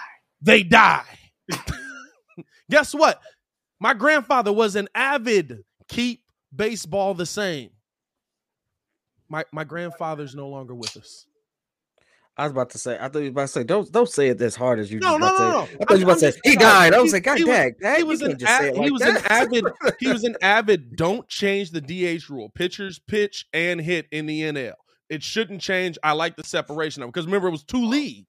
They 0.45 0.63
die. 0.63 1.05
Guess 2.71 2.95
what? 2.95 3.21
My 3.81 3.95
grandfather 3.95 4.53
was 4.53 4.77
an 4.77 4.89
avid 4.95 5.65
keep 5.89 6.23
baseball 6.55 7.15
the 7.15 7.27
same. 7.27 7.71
My 9.29 9.45
my 9.53 9.65
grandfather's 9.65 10.35
no 10.35 10.49
longer 10.49 10.75
with 10.75 10.97
us. 10.97 11.27
I 12.37 12.43
was 12.45 12.51
about 12.53 12.71
to 12.71 12.79
say, 12.79 12.99
I 13.01 13.09
thought 13.09 13.21
you 13.21 13.27
were 13.27 13.29
about 13.31 13.43
to 13.43 13.49
say, 13.49 13.65
don't 13.65 13.91
don't 13.93 14.09
say 14.09 14.29
it 14.29 14.41
as 14.41 14.57
hard 14.57 14.79
as 14.81 14.91
you 14.91 14.99
No, 15.01 15.19
just 15.19 15.21
no, 15.21 15.27
about 15.27 15.37
to 15.37 15.43
no, 15.43 15.49
say. 15.67 15.73
no. 15.73 15.79
I 15.81 15.85
thought 15.85 15.99
you 16.01 16.07
were 16.07 16.13
about 16.13 16.23
I'm 16.25 16.31
to 16.31 16.33
say 16.33 16.41
he 16.45 16.57
died. 16.57 16.93
I 16.95 17.01
was 17.01 17.11
he- 17.11 17.17
like, 17.17 17.23
God 17.25 17.39
he 17.39 17.45
was- 17.45 17.55
dang, 17.57 17.75
dang, 17.81 17.97
He 17.97 18.03
was 18.05 18.23
an 18.23 18.39
just 18.39 18.59
say 18.59 18.69
it 18.69 18.77
like 18.77 18.85
he 18.87 18.91
was 18.91 19.03
that. 19.03 19.17
an 19.21 19.27
avid 19.31 19.65
he 20.01 20.09
was 20.09 20.25
an 20.25 20.37
avid 20.43 20.97
don't 20.97 21.29
change 21.29 21.71
the 21.71 21.81
DH 21.81 22.29
rule. 22.31 22.51
Pitchers 22.55 22.99
pitch 22.99 23.47
and 23.53 23.81
hit 23.81 24.07
in 24.11 24.27
the 24.27 24.41
NL. 24.43 24.75
It 25.11 25.23
shouldn't 25.23 25.61
change. 25.61 25.97
I 26.03 26.13
like 26.13 26.35
the 26.37 26.45
separation 26.45 27.03
of 27.03 27.09
because 27.09 27.27
remember 27.27 27.49
it 27.49 27.53
was 27.53 27.63
two 27.65 27.85
leagues. 27.85 28.27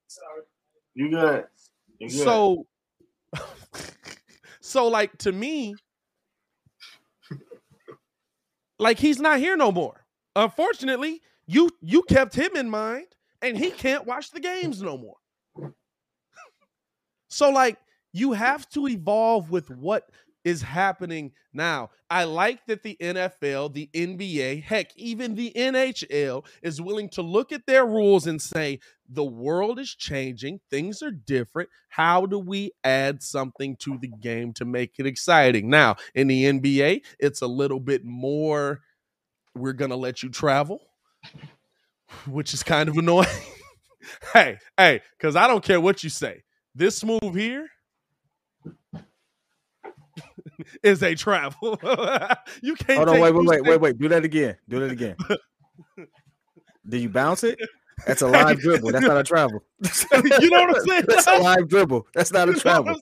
You 0.93 1.09
good? 1.09 1.45
So, 2.07 2.65
so 4.61 4.87
like 4.87 5.17
to 5.19 5.31
me, 5.31 5.75
like 8.79 8.99
he's 8.99 9.19
not 9.19 9.39
here 9.39 9.57
no 9.57 9.71
more. 9.71 10.05
Unfortunately, 10.35 11.21
you 11.47 11.69
you 11.81 12.03
kept 12.03 12.35
him 12.35 12.55
in 12.55 12.69
mind, 12.69 13.07
and 13.41 13.57
he 13.57 13.71
can't 13.71 14.05
watch 14.05 14.31
the 14.31 14.39
games 14.39 14.81
no 14.81 14.97
more. 14.97 15.17
so 17.29 17.49
like 17.49 17.77
you 18.13 18.33
have 18.33 18.67
to 18.69 18.87
evolve 18.87 19.51
with 19.51 19.69
what 19.69 20.09
is 20.45 20.61
happening 20.61 21.31
now. 21.51 21.89
I 22.09 22.23
like 22.25 22.65
that 22.67 22.83
the 22.83 22.95
NFL, 23.01 23.73
the 23.73 23.89
NBA, 23.93 24.63
heck, 24.63 24.95
even 24.95 25.33
the 25.33 25.51
NHL 25.55 26.45
is 26.61 26.79
willing 26.79 27.09
to 27.09 27.23
look 27.23 27.51
at 27.51 27.65
their 27.65 27.85
rules 27.85 28.27
and 28.27 28.39
say, 28.39 28.79
the 29.09 29.23
world 29.23 29.79
is 29.79 29.93
changing, 29.93 30.61
things 30.69 31.01
are 31.01 31.11
different. 31.11 31.69
How 31.89 32.27
do 32.27 32.37
we 32.37 32.71
add 32.83 33.23
something 33.23 33.75
to 33.77 33.97
the 33.97 34.07
game 34.07 34.53
to 34.53 34.65
make 34.65 34.93
it 34.99 35.07
exciting? 35.07 35.69
Now, 35.69 35.95
in 36.13 36.27
the 36.27 36.43
NBA, 36.43 37.01
it's 37.19 37.41
a 37.41 37.47
little 37.47 37.79
bit 37.79 38.05
more, 38.05 38.81
we're 39.55 39.73
going 39.73 39.91
to 39.91 39.97
let 39.97 40.21
you 40.21 40.29
travel, 40.29 40.79
which 42.27 42.53
is 42.53 42.61
kind 42.61 42.87
of 42.87 42.97
annoying. 42.97 43.27
hey, 44.33 44.59
hey, 44.77 45.01
because 45.17 45.35
I 45.35 45.47
don't 45.47 45.63
care 45.63 45.81
what 45.81 46.03
you 46.03 46.09
say. 46.11 46.43
This 46.75 47.03
move 47.03 47.33
here 47.33 47.67
is 50.83 51.03
a 51.03 51.15
travel. 51.15 51.79
you 52.61 52.75
can't. 52.75 52.97
Hold 52.97 53.09
on, 53.09 53.19
wait, 53.19 53.33
wait, 53.33 53.47
wait, 53.47 53.61
wait, 53.63 53.81
wait. 53.81 53.97
Do 53.97 54.07
that 54.09 54.23
again. 54.25 54.57
Do 54.69 54.79
that 54.79 54.91
again. 54.91 55.15
Did 56.87 57.01
you 57.01 57.09
bounce 57.09 57.43
it? 57.43 57.59
That's 58.05 58.21
a 58.21 58.27
live 58.27 58.59
dribble. 58.59 58.91
That's 58.91 59.05
not 59.05 59.17
a 59.17 59.23
travel. 59.23 59.63
You 60.13 60.49
know 60.49 60.65
what 60.65 60.77
I'm 60.77 60.85
saying? 60.87 61.03
That's 61.07 61.27
a 61.27 61.37
live 61.37 61.67
dribble. 61.67 62.05
That's 62.13 62.31
not 62.31 62.49
a 62.49 62.51
You 62.51 62.59
travel. 62.59 62.99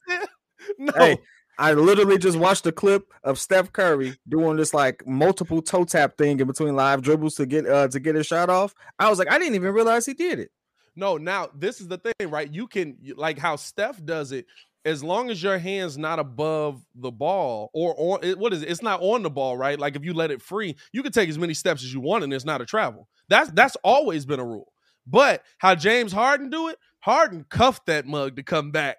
No, 0.77 0.93
Hey, 0.95 1.17
I 1.57 1.73
literally 1.73 2.17
just 2.17 2.37
watched 2.37 2.65
a 2.65 2.71
clip 2.71 3.11
of 3.23 3.37
Steph 3.37 3.73
Curry 3.73 4.15
doing 4.29 4.55
this 4.55 4.73
like 4.73 5.05
multiple 5.05 5.61
toe 5.61 5.83
tap 5.83 6.17
thing 6.17 6.39
in 6.39 6.47
between 6.47 6.75
live 6.75 7.01
dribbles 7.01 7.35
to 7.35 7.45
get 7.45 7.67
uh 7.67 7.87
to 7.89 7.99
get 7.99 8.15
a 8.15 8.23
shot 8.23 8.49
off. 8.49 8.73
I 8.97 9.09
was 9.09 9.19
like, 9.19 9.29
I 9.29 9.37
didn't 9.37 9.55
even 9.55 9.73
realize 9.73 10.05
he 10.05 10.13
did 10.13 10.39
it. 10.39 10.51
no. 10.95 11.17
Now 11.17 11.49
this 11.53 11.81
is 11.81 11.87
the 11.87 11.97
thing, 11.97 12.29
right? 12.29 12.51
You 12.51 12.67
can 12.67 12.97
like 13.15 13.37
how 13.37 13.55
Steph 13.57 14.03
does 14.03 14.31
it 14.31 14.45
as 14.85 15.03
long 15.03 15.29
as 15.29 15.41
your 15.41 15.57
hand's 15.57 15.97
not 15.97 16.19
above 16.19 16.85
the 16.95 17.11
ball 17.11 17.69
or 17.73 17.95
on 17.97 18.19
it, 18.23 18.37
what 18.37 18.53
is 18.53 18.61
it? 18.63 18.69
It's 18.69 18.81
not 18.81 19.01
on 19.01 19.23
the 19.23 19.29
ball, 19.29 19.57
right? 19.57 19.79
Like 19.79 19.95
if 19.95 20.03
you 20.03 20.13
let 20.13 20.31
it 20.31 20.41
free, 20.41 20.75
you 20.91 21.03
can 21.03 21.11
take 21.11 21.29
as 21.29 21.37
many 21.37 21.53
steps 21.53 21.83
as 21.83 21.93
you 21.93 22.01
want, 22.01 22.23
and 22.23 22.33
it's 22.33 22.45
not 22.45 22.61
a 22.61 22.65
travel. 22.65 23.07
That's 23.29 23.49
that's 23.51 23.75
always 23.77 24.25
been 24.25 24.39
a 24.39 24.45
rule. 24.45 24.73
But 25.07 25.43
how 25.57 25.75
James 25.75 26.11
Harden 26.11 26.49
do 26.49 26.69
it? 26.69 26.77
Harden 26.99 27.45
cuffed 27.49 27.85
that 27.87 28.05
mug 28.05 28.37
to 28.37 28.43
come 28.43 28.71
back, 28.71 28.97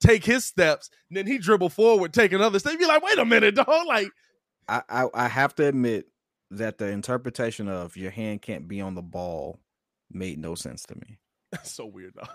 take 0.00 0.24
his 0.24 0.44
steps, 0.44 0.90
and 1.08 1.16
then 1.16 1.26
he 1.26 1.38
dribble 1.38 1.70
forward, 1.70 2.12
take 2.12 2.32
another 2.32 2.58
step. 2.58 2.76
You're 2.78 2.88
like, 2.88 3.02
wait 3.02 3.18
a 3.18 3.24
minute, 3.24 3.54
dog. 3.56 3.86
Like 3.86 4.08
I, 4.68 4.82
I 4.88 5.06
I 5.14 5.28
have 5.28 5.54
to 5.56 5.66
admit 5.66 6.06
that 6.50 6.78
the 6.78 6.88
interpretation 6.88 7.68
of 7.68 7.96
your 7.96 8.10
hand 8.10 8.42
can't 8.42 8.66
be 8.66 8.80
on 8.80 8.94
the 8.94 9.02
ball 9.02 9.60
made 10.10 10.38
no 10.38 10.54
sense 10.54 10.82
to 10.84 10.96
me. 10.96 11.18
that's 11.52 11.70
so 11.70 11.86
weird, 11.86 12.14
dog. 12.14 12.28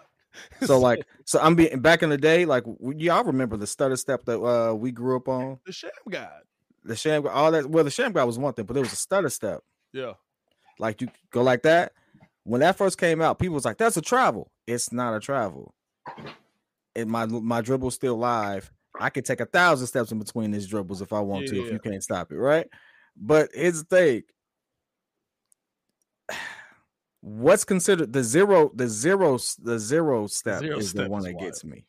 So 0.66 0.80
like, 0.80 1.06
so 1.26 1.40
I'm 1.40 1.56
being 1.56 1.80
back 1.80 2.04
in 2.04 2.10
the 2.10 2.18
day, 2.18 2.46
like 2.46 2.64
y'all 2.82 3.24
remember 3.24 3.58
the 3.58 3.68
stutter 3.68 3.96
step 3.96 4.26
that 4.26 4.40
uh 4.42 4.74
we 4.74 4.92
grew 4.92 5.16
up 5.16 5.28
on, 5.28 5.60
the 5.66 5.72
sham 5.72 5.92
god. 6.10 6.42
the 6.84 6.96
sham, 6.96 7.28
all 7.28 7.52
that. 7.52 7.70
Well, 7.70 7.84
the 7.84 7.92
sham 7.92 8.14
guy 8.14 8.24
was 8.24 8.38
one 8.38 8.54
thing, 8.54 8.66
but 8.66 8.74
there 8.74 8.84
was 8.84 8.94
a 8.94 8.98
stutter 8.98 9.30
step. 9.30 9.62
Yeah. 9.94 10.14
Like 10.80 11.02
you 11.02 11.08
go 11.32 11.42
like 11.42 11.64
that. 11.64 11.94
When 12.44 12.62
that 12.62 12.78
first 12.78 12.98
came 12.98 13.22
out, 13.22 13.40
people 13.40 13.56
was 13.56 13.66
like, 13.66 13.78
"That's 13.78 13.98
a 13.98 14.02
travel." 14.02 14.52
It's 14.68 14.92
not 14.92 15.16
a 15.16 15.20
travel. 15.20 15.74
And 16.96 17.10
my 17.10 17.26
my 17.26 17.62
dribble's 17.62 17.96
still 17.96 18.18
live. 18.18 18.72
I 19.00 19.10
can 19.10 19.24
take 19.24 19.40
a 19.42 19.46
thousand 19.46 19.88
steps 19.88 20.12
in 20.12 20.20
between 20.20 20.52
these 20.52 20.68
dribbles 20.68 21.02
if 21.02 21.12
I 21.12 21.20
want 21.20 21.48
to. 21.48 21.66
If 21.66 21.72
you 21.72 21.80
can't 21.80 22.04
stop 22.04 22.32
it, 22.32 22.38
right? 22.38 22.68
But 23.18 23.50
here's 23.54 23.84
the 23.84 23.96
thing: 23.96 24.24
what's 27.26 27.66
considered 27.66 28.14
the 28.14 28.24
zero, 28.24 28.72
the 28.76 28.88
zero, 28.88 29.40
the 29.64 29.80
zero 29.80 30.28
step 30.28 30.60
Zero 30.60 30.78
is 30.78 30.94
the 30.94 31.10
one 31.10 31.22
is 31.22 31.26
that 31.26 31.34
wild. 31.36 31.46
gets 31.46 31.66
me. 31.66 31.86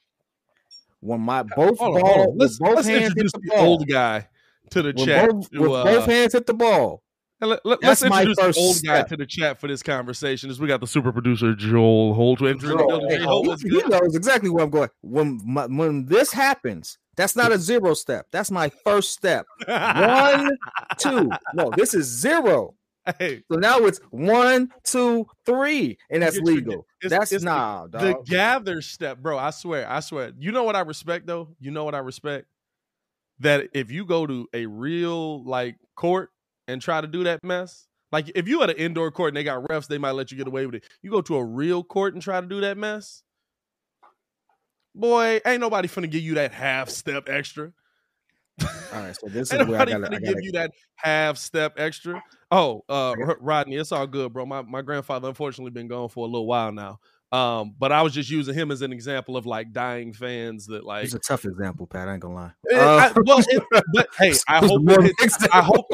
When 1.01 1.21
my 1.21 1.43
both 1.43 1.79
Hold 1.79 2.01
ball, 2.01 2.31
on. 2.31 2.39
Let's, 2.39 2.59
both 2.59 2.77
let's 2.77 2.89
hands 2.89 3.09
introduce 3.11 3.33
the 3.33 3.41
the 3.41 3.51
ball, 3.51 3.65
old 3.67 3.87
guy 3.89 4.29
to 4.71 4.83
the 4.83 4.95
when 4.97 5.07
chat. 5.07 5.31
both, 5.31 5.51
to, 5.51 5.61
with 5.61 5.71
both 5.71 6.05
uh, 6.05 6.07
hands 6.11 6.33
hit 6.33 6.47
the 6.47 6.55
ball. 6.55 7.03
Let, 7.43 7.61
us 7.85 8.03
introduce 8.03 8.37
the 8.39 8.55
old 8.57 8.83
guy 8.83 9.03
to 9.03 9.15
the 9.15 9.27
chat 9.27 9.61
for 9.61 9.69
this 9.69 9.83
conversation. 9.83 10.49
Is 10.49 10.59
we 10.59 10.69
got 10.69 10.81
the 10.81 10.87
super 10.87 11.13
producer 11.13 11.55
Joel 11.55 12.15
Holt 12.15 12.39
to 12.39 12.47
enter 12.47 12.73
in 12.73 12.79
Joel, 12.79 13.07
hey, 13.11 13.19
Hey, 13.19 13.69
He, 13.69 13.83
he 13.83 13.89
knows 13.89 14.17
exactly 14.17 14.49
where 14.49 14.65
I'm 14.65 14.71
going. 14.71 14.89
When 15.03 15.43
my, 15.45 15.67
when 15.67 16.07
this 16.07 16.33
happens, 16.33 16.97
that's 17.15 17.37
not 17.37 17.53
a 17.53 17.59
zero 17.59 17.93
step. 17.93 18.27
That's 18.31 18.51
my 18.51 18.71
first 18.71 19.13
step. 19.13 19.45
One, 19.67 20.57
two. 20.97 21.31
No, 21.53 21.71
this 21.77 21.93
is 21.93 22.07
zero. 22.07 22.75
Hey, 23.19 23.43
So 23.51 23.59
now 23.59 23.78
it's 23.87 24.01
one, 24.11 24.73
two, 24.85 25.27
three, 25.45 25.97
and 26.11 26.23
that's 26.23 26.39
legal. 26.39 26.87
it's- 27.03 27.11
That's 27.11 27.33
it's 27.33 27.45
the- 27.45 27.51
nah, 27.51 27.87
the 27.87 28.15
dog. 28.15 28.27
gather 28.27 28.83
step, 28.83 29.19
bro. 29.19 29.39
I 29.39 29.51
swear, 29.51 29.89
I 29.89 30.01
swear. 30.01 30.33
You 30.39 30.51
know 30.53 30.65
what 30.65 30.74
I 30.77 30.81
respect 30.81 31.27
though? 31.27 31.55
You 31.61 31.70
know 31.70 31.85
what 31.85 31.95
I 31.95 31.99
respect? 31.99 32.47
That 33.39 33.69
if 33.74 33.91
you 33.91 34.05
go 34.07 34.27
to 34.27 34.49
a 34.55 34.66
real 34.66 35.45
like 35.45 35.77
court 35.95 36.31
and 36.69 36.83
try 36.83 37.01
to 37.01 37.07
do 37.07 37.23
that 37.24 37.45
mess, 37.45 37.87
like 38.11 38.31
if 38.35 38.49
you 38.49 38.62
at 38.62 38.70
an 38.70 38.77
indoor 38.77 39.11
court 39.12 39.28
and 39.28 39.37
they 39.37 39.45
got 39.45 39.62
refs, 39.69 39.87
they 39.87 39.99
might 39.99 40.12
let 40.12 40.33
you 40.33 40.39
get 40.39 40.47
away 40.49 40.66
with 40.66 40.74
it. 40.77 40.85
You 41.03 41.11
go 41.11 41.20
to 41.23 41.37
a 41.37 41.45
real 41.45 41.85
court 41.85 42.15
and 42.15 42.23
try 42.23 42.41
to 42.41 42.47
do 42.47 42.61
that 42.62 42.77
mess, 42.77 43.23
boy, 44.95 45.41
ain't 45.47 45.61
nobody 45.61 45.89
finna 45.89 46.11
give 46.11 46.23
you 46.23 46.35
that 46.35 46.53
half 46.53 46.89
step 46.89 47.28
extra. 47.28 47.73
All 48.93 49.03
right, 49.03 49.15
so 49.16 49.27
this 49.28 49.53
is 49.53 49.66
where 49.66 49.81
I 49.81 49.85
gotta, 49.85 50.07
I 50.07 50.09
gotta 50.11 50.20
give 50.20 50.43
you 50.43 50.53
that 50.53 50.70
half 50.95 51.37
step 51.37 51.74
extra. 51.78 52.23
Oh, 52.51 52.85
uh, 52.89 53.15
Rodney, 53.41 53.77
it's 53.77 53.93
all 53.93 54.07
good, 54.07 54.33
bro. 54.33 54.47
My 54.47 54.62
my 54.62 54.81
grandfather 54.83 55.28
unfortunately 55.28 55.73
been 55.73 55.89
gone 55.89 56.09
for 56.09 56.24
a 56.27 56.28
little 56.31 56.47
while 56.47 56.73
now. 56.73 56.99
Um, 57.33 57.74
but 57.77 57.91
I 57.91 58.03
was 58.03 58.15
just 58.15 58.31
using 58.31 58.55
him 58.55 58.70
as 58.70 58.83
an 58.83 58.93
example 58.93 59.37
of 59.37 59.47
like 59.47 59.73
dying 59.73 60.12
fans 60.12 60.66
that 60.66 60.85
like. 60.85 61.05
It's 61.05 61.15
a 61.15 61.19
tough 61.19 61.45
example, 61.45 61.87
Pat. 61.87 62.09
I 62.09 62.12
ain't 62.12 62.23
gonna 62.23 62.35
lie. 62.35 62.53
Eh, 62.70 62.78
Uh, 62.78 63.11
I- 63.15 63.20
well, 63.27 63.41
it- 63.41 63.62
but 63.93 64.09
hey, 64.19 64.33
I 64.49 64.59
hope 64.65 64.81
it 64.89 65.12
hits. 65.19 65.37
I 65.53 65.61
hope 65.61 65.87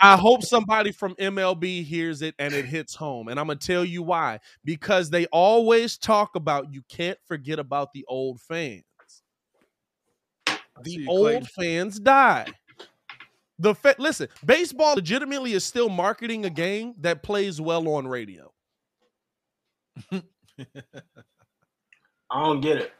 I 0.00 0.16
hope 0.16 0.44
somebody 0.44 0.92
from 0.92 1.14
MLB 1.16 1.84
hears 1.84 2.22
it 2.22 2.34
and 2.38 2.54
it 2.54 2.64
hits 2.64 2.94
home. 2.94 3.26
And 3.28 3.38
I'm 3.40 3.48
gonna 3.48 3.58
tell 3.58 3.84
you 3.84 4.02
why. 4.02 4.38
Because 4.64 5.10
they 5.10 5.26
always 5.26 5.98
talk 5.98 6.36
about 6.36 6.72
you 6.72 6.82
can't 6.88 7.18
forget 7.26 7.58
about 7.58 7.92
the 7.92 8.04
old 8.08 8.40
fans. 8.40 8.84
The 10.84 10.90
see 10.90 11.06
old 11.06 11.26
Clayton. 11.26 11.46
fans 11.46 12.00
die. 12.00 12.46
The 13.58 13.74
fa- 13.74 13.96
listen, 13.98 14.28
baseball 14.44 14.94
legitimately 14.94 15.52
is 15.52 15.64
still 15.64 15.88
marketing 15.88 16.44
a 16.44 16.50
game 16.50 16.94
that 17.00 17.22
plays 17.22 17.60
well 17.60 17.88
on 17.88 18.06
radio. 18.06 18.52
I 20.12 20.22
don't 22.44 22.60
get 22.60 22.78
it. 22.78 22.92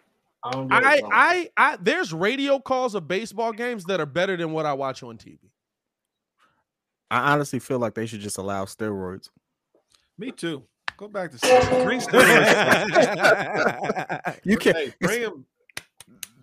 I 0.42 0.50
don't 0.50 0.68
get 0.68 0.84
I, 0.84 0.94
it. 0.94 1.00
bro. 1.00 1.08
I, 1.12 1.50
I, 1.56 1.76
there's 1.80 2.12
radio 2.12 2.58
calls 2.58 2.94
of 2.94 3.06
baseball 3.06 3.52
games 3.52 3.84
that 3.84 4.00
are 4.00 4.06
better 4.06 4.36
than 4.36 4.52
what 4.52 4.66
I 4.66 4.72
watch 4.72 5.02
on 5.02 5.18
TV. 5.18 5.38
I 7.10 7.32
honestly 7.32 7.58
feel 7.58 7.78
like 7.78 7.94
they 7.94 8.06
should 8.06 8.20
just 8.20 8.38
allow 8.38 8.64
steroids. 8.64 9.28
Me 10.18 10.30
too. 10.32 10.62
Go 10.96 11.08
back 11.08 11.30
to 11.30 11.36
steroids. 11.46 12.06
Steroids. 12.08 14.38
You 14.44 14.56
can't. 14.56 14.76
hey, 14.76 14.94
bring 15.00 15.20
him. 15.20 15.46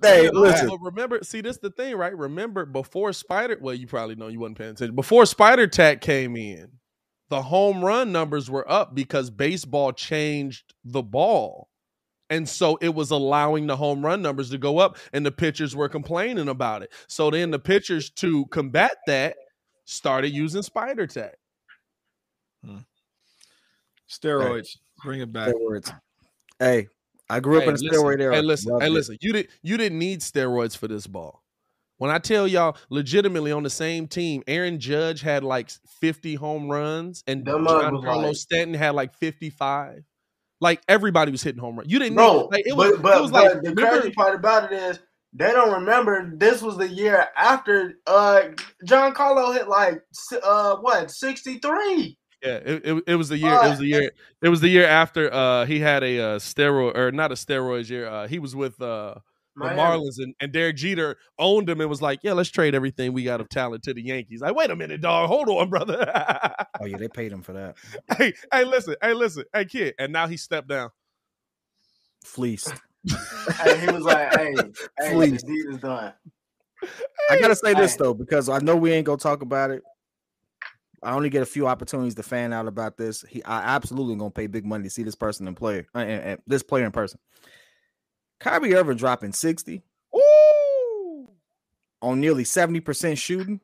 Hey, 0.05 0.29
listen. 0.31 0.69
but 0.69 0.79
remember, 0.81 1.19
see, 1.23 1.41
this 1.41 1.57
the 1.57 1.69
thing, 1.69 1.95
right? 1.95 2.15
Remember, 2.15 2.65
before 2.65 3.13
Spider, 3.13 3.57
well, 3.59 3.73
you 3.73 3.87
probably 3.87 4.15
know 4.15 4.27
you 4.27 4.39
wasn't 4.39 4.57
paying 4.57 4.71
attention. 4.71 4.95
Before 4.95 5.25
Spider 5.25 5.67
Tack 5.67 6.01
came 6.01 6.35
in, 6.35 6.71
the 7.29 7.41
home 7.41 7.83
run 7.83 8.11
numbers 8.11 8.49
were 8.49 8.69
up 8.71 8.93
because 8.93 9.29
baseball 9.29 9.91
changed 9.91 10.73
the 10.83 11.01
ball. 11.01 11.69
And 12.29 12.49
so 12.49 12.77
it 12.81 12.93
was 12.93 13.11
allowing 13.11 13.67
the 13.67 13.75
home 13.75 14.03
run 14.03 14.21
numbers 14.21 14.49
to 14.49 14.57
go 14.57 14.79
up, 14.79 14.97
and 15.13 15.25
the 15.25 15.31
pitchers 15.31 15.75
were 15.75 15.89
complaining 15.89 16.49
about 16.49 16.81
it. 16.81 16.91
So 17.07 17.29
then 17.29 17.51
the 17.51 17.59
pitchers, 17.59 18.09
to 18.11 18.45
combat 18.47 18.95
that, 19.05 19.35
started 19.85 20.29
using 20.29 20.63
Spider 20.63 21.05
Tack. 21.05 21.35
Hmm. 22.63 22.79
Steroids. 24.09 24.77
Bring 25.03 25.21
it 25.21 25.31
back. 25.31 25.53
Steroids. 25.53 25.93
Hey, 26.57 26.87
I 27.29 27.39
grew 27.39 27.57
up 27.57 27.63
Hey, 27.63 27.69
in 27.69 27.75
a 27.75 27.77
listen, 27.77 27.89
steroid 27.89 28.21
era. 28.21 28.35
Hey, 28.35 28.41
listen, 28.41 28.71
Loved 28.71 28.83
hey, 28.83 28.89
it. 28.89 28.93
listen. 28.93 29.17
You 29.21 29.33
didn't 29.33 29.49
you 29.63 29.77
didn't 29.77 29.99
need 29.99 30.19
steroids 30.21 30.77
for 30.77 30.87
this 30.87 31.07
ball. 31.07 31.41
When 31.97 32.11
I 32.11 32.19
tell 32.19 32.45
y'all, 32.47 32.75
legitimately 32.89 33.51
on 33.53 33.63
the 33.63 33.69
same 33.69 34.07
team, 34.07 34.43
Aaron 34.47 34.79
Judge 34.79 35.21
had 35.21 35.43
like 35.45 35.69
50 36.01 36.35
home 36.35 36.69
runs, 36.69 37.23
and 37.25 37.45
John 37.45 37.63
was 37.63 38.03
Carlos 38.03 38.23
like- 38.25 38.35
Stanton 38.35 38.73
had 38.73 38.95
like 38.95 39.13
55. 39.15 40.03
Like 40.61 40.81
everybody 40.87 41.31
was 41.31 41.41
hitting 41.41 41.61
home 41.61 41.77
runs. 41.77 41.91
You 41.91 41.99
didn't 41.99 42.15
Bro, 42.15 42.33
need 42.33 42.47
like 42.51 42.67
it 42.67 42.75
was, 42.75 42.91
but, 42.93 43.01
but, 43.01 43.17
it 43.17 43.21
was 43.21 43.31
but 43.31 43.43
like 43.43 43.63
the 43.63 43.69
remember- 43.69 43.99
crazy 44.01 44.13
part 44.13 44.35
about 44.35 44.71
it 44.71 44.77
is 44.77 44.99
they 45.33 45.51
don't 45.51 45.73
remember 45.73 46.31
this 46.35 46.61
was 46.61 46.77
the 46.77 46.87
year 46.87 47.27
after 47.35 47.95
uh 48.07 48.41
John 48.85 49.13
Carlo 49.13 49.51
hit 49.51 49.67
like 49.67 50.01
uh 50.43 50.75
what 50.77 51.11
63. 51.11 52.17
Yeah, 52.45 52.57
it, 52.57 52.85
it, 52.85 53.03
it 53.07 53.15
was 53.15 53.29
the 53.29 53.37
year. 53.37 53.53
It 53.53 53.69
was 53.69 53.79
the 53.79 53.87
year. 53.87 54.11
It 54.43 54.49
was 54.49 54.61
the 54.61 54.69
year 54.69 54.85
after 54.85 55.33
uh 55.33 55.65
he 55.65 55.79
had 55.79 56.03
a 56.03 56.19
uh, 56.19 56.39
steroid 56.39 56.95
or 56.95 57.11
not 57.11 57.31
a 57.31 57.35
steroids 57.35 57.89
year. 57.89 58.07
Uh, 58.07 58.27
he 58.27 58.39
was 58.39 58.55
with 58.55 58.79
uh 58.81 59.15
the 59.55 59.67
Marlins 59.67 60.19
and, 60.19 60.35
and 60.39 60.51
Derek 60.51 60.75
Jeter 60.75 61.17
owned 61.39 61.69
him 61.69 61.79
and 61.79 61.89
was 61.89 62.01
like, 62.01 62.19
yeah, 62.23 62.33
let's 62.33 62.49
trade 62.49 62.75
everything 62.75 63.13
we 63.13 63.23
got 63.23 63.39
of 63.39 63.47
talent 63.47 63.83
to 63.83 63.93
the 63.93 64.01
Yankees. 64.01 64.41
Like, 64.41 64.53
wait 64.53 64.69
a 64.69 64.75
minute, 64.75 65.01
dog, 65.01 65.29
hold 65.29 65.47
on, 65.49 65.69
brother. 65.69 66.11
Oh 66.81 66.85
yeah, 66.85 66.97
they 66.97 67.07
paid 67.07 67.31
him 67.31 67.41
for 67.41 67.53
that. 67.53 67.77
hey, 68.17 68.33
hey, 68.51 68.65
listen, 68.65 68.95
hey, 69.01 69.13
listen, 69.13 69.45
hey, 69.53 69.65
kid, 69.65 69.95
and 69.97 70.11
now 70.11 70.27
he 70.27 70.37
stepped 70.37 70.67
down. 70.67 70.89
Fleeced. 72.23 72.73
Hey, 73.61 73.79
he 73.79 73.91
was 73.91 74.03
like, 74.03 74.35
hey, 74.35 74.55
hey, 74.99 75.29
the 75.29 75.37
deed 75.37 75.65
is 75.69 75.77
done. 75.77 76.11
I 77.29 77.39
gotta 77.39 77.55
say 77.55 77.75
this 77.75 77.95
though, 77.95 78.15
because 78.15 78.49
I 78.49 78.57
know 78.57 78.75
we 78.75 78.91
ain't 78.91 79.05
gonna 79.05 79.17
talk 79.17 79.43
about 79.43 79.69
it. 79.69 79.83
I 81.03 81.13
only 81.13 81.29
get 81.29 81.41
a 81.41 81.45
few 81.45 81.67
opportunities 81.67 82.15
to 82.15 82.23
fan 82.23 82.53
out 82.53 82.67
about 82.67 82.97
this. 82.97 83.23
He, 83.29 83.43
I 83.43 83.75
absolutely 83.75 84.15
gonna 84.15 84.31
pay 84.31 84.47
big 84.47 84.65
money 84.65 84.83
to 84.83 84.89
see 84.89 85.03
this 85.03 85.15
person 85.15 85.47
and 85.47 85.55
player, 85.55 85.87
uh, 85.95 85.99
and, 85.99 86.23
and 86.23 86.41
this 86.47 86.63
player 86.63 86.85
in 86.85 86.91
person. 86.91 87.19
Kyrie 88.39 88.75
Irving 88.75 88.97
dropping 88.97 89.31
sixty 89.33 89.81
Ooh, 90.15 91.29
on 92.01 92.19
nearly 92.19 92.43
seventy 92.43 92.79
percent 92.79 93.17
shooting. 93.17 93.61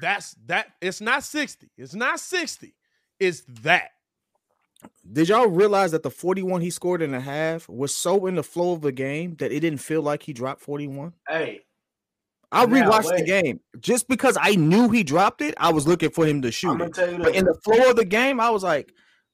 that's 0.00 0.34
that. 0.46 0.68
It's 0.80 1.00
not 1.00 1.22
sixty. 1.22 1.70
It's 1.76 1.94
not 1.94 2.20
sixty. 2.20 2.74
It's 3.20 3.42
that. 3.62 3.90
Did 5.10 5.28
y'all 5.28 5.48
realize 5.48 5.90
that 5.92 6.02
the 6.02 6.10
forty-one 6.10 6.60
he 6.60 6.70
scored 6.70 7.02
in 7.02 7.14
a 7.14 7.20
half 7.20 7.68
was 7.68 7.94
so 7.94 8.26
in 8.26 8.36
the 8.36 8.42
flow 8.42 8.72
of 8.72 8.82
the 8.82 8.92
game 8.92 9.34
that 9.36 9.52
it 9.52 9.60
didn't 9.60 9.80
feel 9.80 10.02
like 10.02 10.22
he 10.22 10.32
dropped 10.32 10.60
forty-one? 10.60 11.12
Hey, 11.28 11.62
I 12.52 12.64
Now, 12.64 12.90
rewatched 12.90 13.16
the 13.16 13.24
game 13.24 13.60
just 13.80 14.08
because 14.08 14.38
I 14.40 14.54
knew 14.54 14.88
he 14.88 15.02
dropped 15.02 15.40
it. 15.40 15.54
I 15.58 15.72
was 15.72 15.86
looking 15.86 16.10
for 16.10 16.26
him 16.26 16.42
to 16.42 16.48
I'm 16.48 16.52
shoot 16.52 16.68
gonna 16.78 16.84
it, 16.84 16.94
tell 16.94 17.10
you 17.10 17.18
but 17.18 17.34
in 17.34 17.44
the 17.44 17.54
flow 17.64 17.90
of 17.90 17.96
the 17.96 18.04
game, 18.04 18.40
I 18.40 18.50
was 18.50 18.62
like, 18.62 18.92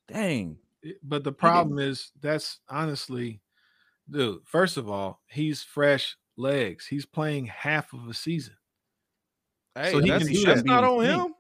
"Dang." 0.08 0.56
But 1.02 1.22
the 1.22 1.32
problem 1.32 1.78
is 1.78 2.10
that's 2.20 2.60
honestly, 2.68 3.40
dude. 4.10 4.40
First 4.46 4.76
of 4.76 4.88
all, 4.88 5.20
he's 5.26 5.62
fresh 5.62 6.16
legs. 6.36 6.86
He's 6.86 7.06
playing 7.06 7.46
half 7.46 7.92
of 7.92 8.08
a 8.08 8.14
season. 8.14 8.54
Hey, 9.74 9.92
So 9.92 9.98
he 10.00 10.10
that's, 10.10 10.24
can 10.24 10.32
do 10.32 10.44
that's 10.44 10.62
that. 10.62 10.66
not 10.66 10.84
on 10.84 11.00
Be 11.00 11.06
him. 11.06 11.34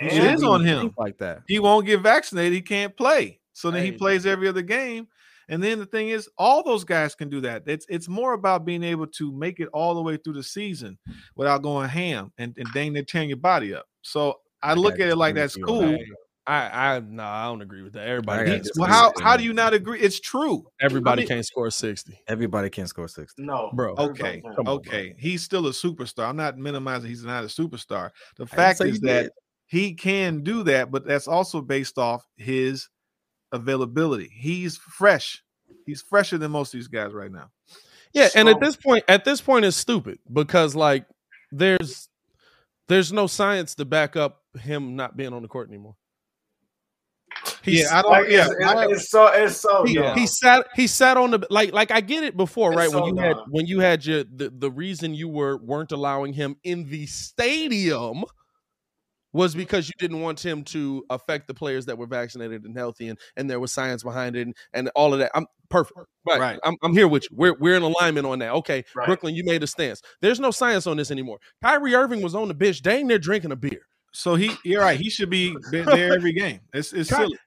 It 0.00 0.40
Yeah. 0.40 0.46
on 0.48 0.64
him. 0.64 0.94
like 0.98 1.18
that. 1.18 1.42
He 1.48 1.58
won't 1.58 1.86
get 1.86 2.00
vaccinated. 2.00 2.52
He 2.52 2.62
can't 2.62 2.96
play. 2.96 3.40
So 3.52 3.70
then 3.70 3.84
he 3.84 3.92
plays 3.92 4.26
every 4.26 4.48
other 4.48 4.62
game. 4.62 5.06
And 5.48 5.62
then 5.62 5.78
the 5.78 5.86
thing 5.86 6.08
is, 6.10 6.28
all 6.38 6.62
those 6.62 6.84
guys 6.84 7.14
can 7.14 7.28
do 7.28 7.40
that. 7.42 7.62
It's 7.66 7.86
it's 7.88 8.08
more 8.08 8.32
about 8.32 8.64
being 8.64 8.82
able 8.82 9.06
to 9.08 9.32
make 9.32 9.60
it 9.60 9.68
all 9.72 9.94
the 9.94 10.02
way 10.02 10.16
through 10.16 10.34
the 10.34 10.42
season 10.42 10.98
without 11.36 11.62
going 11.62 11.88
ham 11.88 12.32
and, 12.38 12.54
and 12.58 12.66
dang 12.72 12.92
near 12.92 13.02
tearing 13.02 13.28
your 13.28 13.38
body 13.38 13.74
up. 13.74 13.86
So 14.02 14.40
I 14.62 14.70
I 14.70 14.74
look 14.74 14.94
gotta 14.94 15.04
at 15.04 15.10
it 15.10 15.16
like 15.16 15.34
that's 15.34 15.56
with 15.56 15.68
you 15.68 15.74
on 15.74 15.96
cool. 15.96 16.04
I 16.46 16.96
I 16.96 17.00
no, 17.00 17.22
I 17.22 17.44
don't 17.46 17.62
agree 17.62 17.80
with 17.82 17.94
that. 17.94 18.06
Everybody, 18.06 18.40
I 18.40 18.44
He- 18.44 18.46
gotta 18.50 18.56
can't, 18.56 18.62
disagree 18.64 18.80
well, 18.82 18.90
how 18.90 19.12
how 19.22 19.36
do 19.36 19.44
you 19.44 19.54
not 19.54 19.72
agree? 19.72 19.98
It's 20.00 20.20
true. 20.20 20.66
everybody 20.80 21.20
I 21.20 21.22
mean- 21.22 21.28
can't 21.28 21.46
score 21.46 21.70
sixty, 21.70 22.18
Everybody 22.28 22.68
can 22.68 22.86
score 22.86 23.08
60. 23.08 23.42
No, 23.42 23.70
bro. 23.74 23.94
Okay, 23.96 24.40
Come 24.42 24.50
on, 24.58 24.64
bro. 24.64 24.74
okay. 24.74 25.14
He's 25.18 25.42
still 25.42 25.66
a 25.68 25.70
superstar. 25.70 26.28
I'm 26.28 26.36
not 26.36 26.58
minimizing 26.58 27.08
he's 27.08 27.24
not 27.24 27.44
a 27.44 27.46
superstar. 27.46 28.10
The 28.36 28.44
I 28.44 28.46
fact 28.56 28.82
is 28.82 29.00
that 29.00 29.22
did. 29.22 29.30
he 29.66 29.94
can 29.94 30.42
do 30.42 30.62
that, 30.64 30.90
but 30.90 31.06
that's 31.06 31.28
also 31.28 31.62
based 31.62 31.96
off 31.96 32.26
his 32.36 32.88
availability. 33.54 34.28
He's 34.32 34.76
fresh. 34.76 35.42
He's 35.86 36.02
fresher 36.02 36.36
than 36.36 36.50
most 36.50 36.74
of 36.74 36.78
these 36.78 36.88
guys 36.88 37.12
right 37.12 37.32
now. 37.32 37.50
Yeah, 38.12 38.28
and 38.34 38.48
at 38.48 38.60
this 38.60 38.76
point, 38.76 39.04
at 39.08 39.24
this 39.24 39.40
point, 39.40 39.64
it's 39.64 39.76
stupid 39.76 40.18
because 40.32 40.74
like 40.74 41.06
there's 41.50 42.08
there's 42.88 43.12
no 43.12 43.26
science 43.26 43.74
to 43.76 43.84
back 43.84 44.16
up 44.16 44.42
him 44.60 44.94
not 44.96 45.16
being 45.16 45.32
on 45.32 45.42
the 45.42 45.48
court 45.48 45.68
anymore. 45.68 45.96
He's, 47.62 47.80
yeah, 47.80 47.98
I 47.98 48.02
don't. 48.02 48.10
like, 48.12 48.28
yeah, 48.28 48.46
it's, 48.46 48.64
I- 48.64 48.84
it's, 48.84 48.92
it's 48.92 49.10
so 49.10 49.26
it's 49.26 49.56
so 49.56 49.84
he, 49.84 50.00
he 50.14 50.26
sat 50.26 50.66
he 50.76 50.86
sat 50.86 51.16
on 51.16 51.32
the 51.32 51.46
like 51.50 51.72
like 51.72 51.90
I 51.90 52.00
get 52.00 52.22
it 52.22 52.36
before 52.36 52.70
It's 52.72 52.78
right 52.78 52.90
so 52.90 53.02
when 53.02 53.16
you 53.16 53.20
had 53.20 53.36
when 53.48 53.66
you 53.66 53.80
had 53.80 54.06
your 54.06 54.22
the, 54.24 54.52
the 54.56 54.70
reason 54.70 55.14
you 55.14 55.28
were 55.28 55.56
weren't 55.56 55.90
allowing 55.90 56.34
him 56.34 56.56
in 56.62 56.88
the 56.88 57.06
stadium 57.06 58.24
was 59.34 59.54
because 59.54 59.88
you 59.88 59.92
didn't 59.98 60.22
want 60.22 60.42
him 60.42 60.64
to 60.64 61.04
affect 61.10 61.46
the 61.48 61.52
players 61.52 61.84
that 61.84 61.98
were 61.98 62.06
vaccinated 62.06 62.64
and 62.64 62.74
healthy 62.74 63.08
and 63.08 63.18
and 63.36 63.50
there 63.50 63.60
was 63.60 63.70
science 63.72 64.02
behind 64.02 64.36
it 64.36 64.46
and, 64.46 64.56
and 64.72 64.90
all 64.94 65.12
of 65.12 65.18
that. 65.18 65.30
I'm 65.34 65.44
perfect. 65.68 65.98
Right. 66.26 66.40
Right. 66.40 66.58
I'm, 66.64 66.76
I'm 66.82 66.94
here 66.94 67.08
with 67.08 67.24
you. 67.24 67.36
We're 67.36 67.54
we're 67.58 67.76
in 67.76 67.82
alignment 67.82 68.26
on 68.26 68.38
that. 68.38 68.52
Okay. 68.54 68.84
Right. 68.96 69.06
Brooklyn, 69.06 69.34
you 69.34 69.44
made 69.44 69.62
a 69.62 69.66
stance. 69.66 70.00
There's 70.22 70.40
no 70.40 70.50
science 70.50 70.86
on 70.86 70.96
this 70.96 71.10
anymore. 71.10 71.38
Kyrie 71.62 71.94
Irving 71.94 72.22
was 72.22 72.34
on 72.34 72.48
the 72.48 72.54
bench, 72.54 72.80
dang 72.80 73.06
near 73.08 73.18
drinking 73.18 73.52
a 73.52 73.56
beer. 73.56 73.82
so 74.12 74.36
he, 74.36 74.52
you're 74.64 74.80
right. 74.80 74.98
He 74.98 75.10
should 75.10 75.28
be 75.28 75.54
there 75.70 76.14
every 76.14 76.32
game. 76.32 76.60
It's 76.72 76.92
it's 76.94 77.10
Ky- 77.10 77.16
silly. 77.16 77.38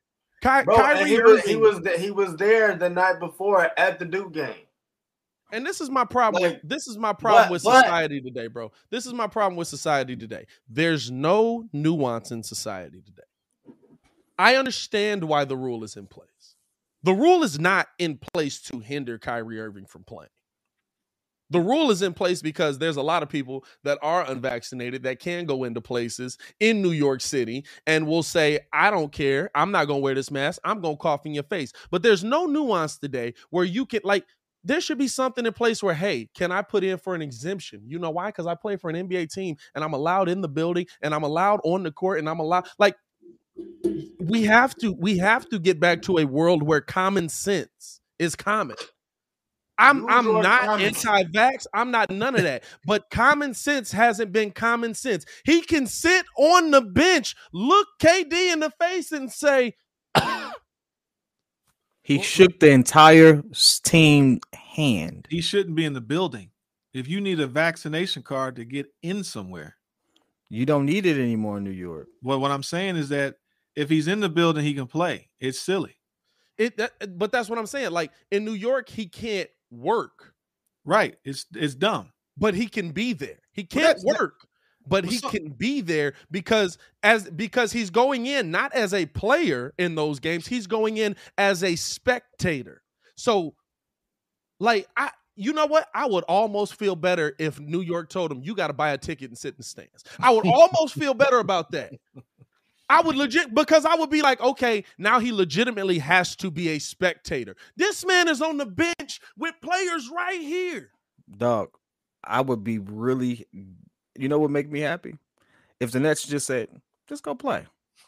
Ky- 0.43 0.64
Bro, 0.65 0.76
Kyrie 0.76 1.09
he 1.09 1.22
was 1.22 1.39
Irving, 1.39 1.49
he 1.49 1.55
was 1.55 1.81
th- 1.81 1.99
he 1.99 2.11
was 2.11 2.35
there 2.35 2.76
the 2.76 2.89
night 2.89 3.19
before 3.19 3.72
at 3.80 3.97
the 3.97 4.05
Duke 4.05 4.34
game. 4.34 4.66
And 5.52 5.65
this 5.65 5.80
is 5.80 5.90
my 5.90 6.03
problem. 6.03 6.44
Like, 6.44 6.53
with, 6.53 6.69
this 6.69 6.88
is 6.88 6.98
my 6.98 7.14
problem 7.14 7.49
with 7.49 7.61
society 7.61 8.22
today, 8.22 8.48
bro. 8.48 8.72
This 8.90 9.06
is 9.06 9.14
my 9.14 9.28
problem 9.28 9.56
with 9.56 9.68
society 9.68 10.15
today. 10.15 10.45
There's 10.69 11.10
no 11.10 11.68
nuance 11.72 12.32
in 12.32 12.44
society 12.44 13.02
today. 13.06 13.24
I 14.38 14.56
understand 14.56 15.24
why 15.24 15.45
the 15.45 15.57
rule 15.57 15.84
is 15.84 15.95
in 15.95 16.06
place. 16.06 16.56
The 17.03 17.14
rule 17.14 17.44
is 17.44 17.60
not 17.60 17.88
in 17.98 18.18
place 18.34 18.61
to 18.64 18.80
hinder 18.80 19.18
Kyrie 19.18 19.60
Irving 19.60 19.86
from 19.86 20.03
playing. 20.03 20.30
The 21.49 21.61
rule 21.61 21.91
is 21.91 22.02
in 22.02 22.14
place 22.14 22.41
because 22.41 22.78
there's 22.78 22.98
a 22.98 23.02
lot 23.02 23.24
of 23.24 23.30
people 23.30 23.64
that 23.86 23.98
are 24.02 24.30
unvaccinated 24.30 25.03
that 25.03 25.19
can 25.19 25.45
go 25.45 25.64
into 25.64 25.80
places 25.80 26.38
in 26.60 26.82
New 26.82 26.91
York 26.91 27.22
City 27.22 27.64
and 27.86 28.06
will 28.06 28.24
say, 28.24 28.60
I 28.74 28.90
don't 28.90 29.14
care. 29.14 29.49
I'm 29.56 29.72
not 29.72 29.86
going 29.86 29.99
to 29.99 30.03
wear 30.03 30.15
this 30.15 30.30
mask. 30.30 30.60
I'm 30.65 30.82
going 30.82 30.98
to 30.98 31.02
cough 31.02 31.26
in 31.26 31.34
your 31.34 31.44
face. 31.44 31.72
But 31.90 32.03
there's 32.03 32.24
no 32.24 32.48
nuance 32.48 32.98
today 32.98 33.34
where 33.49 33.64
you 33.64 33.86
can, 33.86 34.02
like, 34.03 34.26
there 34.68 34.81
should 34.81 34.98
be 34.98 35.07
something 35.07 35.45
in 35.45 35.53
place 35.53 35.81
where, 35.81 35.95
hey, 35.95 36.30
can 36.35 36.52
I 36.52 36.61
put 36.61 36.84
in 36.84 36.98
for 36.98 37.15
an 37.15 37.22
exemption? 37.22 37.81
You 37.85 37.99
know 37.99 38.11
why? 38.11 38.27
Because 38.27 38.45
I 38.45 38.56
play 38.56 38.76
for 38.76 38.89
an 38.89 39.07
NBA 39.07 39.31
team 39.31 39.56
and 39.73 39.84
I'm 39.84 39.94
allowed 39.94 40.30
in 40.30 40.41
the 40.41 40.49
building 40.49 40.85
and 41.02 41.15
I'm 41.15 41.23
allowed 41.23 41.61
on 41.64 41.84
the 41.84 41.91
court 41.91 42.19
and 42.19 42.30
I'm 42.30 42.39
allowed, 42.39 42.68
like, 42.77 42.95
we 44.19 44.44
have 44.44 44.76
to 44.76 44.94
we 44.94 45.18
have 45.18 45.49
to 45.49 45.57
get 45.57 45.80
back 45.80 46.03
to 46.03 46.19
a 46.19 46.26
world 46.26 46.61
where 46.61 46.81
common 46.81 47.30
sense 47.30 48.02
is 48.19 48.35
common. 48.35 48.76
I'm 49.80 49.99
Use 49.99 50.07
I'm 50.10 50.41
not 50.41 50.81
anti-vax. 50.81 51.65
I'm 51.73 51.91
not 51.91 52.10
none 52.10 52.35
of 52.35 52.44
that. 52.44 52.64
But 52.85 53.10
common 53.10 53.53
sense 53.53 53.91
hasn't 53.91 54.31
been 54.31 54.52
common 54.52 54.94
sense. 54.94 55.26
He 55.45 55.61
can 55.61 55.88
sit 55.88 56.26
on 56.38 56.72
the 56.72 56.81
bench, 56.81 57.35
look 57.53 57.88
KD 58.02 58.53
in 58.53 58.60
the 58.60 58.72
face, 58.80 59.11
and 59.11 59.31
say, 59.31 59.76
He 62.08 62.22
shook 62.22 62.60
the 62.62 62.70
entire 62.72 63.44
team 63.84 64.40
hand. 64.54 65.28
He 65.30 65.42
shouldn't 65.42 65.76
be 65.76 65.84
in 65.84 65.92
the 65.92 66.00
building. 66.00 66.52
If 66.94 67.10
you 67.10 67.20
need 67.20 67.42
a 67.42 67.48
vaccination 67.48 68.24
card 68.24 68.56
to 68.56 68.64
get 68.66 68.88
in 69.04 69.26
somewhere, 69.26 69.76
You 70.50 70.66
don't 70.66 70.86
need 70.86 71.06
it 71.06 71.20
anymore 71.22 71.58
in 71.58 71.66
New 71.66 71.72
York. 71.72 72.08
well, 72.24 72.40
what 72.40 72.52
I'm 72.52 72.64
saying 72.64 72.96
is 72.96 73.10
that 73.10 73.36
if 73.76 73.90
he's 73.90 74.08
in 74.08 74.22
the 74.22 74.30
building, 74.30 74.64
he 74.64 74.74
can 74.74 74.88
play. 74.88 75.28
It's 75.42 75.60
silly, 75.60 75.98
"It." 76.58 76.78
That, 76.78 76.94
uh, 77.02 77.08
but 77.08 77.34
that's 77.34 77.50
what 77.50 77.60
I'm 77.60 77.68
saying. 77.68 77.92
Like 77.92 78.14
in 78.32 78.46
New 78.46 78.54
York, 78.54 78.88
he 78.88 79.06
can't 79.08 79.50
work. 79.70 80.34
right? 80.86 81.18
It's 81.26 81.46
it's 81.54 81.76
dumb. 81.76 82.14
but 82.38 82.54
he 82.54 82.68
can 82.68 82.92
be 82.92 83.12
there. 83.12 83.40
He 83.52 83.66
can't 83.66 83.98
that's- 83.98 84.04
that- 84.06 84.18
work, 84.20 84.47
but 84.88 85.05
he 85.05 85.19
can 85.19 85.49
be 85.49 85.81
there 85.81 86.14
because 86.31 86.77
as 87.03 87.30
because 87.30 87.72
he's 87.72 87.89
going 87.89 88.26
in 88.26 88.51
not 88.51 88.73
as 88.73 88.93
a 88.93 89.05
player 89.05 89.73
in 89.77 89.95
those 89.95 90.19
games, 90.19 90.47
he's 90.47 90.68
going 90.68 90.97
in 90.97 91.15
as 91.38 91.64
a 91.64 91.76
spectator. 91.76 92.81
So 93.15 93.55
like 94.59 94.88
I 94.95 95.11
you 95.38 95.53
know 95.53 95.68
what? 95.68 95.88
I 95.93 96.07
would 96.07 96.23
almost 96.23 96.76
feel 96.76 96.95
better 96.95 97.35
if 97.38 97.59
New 97.59 97.81
York 97.81 98.09
told 98.09 98.31
him 98.31 98.41
you 98.41 98.55
got 98.55 98.68
to 98.68 98.73
buy 98.73 98.89
a 98.89 98.97
ticket 98.97 99.30
and 99.30 99.38
sit 99.38 99.49
in 99.49 99.57
the 99.57 99.64
stands. 99.64 100.03
I 100.19 100.31
would 100.31 100.47
almost 100.47 100.95
feel 100.95 101.14
better 101.14 101.38
about 101.38 101.72
that. 101.72 101.93
I 102.89 103.01
would 103.01 103.15
legit 103.15 103.53
because 103.53 103.85
I 103.85 103.95
would 103.95 104.09
be 104.09 104.22
like, 104.22 104.41
okay, 104.41 104.84
now 104.97 105.19
he 105.19 105.31
legitimately 105.31 105.99
has 105.99 106.35
to 106.38 106.49
be 106.49 106.69
a 106.69 106.80
spectator. 106.80 107.55
This 107.76 108.05
man 108.05 108.27
is 108.27 108.41
on 108.41 108.57
the 108.57 108.65
bench 108.65 109.19
with 109.38 109.53
players 109.61 110.09
right 110.09 110.39
here. 110.39 110.91
Dog, 111.38 111.69
I 112.23 112.41
would 112.41 112.64
be 112.64 112.80
really 112.80 113.45
you 114.19 114.30
know 114.30 114.39
what 114.39 114.52
make 114.52 114.69
me 114.72 114.80
happy? 114.80 115.15
If 115.80 115.91
the 115.91 115.99
Nets 115.99 116.23
just 116.27 116.48
said, 116.48 116.69
just 117.07 117.23
go 117.23 117.35
play. 117.35 117.65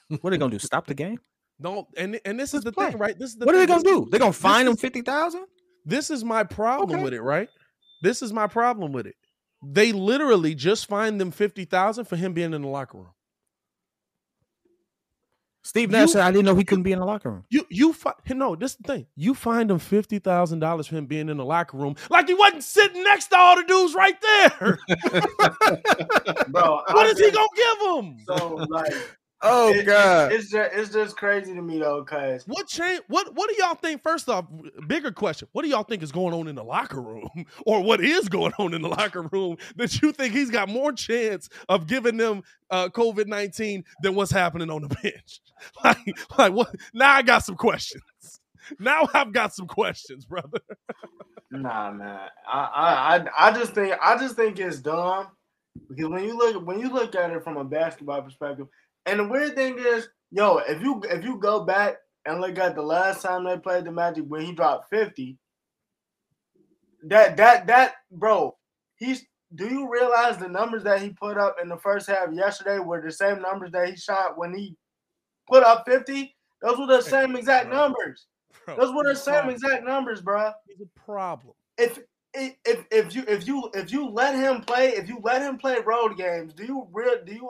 What 0.07 0.26
are 0.26 0.30
they 0.31 0.38
gonna 0.38 0.52
do? 0.52 0.60
Stop 0.60 0.88
the 0.88 0.94
game? 0.94 1.19
Don't 1.61 1.88
and 1.98 2.19
and 2.26 2.40
this 2.40 2.49
is 2.49 2.64
Let's 2.64 2.65
the 2.65 2.72
play. 2.72 2.90
thing, 2.91 2.98
right? 2.99 3.18
This 3.19 3.31
is 3.31 3.36
the 3.38 3.45
What 3.45 3.56
are 3.56 3.60
they 3.60 3.65
gonna 3.65 3.84
do? 3.84 4.07
They're 4.10 4.19
gonna 4.19 4.34
fine 4.34 4.65
is- 4.65 4.72
him 4.72 4.77
fifty 4.77 5.02
thousand? 5.02 5.45
This 5.86 6.10
is 6.10 6.23
my 6.23 6.44
problem 6.44 6.91
Okay. 6.98 7.03
with 7.03 7.14
it, 7.14 7.22
right? 7.22 7.49
This 8.02 8.22
is 8.22 8.31
my 8.34 8.48
problem 8.48 8.91
with 8.91 9.07
it. 9.07 9.15
They 9.61 9.91
literally 9.91 10.56
just 10.56 10.86
fined 10.88 11.19
them 11.19 11.31
fifty 11.31 11.65
thousand 11.65 12.06
for 12.06 12.15
him 12.15 12.34
being 12.34 12.53
in 12.53 12.61
the 12.61 12.68
locker 12.68 12.98
room. 12.98 13.11
Steve 15.64 15.91
You- 15.91 15.98
Nash 15.98 16.11
said 16.11 16.22
I 16.22 16.31
didn't 16.31 16.45
know 16.45 16.56
he 16.56 16.64
couldn't 16.64 16.84
be 16.84 16.91
in 16.94 16.99
the 16.99 17.06
locker 17.06 17.30
room. 17.30 17.44
You 17.49 17.65
you 17.69 17.94
fi- 17.94 18.14
no, 18.30 18.56
this 18.56 18.72
is 18.72 18.77
the 18.77 18.84
thing. 18.94 19.06
You 19.15 19.34
find 19.34 19.69
him 19.69 19.77
fifty 19.80 20.19
thousand 20.19 20.60
dollars 20.60 20.88
for 20.88 20.95
him 20.95 21.06
being 21.06 21.30
in 21.30 21.38
the 21.38 21.45
locker 21.45 21.77
room, 21.77 21.95
like 22.10 22.27
he 22.27 22.34
wasn't 22.34 22.64
sitting 22.64 23.03
next 23.03 23.27
to 23.27 23.38
all 23.38 23.56
the 23.56 23.64
dudes 23.64 23.94
right 23.94 24.15
there. 24.22 24.80
Bro, 26.49 26.81
what 26.88 27.06
I 27.06 27.10
is 27.10 27.19
he 27.19 27.31
gonna 27.31 27.48
give 27.56 28.06
him? 28.06 28.18
So 28.26 28.56
like, 28.69 28.94
Oh 29.41 29.74
it- 29.74 29.86
God. 29.86 30.34
it's 30.34 30.49
just 30.49 30.72
it's 30.74 30.90
just 30.91 31.16
crazy 31.16 31.53
to 31.53 31.61
me 31.61 31.80
though, 31.80 32.03
cause 32.03 32.44
What 32.45 32.68
change? 32.68 33.02
What 33.07 33.34
What 33.36 33.49
do 33.49 33.56
y'all 33.57 33.76
think? 33.76 34.03
First 34.03 34.28
off, 34.28 34.45
bigger 34.88 35.11
question: 35.11 35.48
What 35.53 35.61
do 35.64 35.70
y'all 35.70 35.84
think 35.84 36.03
is 36.03 36.11
going 36.11 36.34
on 36.34 36.48
in 36.49 36.56
the 36.56 36.64
locker 36.64 37.02
room, 37.02 37.30
or 37.66 37.82
what 37.82 38.02
is 38.02 38.28
going 38.28 38.52
on 38.60 38.74
in 38.74 38.82
the 38.82 38.90
locker 38.90 39.22
room 39.32 39.57
that 39.78 40.02
you 40.02 40.11
think 40.11 40.34
he's 40.34 40.49
got 40.49 40.68
more 40.68 40.91
chance 40.91 41.48
of 41.70 41.88
giving 41.88 42.18
them 42.18 42.41
uh, 42.70 42.90
COVID 42.90 43.28
nineteen 43.28 43.86
than 44.03 44.14
what's 44.16 44.32
happening 44.32 44.70
on 44.70 44.82
the 44.82 44.90
bench? 45.03 45.41
Like, 45.84 45.98
like 46.38 46.53
what? 46.53 46.74
Now 46.94 47.14
I 47.14 47.22
got 47.22 47.40
some 47.45 47.56
questions. 47.56 48.02
Now 48.80 49.07
I've 49.14 49.34
got 49.34 49.53
some 49.53 49.68
questions, 49.68 50.26
brother. 50.26 50.60
Nah, 51.52 51.91
man. 51.91 52.20
I, 52.48 52.60
I 52.60 53.18
I 53.18 53.49
I 53.49 53.52
just 53.53 53.74
think 53.74 53.94
I 54.02 54.18
just 54.18 54.36
think 54.36 54.60
it's 54.60 54.80
dumb 54.80 55.28
because 55.90 56.07
when 56.10 56.24
you 56.24 56.38
look 56.38 56.66
when 56.66 56.80
you 56.80 56.90
look 56.94 57.16
at 57.16 57.32
it 57.32 57.44
from 57.44 57.57
a 57.57 57.64
basketball 57.64 58.22
perspective, 58.22 58.68
and 59.10 59.19
the 59.19 59.27
weird 59.27 59.56
thing 59.56 59.77
is, 59.80 60.07
yo, 60.31 60.57
if 60.60 60.81
you 60.81 61.02
if 61.06 61.23
you 61.23 61.38
go 61.38 61.64
back 61.65 61.98
and 62.26 62.40
look 62.41 62.57
at 62.57 62.76
the 62.76 62.81
last 62.81 63.22
time 63.22 63.44
they 63.44 63.57
played 63.57 63.86
the 63.86 63.91
Magic 63.91 64.26
when 64.27 64.41
he 64.41 64.53
dropped 64.53 64.90
fifty, 64.90 65.38
that 67.03 67.38
that 67.38 67.68
that 67.68 67.95
bro, 68.11 68.56
he's. 68.95 69.26
Do 69.56 69.65
you 69.68 69.91
realize 69.91 70.38
the 70.38 70.48
numbers 70.48 70.84
that 70.84 71.02
he 71.02 71.10
put 71.10 71.36
up 71.36 71.56
in 71.60 71.69
the 71.69 71.77
first 71.77 72.07
half 72.07 72.31
yesterday 72.31 72.77
were 72.77 73.02
the 73.02 73.11
same 73.11 73.41
numbers 73.41 73.72
that 73.72 73.90
he 73.90 73.95
shot 73.95 74.38
when 74.38 74.53
he 74.56 74.76
put 75.48 75.64
up 75.64 75.86
fifty? 75.88 76.36
Those 76.61 76.77
were 76.77 76.86
the 76.86 77.02
same 77.02 77.36
exact 77.36 77.69
bro. 77.69 77.77
numbers. 77.77 78.27
Bro, 78.65 78.76
Those 78.76 78.94
were 78.94 79.06
the 79.06 79.15
same 79.15 79.34
problem. 79.34 79.56
exact 79.56 79.86
numbers, 79.86 80.22
bro 80.22 80.52
He's 80.68 80.81
a 80.81 80.99
problem. 80.99 81.56
if 81.80 81.98
if 82.36 82.53
if 82.64 82.86
if 82.91 83.15
you 83.15 83.23
if 83.27 83.48
you 83.48 83.72
if 83.73 83.91
you 83.91 84.07
let 84.07 84.36
him 84.36 84.61
play 84.61 84.90
if 84.90 85.10
you 85.10 85.19
let 85.23 85.41
him 85.41 85.57
play 85.57 85.77
road 85.84 86.15
games 86.15 86.53
do 86.53 86.64
you 86.64 86.88
real 86.91 87.15
do 87.26 87.34
you 87.34 87.49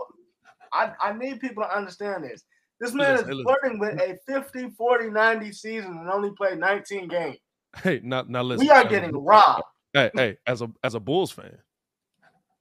I, 0.73 0.93
I 1.01 1.13
need 1.13 1.39
people 1.39 1.63
to 1.63 1.75
understand 1.77 2.23
this 2.23 2.43
this 2.79 2.93
man 2.93 3.11
Listen, 3.13 3.29
is 3.29 3.29
hey, 3.29 3.33
listen. 3.43 3.55
flirting 3.61 3.79
with 3.79 3.99
a 3.99 4.17
50 4.27 4.69
40 4.77 5.09
90 5.09 5.51
season 5.51 5.97
and 5.97 6.09
only 6.09 6.31
played 6.37 6.59
19 6.59 7.07
games 7.07 7.37
Hey, 7.83 7.99
now 8.03 8.23
now 8.27 8.41
listen. 8.43 8.65
we 8.65 8.71
are 8.71 8.83
as 8.85 8.89
getting 8.89 9.11
Bull- 9.11 9.23
robbed 9.23 9.63
Hey, 9.93 10.11
hey, 10.15 10.37
as 10.45 10.61
a 10.61 10.69
as 10.83 10.93
a 10.95 10.99
Bulls 10.99 11.31
fan, 11.31 11.57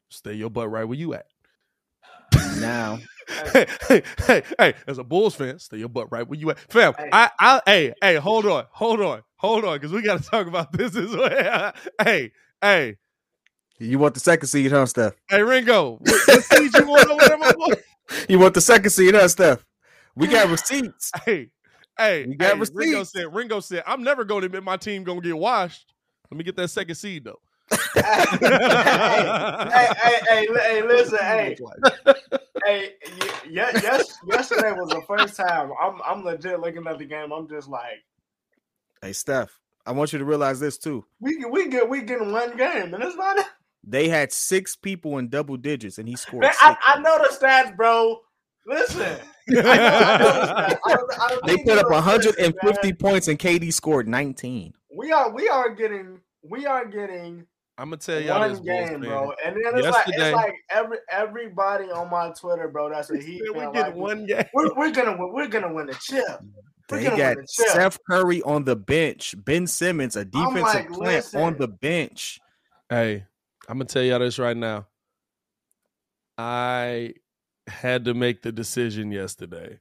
stay 0.08 0.32
your 0.32 0.48
butt 0.50 0.70
right 0.70 0.84
where 0.84 0.96
you 0.98 1.12
at. 1.14 1.26
Now, 2.58 2.98
hey, 3.52 3.66
hey, 3.86 4.02
hey, 4.26 4.42
hey, 4.58 4.74
as 4.86 4.96
a 4.98 5.04
Bulls 5.04 5.34
fan, 5.34 5.58
stay 5.58 5.76
your 5.76 5.88
butt 5.90 6.10
right 6.10 6.26
where 6.26 6.38
you 6.38 6.50
at. 6.50 6.58
Fam, 6.58 6.94
Hey. 6.98 7.08
I, 7.12 7.30
I, 7.38 7.60
hey, 7.66 7.94
hey, 8.00 8.14
hold 8.16 8.46
on, 8.46 8.64
hold 8.70 9.00
on, 9.02 9.22
hold 9.36 9.64
on, 9.64 9.76
because 9.76 9.92
we 9.92 10.02
got 10.02 10.22
to 10.22 10.28
talk 10.28 10.46
about 10.46 10.72
this 10.72 10.96
as 10.96 11.14
well. 11.14 11.72
hey, 12.02 12.32
hey, 12.62 12.96
you 13.78 13.98
want 13.98 14.14
the 14.14 14.20
second 14.20 14.48
seed, 14.48 14.72
huh, 14.72 14.86
Steph? 14.86 15.12
hey, 15.28 15.42
Ringo, 15.42 15.98
what, 16.00 16.20
what 16.28 16.44
seed 16.44 16.72
you 16.74 16.86
want 16.86 17.10
over 17.10 17.26
there, 17.26 17.38
my 17.38 17.52
boy? 17.52 17.74
You 18.28 18.38
want 18.38 18.54
the 18.54 18.60
second 18.60 18.90
seed, 18.90 19.14
huh, 19.14 19.28
Steph? 19.28 19.64
We 20.14 20.28
got 20.28 20.48
receipts. 20.50 21.12
Hey, 21.24 21.50
hey, 21.98 22.26
You 22.26 22.36
got 22.36 22.56
hey, 22.56 22.64
Ringo 22.72 23.04
said, 23.04 23.34
Ringo 23.34 23.60
said, 23.60 23.82
I'm 23.86 24.02
never 24.02 24.24
going 24.24 24.42
to 24.42 24.46
admit 24.46 24.62
my 24.64 24.76
team 24.76 25.04
going 25.04 25.20
to 25.20 25.26
get 25.26 25.36
washed. 25.36 25.92
Let 26.30 26.38
me 26.38 26.44
get 26.44 26.56
that 26.56 26.68
second 26.68 26.94
seed, 26.94 27.24
though. 27.24 27.40
hey, 27.94 28.02
hey, 29.70 29.88
hey, 30.00 30.18
hey, 30.26 30.46
hey, 30.46 30.82
listen, 30.82 31.18
hey, 31.18 31.56
hey, 32.64 32.90
y- 33.20 33.30
yes, 33.50 33.80
yes, 33.82 34.18
yesterday 34.26 34.72
was 34.72 34.88
the 34.90 35.02
first 35.06 35.36
time 35.36 35.70
I'm, 35.80 36.00
I'm 36.04 36.24
legit 36.24 36.60
looking 36.60 36.86
at 36.86 36.98
the 36.98 37.04
game. 37.04 37.30
I'm 37.32 37.46
just 37.48 37.68
like, 37.68 38.02
Hey, 39.02 39.12
Steph, 39.12 39.60
I 39.86 39.92
want 39.92 40.12
you 40.12 40.18
to 40.18 40.24
realize 40.24 40.60
this 40.60 40.78
too. 40.78 41.04
we 41.20 41.44
we 41.44 41.68
get 41.68 41.88
we 41.88 42.02
getting 42.02 42.32
one 42.32 42.56
game, 42.56 42.94
and 42.94 43.02
it's 43.02 43.16
not. 43.16 43.38
They 43.88 44.08
had 44.08 44.32
six 44.32 44.76
people 44.76 45.18
in 45.18 45.28
double 45.28 45.56
digits, 45.56 45.98
and 45.98 46.08
he 46.08 46.16
scored. 46.16 46.42
Man, 46.42 46.52
six. 46.52 46.62
I, 46.62 46.76
I 46.82 47.00
know 47.00 47.18
the 47.18 47.34
stats, 47.34 47.76
bro. 47.76 48.18
Listen, 48.66 49.16
I 49.48 49.52
know, 49.54 49.62
I 49.62 50.68
know 50.68 51.06
the 51.06 51.16
don't- 51.18 51.28
don't 51.30 51.46
they 51.46 51.56
put 51.64 51.78
up 51.78 51.90
150 51.90 52.86
man. 52.88 52.96
points, 52.96 53.28
and 53.28 53.38
KD 53.38 53.72
scored 53.72 54.06
19. 54.08 54.74
We 54.96 55.12
are 55.12 55.30
we 55.30 55.48
are 55.48 55.70
getting 55.70 56.20
we 56.42 56.66
are 56.66 56.84
getting 56.84 57.46
I'm 57.78 57.90
going 57.90 57.98
to 58.00 58.06
tell 58.06 58.20
y'all 58.20 58.40
one 58.40 58.50
this, 58.50 58.58
Bulls 58.60 58.90
game, 58.90 59.00
bro. 59.00 59.32
And 59.44 59.54
then 59.56 59.78
it's 59.78 59.86
like 59.88 60.08
it's 60.08 60.34
like 60.34 60.54
every 60.68 60.98
everybody 61.10 61.84
on 61.84 62.10
my 62.10 62.30
Twitter, 62.38 62.68
bro. 62.68 62.90
That's 62.90 63.10
a 63.10 63.18
Heat 63.18 63.40
We're 63.54 63.62
fan. 63.62 63.72
getting 63.72 63.92
Like, 63.92 63.94
one 63.94 64.26
game. 64.26 64.44
we're, 64.52 64.74
we're 64.74 64.90
gonna 64.90 65.12
win. 65.16 65.32
We're 65.32 65.46
gonna 65.48 65.72
win 65.72 65.86
the 65.86 65.94
chip. 66.02 66.24
We're 66.90 66.98
They 66.98 67.04
gonna 67.04 67.16
got 67.16 67.36
win 67.36 67.44
the 67.44 67.48
chip. 67.64 67.68
Seth 67.72 67.98
Curry 68.10 68.42
on 68.42 68.64
the 68.64 68.74
bench, 68.76 69.34
Ben 69.38 69.66
Simmons, 69.68 70.16
a 70.16 70.24
defensive 70.24 70.90
like, 70.90 70.90
plant 70.90 71.34
on 71.36 71.56
the 71.56 71.68
bench. 71.68 72.40
Hey, 72.90 73.24
I'm 73.68 73.76
gonna 73.78 73.84
tell 73.84 74.02
y'all 74.02 74.18
this 74.18 74.38
right 74.38 74.56
now. 74.56 74.86
I 76.36 77.14
had 77.66 78.04
to 78.06 78.14
make 78.14 78.42
the 78.42 78.50
decision 78.52 79.12
yesterday 79.12 79.78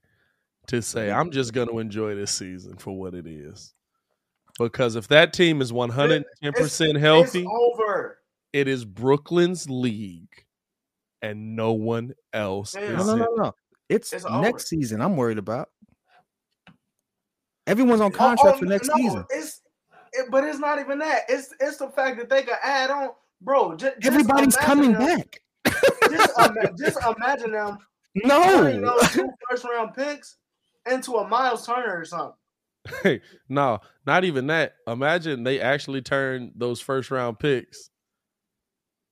to 0.68 0.82
say 0.82 1.08
mm-hmm. 1.08 1.20
I'm 1.20 1.32
just 1.32 1.54
gonna 1.54 1.78
enjoy 1.78 2.16
this 2.16 2.32
season 2.32 2.76
for 2.78 2.98
what 2.98 3.14
it 3.14 3.26
is. 3.26 3.74
Because 4.60 4.96
if 4.96 5.08
that 5.10 5.34
team 5.34 5.62
is 5.62 5.72
110% 5.72 7.00
healthy, 7.00 7.40
It's 7.42 7.50
over. 7.50 8.18
it 8.54 8.68
is 8.68 8.84
Brooklyn's 8.86 9.70
league 9.70 10.46
and 11.22 11.56
no 11.56 11.74
one 11.74 12.14
else 12.34 12.76
is 12.76 12.98
No, 12.98 13.16
no, 13.16 13.16
no, 13.16 13.36
no. 13.36 13.56
It's, 13.88 14.12
It's 14.14 14.26
over. 14.26 14.42
next 14.42 14.68
season. 14.68 15.00
I'm 15.02 15.16
worried 15.16 15.38
about. 15.38 15.70
Everyone's 17.68 18.02
on 18.02 18.12
Oh, 18.12 18.16
oh 18.16 18.18
contract 18.18 18.56
oh, 18.56 18.60
for 18.60 18.66
next 18.66 18.88
no, 18.88 18.96
season. 18.96 19.26
It's 19.30 19.62
it, 20.14 20.32
but 20.32 20.44
it's 20.44 20.60
not 20.60 20.80
even 20.80 21.00
that. 21.00 21.24
It's 21.30 21.54
it's 21.60 21.78
the 21.78 21.90
fact 21.90 22.18
that 22.18 22.30
they 22.30 22.42
can 22.44 22.56
add 22.64 22.90
on, 22.90 23.10
bro. 23.42 23.76
Just, 23.76 23.96
Everybody's 24.04 24.56
coming 24.56 24.94
back. 24.94 25.42
Just, 26.10 26.40
ima- 26.40 26.74
just 26.78 26.98
imagine 27.18 27.52
them 27.52 27.78
No, 28.16 28.44
turning 28.44 28.82
those 28.82 29.12
two 29.12 29.30
first 29.50 29.66
round 29.66 29.94
picks 29.94 30.38
into 30.90 31.14
a 31.14 31.28
Myles 31.28 31.66
Turner 31.66 32.00
or 32.00 32.06
something. 32.06 32.34
Hey, 33.04 33.22
no, 33.50 33.80
not 34.06 34.24
even 34.24 34.48
that. 34.48 34.76
Imagine 34.88 35.44
they 35.44 35.60
actually 35.60 36.02
turn 36.02 36.52
those 36.56 36.80
first 36.80 37.12
round 37.12 37.40
picks 37.40 37.90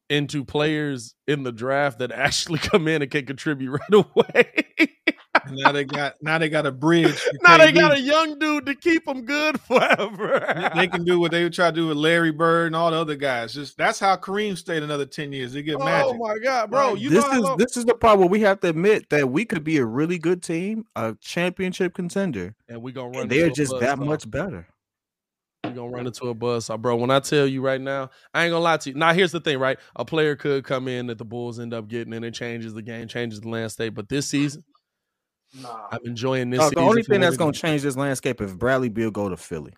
into 0.10 0.46
players 0.46 1.16
in 1.28 1.44
the 1.44 1.52
draft 1.52 2.00
that 2.00 2.12
actually 2.14 2.60
come 2.60 2.88
in 2.88 3.02
and 3.02 3.12
can 3.12 3.26
contribute 3.26 3.72
right 3.72 4.06
away. 4.06 4.54
now 5.52 5.72
they 5.72 5.84
got 5.84 6.16
now 6.22 6.38
they 6.38 6.50
got 6.50 6.66
a 6.66 6.72
bridge. 6.72 7.14
for 7.16 7.32
now 7.44 7.58
they 7.58 7.72
got 7.72 7.94
a 7.98 8.00
young 8.00 8.38
dude 8.40 8.66
to 8.66 8.76
keep 8.76 9.06
them 9.06 9.26
good 9.26 9.60
forever. 9.68 10.72
they 10.76 10.88
can 10.88 11.04
do 11.06 11.20
what 11.20 11.32
they 11.32 11.48
try 11.50 11.70
to 11.70 11.76
do 11.76 11.88
with 11.88 11.98
Larry 11.98 12.32
Bird 12.32 12.68
and 12.68 12.76
all 12.76 12.92
the 12.92 12.98
other 12.98 13.16
guys. 13.16 13.54
Just 13.54 13.78
that's 13.78 14.00
how 14.00 14.16
Kareem 14.16 14.58
stayed 14.58 14.84
another 14.84 15.06
ten 15.06 15.32
years. 15.34 15.54
They 15.54 15.64
get 15.64 15.76
oh 15.76 15.86
magic. 15.86 16.12
Oh 16.14 16.18
my 16.18 16.38
god, 16.40 16.70
bro! 16.72 16.94
Like, 16.94 17.02
You 17.02 17.10
this 17.10 17.24
know 17.26 17.32
how 17.32 17.54
is 17.54 17.58
this 17.58 17.78
is 17.78 17.86
the 17.86 17.96
part 17.96 18.20
where 18.20 18.28
we 18.28 18.42
have 18.42 18.60
to 18.62 18.70
admit 18.70 19.10
that 19.10 19.30
we 19.30 19.46
could 19.46 19.64
be 19.64 19.78
a 19.78 19.86
really 19.86 20.18
good 20.18 20.42
team, 20.44 20.86
a 20.96 21.16
championship 21.22 21.94
contender, 21.94 22.56
and 22.68 22.82
we 22.82 22.92
gonna 22.92 23.10
run. 23.10 23.22
and 23.24 23.30
they're 23.32 23.50
just 23.50 23.74
that 23.80 23.98
buzzsaw. 24.00 24.06
much 24.06 24.30
better. 24.30 24.68
We 25.64 25.72
gonna 25.72 25.90
run 25.90 26.06
into 26.06 26.26
a 26.28 26.34
buzz, 26.36 26.70
bro. 26.80 26.96
When 26.96 27.10
I 27.10 27.20
tell 27.20 27.48
you 27.48 27.62
right 27.62 27.82
now, 27.82 28.12
I 28.36 28.44
ain't 28.46 28.52
gonna 28.52 28.64
lie 28.64 28.78
to 28.78 28.90
you. 28.92 28.96
Now, 28.96 29.14
here's 29.14 29.32
the 29.32 29.40
thing, 29.40 29.58
right? 29.58 29.80
A 29.96 30.06
player 30.06 30.36
could 30.36 30.64
come 30.64 30.88
in 30.88 31.08
that 31.08 31.18
the 31.18 31.26
Bulls 31.26 31.60
end 31.60 31.74
up 31.74 31.88
getting, 31.88 32.14
and 32.14 32.24
it 32.24 32.36
changes 32.36 32.74
the 32.76 32.84
game, 32.84 33.08
changes 33.08 33.42
the 33.42 33.50
landscape. 33.50 33.96
But 33.96 34.08
this 34.08 34.28
season, 34.28 34.64
Nah, 35.62 35.88
I'm 35.92 36.00
enjoying 36.06 36.50
this. 36.50 36.60
Uh, 36.60 36.70
the 36.70 36.80
only 36.80 37.04
thing 37.04 37.22
that's 37.22 37.38
going 37.38 37.54
is. 37.54 37.58
to 37.58 37.62
change 37.68 37.82
this 37.82 37.96
landscape 37.96 38.42
if 38.42 38.58
Bradley 38.58 38.90
Beal 38.90 39.12
go 39.12 39.30
to 39.30 39.38
Philly. 39.38 39.74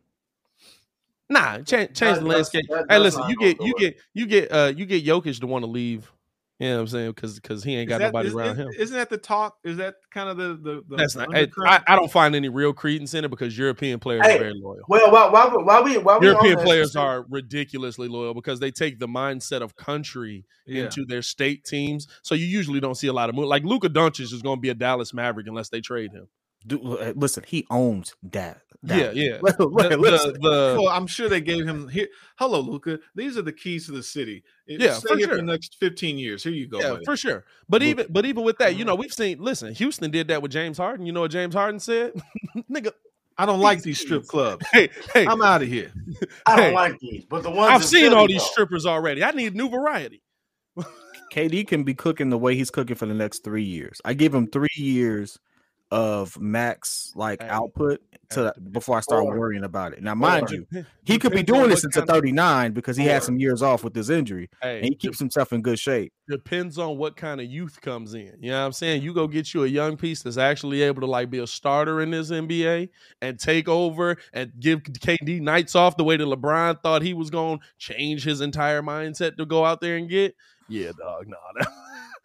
Nah, 1.30 1.58
change 1.60 1.68
change 1.98 1.98
That- 1.98 2.20
the 2.22 2.26
landscape. 2.26 2.66
that- 2.70 2.86
hey, 2.90 3.00
listen, 3.00 3.24
you 3.30 3.36
gonna 3.36 3.54
get 3.54 3.62
you 3.66 3.74
get 3.78 3.98
you 4.14 4.26
get 4.26 4.52
uh 4.52 4.74
you 4.76 4.86
get 4.86 5.06
Jokic 5.06 5.40
to 5.40 5.48
want 5.48 5.64
to 5.64 5.70
leave. 5.70 6.12
You 6.60 6.70
know 6.70 6.76
what 6.78 6.82
I'm 6.82 6.88
saying? 6.88 7.12
Because 7.12 7.36
because 7.40 7.64
he 7.64 7.76
ain't 7.76 7.88
got 7.88 8.00
that- 8.00 8.06
nobody 8.08 8.30
is- 8.30 8.34
around 8.34 8.52
is- 8.54 8.58
him. 8.58 8.68
Isn't 8.80 8.98
that 8.98 9.10
the 9.12 9.18
talk? 9.20 9.58
Is 9.64 9.78
that 9.78 9.96
kind 10.12 10.28
of 10.28 10.38
the 10.38 10.48
the, 10.56 10.82
the 10.90 10.96
That's 10.96 11.14
the 11.14 11.28
not. 11.28 11.36
I. 11.88 11.94
I 11.94 11.96
don't 11.96 12.12
find 12.12 12.34
any 12.36 12.50
real 12.50 12.74
credence 12.74 13.14
in 13.14 13.24
it 13.24 13.28
because 13.30 13.56
European 13.56 14.00
players 14.00 14.26
Hey, 14.26 14.38
are 14.38 14.40
very 14.40 14.54
loyal. 14.56 14.82
well, 14.88 15.12
why 15.12 15.30
why 15.30 15.46
why 15.56 15.82
we 15.82 15.98
why 16.00 16.18
we 16.18 16.28
on 16.30 16.34
European 16.34 16.56
this? 16.56 16.64
players 16.66 16.96
are 16.96 17.26
ridiculously 17.30 18.08
loyal 18.08 18.34
because 18.34 18.60
they 18.60 18.72
take 18.72 18.98
the 19.00 19.08
mindset 19.08 19.62
of 19.62 19.76
country 19.76 20.46
Yeah. 20.66 20.86
into 20.86 21.06
their 21.06 21.22
state 21.22 21.64
teams. 21.64 22.08
So 22.24 22.34
you 22.34 22.46
usually 22.48 22.80
don't 22.80 22.96
see 22.96 23.08
a 23.08 23.14
lot 23.14 23.30
of 23.30 23.36
move. 23.36 23.46
Like 23.46 23.64
Luka 23.64 23.90
Doncic 23.90 24.22
is 24.34 24.42
going 24.42 24.58
to 24.58 24.62
be 24.62 24.70
a 24.70 24.74
Dallas 24.74 25.14
Maverick 25.14 25.46
unless 25.48 25.70
they 25.70 25.80
trade 25.82 26.12
him. 26.12 26.28
Do, 26.68 26.98
uh, 26.98 27.14
listen, 27.16 27.44
he 27.48 27.66
owns 27.70 28.16
that. 28.24 28.62
Yeah, 28.84 29.12
yeah. 29.12 29.38
Look, 29.42 29.58
The, 29.58 29.98
listen. 29.98 30.34
the, 30.34 30.40
the- 30.40 30.76
well, 30.82 30.90
I'm 30.90 31.08
sure 31.08 31.30
they 31.30 31.42
gave 31.42 31.66
him 31.66 31.88
here. 31.88 32.08
Hello, 32.38 32.60
Luka. 32.60 33.00
These 33.16 33.38
are 33.38 33.42
the 33.42 33.52
keys 33.54 33.86
to 33.88 33.92
the 33.94 34.04
city. 34.04 34.44
It- 34.68 34.82
Yeah, 34.82 35.00
for 35.00 35.18
here 35.18 35.28
for 35.28 35.34
sure. 35.34 35.38
the 35.38 35.44
next 35.44 35.76
15 35.80 36.18
years. 36.20 36.44
Here 36.44 36.52
you 36.54 36.68
go. 36.68 36.80
yeah, 36.80 36.90
buddy. 36.92 37.06
for 37.06 37.18
sure. 37.18 37.46
But 37.68 37.82
Look- 37.82 37.90
even 37.90 38.08
but 38.10 38.26
even 38.26 38.44
with 38.44 38.58
that, 38.60 38.76
you 38.76 38.86
know, 38.86 38.96
we've 38.96 39.12
seen. 39.14 39.40
Listen, 39.40 39.74
Houston 39.74 40.12
did 40.12 40.28
that 40.28 40.42
with 40.42 40.52
James 40.52 40.78
Harden. 40.78 41.06
You 41.06 41.12
know 41.12 41.22
what 41.22 41.32
James 41.32 41.56
Harden 41.56 41.80
said? 41.80 42.14
Nigga, 42.72 42.92
I 43.38 43.46
don't 43.46 43.60
like 43.62 43.82
these 43.82 44.00
strip 44.00 44.28
clubs. 44.28 44.66
hey, 44.72 44.90
hey, 45.14 45.26
I'm 45.26 45.42
out 45.42 45.62
of 45.62 45.68
here. 45.68 45.92
I 46.46 46.56
don't 46.56 46.66
hey. 46.66 46.74
like 46.74 47.00
these, 47.00 47.26
but 47.26 47.44
the 47.44 47.50
ones 47.52 47.72
I've 47.72 47.86
seen 47.86 48.14
all 48.14 48.28
these 48.28 48.42
though. 48.42 48.46
strippers 48.52 48.86
already. 48.86 49.24
I 49.24 49.32
need 49.32 49.56
new 49.56 49.70
variety. 49.70 50.22
KD 51.34 51.68
can 51.68 51.84
be 51.84 51.94
cooking 51.94 52.30
the 52.30 52.38
way 52.38 52.56
he's 52.56 52.70
cooking 52.72 52.96
for 52.96 53.06
the 53.06 53.14
next 53.14 53.44
three 53.44 53.64
years. 53.64 54.02
I 54.06 54.14
give 54.14 54.34
him 54.34 54.48
three 54.48 54.70
years 54.76 55.38
of 55.90 56.38
max 56.40 57.14
like 57.16 57.42
output 57.44 58.02
to 58.32 58.54
before 58.74 58.98
I 58.98 59.00
start 59.00 59.24
or- 59.24 59.38
worrying 59.40 59.64
about 59.64 59.94
it. 59.94 60.04
Now, 60.04 60.16
mind 60.16 60.52
or- 60.52 60.54
you, 60.56 60.86
he 61.06 61.18
could 61.18 61.32
be 61.32 61.44
doing 61.44 61.70
this 61.70 61.86
until 61.86 62.02
kind 62.02 62.10
of- 62.10 62.16
39 62.16 62.72
because 62.74 62.98
he 62.98 63.06
had 63.06 63.24
some 63.24 63.40
years 63.40 63.62
off 63.62 63.86
with 63.86 63.96
his 63.96 64.10
injury, 64.10 64.50
Hey, 64.62 64.80
and 64.80 64.86
he 64.86 64.96
keeps 64.96 65.18
himself 65.18 65.54
in 65.54 65.62
good 65.62 65.80
shape. 65.80 66.12
depends 66.28 66.78
on 66.78 66.98
what 66.98 67.16
kind 67.16 67.40
of 67.40 67.48
youth 67.48 67.80
comes 67.80 68.14
in. 68.16 68.34
You 68.42 68.52
know 68.52 68.60
what 68.60 68.66
I'm 68.66 68.72
saying? 68.74 69.02
You 69.02 69.14
go 69.14 69.28
get 69.28 69.54
you 69.54 69.64
a 69.64 69.68
young 69.68 69.96
piece 69.96 70.24
that's 70.24 70.36
actually 70.38 70.82
able 70.82 71.00
to 71.02 71.08
like 71.08 71.30
be 71.30 71.40
a 71.40 71.48
starter 71.48 72.02
in 72.02 72.12
this 72.12 72.32
NBA 72.32 72.90
and 73.22 73.40
take 73.40 73.70
over 73.70 74.18
and 74.34 74.52
give 74.60 74.84
KD 74.84 75.40
nights 75.40 75.74
off 75.76 75.96
the 75.96 76.04
way 76.04 76.18
that 76.18 76.26
LeBron 76.28 76.84
thought 76.84 77.02
he 77.02 77.14
was 77.14 77.30
going 77.30 77.60
to 77.60 77.66
change 77.78 78.26
his 78.26 78.42
entire 78.42 78.82
mindset 78.82 79.38
to 79.38 79.46
go 79.46 79.64
out 79.64 79.80
there 79.80 79.96
and 79.96 80.10
get. 80.10 80.36
Yeah, 80.68 80.92
dog. 81.00 81.28
No, 81.30 81.38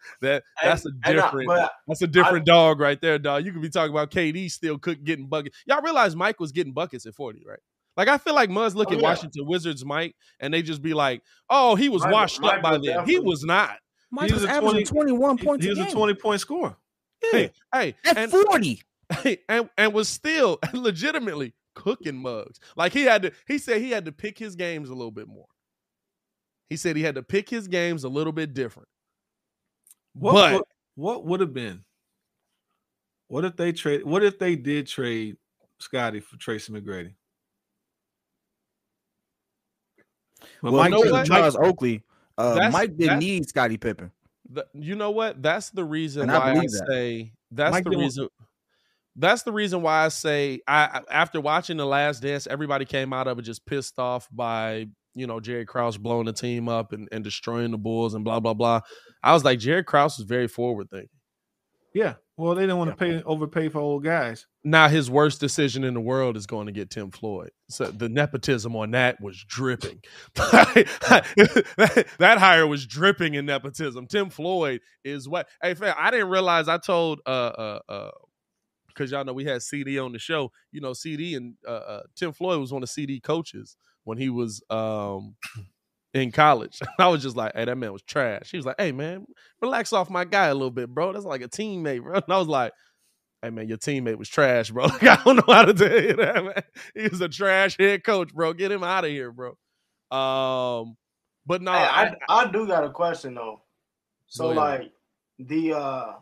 that, 0.21 0.43
that 0.61 0.63
that's 0.63 0.85
a 0.85 0.89
And- 0.89 0.99
and 1.05 1.19
I- 1.19 1.23
different. 1.25 1.69
that's 1.87 2.01
a 2.01 2.07
different 2.07 2.45
dog 2.45 2.79
right 2.79 2.99
there, 3.01 3.17
dog. 3.19 3.45
You 3.45 3.51
could 3.53 3.61
be 3.61 3.69
talking 3.69 3.91
about 3.93 4.11
KD 4.11 4.49
still 4.51 4.77
cook 4.77 5.03
getting 5.03 5.27
buckets. 5.27 5.57
Y'all 5.65 5.81
realize 5.81 6.15
Mike 6.15 6.39
was 6.39 6.51
getting 6.51 6.73
buckets 6.73 7.05
at 7.05 7.15
40, 7.15 7.43
right? 7.47 7.59
Like 7.95 8.07
I 8.07 8.17
feel 8.17 8.33
like 8.33 8.49
Muzz 8.49 8.73
look 8.75 8.89
Oh, 8.89 8.93
at 8.93 8.97
yeah. 9.01 9.03
Washington 9.07 9.45
Wizards 9.45 9.85
Mike 9.85 10.15
and 10.39 10.53
they 10.53 10.61
just 10.63 10.81
be 10.81 10.93
like, 10.95 11.21
"Oh, 11.49 11.75
he 11.75 11.89
was 11.89 12.01
Mike- 12.03 12.11
washed 12.11 12.41
Mike 12.41 12.55
up 12.57 12.61
by 12.63 12.77
was 12.77 12.85
then. 12.87 13.05
He 13.07 13.19
was 13.19 13.43
not." 13.43 13.77
Mike 14.11 14.27
He 14.29 14.33
was 14.33 14.41
was 14.43 14.49
a 14.51 14.53
averaging 14.53 14.85
20 14.85 15.11
21 15.11 15.37
points 15.37 15.65
he 15.65 15.69
a 15.71 15.73
was 15.73 15.79
a 15.79 15.83
game. 15.85 15.91
20 15.93 16.13
point 16.15 16.41
scorer. 16.41 16.75
Hey, 17.31 17.51
hey, 17.73 17.95
At 18.05 18.17
and, 18.17 18.31
40. 18.31 18.81
and 19.49 19.69
and 19.77 19.93
was 19.93 20.09
still 20.09 20.59
legitimately 20.73 21.53
cooking 21.75 22.17
mugs. 22.17 22.59
Like 22.75 22.93
he 22.93 23.03
had 23.03 23.21
to. 23.23 23.31
He 23.47 23.57
said 23.59 23.79
he 23.81 23.91
had 23.91 24.05
to 24.05 24.11
pick 24.11 24.37
his 24.39 24.55
games 24.55 24.89
a 24.89 24.93
little 24.93 25.11
bit 25.11 25.27
more. 25.27 25.45
He 26.69 26.77
said 26.77 26.95
he 26.95 27.03
had 27.03 27.15
to 27.15 27.23
pick 27.23 27.49
his 27.49 27.67
games 27.67 28.03
a 28.03 28.09
little 28.09 28.33
bit 28.33 28.53
different. 28.55 28.87
What, 30.13 30.33
But- 30.33 30.51
what, 30.53 30.65
what 30.95 31.25
would 31.25 31.39
have 31.41 31.53
been? 31.53 31.83
What 33.27 33.45
if 33.45 33.55
they 33.55 33.71
trade? 33.71 34.03
What 34.03 34.23
if 34.23 34.37
they 34.37 34.55
did 34.55 34.87
trade 34.87 35.37
Scottie 35.79 36.19
for 36.19 36.37
Tracy 36.37 36.71
McGrady? 36.71 37.15
But 40.61 40.71
Well, 40.73 40.81
Mike, 40.83 40.91
know 40.91 41.03
Mike? 41.11 41.25
Charles 41.25 41.55
Oakley, 41.55 42.03
uh, 42.37 42.69
Mike 42.71 42.95
didn't 42.97 43.19
need 43.19 43.47
Scottie 43.47 43.77
Pippen. 43.77 44.11
The- 44.49 44.67
you 44.73 44.95
know 44.95 45.11
what? 45.11 45.41
That's 45.41 45.69
the 45.71 45.83
reason 45.83 46.23
And 46.23 46.31
why 46.31 46.37
I, 46.51 46.53
believe 46.53 46.69
that. 46.71 46.87
say 46.87 47.33
that's 47.51 47.71
Mike 47.71 47.85
the 47.85 47.91
reason. 47.97 48.27
That's 49.15 49.43
the 49.43 49.51
reason 49.51 49.81
why 49.81 50.05
I 50.05 50.09
say 50.09 50.61
I 50.67 50.85
I- 50.99 51.03
after 51.13 51.39
watching 51.39 51.77
the 51.77 51.85
Last 51.85 52.21
Dance, 52.21 52.45
everybody 52.47 52.85
came 52.85 53.13
out 53.13 53.27
of 53.27 53.39
it 53.39 53.43
just 53.43 53.65
pissed 53.65 53.97
off 53.99 54.27
by 54.31 54.87
you 55.15 55.27
know 55.27 55.39
Jerry 55.39 55.65
Krause 55.65 55.97
blowing 55.97 56.25
the 56.25 56.33
team 56.33 56.67
up 56.67 56.93
and, 56.93 57.07
and 57.11 57.23
destroying 57.23 57.71
the 57.71 57.77
Bulls 57.77 58.13
and 58.13 58.23
blah 58.23 58.39
blah 58.39 58.53
blah. 58.53 58.81
I 59.21 59.33
was 59.33 59.43
like 59.43 59.59
Jerry 59.59 59.83
Krause 59.83 60.17
was 60.17 60.27
very 60.27 60.47
forward 60.47 60.89
thinking. 60.89 61.09
Yeah. 61.93 62.15
Well, 62.35 62.55
they 62.55 62.63
didn't 62.63 62.79
want 62.79 62.89
to 62.89 62.95
pay 62.95 63.21
overpay 63.21 63.69
for 63.69 63.79
old 63.79 64.03
guys. 64.03 64.47
Now 64.63 64.87
his 64.87 65.09
worst 65.09 65.39
decision 65.39 65.83
in 65.83 65.93
the 65.93 66.01
world 66.01 66.35
is 66.35 66.47
going 66.47 66.65
to 66.65 66.71
get 66.71 66.89
Tim 66.89 67.11
Floyd. 67.11 67.51
So 67.69 67.85
the 67.85 68.09
nepotism 68.09 68.75
on 68.75 68.91
that 68.91 69.21
was 69.21 69.43
dripping. 69.47 70.01
that, 70.33 72.07
that 72.17 72.37
hire 72.39 72.65
was 72.65 72.87
dripping 72.87 73.35
in 73.35 73.45
nepotism. 73.45 74.07
Tim 74.07 74.31
Floyd 74.31 74.81
is 75.03 75.29
what. 75.29 75.47
Hey, 75.61 75.75
fam, 75.75 75.93
I 75.97 76.09
didn't 76.09 76.29
realize. 76.29 76.67
I 76.67 76.79
told 76.79 77.19
uh 77.27 77.29
uh 77.29 77.79
uh 77.87 78.11
because 78.87 79.11
y'all 79.11 79.25
know 79.25 79.33
we 79.33 79.45
had 79.45 79.61
CD 79.61 79.99
on 79.99 80.11
the 80.11 80.19
show. 80.19 80.51
You 80.71 80.81
know, 80.81 80.93
CD 80.93 81.35
and 81.35 81.53
uh, 81.67 81.71
uh 81.71 82.01
Tim 82.15 82.31
Floyd 82.31 82.59
was 82.59 82.73
one 82.73 82.81
of 82.81 82.89
CD 82.89 83.19
coaches 83.19 83.77
when 84.03 84.17
he 84.17 84.29
was 84.29 84.63
um 84.69 85.35
in 86.13 86.31
college. 86.31 86.79
I 86.99 87.07
was 87.07 87.21
just 87.23 87.35
like, 87.35 87.53
hey, 87.55 87.65
that 87.65 87.77
man 87.77 87.91
was 87.93 88.03
trash. 88.03 88.51
He 88.51 88.57
was 88.57 88.65
like, 88.65 88.75
hey, 88.77 88.91
man, 88.91 89.25
relax 89.61 89.93
off 89.93 90.09
my 90.09 90.25
guy 90.25 90.47
a 90.47 90.53
little 90.53 90.71
bit, 90.71 90.89
bro. 90.89 91.13
That's 91.13 91.25
like 91.25 91.41
a 91.41 91.49
teammate, 91.49 92.03
bro. 92.03 92.13
And 92.15 92.23
I 92.33 92.37
was 92.37 92.47
like, 92.47 92.71
hey, 93.41 93.49
man, 93.49 93.67
your 93.67 93.77
teammate 93.77 94.17
was 94.17 94.29
trash, 94.29 94.71
bro. 94.71 94.85
Like, 94.87 95.03
I 95.03 95.23
don't 95.23 95.35
know 95.37 95.53
how 95.53 95.65
to 95.65 95.73
tell 95.73 96.01
you 96.01 96.15
that, 96.15 96.43
man. 96.45 96.63
He 96.95 97.07
was 97.07 97.21
a 97.21 97.29
trash 97.29 97.77
head 97.77 98.03
coach, 98.03 98.33
bro. 98.33 98.53
Get 98.53 98.71
him 98.71 98.83
out 98.83 99.05
of 99.05 99.11
here, 99.11 99.31
bro. 99.31 99.49
Um, 100.11 100.95
but 101.45 101.61
no, 101.61 101.71
Hey, 101.71 101.83
I, 101.83 102.03
I, 102.05 102.15
I 102.29 102.51
do 102.51 102.67
got 102.67 102.83
a 102.83 102.89
question 102.91 103.33
though. 103.35 103.61
So 104.27 104.51
ahead. 104.51 104.57
like 104.57 104.91
the 105.39 105.73
uh 105.73 106.13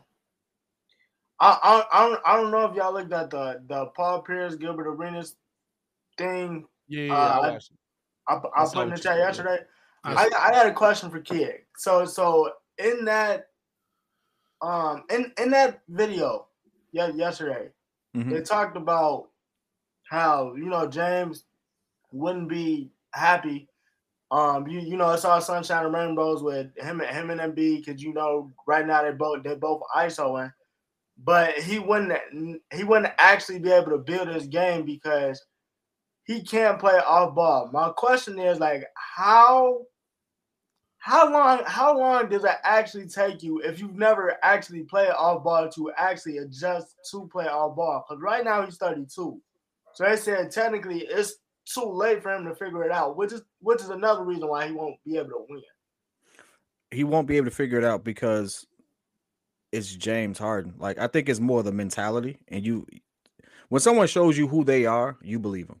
I, 1.40 1.58
I 1.62 1.84
I 1.92 2.08
don't 2.08 2.20
I 2.24 2.36
don't 2.36 2.50
know 2.50 2.66
if 2.66 2.76
y'all 2.76 2.92
looked 2.94 3.12
at 3.12 3.30
the 3.30 3.62
the 3.66 3.86
Paul 3.86 4.22
Pierce 4.22 4.54
Gilbert 4.56 4.88
Arenas 4.88 5.36
thing 6.18 6.66
yeah, 6.92 7.06
yeah, 7.06 7.14
uh, 7.14 7.40
I 7.40 8.34
I-. 8.34 8.34
I, 8.34 8.40
I 8.56 8.66
put 8.72 8.84
in 8.84 8.90
the 8.90 8.98
chat 8.98 9.18
yesterday. 9.18 9.58
I 10.04 10.28
I, 10.38 10.54
had 10.54 10.66
a 10.66 10.72
question 10.72 11.10
for 11.10 11.20
Kid. 11.20 11.60
So 11.76 12.04
so 12.04 12.52
in 12.78 13.04
that 13.04 13.48
um 14.60 15.04
in 15.10 15.32
in 15.38 15.50
that 15.50 15.80
video 15.88 16.46
yeah 16.92 17.08
yesterday 17.08 17.68
Mhm. 18.16 18.30
they 18.30 18.42
talked 18.42 18.76
about 18.76 19.28
how 20.10 20.54
you 20.54 20.66
know 20.66 20.86
James 20.86 21.44
wouldn't 22.12 22.48
be 22.48 22.90
happy. 23.14 23.68
Um, 24.30 24.66
you 24.66 24.80
you 24.80 24.96
know 24.96 25.10
it's 25.12 25.24
all 25.24 25.40
sunshine 25.40 25.86
and 25.86 25.94
rainbows 25.94 26.42
with 26.42 26.76
him 26.78 27.00
and 27.00 27.10
him 27.10 27.30
and 27.30 27.40
Embiid 27.40 27.84
because 27.84 28.02
you 28.02 28.12
know 28.12 28.52
right 28.66 28.86
now 28.86 29.02
they 29.02 29.12
both 29.12 29.42
they 29.42 29.54
both 29.54 29.82
ISOing, 29.96 30.52
but 31.24 31.54
he 31.58 31.78
wouldn't 31.78 32.60
he 32.72 32.84
wouldn't 32.84 33.12
actually 33.18 33.58
be 33.58 33.70
able 33.70 33.92
to 33.92 33.98
build 33.98 34.28
his 34.28 34.46
game 34.46 34.84
because 34.84 35.42
he 36.24 36.42
can't 36.42 36.78
play 36.78 36.94
off 36.94 37.34
ball. 37.34 37.70
My 37.72 37.90
question 37.90 38.38
is 38.38 38.58
like 38.60 38.84
how 38.94 39.82
how 40.98 41.32
long 41.32 41.62
how 41.66 41.98
long 41.98 42.28
does 42.28 42.44
it 42.44 42.56
actually 42.62 43.08
take 43.08 43.42
you 43.42 43.58
if 43.60 43.80
you've 43.80 43.96
never 43.96 44.36
actually 44.44 44.84
played 44.84 45.10
off 45.10 45.42
ball 45.42 45.68
to 45.70 45.90
actually 45.96 46.38
adjust 46.38 46.94
to 47.10 47.28
play 47.32 47.46
off 47.48 47.76
ball? 47.76 48.04
Because 48.08 48.22
right 48.22 48.44
now 48.44 48.64
he's 48.64 48.76
32. 48.76 49.40
So 49.94 50.04
they 50.04 50.16
said 50.16 50.50
technically 50.50 51.00
it's 51.00 51.34
too 51.64 51.84
late 51.84 52.22
for 52.22 52.32
him 52.34 52.44
to 52.46 52.54
figure 52.54 52.84
it 52.84 52.92
out, 52.92 53.16
which 53.16 53.32
is 53.32 53.42
which 53.60 53.80
is 53.80 53.90
another 53.90 54.24
reason 54.24 54.48
why 54.48 54.66
he 54.68 54.72
won't 54.72 54.96
be 55.04 55.16
able 55.16 55.30
to 55.30 55.46
win. 55.48 55.62
he 56.92 57.04
won't 57.04 57.26
be 57.26 57.36
able 57.36 57.46
to 57.46 57.56
figure 57.56 57.78
it 57.78 57.84
out 57.84 58.04
because 58.04 58.66
it's 59.72 59.94
James 59.94 60.38
Harden. 60.38 60.74
Like 60.78 60.98
I 60.98 61.08
think 61.08 61.28
it's 61.28 61.40
more 61.40 61.62
the 61.62 61.72
mentality, 61.72 62.38
and 62.48 62.64
you 62.64 62.86
when 63.70 63.80
someone 63.80 64.06
shows 64.06 64.38
you 64.38 64.46
who 64.48 64.64
they 64.64 64.86
are, 64.86 65.16
you 65.22 65.38
believe 65.38 65.68
them. 65.68 65.80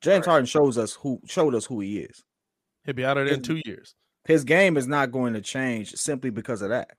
James. 0.00 0.26
Harden 0.26 0.46
shows 0.46 0.78
us 0.78 0.92
who 0.92 1.20
showed 1.26 1.54
us 1.54 1.64
who 1.64 1.80
he 1.80 1.98
is. 1.98 2.24
He'll 2.84 2.94
be 2.94 3.04
out 3.04 3.18
of 3.18 3.26
there 3.26 3.34
in 3.34 3.42
two 3.42 3.60
years. 3.64 3.94
His 4.24 4.44
game 4.44 4.76
is 4.76 4.86
not 4.86 5.10
going 5.10 5.34
to 5.34 5.40
change 5.40 5.92
simply 5.94 6.30
because 6.30 6.62
of 6.62 6.70
that. 6.70 6.90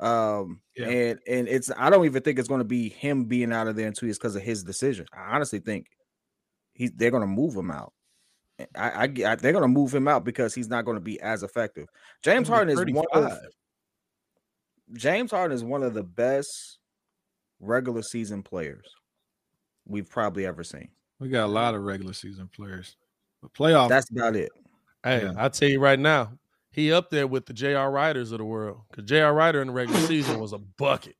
Um, 0.00 0.60
Yeah. 0.76 0.88
and 0.88 1.18
and 1.28 1.48
it's 1.48 1.70
I 1.76 1.90
don't 1.90 2.04
even 2.04 2.22
think 2.22 2.38
it's 2.38 2.48
going 2.48 2.60
to 2.60 2.64
be 2.64 2.88
him 2.88 3.24
being 3.24 3.52
out 3.52 3.68
of 3.68 3.76
there 3.76 3.86
in 3.86 3.92
two 3.92 4.06
years 4.06 4.18
because 4.18 4.36
of 4.36 4.42
his 4.42 4.64
decision. 4.64 5.06
I 5.12 5.34
honestly 5.34 5.60
think 5.60 5.86
he's 6.74 6.90
they're 6.92 7.10
going 7.10 7.22
to 7.22 7.26
move 7.26 7.54
him 7.54 7.70
out. 7.70 7.92
I, 8.76 8.90
I, 8.90 9.02
I 9.04 9.34
they're 9.36 9.52
going 9.52 9.62
to 9.62 9.68
move 9.68 9.94
him 9.94 10.08
out 10.08 10.24
because 10.24 10.54
he's 10.54 10.68
not 10.68 10.84
going 10.84 10.96
to 10.96 11.02
be 11.02 11.20
as 11.20 11.42
effective. 11.42 11.86
James 12.22 12.48
Harden 12.48 12.76
is 12.76 12.94
one 12.94 13.06
of 13.12 13.38
James 14.94 15.30
Harden 15.30 15.54
is 15.54 15.64
one 15.64 15.82
of 15.82 15.94
the 15.94 16.02
best 16.02 16.78
regular 17.60 18.02
season 18.02 18.42
players 18.42 18.86
we've 19.86 20.08
probably 20.08 20.46
ever 20.46 20.64
seen. 20.64 20.88
We 21.20 21.28
got 21.28 21.44
a 21.44 21.52
lot 21.52 21.74
of 21.74 21.82
regular 21.82 22.12
season 22.14 22.48
players, 22.54 22.96
but 23.42 23.52
playoff. 23.52 23.88
That's 23.88 24.10
about 24.10 24.36
it. 24.36 24.50
Hey, 25.04 25.22
Yeah. 25.22 25.32
I'll 25.36 25.50
tell 25.50 25.68
you 25.68 25.78
right 25.80 25.98
now, 25.98 26.32
he 26.72 26.92
up 26.92 27.10
there 27.10 27.26
with 27.26 27.46
the 27.46 27.52
J.R. 27.52 27.90
Riders 27.90 28.32
of 28.32 28.38
the 28.38 28.44
world. 28.44 28.80
Because 28.90 29.04
J.R. 29.08 29.32
Rider 29.34 29.60
in 29.60 29.68
the 29.68 29.72
regular 29.74 30.00
season 30.06 30.40
was 30.40 30.52
a 30.52 30.58
bucket. 30.58 31.16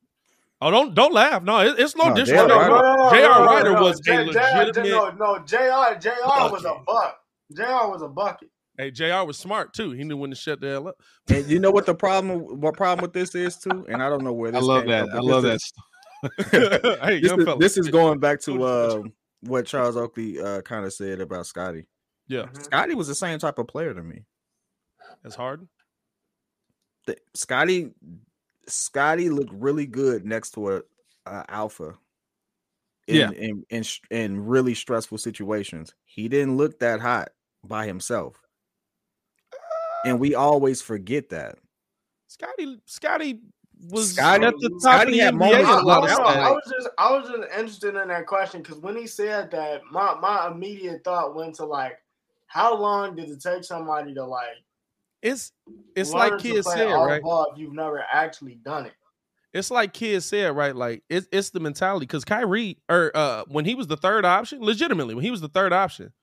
Oh, 0.63 0.69
don't 0.69 0.93
don't 0.93 1.13
laugh. 1.13 1.41
No, 1.43 1.59
it, 1.61 1.79
it's 1.79 1.95
no 1.95 2.09
No, 2.09 2.15
disrespect. 2.15 2.49
J.R. 2.49 2.71
Rider- 2.71 3.15
J.R. 3.15 3.45
Rider 3.45 3.73
was 3.73 3.99
a 3.99 4.03
J- 4.03 4.31
J- 4.31 4.57
legitimate. 4.65 4.89
No, 4.89 5.09
no, 5.11 5.39
Jr. 5.45 5.99
Jr. 5.99 6.09
was 6.51 6.65
a 6.65 6.69
bucket. 6.69 6.85
buck. 6.85 7.17
Jr. 7.55 7.63
was 7.91 8.01
a 8.03 8.07
bucket. 8.07 8.49
Hey, 8.77 8.89
Jr. 8.91 9.23
was 9.25 9.37
smart 9.37 9.73
too. 9.73 9.91
He 9.91 10.03
knew 10.03 10.17
when 10.17 10.29
to 10.29 10.35
shut 10.35 10.61
the 10.61 10.69
hell 10.69 10.87
up. 10.87 10.95
And 11.29 11.45
you 11.47 11.59
know 11.59 11.71
what 11.71 11.85
the 11.85 11.93
problem 11.95 12.39
what 12.61 12.75
problem 12.75 13.01
with 13.03 13.13
this 13.13 13.33
is 13.35 13.57
too? 13.57 13.85
And 13.89 14.01
I 14.01 14.09
don't 14.09 14.23
know 14.23 14.33
where 14.33 14.49
I 14.49 14.51
this 14.53 14.63
love 14.63 14.81
came 14.83 14.91
that. 14.91 15.09
from, 15.09 15.17
I 15.17 15.21
love 15.21 15.43
this 15.43 15.71
that. 16.23 16.31
is- 16.37 16.99
hey, 17.01 17.19
this, 17.19 17.29
young 17.29 17.39
is, 17.39 17.45
fella. 17.45 17.59
this 17.59 17.77
is 17.77 17.87
going 17.89 18.19
back 18.19 18.39
to 18.41 18.51
you, 18.53 18.59
told 18.59 19.05
um, 19.07 19.13
what 19.41 19.65
Charles 19.65 19.97
Oakley 19.97 20.39
uh, 20.39 20.61
kind 20.61 20.85
of 20.85 20.93
said 20.93 21.19
about 21.21 21.45
Scottie. 21.47 21.87
Yeah, 22.27 22.43
Mhm. 22.43 22.63
Scottie 22.63 22.95
was 22.95 23.07
the 23.07 23.15
same 23.15 23.39
type 23.39 23.57
of 23.57 23.67
player 23.67 23.93
to 23.93 24.01
me. 24.03 24.25
that's 25.23 25.35
hard. 25.35 25.67
The- 27.07 27.17
Scottie 27.33 27.91
Scottie 28.67 29.29
looked 29.29 29.51
really 29.51 29.85
good 29.87 30.23
next 30.25 30.51
to 30.51 30.69
a, 30.77 30.81
a 31.25 31.45
alpha. 31.49 31.97
In, 33.07 33.15
Yeah. 33.15 33.31
in, 33.31 33.65
in 33.69 33.83
in 34.11 34.45
really 34.45 34.75
stressful 34.75 35.17
situations, 35.17 35.93
he 36.05 36.29
didn't 36.29 36.55
look 36.57 36.79
that 36.79 37.01
hot 37.01 37.29
by 37.63 37.87
himself, 37.87 38.39
and 40.05 40.19
we 40.19 40.35
always 40.35 40.81
forget 40.81 41.29
that. 41.29 41.57
Scottie, 42.27 42.79
Scottie 42.85 43.41
was 43.89 44.13
Scottie- 44.13 44.45
at 44.45 44.53
the 44.59 44.69
top 44.69 45.01
Scottie 45.01 45.19
of 45.21 45.37
the 45.37 45.37
NBA 45.37 45.39
moments 45.39 45.69
in 45.69 45.75
I, 45.77 45.81
a 45.81 45.83
lot 45.83 46.03
of 46.03 46.09
of 46.11 46.19
I- 46.19 46.39
I 46.39 46.51
was 46.51 46.71
just 46.71 46.89
I 46.97 47.11
was 47.11 47.27
just 47.29 47.43
interested 47.57 47.95
in 47.95 48.07
that 48.09 48.27
question 48.27 48.61
because 48.61 48.77
when 48.79 48.95
he 48.95 49.07
said 49.07 49.51
that, 49.51 49.81
my 49.91 50.15
my 50.19 50.47
immediate 50.51 51.03
thought 51.03 51.35
went 51.35 51.55
to 51.55 51.65
like, 51.65 51.97
how 52.47 52.75
long 52.75 53.15
did 53.15 53.29
it 53.29 53.41
take 53.41 53.63
somebody 53.63 54.13
to 54.13 54.25
like? 54.25 54.47
It's 55.21 55.51
it's 55.95 56.11
learn 56.11 56.31
like 56.31 56.37
to 56.39 56.53
kids 56.53 56.67
said, 56.71 56.91
right? 56.93 57.21
ball 57.21 57.51
if 57.51 57.59
you've 57.59 57.73
never 57.73 58.03
actually 58.11 58.55
done 58.55 58.85
it. 58.87 58.93
It's 59.53 59.69
like 59.69 59.93
kids 59.93 60.25
said, 60.25 60.55
right? 60.55 60.75
Like 60.75 61.03
it's 61.09 61.27
it's 61.31 61.49
the 61.49 61.59
mentality 61.59 62.05
because 62.05 62.23
Kyrie 62.23 62.77
or 62.89 63.11
uh 63.13 63.43
when 63.47 63.65
he 63.65 63.75
was 63.75 63.87
the 63.87 63.97
third 63.97 64.25
option, 64.25 64.61
legitimately 64.61 65.13
when 65.15 65.23
he 65.25 65.31
was 65.31 65.41
the 65.41 65.49
third 65.49 65.73
option, 65.73 66.13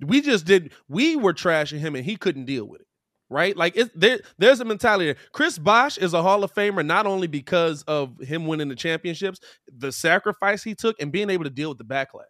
we 0.00 0.20
just 0.20 0.44
did 0.46 0.72
we 0.88 1.16
were 1.16 1.34
trashing 1.34 1.78
him 1.78 1.94
and 1.94 2.04
he 2.04 2.16
couldn't 2.16 2.46
deal 2.46 2.64
with 2.64 2.80
it, 2.80 2.86
right? 3.32 3.56
Like 3.56 3.76
it 3.76 3.98
there 3.98 4.20
there's 4.38 4.60
a 4.60 4.64
mentality. 4.64 5.06
There. 5.06 5.16
Chris 5.32 5.58
Bosh 5.58 5.98
is 5.98 6.14
a 6.14 6.22
Hall 6.22 6.44
of 6.44 6.54
Famer 6.54 6.84
not 6.84 7.06
only 7.06 7.26
because 7.26 7.82
of 7.84 8.18
him 8.20 8.46
winning 8.46 8.68
the 8.68 8.76
championships, 8.76 9.40
the 9.66 9.90
sacrifice 9.90 10.62
he 10.62 10.74
took, 10.74 11.00
and 11.00 11.10
being 11.10 11.30
able 11.30 11.44
to 11.44 11.50
deal 11.50 11.70
with 11.70 11.78
the 11.78 11.84
backlash. 11.84 12.26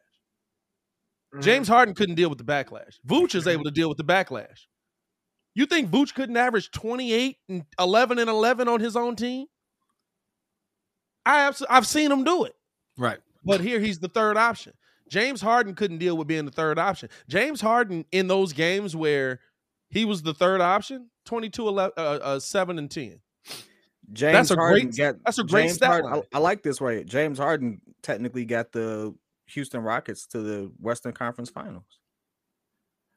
Mm-hmm. 1.35 1.41
James 1.41 1.69
Harden 1.69 1.95
couldn't 1.95 2.15
deal 2.15 2.29
with 2.29 2.39
the 2.39 2.45
backlash. 2.45 2.99
Vooch 3.07 3.35
is 3.35 3.47
able 3.47 3.65
to 3.65 3.71
deal 3.71 3.89
with 3.89 3.99
the 3.99 4.05
backlash. 4.05 4.67
You 5.55 5.67
think 5.67 5.91
Vooch 5.91 6.15
couldn't 6.15 6.37
average 6.37 6.71
28 6.71 7.37
and 7.49 7.65
11 7.79 8.19
and 8.19 8.31
11 8.31 8.69
on 8.69 8.81
his 8.81 8.97
own 8.97 9.17
team? 9.17 9.47
I 11.27 11.43
abs- 11.43 11.65
I've 11.69 11.87
seen 11.87 12.11
him 12.11 12.25
do 12.25 12.45
it. 12.45 12.55
Right. 12.97 13.19
But 13.45 13.61
here 13.61 13.81
he's 13.81 13.99
the 13.99 14.09
third 14.09 14.37
option. 14.37 14.73
James 15.09 15.43
Harden 15.43 15.75
couldn't 15.75 15.99
deal 15.99 16.17
with 16.17 16.27
being 16.27 16.47
the 16.47 16.51
third 16.51 16.79
option. 16.79 17.11
James 17.29 17.61
Harden 17.61 18.05
in 18.13 18.29
those 18.29 18.53
games 18.53 18.97
where 18.97 19.41
he 19.93 20.05
was 20.05 20.23
the 20.23 20.35
third 20.35 20.61
option, 20.61 21.11
22 21.27 21.69
11, 21.69 21.93
uh, 21.97 22.01
uh, 22.01 22.41
7 22.41 22.79
and 22.79 22.91
10. 22.91 23.21
James 24.13 24.33
That's 24.33 24.51
a 24.51 24.57
Harden 24.57 24.87
great- 24.91 24.97
got 24.97 25.17
that's 25.25 25.39
a 25.39 25.45
great 25.45 25.63
James 25.67 25.75
stat 25.75 26.03
Harden. 26.03 26.23
I, 26.33 26.37
I 26.37 26.41
like 26.41 26.63
this 26.63 26.81
right. 26.81 27.07
James 27.07 27.39
Harden 27.39 27.81
technically 28.03 28.45
got 28.45 28.73
the 28.73 29.15
Houston 29.47 29.81
Rockets 29.83 30.27
to 30.29 30.41
the 30.41 30.73
Western 30.81 31.13
Conference 31.13 31.51
Finals. 31.51 31.85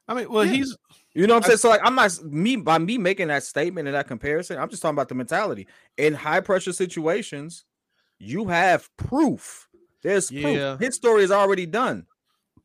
I 0.08 0.14
mean, 0.14 0.30
well, 0.30 0.44
Yeah. 0.44 0.52
he's 0.52 0.76
You 1.14 1.26
know 1.26 1.34
what 1.34 1.44
I'm 1.44 1.48
saying? 1.48 1.58
So 1.58 1.68
like 1.70 1.80
I'm 1.82 1.94
not 1.96 2.22
me 2.24 2.56
by 2.56 2.78
me 2.78 2.98
making 2.98 3.28
that 3.28 3.42
statement 3.42 3.88
and 3.88 3.94
that 3.96 4.06
comparison, 4.06 4.58
I'm 4.58 4.68
just 4.70 4.80
talking 4.82 4.94
about 4.94 5.08
the 5.08 5.14
mentality. 5.16 5.66
In 5.96 6.14
high 6.14 6.40
pressure 6.40 6.72
situations, 6.72 7.64
you 8.18 8.46
have 8.46 8.88
proof. 8.96 9.68
There's 10.02 10.30
Yeah. 10.30 10.76
proof. 10.76 10.80
His 10.80 10.94
story 10.94 11.24
is 11.24 11.30
already 11.32 11.66
done. 11.66 12.06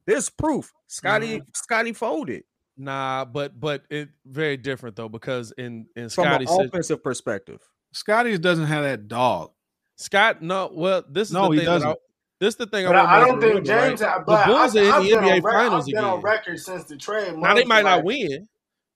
There's 0.05 0.29
proof. 0.29 0.71
Scottie 0.87 1.39
Mm-hmm. 1.39 1.49
Scottie 1.55 1.93
folded 1.93 2.43
Nah, 2.81 3.25
but 3.25 3.59
but 3.59 3.83
it 3.91 4.09
very 4.25 4.57
different 4.57 4.95
though 4.95 5.07
because 5.07 5.51
in 5.57 5.85
in 5.95 6.09
from 6.09 6.25
an 6.25 6.45
Scottie's 6.47 6.49
offensive 6.67 7.03
perspective. 7.03 7.61
Scottie's 7.93 8.39
doesn't 8.39 8.65
have 8.65 8.83
that 8.83 9.07
dog. 9.07 9.51
Scott, 9.97 10.41
no, 10.41 10.71
well, 10.73 11.03
this 11.07 11.27
is 11.27 11.33
No, 11.35 11.43
the 11.49 11.51
he 11.51 11.57
thing. 11.59 11.65
doesn't. 11.65 11.97
this 12.39 12.53
is 12.53 12.55
the 12.55 12.65
thing. 12.65 12.87
But 12.87 12.95
I, 12.95 13.03
want 13.03 13.09
I, 13.11 13.15
I 13.15 13.19
don't 13.19 13.39
think 13.39 13.43
remember. 13.67 13.87
James. 13.89 14.01
Had, 14.01 14.25
but 14.25 14.47
Bulls 14.47 14.75
I, 14.75 14.79
are 14.79 14.83
in 14.85 14.91
I've 14.93 15.03
the 15.03 15.09
NBA 15.11 15.35
on 15.35 15.41
Finals 15.43 15.87
I've 15.87 15.93
been 15.93 16.03
on 16.03 16.21
record 16.21 16.59
since 16.59 16.85
the 16.85 16.97
trade. 16.97 17.33
Now 17.37 17.53
they 17.53 17.63
months, 17.65 17.67
might 17.67 17.83
not 17.85 18.03
win. 18.03 18.47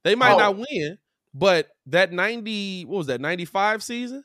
They 0.03 0.15
might 0.15 0.33
Oh. 0.33 0.37
not 0.39 0.57
win, 0.57 0.97
but 1.35 1.67
that 1.87 2.11
90, 2.11 2.85
what 2.85 2.97
was 2.97 3.07
that, 3.07 3.21
95 3.21 3.83
season? 3.83 4.23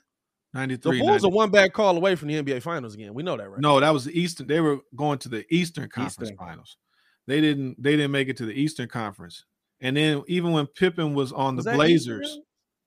ninety 0.55 0.77
The 0.77 0.83
three. 0.89 1.01
Bulls 1.01 1.23
are 1.25 1.31
one 1.31 1.51
bad 1.51 1.75
call 1.75 1.97
away 1.99 2.15
from 2.17 2.29
the 2.29 2.43
NBA 2.43 2.63
Finals 2.63 2.95
again. 2.95 3.13
We 3.13 3.23
know 3.23 3.37
that, 3.37 3.51
right? 3.51 3.61
No, 3.61 3.79
that 3.79 3.91
was 3.91 4.07
the 4.07 4.19
Eastern. 4.19 4.47
They 4.47 4.61
were 4.61 4.79
going 4.97 5.19
to 5.19 5.29
the 5.29 5.45
Eastern 5.55 5.91
Conference 5.91 6.31
Eastern. 6.31 6.37
Finals. 6.39 6.79
They 7.27 7.41
didn't. 7.43 7.81
They 7.83 7.93
didn't 7.93 8.11
make 8.13 8.29
it 8.29 8.39
to 8.39 8.47
the 8.47 8.55
Eastern 8.55 8.89
Conference. 8.89 9.45
And 9.81 9.97
then 9.97 10.23
even 10.29 10.53
when 10.53 10.67
Pippen 10.67 11.15
was 11.15 11.33
on 11.33 11.57
Was 11.57 11.65
the 11.65 11.73
Blazers, 11.73 12.27
Eastern? 12.27 12.43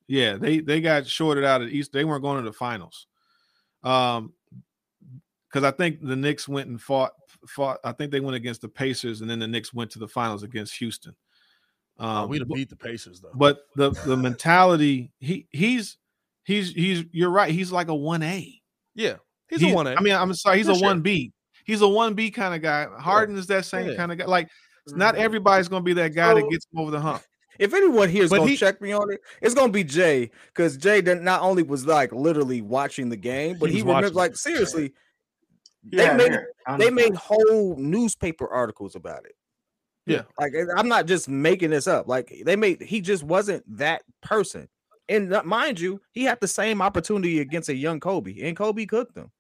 yeah, 0.08 0.36
they 0.38 0.60
they 0.60 0.80
got 0.82 1.08
shorted 1.08 1.44
out 1.44 1.62
of 1.62 1.68
the 1.70 1.78
East. 1.78 1.92
They 1.92 2.06
weren't 2.06 2.22
going 2.24 2.44
to 2.44 2.50
the 2.50 2.54
finals. 2.56 3.08
Um, 3.84 4.34
because 5.50 5.64
I 5.64 5.72
think 5.72 6.00
the 6.02 6.16
Knicks 6.16 6.48
went 6.48 6.70
and 6.70 6.82
fought 6.82 7.12
fought. 7.48 7.80
I 7.84 7.92
think 7.92 8.12
they 8.12 8.20
went 8.20 8.36
against 8.36 8.62
the 8.62 8.70
Pacers, 8.70 9.22
and 9.22 9.30
then 9.30 9.40
the 9.40 9.48
Knicks 9.48 9.74
went 9.74 9.92
to 9.92 10.00
the 10.00 10.08
finals 10.08 10.44
against 10.44 10.76
Houston. 10.78 11.16
Oh, 12.00 12.08
Um, 12.24 12.30
we'd 12.30 12.42
have 12.42 12.50
beat 12.50 12.70
the 12.70 12.76
Pacers 12.76 13.22
though. 13.22 13.32
but 13.36 13.60
the 13.76 13.92
the 14.06 14.18
mentality 14.18 15.12
he 15.20 15.48
he's 15.52 15.98
he's 16.44 16.72
he's 16.72 17.06
you're 17.12 17.30
right. 17.30 17.52
He's 17.52 17.72
like 17.72 17.88
a 17.90 17.96
one 17.96 18.24
A. 18.24 18.60
yeah, 18.96 19.16
he's, 19.48 19.62
a 19.62 19.72
one 19.74 19.86
A. 19.88 19.94
I 19.96 20.00
mean, 20.02 20.16
I'm 20.16 20.34
sorry, 20.34 20.58
he's 20.58 20.66
For 20.68 20.72
a 20.74 20.76
sure. 20.76 20.88
one 20.88 21.02
B. 21.02 21.34
He's 21.66 21.82
a 21.82 21.88
one 21.88 22.14
B 22.16 22.32
kind 22.32 22.56
of 22.56 22.62
guy. 22.62 22.88
Harden 23.00 23.38
is 23.38 23.46
that 23.48 23.66
same 23.66 23.90
Yeah. 23.90 23.96
kind 23.96 24.12
of 24.12 24.18
guy. 24.18 24.26
Like 24.26 24.50
not 24.88 25.16
Mhm. 25.16 25.20
everybody's 25.20 25.68
gonna 25.68 25.84
be 25.84 25.94
that 25.94 26.10
guy 26.14 26.34
that 26.34 26.50
gets 26.50 26.66
him 26.74 26.80
over 26.80 26.92
the 26.92 27.00
hump. 27.00 27.24
If 27.60 27.74
anyone 27.74 28.10
here 28.10 28.24
is 28.24 28.30
But 28.32 28.38
gonna 28.40 28.50
he- 28.50 28.58
check 28.58 28.82
me 28.82 28.92
on 28.94 29.12
it, 29.12 29.22
it's 29.42 29.54
gonna 29.54 29.72
be 29.72 29.84
Jay 29.84 30.32
because 30.48 30.76
Jay 30.76 31.02
did- 31.02 31.22
not 31.22 31.42
only 31.42 31.62
was 31.64 31.86
like 31.86 32.12
literally 32.12 32.62
watching 32.62 33.10
the 33.10 33.16
game, 33.16 33.58
but 33.60 33.70
He 33.70 33.78
he, 33.78 33.84
was 33.84 34.14
like 34.14 34.36
seriously, 34.36 34.94
Yeah, 35.92 36.18
they 36.18 36.24
made 36.24 36.32
here, 36.32 36.52
they 36.80 36.90
made 36.90 37.14
whole 37.16 37.76
newspaper 37.78 38.48
articles 38.48 38.96
about 38.96 39.26
it. 39.26 39.36
Yeah. 40.06 40.24
Like 40.40 40.54
I'm 40.76 40.88
not 40.88 41.06
just 41.06 41.30
making 41.30 41.70
this 41.70 41.88
up. 41.88 42.08
Like 42.08 42.34
they 42.44 42.56
made 42.56 42.82
he 42.82 43.00
just 43.02 43.24
wasn't 43.24 43.64
that 43.78 44.02
person. 44.22 44.68
And 45.10 45.34
uh, 45.34 45.44
mind 45.44 45.80
you, 45.80 46.02
he 46.12 46.24
had 46.24 46.40
the 46.40 46.48
same 46.48 46.82
opportunity 46.82 47.40
against 47.40 47.70
a 47.70 47.76
young 47.76 48.00
Kobe, 48.00 48.42
and 48.42 48.56
Kobe 48.58 48.86
cooked 48.86 49.16
him. 49.18 49.32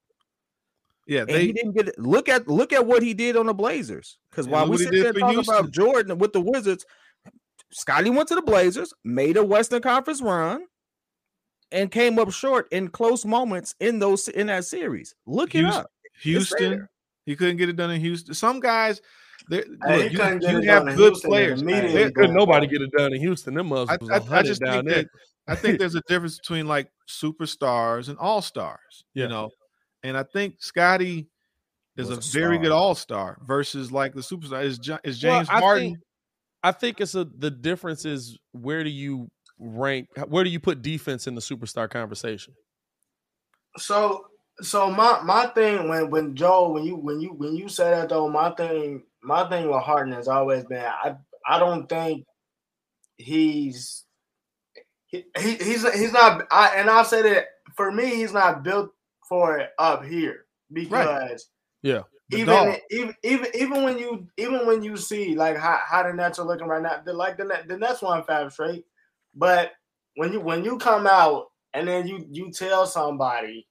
Yeah, 1.05 1.21
And 1.21 1.31
he 1.31 1.51
didn't 1.51 1.73
get 1.73 1.89
it. 1.89 1.99
Look 1.99 2.29
at 2.29 2.47
look 2.47 2.71
at 2.71 2.85
what 2.85 3.03
he 3.03 3.13
did 3.13 3.35
on 3.35 3.47
the 3.47 3.53
Blazers. 3.53 4.17
Because 4.31 4.45
And 4.45 4.53
while 4.53 4.67
we 4.69 4.77
sit 4.77 4.91
there 4.91 5.13
for 5.13 5.19
and 5.25 5.45
talk 5.45 5.59
about 5.59 5.71
Jordan 5.71 6.17
with 6.17 6.31
the 6.33 6.41
Wizards, 6.41 6.85
Scottie 7.71 8.09
went 8.09 8.27
to 8.29 8.35
the 8.35 8.41
Blazers, 8.41 8.93
made 9.03 9.35
a 9.37 9.43
Western 9.43 9.81
Conference 9.81 10.21
run, 10.21 10.63
and 11.71 11.91
came 11.91 12.19
up 12.19 12.31
short 12.31 12.67
in 12.71 12.87
close 12.87 13.25
moments 13.25 13.75
in 13.79 13.99
those 13.99 14.27
in 14.27 14.47
that 14.47 14.65
series. 14.65 15.13
Look 15.25 15.55
it 15.55 15.59
Houston- 15.59 15.81
up. 15.81 15.91
Houston. 16.21 16.69
there. 16.71 16.89
He 17.25 17.35
couldn't 17.35 17.57
get 17.57 17.69
it 17.69 17.75
done 17.75 17.89
in 17.91 17.99
Houston. 18.01 18.33
Some 18.33 18.59
guys, 18.59 19.01
they 19.49 19.63
Hey, 19.85 20.09
look, 20.09 20.41
you, 20.43 20.61
you 20.61 20.69
have 20.69 20.85
good 20.85 20.97
Houston, 21.13 21.29
players. 21.29 21.61
immediately 21.61 21.91
They- 22.03 22.11
Couldn't 22.11 22.33
going 22.33 22.33
nobody 22.35 22.67
get 22.67 22.81
it 22.81 22.91
done 22.95 23.13
in 23.13 23.19
Houston. 23.19 23.53
Them 23.55 23.67
I, 23.67 23.69
muzzles 23.69 23.99
was 24.01 24.09
I, 24.09 24.15
I 24.15 24.19
100 24.19 24.45
just 24.47 24.61
down 24.61 24.73
think 24.85 24.89
there. 24.89 25.03
that 25.03 25.07
I 25.47 25.55
think 25.55 25.79
there's 25.79 25.95
a 25.95 26.01
difference 26.07 26.37
between 26.37 26.67
like 26.67 26.89
superstars 27.09 28.07
and 28.09 28.17
all 28.19 28.41
stars. 28.41 29.03
Yeah. 29.13 29.23
You 29.23 29.29
know, 29.29 29.49
and 30.03 30.17
I 30.17 30.23
think 30.23 30.55
Scottie 30.59 31.27
is 31.97 32.09
a, 32.09 32.13
a 32.13 32.15
very 32.17 32.57
good 32.57 32.71
all 32.71 32.95
star 32.95 33.37
versus 33.45 33.91
like 33.91 34.13
the 34.13 34.21
superstar. 34.21 34.63
Is 34.63 34.79
Ja- 34.85 34.97
is 35.03 35.21
Well, 35.23 35.37
James 35.37 35.49
I 35.49 35.59
Harden? 35.59 35.83
think- 35.89 35.97
I 36.65 36.71
think 36.71 37.01
it's 37.01 37.13
a 37.13 37.25
the 37.25 37.51
difference 37.51 38.05
is 38.05 38.37
where 38.53 38.83
do 38.85 38.89
you 38.89 39.29
rank 39.59 40.07
where 40.27 40.45
do 40.45 40.49
you 40.49 40.61
put 40.61 40.81
defense 40.81 41.27
in 41.27 41.35
the 41.35 41.41
superstar 41.41 41.89
conversation? 41.89 42.53
So 43.77 44.27
so 44.61 44.89
my 44.89 45.21
my 45.23 45.47
thing 45.47 45.89
when 45.89 46.09
when 46.09 46.35
Joe 46.35 46.69
when 46.69 46.83
you 46.85 46.95
when 46.95 47.19
you 47.19 47.33
when 47.33 47.55
you 47.55 47.67
say 47.67 47.89
that 47.89 48.07
though 48.09 48.29
my 48.29 48.51
thing 48.51 49.03
my 49.21 49.47
thing 49.49 49.69
with 49.69 49.81
Harden 49.83 50.13
has 50.13 50.27
always 50.29 50.63
been 50.63 50.85
I 50.85 51.15
I 51.45 51.59
don't 51.59 51.87
think 51.89 52.23
he's 53.17 54.05
he, 55.07 55.25
he 55.37 55.55
he's 55.55 55.83
he's 55.93 56.13
not 56.13 56.47
I 56.49 56.75
and 56.77 56.89
I'll 56.89 57.03
say 57.03 57.23
that 57.23 57.47
for 57.75 57.91
me 57.91 58.05
he's 58.15 58.31
not 58.31 58.63
built 58.63 58.92
for 59.27 59.57
it 59.57 59.69
up 59.79 60.03
here 60.03 60.45
because 60.71 61.49
Yeah. 61.81 62.39
Even, 62.39 62.75
even 62.89 63.15
even 63.23 63.47
even 63.53 63.83
when 63.83 63.99
you 63.99 64.27
even 64.37 64.65
when 64.65 64.81
you 64.81 64.97
see 64.97 65.35
like 65.35 65.57
how, 65.57 65.79
how 65.85 66.03
the 66.03 66.13
Nets 66.13 66.39
are 66.39 66.47
looking 66.47 66.67
right 66.67 66.81
now, 66.81 67.01
the, 67.05 67.13
like 67.13 67.37
the 67.37 67.45
the 67.67 67.77
Nets 67.77 68.01
won 68.01 68.23
five 68.23 68.51
straight, 68.51 68.85
but 69.35 69.71
when 70.15 70.33
you 70.33 70.39
when 70.39 70.63
you 70.63 70.77
come 70.77 71.05
out 71.05 71.47
and 71.73 71.87
then 71.87 72.07
you 72.07 72.25
you 72.31 72.51
tell 72.51 72.87
somebody, 72.87 73.67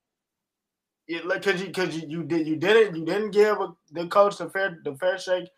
it, 1.08 1.26
like 1.26 1.42
because 1.42 1.60
you 1.60 1.68
because 1.68 1.96
you, 1.96 2.06
you 2.08 2.22
did 2.22 2.46
you 2.46 2.56
didn't 2.56 2.94
you 2.94 3.04
didn't 3.04 3.32
give 3.32 3.60
a, 3.60 3.68
the 3.90 4.06
coach 4.06 4.36
the 4.36 4.48
fair 4.50 4.78
the 4.84 4.94
fair 4.96 5.18
shake 5.18 5.48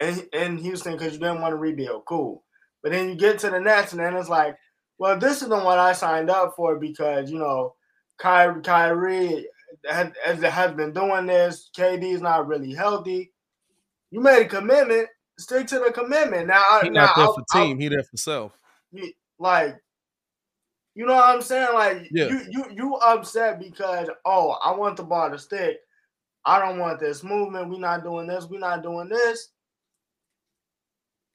in 0.00 0.26
in 0.32 0.56
Houston 0.58 0.92
because 0.92 1.14
you 1.14 1.18
didn't 1.18 1.40
want 1.40 1.52
to 1.52 1.56
rebuild, 1.56 2.04
cool. 2.06 2.44
But 2.82 2.92
then 2.92 3.08
you 3.08 3.14
get 3.14 3.38
to 3.40 3.50
the 3.50 3.60
Nets 3.60 3.92
and 3.92 4.00
then 4.00 4.16
it's 4.16 4.28
like, 4.28 4.56
well, 4.98 5.18
this 5.18 5.42
isn't 5.42 5.64
what 5.64 5.78
I 5.78 5.92
signed 5.92 6.30
up 6.30 6.54
for 6.56 6.78
because 6.78 7.30
you 7.30 7.38
know, 7.38 7.74
Kyrie, 8.18 8.62
Kyrie 8.62 9.46
has, 9.88 10.12
has 10.42 10.72
been 10.72 10.92
doing 10.92 11.26
this. 11.26 11.70
KD's 11.76 12.20
not 12.22 12.46
really 12.46 12.72
healthy. 12.72 13.32
You 14.10 14.20
made 14.20 14.42
a 14.42 14.48
commitment. 14.48 15.08
Stick 15.38 15.66
to 15.68 15.80
the 15.80 15.90
commitment. 15.92 16.46
Now, 16.46 16.62
I- 16.70 16.80
He 16.84 16.90
now 16.90 17.06
not 17.06 17.16
there 17.16 17.24
I'll- 17.26 17.34
for 17.34 17.44
I'll- 17.54 17.64
team, 17.66 17.78
he 17.80 17.88
there 17.88 18.04
for 18.04 18.16
self. 18.16 18.52
like 19.38 19.76
you 20.94 21.04
know 21.06 21.14
what 21.16 21.28
I'm 21.28 21.42
saying? 21.42 21.74
Like 21.74 22.06
Yeah. 22.12 22.28
you 22.28 22.40
you 22.50 22.64
you 22.70 22.94
upset 22.96 23.58
because 23.58 24.08
oh 24.24 24.50
I 24.64 24.70
want 24.76 24.96
the 24.96 25.02
ball 25.02 25.28
to 25.28 25.38
stick. 25.40 25.78
I 26.44 26.60
don't 26.60 26.78
want 26.78 27.00
this 27.00 27.24
movement. 27.24 27.68
We're 27.68 27.78
not 27.80 28.04
doing 28.04 28.28
this. 28.28 28.44
We're 28.46 28.60
not 28.60 28.84
doing 28.84 29.08
this. 29.08 29.48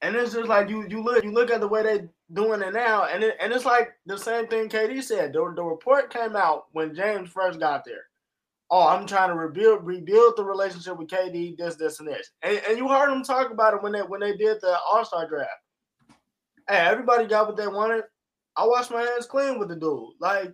And 0.02 0.16
it's 0.16 0.34
just 0.34 0.48
like 0.48 0.70
you 0.70 0.88
you 0.88 1.04
look 1.04 1.24
you 1.24 1.32
look 1.32 1.52
at 1.52 1.60
the 1.60 1.68
way 1.68 1.84
they 1.84 2.08
doing 2.32 2.62
it 2.62 2.74
now, 2.74 3.06
and 3.06 3.24
it, 3.24 3.36
and 3.40 3.52
it's 3.52 3.66
like 3.66 3.90
the 4.06 4.18
same 4.18 4.48
thing 4.48 4.70
KD 4.70 5.04
said. 5.04 5.34
The, 5.34 5.54
the 5.56 5.64
report 5.64 6.14
came 6.14 6.36
out 6.36 6.66
when 6.72 6.96
James 6.96 7.30
first 7.30 7.60
got 7.60 7.84
there. 7.84 8.06
Oh, 8.72 8.88
I'm 8.88 9.08
trying 9.08 9.30
to 9.30 9.36
rebuild 9.36 9.86
rebuild 9.86 10.38
the 10.38 10.44
relationship 10.44 10.98
with 10.98 11.10
KD, 11.10 11.58
this, 11.58 11.76
this, 11.76 12.00
and 12.00 12.08
this. 12.08 12.30
And, 12.44 12.62
and 12.68 12.78
you 12.78 12.88
heard 12.88 13.10
them 13.10 13.24
talk 13.24 13.52
about 13.52 13.74
it 13.74 13.84
when 13.84 13.92
they 13.92 14.00
when 14.02 14.22
they 14.22 14.38
did 14.38 14.62
the 14.62 14.78
All 14.90 15.04
Star 15.04 15.28
draft. 15.28 15.50
Hey, 16.68 16.78
everybody 16.78 17.26
got 17.26 17.48
what 17.48 17.58
they 17.58 17.68
wanted. 17.68 18.04
I 18.56 18.68
wash 18.68 18.90
my 18.90 19.02
hands 19.02 19.26
clean 19.26 19.60
with 19.60 19.70
the 19.70 19.76
dude. 19.76 20.14
Like 20.20 20.54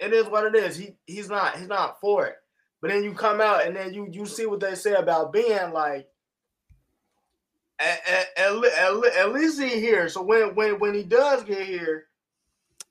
it 0.00 0.14
is 0.14 0.26
what 0.26 0.44
it 0.44 0.56
is. 0.56 0.76
He 0.76 0.96
he's 1.06 1.28
not 1.28 1.56
he's 1.56 1.68
not 1.68 2.00
for 2.00 2.26
it. 2.26 2.36
But 2.80 2.90
then 2.90 3.04
you 3.04 3.12
come 3.12 3.40
out 3.40 3.66
and 3.66 3.76
then 3.76 3.92
you 3.92 4.08
you 4.10 4.24
see 4.24 4.46
what 4.46 4.60
they 4.60 4.74
say 4.74 4.94
about 4.94 5.32
being 5.32 5.72
like 5.72 6.06
at, 7.80 8.00
at, 8.08 8.26
at, 8.36 9.16
at, 9.18 9.32
least 9.32 9.60
he 9.60 9.80
here. 9.80 10.08
So 10.08 10.22
when 10.22 10.54
when 10.54 10.78
when 10.78 10.94
he 10.94 11.02
does 11.04 11.42
get 11.44 11.66
here, 11.66 12.04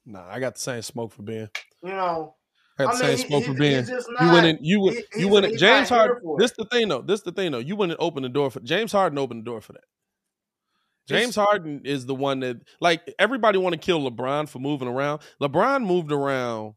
Nah, 0.05 0.25
I 0.27 0.39
got 0.39 0.55
the 0.55 0.61
same 0.61 0.81
smoke 0.81 1.11
for 1.13 1.21
Ben. 1.21 1.49
you 1.83 1.89
know, 1.91 2.35
I 2.79 2.85
got 2.85 2.97
the 2.97 3.05
I 3.05 3.07
mean, 3.09 3.17
same 3.17 3.27
smoke 3.27 3.43
he- 3.43 3.47
for 3.53 3.59
Ben. 3.59 3.87
You 3.87 4.03
not- 4.19 4.33
went 4.33 4.45
in. 4.47 4.57
You 4.61 4.89
he- 4.89 4.95
You 4.95 5.03
he's- 5.13 5.31
went. 5.31 5.45
in 5.45 5.57
James 5.57 5.89
Harden. 5.89 6.35
This 6.37 6.51
the 6.57 6.65
thing 6.65 6.87
though. 6.89 7.01
This 7.01 7.21
the 7.21 7.31
thing 7.31 7.51
though. 7.51 7.59
You 7.59 7.75
went 7.75 7.91
and 7.91 8.01
opened 8.01 8.25
the 8.25 8.29
door 8.29 8.49
for 8.49 8.59
James 8.61 8.91
Harden. 8.91 9.17
Opened 9.19 9.41
the 9.41 9.45
door 9.45 9.61
for 9.61 9.73
that. 9.73 9.83
James 11.07 11.35
Harden 11.35 11.81
is 11.85 12.05
the 12.05 12.13
one 12.13 12.41
that 12.41 12.57
like 12.79 13.01
everybody 13.17 13.57
want 13.57 13.73
to 13.73 13.79
kill 13.79 14.09
LeBron 14.09 14.47
for 14.47 14.59
moving 14.59 14.87
around. 14.87 15.21
LeBron 15.41 15.83
moved 15.83 16.11
around 16.11 16.75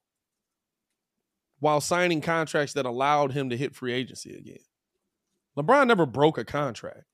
while 1.58 1.80
signing 1.82 2.20
contracts 2.22 2.72
that 2.72 2.86
allowed 2.86 3.32
him 3.32 3.50
to 3.50 3.56
hit 3.56 3.74
free 3.74 3.92
agency 3.92 4.34
again. 4.34 4.58
LeBron 5.56 5.86
never 5.86 6.06
broke 6.06 6.38
a 6.38 6.44
contract. 6.44 7.04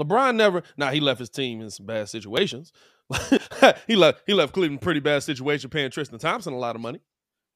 LeBron 0.00 0.36
never. 0.36 0.62
Now 0.76 0.90
he 0.90 1.00
left 1.00 1.20
his 1.20 1.30
team 1.30 1.60
in 1.60 1.70
some 1.70 1.86
bad 1.86 2.08
situations. 2.08 2.72
he 3.86 3.96
left. 3.96 4.22
He 4.26 4.34
left 4.34 4.52
Cleveland 4.52 4.82
pretty 4.82 5.00
bad 5.00 5.22
situation, 5.22 5.70
paying 5.70 5.90
Tristan 5.90 6.18
Thompson 6.18 6.52
a 6.52 6.58
lot 6.58 6.74
of 6.74 6.82
money. 6.82 7.00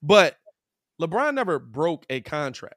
But 0.03 0.37
LeBron 1.01 1.35
never 1.35 1.59
broke 1.59 2.05
a 2.09 2.21
contract. 2.21 2.77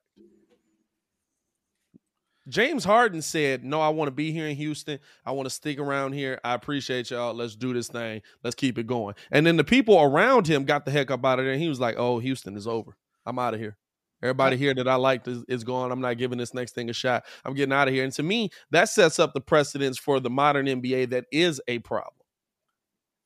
James 2.49 2.83
Harden 2.83 3.21
said, 3.21 3.63
No, 3.63 3.79
I 3.79 3.89
want 3.89 4.07
to 4.07 4.11
be 4.11 4.31
here 4.31 4.47
in 4.47 4.55
Houston. 4.57 4.99
I 5.25 5.31
want 5.31 5.45
to 5.45 5.49
stick 5.49 5.79
around 5.79 6.13
here. 6.13 6.39
I 6.43 6.53
appreciate 6.53 7.09
y'all. 7.09 7.33
Let's 7.33 7.55
do 7.55 7.73
this 7.73 7.87
thing. 7.87 8.21
Let's 8.43 8.55
keep 8.55 8.77
it 8.77 8.87
going. 8.87 9.15
And 9.31 9.45
then 9.45 9.55
the 9.55 9.63
people 9.63 9.99
around 10.01 10.47
him 10.47 10.65
got 10.65 10.83
the 10.85 10.91
heck 10.91 11.09
up 11.09 11.25
out 11.25 11.39
of 11.39 11.45
there. 11.45 11.57
He 11.57 11.69
was 11.69 11.79
like, 11.79 11.95
Oh, 11.97 12.19
Houston 12.19 12.57
is 12.57 12.67
over. 12.67 12.97
I'm 13.25 13.39
out 13.39 13.53
of 13.53 13.59
here. 13.61 13.77
Everybody 14.23 14.55
here 14.55 14.73
that 14.73 14.87
I 14.87 14.95
liked 14.95 15.27
is, 15.27 15.43
is 15.49 15.65
gone. 15.65 15.91
I'm 15.91 15.99
not 15.99 16.17
giving 16.17 16.37
this 16.37 16.53
next 16.53 16.73
thing 16.73 16.89
a 16.89 16.93
shot. 16.93 17.25
I'm 17.43 17.53
getting 17.53 17.73
out 17.73 17.89
of 17.89 17.93
here. 17.93 18.05
And 18.05 18.13
to 18.13 18.23
me, 18.23 18.49
that 18.71 18.87
sets 18.87 19.19
up 19.19 19.33
the 19.33 19.41
precedence 19.41 19.99
for 19.99 20.21
the 20.21 20.29
modern 20.29 20.65
NBA 20.65 21.09
that 21.09 21.25
is 21.29 21.61
a 21.67 21.79
problem. 21.79 22.25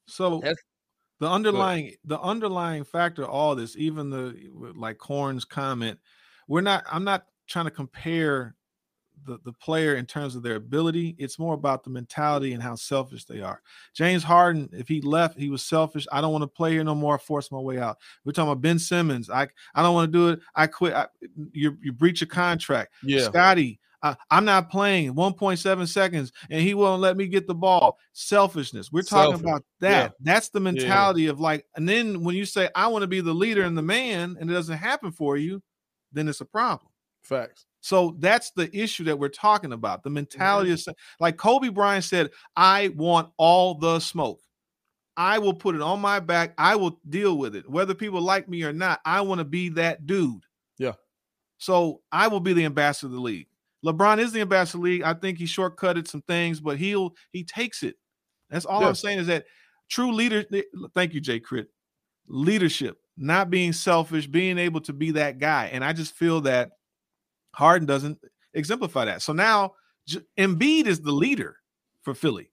So 0.07 0.39
That's- 0.39 0.57
the 1.19 1.29
underlying 1.29 1.93
the 2.03 2.19
underlying 2.19 2.83
factor 2.83 3.23
of 3.23 3.29
all 3.29 3.55
this, 3.55 3.75
even 3.77 4.09
the 4.09 4.35
like 4.75 4.97
Corn's 4.97 5.45
comment, 5.45 5.99
we're 6.47 6.61
not. 6.61 6.83
I'm 6.91 7.03
not 7.03 7.25
trying 7.47 7.65
to 7.65 7.71
compare 7.71 8.55
the 9.26 9.39
the 9.44 9.53
player 9.53 9.95
in 9.95 10.06
terms 10.06 10.35
of 10.35 10.44
their 10.44 10.56
ability. 10.56 11.15
It's 11.18 11.39
more 11.39 11.53
about 11.53 11.84
the 11.84 11.89
mentality 11.89 12.53
and 12.53 12.61
how 12.61 12.76
selfish 12.76 13.26
they 13.26 13.41
are. 13.41 13.61
James 13.94 14.23
Harden, 14.23 14.69
if 14.73 14.88
he 14.88 15.02
left, 15.02 15.38
he 15.38 15.49
was 15.49 15.64
selfish. 15.64 16.07
I 16.11 16.22
don't 16.22 16.31
want 16.31 16.44
to 16.44 16.48
play 16.48 16.72
here 16.72 16.84
no 16.84 16.95
more. 16.95 17.15
I 17.15 17.18
force 17.18 17.52
my 17.52 17.60
way 17.60 17.80
out. 17.80 17.98
We're 18.26 18.31
talking 18.31 18.52
about 18.52 18.61
Ben 18.61 18.80
Simmons. 18.80 19.30
I 19.30 19.48
I 19.76 19.81
don't 19.81 19.94
want 19.94 20.11
to 20.11 20.18
do 20.18 20.30
it. 20.30 20.39
I 20.56 20.68
quit. 20.68 20.94
I, 20.94 21.07
you 21.52 21.77
you 21.81 21.91
breach 21.91 22.22
a 22.22 22.26
contract. 22.26 22.94
Yeah. 23.03 23.22
Scottie, 23.22 23.80
I, 24.02 24.15
I'm 24.30 24.45
not 24.45 24.69
playing 24.69 25.15
1.7 25.15 25.88
seconds 25.88 26.31
and 26.49 26.61
he 26.61 26.73
won't 26.73 27.02
let 27.02 27.18
me 27.18 27.27
get 27.27 27.48
the 27.48 27.56
ball. 27.56 27.98
Selfishness. 28.14 28.91
We're 28.91 29.02
talking 29.02 29.34
Selfish. 29.34 29.45
about 29.45 29.64
that. 29.80 30.11
Yeah. 30.11 30.15
That's 30.22 30.49
the 30.49 30.60
mentality 30.60 31.27
of 31.27 31.39
like, 31.39 31.65
and 31.76 31.88
then 31.88 32.23
when 32.23 32.35
you 32.35 32.45
say, 32.45 32.69
I 32.76 32.88
want 32.88 33.03
to 33.03 33.07
be 33.07 33.22
the 33.22 33.34
leader 33.34 33.64
and 33.64 33.77
the 33.77 33.81
man, 33.81 34.38
and 34.39 34.49
it 34.49 34.53
doesn't 34.53 34.77
happen 34.77 35.11
for 35.11 35.38
you, 35.38 35.61
then 36.11 36.27
it's 36.27 36.41
a 36.41 36.45
problem. 36.45 36.91
Facts. 37.23 37.65
So 37.81 38.15
that's 38.19 38.51
the 38.51 38.75
issue 38.75 39.03
that 39.05 39.17
we're 39.17 39.29
talking 39.29 39.73
about. 39.73 40.03
The 40.03 40.09
mentality 40.09 40.71
mm-hmm. 40.71 40.89
is 40.89 40.95
like 41.19 41.37
Kobe 41.37 41.69
Bryant 41.69 42.03
said, 42.03 42.31
I 42.55 42.89
want 42.89 43.29
all 43.37 43.75
the 43.75 43.99
smoke. 43.99 44.41
I 45.15 45.39
will 45.39 45.53
put 45.53 45.75
it 45.75 45.81
on 45.81 45.99
my 45.99 46.19
back. 46.19 46.53
I 46.57 46.75
will 46.75 46.99
deal 47.09 47.37
with 47.37 47.55
it. 47.55 47.67
Whether 47.69 47.95
people 47.95 48.21
like 48.21 48.47
me 48.47 48.63
or 48.63 48.73
not, 48.73 48.99
I 49.03 49.21
want 49.21 49.39
to 49.39 49.45
be 49.45 49.69
that 49.69 50.05
dude. 50.05 50.43
Yeah. 50.77 50.93
So 51.57 52.01
I 52.11 52.27
will 52.27 52.39
be 52.39 52.53
the 52.53 52.65
ambassador 52.65 53.07
of 53.07 53.13
the 53.13 53.19
league. 53.19 53.47
LeBron 53.83 54.19
is 54.19 54.31
the 54.31 54.41
ambassador 54.41 54.77
of 54.77 54.83
the 54.83 54.89
league. 54.89 55.03
I 55.03 55.13
think 55.15 55.39
he 55.39 55.45
shortcutted 55.45 56.07
some 56.07 56.21
things, 56.23 56.59
but 56.59 56.77
he'll 56.77 57.15
he 57.31 57.43
takes 57.43 57.81
it. 57.81 57.95
That's 58.49 58.65
all 58.65 58.81
Yeah. 58.81 58.89
I'm 58.89 58.95
saying 58.95 59.19
is 59.19 59.27
that 59.27 59.45
true 59.89 60.11
leader. 60.11 60.45
Eh, 60.53 60.61
thank 60.93 61.13
you, 61.13 61.21
Jay 61.21 61.39
Crit. 61.39 61.67
Leadership, 62.27 62.97
not 63.17 63.49
being 63.49 63.73
selfish, 63.73 64.27
being 64.27 64.57
able 64.59 64.81
to 64.81 64.93
be 64.93 65.11
that 65.11 65.39
guy. 65.39 65.69
And 65.71 65.83
I 65.83 65.93
just 65.93 66.13
feel 66.13 66.41
that 66.41 66.71
Harden 67.53 67.85
doesn't 67.87 68.19
exemplify 68.53 69.05
that. 69.05 69.21
So 69.21 69.33
now 69.33 69.73
J- 70.07 70.21
Embiid 70.37 70.85
is 70.87 71.01
the 71.01 71.11
leader 71.11 71.57
for 72.03 72.13
Philly. 72.13 72.51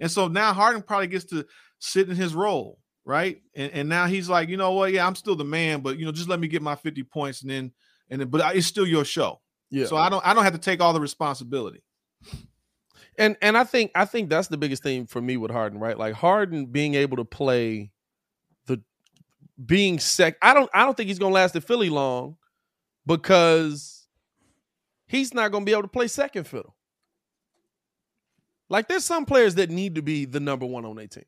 And 0.00 0.10
so 0.10 0.28
now 0.28 0.52
Harden 0.52 0.82
probably 0.82 1.06
gets 1.06 1.24
to 1.26 1.46
sit 1.78 2.08
in 2.08 2.16
his 2.16 2.34
role, 2.34 2.78
right? 3.04 3.40
And, 3.54 3.72
and 3.72 3.88
now 3.88 4.06
he's 4.06 4.28
like, 4.28 4.48
you 4.48 4.56
know 4.56 4.72
what? 4.72 4.92
Yeah, 4.92 5.06
I'm 5.06 5.14
still 5.14 5.36
the 5.36 5.44
man, 5.44 5.80
but 5.80 5.98
you 5.98 6.04
know, 6.04 6.12
just 6.12 6.28
let 6.28 6.40
me 6.40 6.48
get 6.48 6.62
my 6.62 6.74
50 6.74 7.02
points 7.04 7.42
and 7.42 7.50
then 7.50 7.72
and 8.10 8.20
then, 8.20 8.28
but 8.28 8.40
I- 8.40 8.52
it's 8.54 8.66
still 8.66 8.86
your 8.86 9.04
show. 9.04 9.40
Yeah. 9.70 9.86
So 9.86 9.96
I 9.96 10.08
don't 10.08 10.24
I 10.24 10.32
don't 10.34 10.44
have 10.44 10.52
to 10.52 10.58
take 10.60 10.80
all 10.80 10.92
the 10.92 11.00
responsibility. 11.00 11.82
and 13.18 13.36
and 13.42 13.56
I 13.58 13.64
think 13.64 13.90
I 13.94 14.04
think 14.04 14.28
that's 14.30 14.48
the 14.48 14.56
biggest 14.56 14.82
thing 14.82 15.06
for 15.06 15.20
me 15.20 15.36
with 15.36 15.50
Harden, 15.50 15.78
right? 15.80 15.98
Like 15.98 16.14
Harden 16.14 16.66
being 16.66 16.94
able 16.94 17.16
to 17.16 17.24
play 17.24 17.90
the 18.66 18.80
being 19.64 19.98
sec. 19.98 20.36
I 20.42 20.54
don't 20.54 20.70
I 20.74 20.84
don't 20.84 20.96
think 20.96 21.08
he's 21.08 21.18
gonna 21.18 21.34
last 21.34 21.56
at 21.56 21.64
Philly 21.64 21.88
long 21.90 22.36
because 23.06 23.95
he's 25.06 25.34
not 25.34 25.52
gonna 25.52 25.64
be 25.64 25.72
able 25.72 25.82
to 25.82 25.88
play 25.88 26.08
second 26.08 26.44
fiddle. 26.44 26.74
Like 28.68 28.88
there's 28.88 29.04
some 29.04 29.24
players 29.24 29.54
that 29.56 29.70
need 29.70 29.94
to 29.94 30.02
be 30.02 30.24
the 30.24 30.40
number 30.40 30.66
one 30.66 30.84
on 30.84 30.96
their 30.96 31.06
team. 31.06 31.24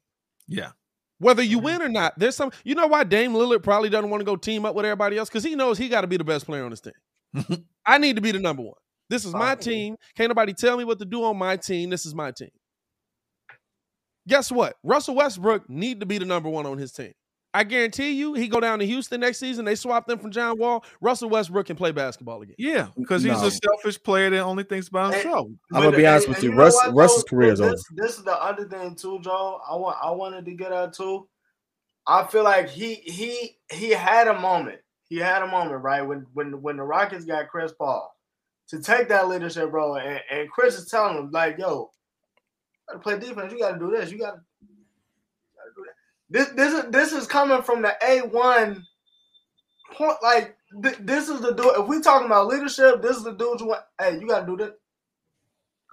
Yeah. 0.47 0.71
Whether 1.19 1.43
you 1.43 1.59
mm-hmm. 1.59 1.65
win 1.65 1.83
or 1.83 1.89
not, 1.89 2.19
there's 2.19 2.37
some. 2.37 2.53
You 2.65 2.75
know 2.75 2.87
why 2.87 3.05
Dame 3.05 3.33
Lillard 3.33 3.63
probably 3.63 3.91
doesn't 3.91 4.11
want 4.11 4.21
to 4.21 4.25
go 4.25 4.37
team 4.37 4.65
up 4.65 4.75
with 4.75 4.85
everybody 4.87 5.19
else 5.19 5.29
because 5.29 5.45
he 5.45 5.55
knows 5.55 5.79
he 5.79 5.89
got 5.89 6.03
to 6.03 6.07
be 6.07 6.17
the 6.17 6.25
best 6.25 6.47
player 6.47 6.65
on 6.65 6.71
his 6.71 6.81
team. 6.81 7.67
I 7.87 7.99
need 7.99 8.17
to 8.17 8.23
be 8.23 8.33
the 8.33 8.39
number 8.39 8.63
one. 8.63 8.75
This 9.11 9.25
is 9.25 9.33
my 9.33 9.55
team. 9.55 9.97
Can't 10.17 10.29
nobody 10.29 10.53
tell 10.53 10.77
me 10.77 10.85
what 10.85 10.99
to 10.99 11.05
do 11.05 11.25
on 11.25 11.37
my 11.37 11.57
team. 11.57 11.91
This 11.91 12.05
is 12.05 12.15
my 12.15 12.31
team. 12.31 12.51
Guess 14.27 14.53
what? 14.53 14.77
Russell 14.83 15.15
Westbrook 15.15 15.69
need 15.71 16.01
to 16.01 16.07
be 16.07 16.19
the 16.19 16.27
number 16.27 16.51
one 16.51 16.67
on 16.67 16.77
his 16.77 16.93
team. 16.93 17.13
I 17.55 17.65
guarantee 17.65 18.11
you, 18.13 18.35
he 18.35 18.47
go 18.47 18.61
down 18.61 18.79
to 18.79 18.87
Houston 18.87 19.21
next 19.21 19.39
season. 19.39 19.65
They 19.65 19.75
swap 19.75 20.07
them 20.07 20.19
from 20.19 20.31
John 20.31 20.59
Wall. 20.59 20.85
Russell 21.01 21.31
Westbrook 21.31 21.67
can 21.67 21.77
play 21.77 21.93
basketball 21.93 22.43
again. 22.43 22.55
Yeah, 22.59 22.89
because 22.99 23.23
he's 23.23 23.41
No. 23.41 23.47
a 23.47 23.51
selfish 23.51 24.03
player 24.03 24.29
that 24.31 24.41
only 24.41 24.65
thinks 24.65 24.89
about 24.89 25.15
Hey, 25.15 25.23
himself. 25.23 25.49
I'm 25.73 25.83
gonna 25.83 25.97
be 25.97 26.03
But- 26.03 26.09
honest 26.11 26.27
and- 26.27 26.35
with 26.37 26.45
and 26.45 26.45
you. 26.45 26.51
know 26.57 26.63
Russ- 26.65 26.75
what, 26.75 26.95
Russ's 26.95 27.25
though? 27.25 27.29
career 27.37 27.53
is 27.53 27.61
over. 27.61 27.75
This 27.95 28.19
is 28.19 28.25
the 28.25 28.41
other 28.43 28.69
thing 28.69 28.95
too, 28.95 29.19
Joe. 29.21 29.61
I 29.69 29.75
want 29.77 29.97
I 30.03 30.11
wanted 30.11 30.45
to 30.45 30.53
get 30.55 30.73
at 30.73 30.93
too. 30.93 31.27
I 32.07 32.25
feel 32.25 32.45
like 32.45 32.69
he 32.69 32.95
he 32.97 33.59
he 33.73 33.91
had 33.91 34.29
a 34.29 34.39
moment. 34.39 34.81
He 35.09 35.17
had 35.17 35.43
a 35.43 35.47
moment, 35.47 35.83
right? 35.83 36.03
When 36.03 36.27
when 36.35 36.61
when 36.61 36.77
the 36.77 36.83
Rockets 36.85 37.25
got 37.25 37.49
Chris 37.49 37.73
Paul 37.73 38.15
to 38.69 38.81
take 38.83 39.09
that 39.09 39.27
leadership 39.29 39.73
role, 39.73 39.97
and, 39.97 40.21
and 40.31 40.51
Chris 40.51 40.77
is 40.79 40.91
telling 40.91 41.17
him 41.17 41.31
like, 41.31 41.57
"Yo, 41.59 41.91
gotta 42.87 42.99
play 43.01 43.19
defense. 43.19 43.53
You 43.53 43.59
gotta 43.59 43.79
do 43.79 43.91
this. 43.91 44.11
You 44.13 44.19
gotta, 44.19 44.19
you 44.19 44.19
gotta 44.19 44.37
do 44.61 44.67
that." 44.67 44.68
This 46.31 46.49
this 46.51 46.73
is 46.75 46.91
this 46.91 47.13
is 47.13 47.27
coming 47.27 47.63
from 47.63 47.83
the 47.83 47.95
A 48.07 48.21
one 48.21 48.85
point. 49.95 50.17
Like 50.23 50.57
th- 50.83 50.99
this 51.01 51.29
is 51.29 51.41
the 51.41 51.53
dude. 51.53 51.73
If 51.79 51.87
we 51.87 52.01
talking 52.01 52.27
about 52.27 52.47
leadership, 52.49 53.01
this 53.03 53.17
is 53.17 53.25
the 53.25 53.33
dude 53.33 53.61
you 53.61 53.67
want. 53.67 53.83
Hey, 54.01 54.19
you 54.21 54.27
gotta 54.29 54.47
do 54.47 54.57
this. 54.57 54.71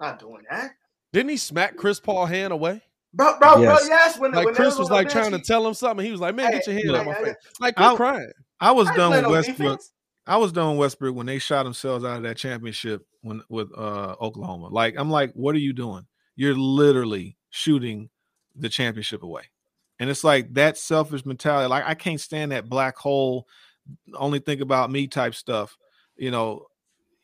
Not 0.00 0.18
doing 0.18 0.42
that. 0.50 0.72
Didn't 1.12 1.30
he 1.30 1.36
smack 1.38 1.76
Chris 1.76 1.98
Paul 2.00 2.26
hand 2.26 2.52
away? 2.52 2.82
Bro, 3.14 3.38
bro, 3.38 3.62
Yes. 3.62 3.78
bro, 3.80 3.88
yes. 3.88 4.18
When, 4.18 4.32
Like 4.32 4.44
when 4.44 4.52
they 4.54 4.58
Chris 4.58 4.76
was 4.78 4.90
on 4.90 4.96
like 4.96 5.06
the 5.08 5.12
trying 5.14 5.30
to 5.30 5.38
tell 5.38 5.66
him 5.66 5.72
something. 5.72 6.04
He 6.04 6.12
was 6.12 6.20
like, 6.20 6.34
"Man, 6.34 6.50
get 6.52 6.66
your 6.66 6.76
Hey, 6.76 6.82
hand 6.86 6.96
out 6.96 7.06
my 7.06 7.14
hey, 7.14 7.24
face!" 7.24 7.34
Like 7.60 7.74
I'll- 7.78 7.96
crying. 7.96 8.30
I 8.60 8.72
was 8.72 8.88
I 8.88 8.96
done 8.96 9.10
with 9.12 9.22
no 9.22 9.30
Westbrook. 9.30 9.56
defense. 9.58 9.92
I 10.26 10.36
was 10.38 10.50
done 10.52 10.70
with 10.72 10.80
Westbrook 10.80 11.14
when 11.14 11.26
they 11.26 11.38
shot 11.38 11.62
themselves 11.62 12.04
out 12.04 12.16
of 12.18 12.22
that 12.24 12.36
championship 12.36 13.06
when 13.22 13.42
with 13.48 13.68
uh 13.76 14.16
Oklahoma. 14.20 14.68
Like 14.68 14.94
I'm 14.98 15.10
like, 15.10 15.32
what 15.34 15.54
are 15.54 15.58
you 15.58 15.72
doing? 15.72 16.06
You're 16.34 16.56
literally 16.56 17.38
shooting 17.48 18.10
the 18.54 18.68
championship 18.68 19.22
away. 19.22 19.44
And 19.98 20.10
it's 20.10 20.24
like 20.24 20.52
that 20.54 20.76
selfish 20.76 21.24
mentality. 21.24 21.68
Like 21.68 21.84
I 21.86 21.94
can't 21.94 22.20
stand 22.20 22.52
that 22.52 22.68
black 22.68 22.96
hole, 22.96 23.46
only 24.14 24.38
think 24.40 24.60
about 24.60 24.90
me 24.90 25.06
type 25.06 25.34
stuff. 25.34 25.76
You 26.16 26.30
know, 26.30 26.66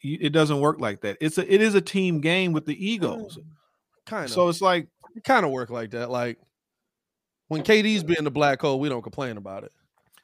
it 0.02 0.32
doesn't 0.32 0.60
work 0.60 0.80
like 0.80 1.00
that. 1.02 1.18
It's 1.20 1.38
a 1.38 1.52
it 1.54 1.60
is 1.62 1.74
a 1.74 1.80
team 1.80 2.20
game 2.20 2.52
with 2.52 2.66
the 2.66 2.86
egos. 2.90 3.36
Mm, 3.38 3.44
kind 4.06 4.24
of. 4.24 4.30
So 4.30 4.48
it's 4.48 4.60
like 4.62 4.88
it 5.14 5.24
kind 5.24 5.44
of 5.44 5.52
work 5.52 5.70
like 5.70 5.90
that. 5.90 6.10
Like 6.10 6.38
when 7.48 7.62
KD's 7.62 8.04
being 8.04 8.24
the 8.24 8.30
black 8.30 8.60
hole, 8.62 8.80
we 8.80 8.88
don't 8.88 9.02
complain 9.02 9.36
about 9.36 9.64
it. 9.64 9.72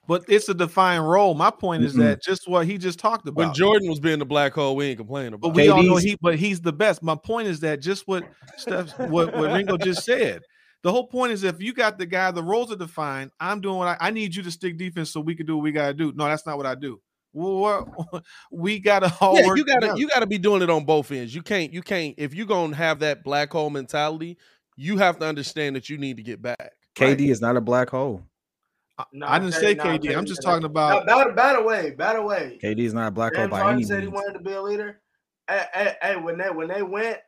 but 0.06 0.24
it's 0.28 0.48
a 0.48 0.54
defined 0.54 1.06
role. 1.06 1.34
My 1.34 1.50
point 1.50 1.84
is 1.84 1.92
Mm-mm. 1.94 1.98
that 1.98 2.22
just 2.22 2.48
what 2.48 2.66
he 2.66 2.78
just 2.78 2.98
talked 2.98 3.28
about. 3.28 3.36
When 3.44 3.54
Jordan 3.54 3.90
was 3.90 4.00
being 4.00 4.18
the 4.18 4.24
black 4.26 4.54
hole, 4.54 4.74
we 4.74 4.86
ain't 4.86 4.96
complaining 4.98 5.38
But 5.38 5.48
about 5.48 5.56
we 5.56 5.66
it. 5.66 5.70
all 5.70 5.82
know 5.82 5.96
he, 5.96 6.16
but 6.22 6.36
he's 6.36 6.62
the 6.62 6.72
best. 6.72 7.02
My 7.02 7.14
point 7.14 7.46
is 7.48 7.60
that 7.60 7.80
just 7.82 8.08
what 8.08 8.24
Steph, 8.56 8.98
what, 8.98 9.34
what 9.36 9.52
Ringo 9.52 9.76
just 9.76 10.04
said. 10.04 10.40
The 10.82 10.92
whole 10.92 11.06
point 11.06 11.32
is 11.32 11.42
if 11.42 11.60
you 11.60 11.72
got 11.72 11.98
the 11.98 12.06
guy, 12.06 12.30
the 12.30 12.42
roles 12.42 12.70
are 12.72 12.76
defined. 12.76 13.32
I'm 13.40 13.60
doing 13.60 13.78
what 13.78 13.88
I, 13.88 13.96
I 14.00 14.10
need 14.10 14.34
you 14.34 14.42
to 14.44 14.50
stick 14.50 14.78
defense 14.78 15.10
so 15.10 15.20
we 15.20 15.34
can 15.34 15.46
do 15.46 15.56
what 15.56 15.62
we 15.64 15.72
gotta 15.72 15.94
do. 15.94 16.12
No, 16.14 16.24
that's 16.26 16.46
not 16.46 16.56
what 16.56 16.66
I 16.66 16.74
do. 16.74 17.00
Well, 17.32 17.84
what- 18.10 18.24
we 18.52 18.78
gotta 18.78 19.12
all 19.20 19.34
Yeah, 19.36 19.46
work. 19.46 19.58
you 19.58 19.64
gotta 19.64 19.80
together. 19.80 19.98
you 19.98 20.08
gotta 20.08 20.26
be 20.26 20.38
doing 20.38 20.62
it 20.62 20.70
on 20.70 20.84
both 20.84 21.10
ends. 21.10 21.34
You 21.34 21.42
can't 21.42 21.72
you 21.72 21.82
can't 21.82 22.14
if 22.16 22.32
you're 22.34 22.46
gonna 22.46 22.76
have 22.76 23.00
that 23.00 23.24
black 23.24 23.50
hole 23.52 23.70
mentality, 23.70 24.38
you 24.76 24.98
have 24.98 25.18
to 25.18 25.26
understand 25.26 25.74
that 25.76 25.88
you 25.88 25.98
need 25.98 26.16
to 26.16 26.22
get 26.22 26.40
back. 26.40 26.72
KD 26.94 27.28
is 27.28 27.40
not 27.40 27.56
a 27.56 27.60
black 27.60 27.90
hole. 27.90 28.22
No, 29.12 29.26
I 29.26 29.38
didn't 29.38 29.54
K- 29.54 29.60
say 29.60 29.74
no, 29.74 29.84
KD. 29.84 30.16
I'm 30.16 30.26
just 30.26 30.42
talking 30.42 30.64
about. 30.64 31.06
By, 31.06 31.24
by, 31.24 31.30
by 31.30 31.52
the 31.54 31.62
way, 31.62 31.92
by 31.92 32.14
the 32.14 32.22
way, 32.22 32.58
KD 32.62 32.80
is 32.80 32.94
not 32.94 33.08
a 33.08 33.10
black 33.10 33.34
hole 33.34 33.46
by 33.48 33.58
Harden 33.60 33.76
any 33.76 33.84
said 33.84 34.02
he 34.02 34.08
wanted 34.08 34.32
to 34.34 34.40
be 34.40 34.52
a 34.52 34.62
leader. 34.62 35.00
Hey, 35.48 35.64
hey, 35.72 35.92
hey, 36.02 36.16
when 36.16 36.38
they 36.38 36.50
when 36.50 36.68
they 36.68 36.82
went 36.82 37.18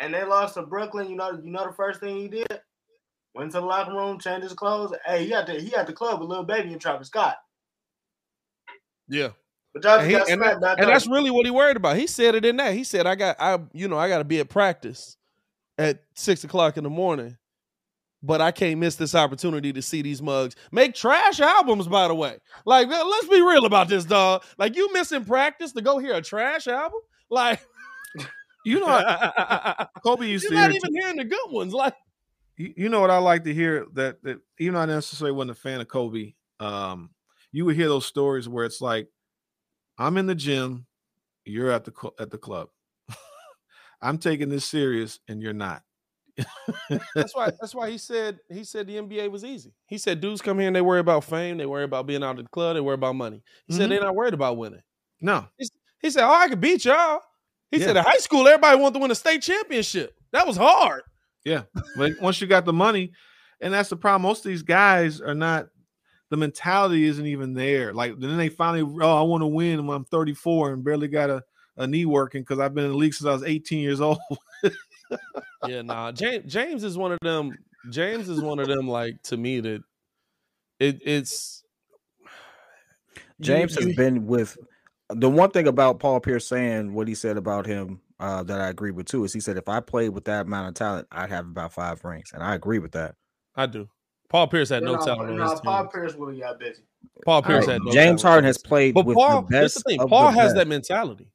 and 0.00 0.12
they 0.12 0.24
lost 0.24 0.54
to 0.54 0.62
Brooklyn, 0.62 1.08
you 1.08 1.16
know, 1.16 1.32
you 1.42 1.50
know 1.50 1.66
the 1.66 1.72
first 1.72 2.00
thing 2.00 2.16
he 2.16 2.28
did 2.28 2.60
went 3.34 3.52
to 3.52 3.60
the 3.60 3.66
locker 3.66 3.92
room, 3.92 4.18
changed 4.18 4.44
his 4.44 4.52
clothes. 4.54 4.92
Hey, 5.06 5.24
he 5.24 5.30
had 5.30 5.46
to 5.46 5.60
he 5.60 5.70
had 5.70 5.86
the 5.86 5.92
club 5.92 6.20
with 6.20 6.28
Lil 6.28 6.44
Baby 6.44 6.72
and 6.72 6.80
Travis 6.80 7.08
Scott. 7.08 7.36
Yeah. 9.08 9.30
But 9.74 9.84
y'all 9.84 10.00
And, 10.00 10.10
he- 10.10 10.16
and, 10.16 10.26
smacked 10.26 10.60
back 10.60 10.78
and 10.78 10.88
that's 10.88 11.06
really 11.06 11.30
what 11.30 11.44
he 11.46 11.50
worried 11.50 11.76
about. 11.76 11.96
He 11.96 12.06
said 12.06 12.34
it 12.34 12.44
in 12.44 12.56
that. 12.56 12.74
He 12.74 12.84
said, 12.84 13.06
I 13.06 13.14
got 13.14 13.36
I 13.38 13.58
you 13.72 13.88
know, 13.88 13.98
I 13.98 14.08
gotta 14.08 14.24
be 14.24 14.40
at 14.40 14.48
practice 14.48 15.16
at 15.78 16.02
six 16.14 16.44
o'clock 16.44 16.76
in 16.76 16.84
the 16.84 16.90
morning. 16.90 17.36
But 18.22 18.42
I 18.42 18.50
can't 18.50 18.78
miss 18.78 18.96
this 18.96 19.14
opportunity 19.14 19.72
to 19.72 19.80
see 19.80 20.02
these 20.02 20.20
mugs 20.20 20.54
make 20.72 20.94
trash 20.94 21.40
albums, 21.40 21.88
by 21.88 22.06
the 22.06 22.14
way. 22.14 22.36
Like, 22.66 22.86
let- 22.88 23.06
let's 23.06 23.28
be 23.28 23.40
real 23.40 23.64
about 23.64 23.88
this, 23.88 24.04
dog. 24.04 24.44
Like, 24.58 24.76
you 24.76 24.92
missing 24.92 25.24
practice 25.24 25.72
to 25.72 25.80
go 25.80 25.96
hear 25.96 26.12
a 26.14 26.20
trash 26.20 26.66
album? 26.68 27.00
Like, 27.30 27.60
You 28.66 28.80
know, 28.80 28.86
Kobe 30.04 30.26
used 30.26 30.44
you're 30.44 30.50
to 30.52 30.56
not 30.58 30.70
hear. 30.70 30.80
even 30.84 30.94
hearing 30.94 31.16
the 31.16 31.24
good 31.24 31.50
ones. 31.50 31.72
Like, 31.72 31.94
you 32.60 32.74
you 32.76 32.88
know 32.88 33.00
what 33.00 33.10
I 33.10 33.18
like 33.18 33.44
to 33.44 33.54
hear 33.54 33.86
that 33.94 34.22
that 34.24 34.40
even 34.58 34.74
though 34.74 34.80
I 34.80 34.86
necessarily 34.86 35.34
wasn't 35.34 35.52
a 35.52 35.60
fan 35.60 35.80
of 35.80 35.88
Kobe, 35.88 36.34
um, 36.60 37.10
you 37.52 37.64
would 37.64 37.76
hear 37.76 37.88
those 37.88 38.06
stories 38.06 38.48
where 38.48 38.64
it's 38.64 38.80
like, 38.80 39.08
I'm 39.98 40.16
in 40.18 40.26
the 40.26 40.34
gym, 40.34 40.86
you're 41.44 41.70
at 41.70 41.84
the 41.84 41.92
cl- 41.98 42.14
at 42.20 42.30
the 42.30 42.38
club. 42.38 42.68
I'm 44.02 44.18
taking 44.18 44.48
this 44.48 44.64
serious, 44.64 45.20
and 45.28 45.42
you're 45.42 45.52
not. 45.52 45.82
that's 47.18 47.34
why 47.34 47.50
that's 47.60 47.74
why 47.74 47.90
he 47.90 47.98
said 47.98 48.38
he 48.50 48.64
said 48.64 48.86
the 48.86 48.96
NBA 48.96 49.28
was 49.28 49.44
easy. 49.44 49.72
He 49.86 49.98
said 49.98 50.20
dudes 50.20 50.40
come 50.42 50.58
here 50.58 50.68
and 50.68 50.76
they 50.76 50.80
worry 50.80 51.00
about 51.00 51.24
fame, 51.24 51.56
they 51.58 51.66
worry 51.66 51.84
about 51.84 52.06
being 52.06 52.22
out 52.22 52.38
of 52.38 52.44
the 52.44 52.50
club, 52.50 52.76
they 52.76 52.80
worry 52.80 52.94
about 52.94 53.16
money. 53.16 53.42
He 53.66 53.72
said 53.74 53.86
Mhm. 53.86 53.90
they're 53.90 54.00
not 54.00 54.14
worried 54.14 54.34
about 54.34 54.56
winning. 54.56 54.82
No, 55.20 55.46
He 56.00 56.10
said, 56.10 56.24
"Oh, 56.24 56.32
I 56.32 56.48
could 56.48 56.60
beat 56.60 56.84
y'all." 56.84 57.20
He 57.70 57.78
Yeah. 57.78 57.86
said, 57.86 57.96
"In 57.96 58.04
high 58.04 58.18
school, 58.18 58.46
everybody 58.48 58.80
wanted 58.80 58.94
to 58.94 59.00
win 59.00 59.10
a 59.10 59.14
state 59.14 59.42
championship. 59.42 60.14
That 60.32 60.46
was 60.46 60.56
hard." 60.56 61.02
Yeah, 61.44 61.62
but 61.96 62.12
once 62.20 62.40
you 62.40 62.46
got 62.46 62.64
the 62.64 62.72
money, 62.72 63.12
and 63.60 63.72
that's 63.72 63.88
the 63.88 63.96
problem. 63.96 64.22
Most 64.22 64.44
of 64.44 64.50
these 64.50 64.62
guys 64.62 65.20
are 65.20 65.34
not. 65.34 65.68
The 66.30 66.36
mentality 66.36 67.06
isn't 67.06 67.26
even 67.26 67.54
there. 67.54 67.92
Like 67.92 68.16
then 68.20 68.36
they 68.36 68.48
finally, 68.48 68.88
oh, 69.02 69.18
I 69.18 69.22
want 69.22 69.42
to 69.42 69.48
win 69.48 69.84
when 69.84 69.96
I'm 69.96 70.04
34 70.04 70.74
and 70.74 70.84
barely 70.84 71.08
got 71.08 71.28
a, 71.28 71.42
a 71.76 71.88
knee 71.88 72.04
working 72.04 72.42
because 72.42 72.60
I've 72.60 72.72
been 72.72 72.84
in 72.84 72.92
the 72.92 72.96
league 72.96 73.14
since 73.14 73.26
I 73.26 73.32
was 73.32 73.42
18 73.42 73.80
years 73.80 74.00
old. 74.00 74.18
Yeah, 75.66 75.82
nah. 75.82 76.12
James 76.12 76.50
James 76.50 76.84
is 76.84 76.96
one 76.96 77.12
of 77.12 77.18
them. 77.20 77.52
James 77.90 78.28
is 78.28 78.40
one 78.40 78.58
of 78.58 78.68
them. 78.68 78.88
Like 78.88 79.22
to 79.24 79.36
me, 79.36 79.60
that 79.60 79.82
it 80.78 81.00
it's 81.04 81.62
James 83.40 83.74
has 83.74 83.94
been 83.94 84.26
with 84.26 84.56
the 85.10 85.28
one 85.28 85.50
thing 85.50 85.68
about 85.68 85.98
Paul 85.98 86.20
Pierce 86.20 86.46
saying 86.46 86.92
what 86.92 87.08
he 87.08 87.14
said 87.14 87.36
about 87.36 87.66
him 87.66 88.00
uh, 88.20 88.42
that 88.44 88.60
I 88.60 88.68
agree 88.68 88.90
with 88.92 89.06
too. 89.06 89.24
Is 89.24 89.32
he 89.32 89.40
said 89.40 89.56
if 89.56 89.68
I 89.68 89.80
played 89.80 90.10
with 90.10 90.24
that 90.26 90.42
amount 90.46 90.68
of 90.68 90.74
talent, 90.74 91.08
I'd 91.10 91.30
have 91.30 91.46
about 91.46 91.72
five 91.72 92.04
rings, 92.04 92.30
and 92.32 92.42
I 92.42 92.54
agree 92.54 92.78
with 92.78 92.92
that. 92.92 93.14
I 93.56 93.66
do. 93.66 93.88
Paul 94.28 94.46
Pierce 94.46 94.68
had 94.68 94.84
no 94.84 94.92
Nah, 94.92 95.04
talent 95.04 95.30
on 95.30 95.38
nah, 95.38 95.50
his 95.50 95.60
team. 95.60 95.70
Paul 95.70 95.86
Pierce 95.88 96.14
would 96.14 96.34
have 96.34 96.40
got 96.40 96.60
busy. 96.60 96.82
Paul 97.24 97.42
Pierce 97.42 97.66
Right. 97.66 97.72
had 97.72 97.82
no 97.84 97.90
James 97.92 98.04
talent 98.06 98.22
Harden 98.22 98.44
has 98.44 98.58
played 98.58 98.94
But 98.94 99.06
with 99.06 99.16
Paul, 99.16 99.42
the 99.48 99.58
here's 99.58 99.74
the 99.74 99.80
thing. 99.80 99.98
Paul 100.08 100.30
the 100.30 100.38
has 100.38 100.44
best. 100.52 100.56
that 100.56 100.68
mentality. 100.68 101.26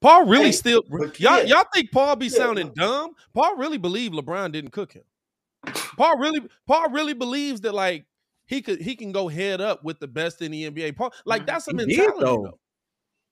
Paul 0.00 0.26
really 0.26 0.46
Hey, 0.46 0.52
still 0.52 0.82
y'all 0.90 1.10
yeah. 1.18 1.42
y'all 1.44 1.64
think 1.72 1.92
Paul 1.92 2.16
be 2.16 2.26
Yeah, 2.28 2.38
sounding 2.38 2.72
dumb? 2.74 3.12
Paul 3.34 3.56
really 3.56 3.78
believed 3.78 4.14
LeBron 4.14 4.50
didn't 4.50 4.72
cook 4.72 4.92
him. 4.92 5.04
Paul 5.96 6.18
really 6.18 6.40
Paul 6.66 6.90
really 6.90 7.14
believes 7.14 7.60
that 7.60 7.72
like 7.74 8.06
he 8.46 8.60
could 8.62 8.80
he 8.80 8.96
can 8.96 9.12
go 9.12 9.28
head 9.28 9.60
up 9.60 9.84
with 9.84 10.00
the 10.00 10.08
best 10.08 10.42
in 10.42 10.50
the 10.50 10.68
NBA. 10.68 10.96
Paul 10.96 11.12
like 11.24 11.46
that's 11.46 11.68
a 11.68 11.70
He 11.70 11.76
did, 11.76 11.86
mentality 11.86 12.24
though. 12.24 12.42
though. 12.42 12.58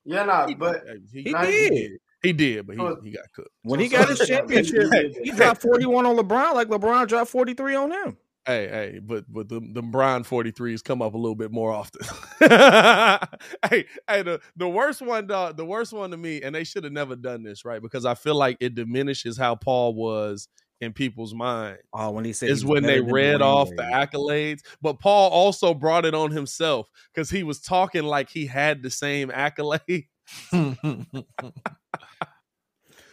Yeah, 0.04 0.24
nah, 0.24 0.46
He, 0.46 0.54
but 0.54 0.84
he, 1.12 1.22
He 1.22 1.32
Nah, 1.32 1.42
did. 1.42 1.98
He 2.22 2.32
did, 2.32 2.66
but 2.66 2.76
So- 2.76 2.98
he, 3.02 3.10
he 3.10 3.16
got 3.16 3.32
cooked. 3.32 3.50
When 3.62 3.80
he 3.80 3.88
So- 3.88 3.98
got 3.98 4.08
his 4.10 4.26
championship, 4.26 4.92
Hey, 4.92 5.12
he 5.22 5.30
dropped 5.30 5.62
41 5.62 6.06
on 6.06 6.16
LeBron 6.16 6.54
like 6.54 6.68
LeBron 6.68 7.08
dropped 7.08 7.30
43 7.30 7.74
on 7.74 7.90
him. 7.92 8.16
Hey, 8.46 8.68
hey, 8.68 9.00
but 9.02 9.30
but 9.30 9.50
the 9.50 9.60
the 9.74 9.82
Bron 9.82 10.24
43s 10.24 10.82
come 10.82 11.02
up 11.02 11.12
a 11.12 11.16
little 11.18 11.34
bit 11.34 11.52
more 11.52 11.70
often. 11.72 12.00
hey, 12.40 13.84
hey, 14.08 14.22
the, 14.22 14.40
the 14.56 14.68
worst 14.68 15.02
one, 15.02 15.26
dog, 15.26 15.58
the 15.58 15.64
worst 15.64 15.92
one 15.92 16.10
to 16.10 16.16
me, 16.16 16.40
and 16.42 16.54
they 16.54 16.64
should 16.64 16.84
have 16.84 16.92
never 16.92 17.16
done 17.16 17.42
this, 17.42 17.64
right? 17.66 17.82
Because 17.82 18.06
I 18.06 18.14
feel 18.14 18.34
like 18.34 18.56
it 18.60 18.74
diminishes 18.74 19.36
how 19.36 19.56
Paul 19.56 19.94
was 19.94 20.48
in 20.80 20.94
people's 20.94 21.34
mind. 21.34 21.78
Oh, 21.92 22.10
when 22.12 22.24
he 22.24 22.32
said 22.32 22.48
Is 22.48 22.64
when 22.64 22.82
they 22.82 23.02
read 23.02 23.42
off 23.42 23.68
the 23.68 23.82
accolades. 23.82 24.60
But 24.80 24.98
Paul 25.00 25.28
also 25.30 25.74
brought 25.74 26.06
it 26.06 26.14
on 26.14 26.30
himself 26.30 26.88
because 27.14 27.28
he 27.28 27.42
was 27.42 27.60
talking 27.60 28.04
like 28.04 28.30
he 28.30 28.46
had 28.46 28.82
the 28.82 28.90
same 28.90 29.30
accolade. 29.30 30.06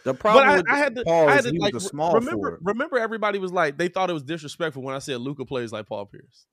The 0.04 0.14
But 0.14 0.20
problem 0.20 0.48
I, 0.48 0.56
with 0.56 0.70
I 0.70 0.78
had 0.78 0.94
to, 0.96 1.04
Paul 1.04 1.28
I 1.28 1.32
is 1.32 1.36
had 1.36 1.44
to 1.44 1.50
he 1.52 1.58
like 1.58 1.74
was 1.74 1.84
a 1.84 1.88
small 1.88 2.14
remember. 2.14 2.32
forward. 2.32 2.60
Remember, 2.62 2.98
everybody 2.98 3.38
was 3.38 3.52
like 3.52 3.76
they 3.76 3.88
thought 3.88 4.08
it 4.08 4.14
was 4.14 4.22
disrespectful 4.22 4.82
when 4.82 4.94
I 4.94 5.00
said 5.00 5.20
Luka 5.20 5.44
plays 5.44 5.72
like 5.72 5.86
Paul 5.86 6.06
Pierce. 6.06 6.46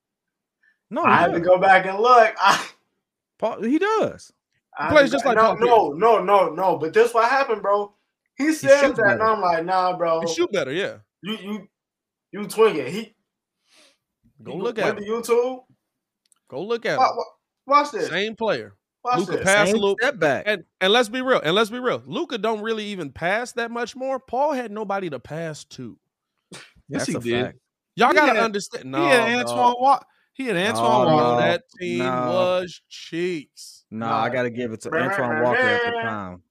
No, 0.90 1.04
I 1.04 1.12
he 1.18 1.22
had 1.22 1.34
to 1.34 1.40
go 1.40 1.58
back 1.58 1.86
and 1.86 1.98
look. 2.00 2.34
I, 2.42 2.68
Paul, 3.38 3.62
he 3.62 3.78
does. 3.80 4.34
I 4.78 4.90
plays 4.90 5.12
just 5.12 5.24
go- 5.24 5.30
like 5.30 5.38
no, 5.38 5.56
Paul 5.56 5.96
no, 5.98 6.20
no, 6.20 6.24
no, 6.24 6.54
no. 6.54 6.78
But 6.78 6.94
this 6.94 7.14
what 7.14 7.30
happened, 7.30 7.62
bro. 7.62 7.94
He 8.36 8.52
said 8.52 8.78
shoot 8.82 8.96
that, 8.98 9.14
and. 9.14 9.24
I'm 9.24 9.40
like, 9.40 9.64
nah, 9.64 9.96
bro. 9.96 10.22
He 10.22 10.28
shoot 10.34 10.52
better, 10.52 10.74
yeah. 10.74 10.98
You, 11.22 11.38
you, 11.38 11.68
you 12.32 12.40
twinking. 12.42 12.90
He 12.90 13.16
Go 14.44 14.54
he 14.54 14.60
look 14.62 14.78
at 14.80 14.98
to 14.98 15.04
him. 15.04 15.10
YouTube. 15.10 15.64
Go 16.50 16.62
look 16.64 16.86
at 16.86 16.98
Wa- 16.98 17.06
him. 17.10 17.24
Watch 17.68 17.92
this. 17.92 18.10
Same 18.10 18.36
player. 18.36 18.76
Watch 19.06 19.20
Luka 19.20 19.38
pass 19.44 19.68
a 19.70 19.72
Same 19.72 19.82
little 19.82 19.96
step 20.02 20.20
back. 20.20 20.44
and 20.48 20.64
and 20.82 20.92
let's 20.92 21.10
be 21.10 21.22
real. 21.22 21.40
And 21.44 21.56
let's 21.56 21.70
be 21.70 21.80
real. 21.80 22.02
Luka 22.06 22.38
don't 22.38 22.62
really 22.62 22.86
even 22.86 23.12
pass 23.12 23.52
that 23.54 23.72
much 23.72 23.96
more. 23.96 24.20
Paul 24.20 24.54
had 24.54 24.72
nobody 24.72 25.10
to 25.12 25.20
pass 25.20 25.64
to. 25.66 25.98
yes, 26.52 26.62
That's 26.90 27.06
he 27.08 27.16
a 27.16 27.20
did. 27.20 27.46
fact. 27.46 27.58
Y'all 27.96 28.10
He 28.10 28.16
gotta 28.16 28.34
had- 28.34 28.44
understand. 28.44 28.86
No, 28.92 29.04
he 29.04 29.10
had 29.12 29.40
Antoine 29.40 29.56
dog. 29.58 29.76
Walker. 29.80 30.06
He 30.34 30.46
had 30.48 30.58
Antoine 30.58 31.08
Oh, 31.08 31.16
Walker. 31.16 31.36
no. 31.36 31.38
that 31.48 31.64
team 31.80 32.00
no. 32.00 32.12
was 32.34 32.82
cheeks, 32.90 33.86
No, 33.90 34.08
Nah. 34.08 34.24
I 34.24 34.30
got 34.30 34.44
to 34.44 34.50
give 34.50 34.74
it 34.74 34.82
to 34.82 34.90
Antoine 34.94 35.42
Walker 35.44 35.58
at 35.62 35.86
the 35.86 35.92
time. 36.02 36.44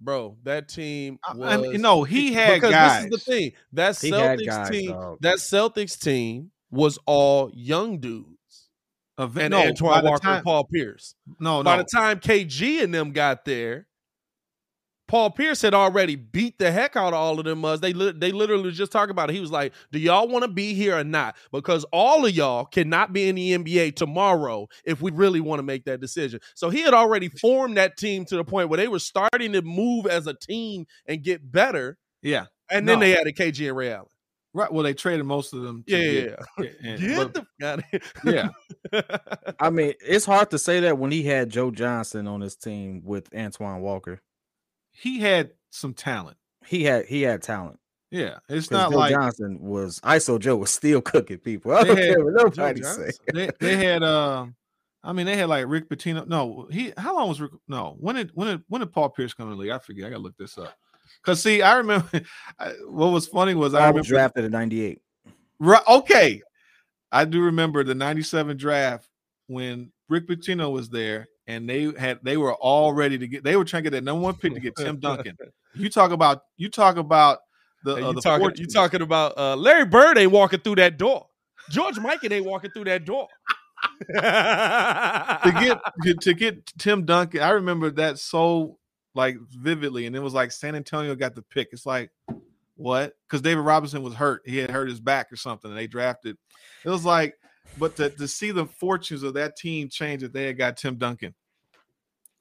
bro. 0.00 0.36
That 0.44 0.68
team 0.68 1.18
I- 1.28 1.34
was. 1.36 1.48
I 1.48 1.56
mean, 1.56 1.80
no, 1.80 2.04
he 2.04 2.32
had 2.34 2.54
because 2.54 2.70
guys. 2.70 3.04
this 3.06 3.14
is 3.20 3.24
the 3.24 3.32
thing. 3.32 3.52
That 3.72 3.94
Celtics 3.94 4.46
guys, 4.46 4.70
team. 4.70 4.90
dog. 4.92 5.18
That 5.22 5.38
Celtics 5.38 5.98
team 6.00 6.52
was 6.70 6.98
all 7.06 7.50
young 7.52 7.98
dudes. 7.98 8.31
Of- 9.18 9.36
And 9.36 9.50
no, 9.52 9.60
Antoine 9.66 10.04
Walker, 10.04 10.22
time- 10.22 10.34
and 10.36 10.44
Paul 10.44 10.64
Pierce. 10.72 11.14
No, 11.38 11.62
By 11.62 11.76
no. 11.76 11.82
the 11.82 11.88
time 11.92 12.18
KG 12.20 12.82
and 12.82 12.94
them 12.94 13.12
got 13.12 13.44
there, 13.44 13.86
Paul 15.08 15.30
Pierce 15.30 15.60
had 15.60 15.74
already 15.74 16.16
beat 16.16 16.58
the 16.58 16.72
heck 16.72 16.96
out 16.96 17.08
of 17.08 17.14
all 17.14 17.38
of 17.38 17.44
them. 17.44 17.60
Mugs. 17.60 17.80
They 17.82 17.92
li- 17.92 18.14
they 18.16 18.32
literally 18.32 18.70
just 18.70 18.90
talking 18.92 19.10
about 19.10 19.28
it. 19.28 19.34
He 19.34 19.40
was 19.40 19.50
like, 19.50 19.74
"Do 19.90 19.98
y'all 19.98 20.26
want 20.26 20.44
to 20.44 20.48
be 20.50 20.72
here 20.72 20.96
or 20.96 21.04
not? 21.04 21.36
Because 21.50 21.84
all 21.92 22.24
of 22.24 22.32
y'all 22.34 22.64
cannot 22.64 23.12
be 23.12 23.28
in 23.28 23.34
the 23.34 23.52
NBA 23.52 23.90
tomorrow 23.90 24.68
if 24.86 25.02
we 25.02 25.10
really 25.10 25.40
want 25.40 25.58
to 25.58 25.64
make 25.64 25.84
that 25.84 26.00
decision." 26.00 26.40
So 26.54 26.70
he 26.70 26.80
had 26.80 26.94
already 26.94 27.28
formed 27.28 27.76
that 27.76 27.98
team 27.98 28.24
to 28.26 28.36
the 28.36 28.44
point 28.44 28.70
where 28.70 28.78
they 28.78 28.88
were 28.88 29.00
starting 29.00 29.52
to 29.52 29.60
move 29.60 30.06
as 30.06 30.26
a 30.26 30.32
team 30.34 30.86
and 31.06 31.22
get 31.22 31.52
better. 31.52 31.98
yeah, 32.22 32.46
And 32.70 32.88
then 32.88 33.00
No. 33.00 33.04
they 33.04 33.18
added 33.18 33.36
KG 33.36 33.68
and 33.68 33.76
Ray 33.76 33.92
Allen. 33.92 34.06
Right. 34.54 34.72
Well, 34.72 34.82
they 34.82 34.94
traded 34.94 35.24
most 35.26 35.52
of 35.52 35.62
them. 35.62 35.84
to 35.88 35.96
Yeah, 35.96 36.12
get- 36.22 36.38
yeah, 36.58 36.70
yeah, 36.82 36.96
Get 36.96 37.32
but- 37.32 37.34
the 37.34 37.46
f- 37.60 38.44
out 38.94 39.02
yeah. 39.02 39.52
I 39.60 39.70
mean, 39.70 39.94
it's 40.00 40.24
hard 40.24 40.50
to 40.50 40.58
say 40.58 40.80
that 40.80 40.98
when 40.98 41.10
he 41.10 41.22
had 41.22 41.50
Joe 41.50 41.70
Johnson 41.70 42.26
on 42.26 42.40
his 42.40 42.56
team 42.56 43.02
with 43.04 43.28
Antoine 43.34 43.80
Walker. 43.80 44.20
he 44.90 45.20
had 45.20 45.50
some 45.70 45.94
talent. 45.94 46.36
He 46.66 46.84
had 46.84 47.06
he 47.06 47.22
had 47.22 47.42
talent. 47.42 47.78
Yeah, 48.10 48.38
it's 48.48 48.68
'Cause 48.68 48.70
not 48.72 48.90
Joe 48.92 48.98
like 48.98 49.10
Johnson 49.12 49.58
was 49.60 49.98
ISO 50.00 50.38
Joe 50.38 50.56
was 50.56 50.70
still 50.70 51.00
cooking 51.00 51.38
people. 51.38 51.72
I 51.72 51.82
They 51.84 51.88
don't 51.88 51.96
had 51.98 52.06
care 52.16 52.24
what 52.24 52.34
nobody 52.56 52.82
say. 52.82 53.10
They, 53.32 53.50
they 53.58 53.76
had. 53.76 54.02
Um, 54.02 54.54
I 55.02 55.12
mean, 55.14 55.24
they 55.26 55.36
had 55.36 55.48
like 55.48 55.64
Rick 55.66 55.88
Pitino. 55.88 56.26
No, 56.28 56.68
he. 56.70 56.92
How 56.98 57.16
long 57.16 57.28
was 57.28 57.40
Rick? 57.40 57.52
No, 57.68 57.96
when 57.98 58.14
did 58.16 58.30
when 58.34 58.48
did 58.48 58.62
when 58.68 58.80
did 58.80 58.92
Paul 58.92 59.08
Pierce 59.08 59.32
come 59.34 59.46
in 59.50 59.54
the 59.56 59.60
league? 59.62 59.70
I 59.70 59.78
forget. 59.78 60.04
I 60.06 60.10
gotta 60.10 60.22
look 60.22 60.36
this 60.36 60.58
up. 60.58 60.74
Cause 61.22 61.42
see, 61.42 61.62
I 61.62 61.76
remember. 61.76 62.08
I, 62.58 62.70
what 62.88 63.08
was 63.08 63.26
funny 63.26 63.54
was 63.54 63.74
I 63.74 63.78
I 63.78 63.80
remember 63.82 63.98
was 64.00 64.08
drafted 64.08 64.44
in 64.44 64.52
'98. 64.52 65.00
Right. 65.58 65.82
Okay. 65.88 66.42
I 67.12 67.24
do 67.26 67.42
remember 67.42 67.84
the 67.84 67.94
97 67.94 68.56
draft 68.56 69.06
when 69.46 69.92
Rick 70.08 70.26
Pitino 70.28 70.72
was 70.72 70.88
there 70.88 71.28
and 71.46 71.68
they 71.68 71.92
had 71.98 72.18
they 72.22 72.36
were 72.36 72.54
all 72.54 72.92
ready 72.92 73.18
to 73.18 73.26
get 73.28 73.44
they 73.44 73.56
were 73.56 73.64
trying 73.64 73.84
to 73.84 73.90
get 73.90 73.96
that 73.96 74.04
number 74.04 74.22
one 74.22 74.34
pick 74.34 74.54
to 74.54 74.60
get 74.60 74.76
Tim 74.76 74.98
Duncan. 74.98 75.36
You 75.74 75.88
talk 75.88 76.10
about 76.10 76.42
you 76.58 76.68
talk 76.68 76.96
about 76.98 77.38
the, 77.84 77.94
Hey, 77.96 78.02
uh, 78.02 78.08
you 78.08 78.14
the 78.14 78.20
talking? 78.20 78.50
You 78.56 78.66
talking 78.66 79.00
about 79.00 79.38
uh, 79.38 79.56
Larry 79.56 79.86
Bird 79.86 80.18
ain't 80.18 80.30
walking 80.30 80.60
through 80.60 80.74
that 80.76 80.98
door. 80.98 81.28
George 81.70 81.96
Mikan 81.96 82.30
ain't 82.30 82.44
walking 82.44 82.70
through 82.72 82.84
that 82.84 83.06
door. 83.06 83.26
to 84.10 85.52
get 85.60 85.78
to- 86.02 86.14
to 86.14 86.34
get 86.34 86.66
Tim 86.78 87.04
Duncan. 87.06 87.40
I 87.40 87.50
remember 87.50 87.90
that 87.92 88.18
so 88.18 88.78
like 89.14 89.36
vividly, 89.50 90.06
and 90.06 90.16
it 90.16 90.20
was 90.20 90.34
like 90.34 90.52
San 90.52 90.74
Antonio 90.74 91.14
got 91.14 91.34
the 91.34 91.42
pick. 91.42 91.68
It's 91.72 91.86
like 91.86 92.10
what? 92.76 93.14
Because 93.26 93.42
David 93.42 93.60
Robinson 93.62 94.02
was 94.02 94.14
hurt. 94.14 94.42
He 94.46 94.58
had 94.58 94.70
hurt 94.70 94.88
his 94.88 95.00
back 95.00 95.30
or 95.32 95.36
something, 95.36 95.70
and 95.70 95.78
they 95.78 95.86
drafted. 95.86 96.36
It 96.84 96.88
was 96.88 97.04
like, 97.04 97.34
but 97.78 97.94
to, 97.96 98.10
to 98.10 98.26
see 98.26 98.50
the 98.50 98.66
fortunes 98.66 99.22
of 99.22 99.34
that 99.34 99.56
team 99.56 99.88
change 99.88 100.22
that 100.22 100.32
they 100.32 100.44
had 100.46 100.56
got 100.58 100.76
Tim 100.76 100.96
Duncan. 100.96 101.34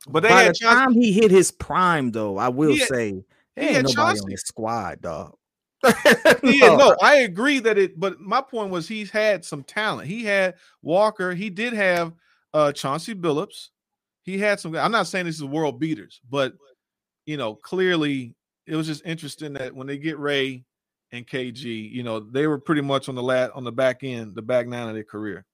But 0.10 0.24
they 0.24 0.30
By 0.30 0.44
had 0.44 0.50
the 0.56 0.60
Chauncey- 0.60 0.76
time 0.80 0.94
he 0.94 1.12
hit 1.12 1.30
his 1.30 1.52
prime, 1.52 2.12
though, 2.12 2.38
I 2.38 2.50
will 2.50 2.76
had- 2.76 2.88
say 2.88 3.10
he 3.56 3.62
ain't 3.62 3.76
had 3.76 3.84
nobody 3.84 3.94
Chauncey. 3.94 4.22
on 4.24 4.32
his 4.32 4.42
squad, 4.42 5.02
dog. 5.02 5.36
Yeah, 5.84 5.94
no, 6.78 6.96
I 7.02 7.18
agree 7.18 7.60
that 7.60 7.78
it, 7.78 8.00
but 8.00 8.20
my 8.20 8.42
point 8.42 8.72
was 8.72 8.88
he's 8.88 9.12
had 9.12 9.44
some 9.46 9.64
talent. 9.64 10.08
He 10.08 10.24
had 10.24 10.56
Walker, 10.82 11.34
he 11.34 11.50
did 11.50 11.74
have 11.74 12.14
uh 12.54 12.72
Chauncey 12.72 13.14
Billups. 13.16 13.70
He 14.24 14.38
had 14.38 14.60
some 14.60 14.76
I'm 14.76 14.92
not 14.92 15.08
saying 15.08 15.26
this 15.26 15.36
is 15.36 15.44
world 15.44 15.80
beaters, 15.80 16.22
but 16.30 16.54
you 17.26 17.38
know, 17.38 17.56
clearly 17.56 18.36
it 18.68 18.76
was 18.76 18.88
just 18.88 19.06
interesting 19.06 19.54
that 19.54 19.76
when 19.76 19.88
they 19.88 19.98
get 19.98 20.20
Ray 20.20 20.64
and 21.12 21.28
KG, 21.28 21.92
you 21.92 22.04
know, 22.04 22.20
they 22.20 22.48
were 22.48 22.60
pretty 22.60 22.82
much 22.82 23.10
on 23.10 23.16
the 23.16 23.24
lat 23.24 23.52
on 23.54 23.64
the 23.64 23.72
back 23.72 24.04
end, 24.04 24.36
the 24.36 24.42
back 24.42 24.68
nine 24.68 24.88
of 24.88 24.94
their 24.94 25.04
career. 25.04 25.46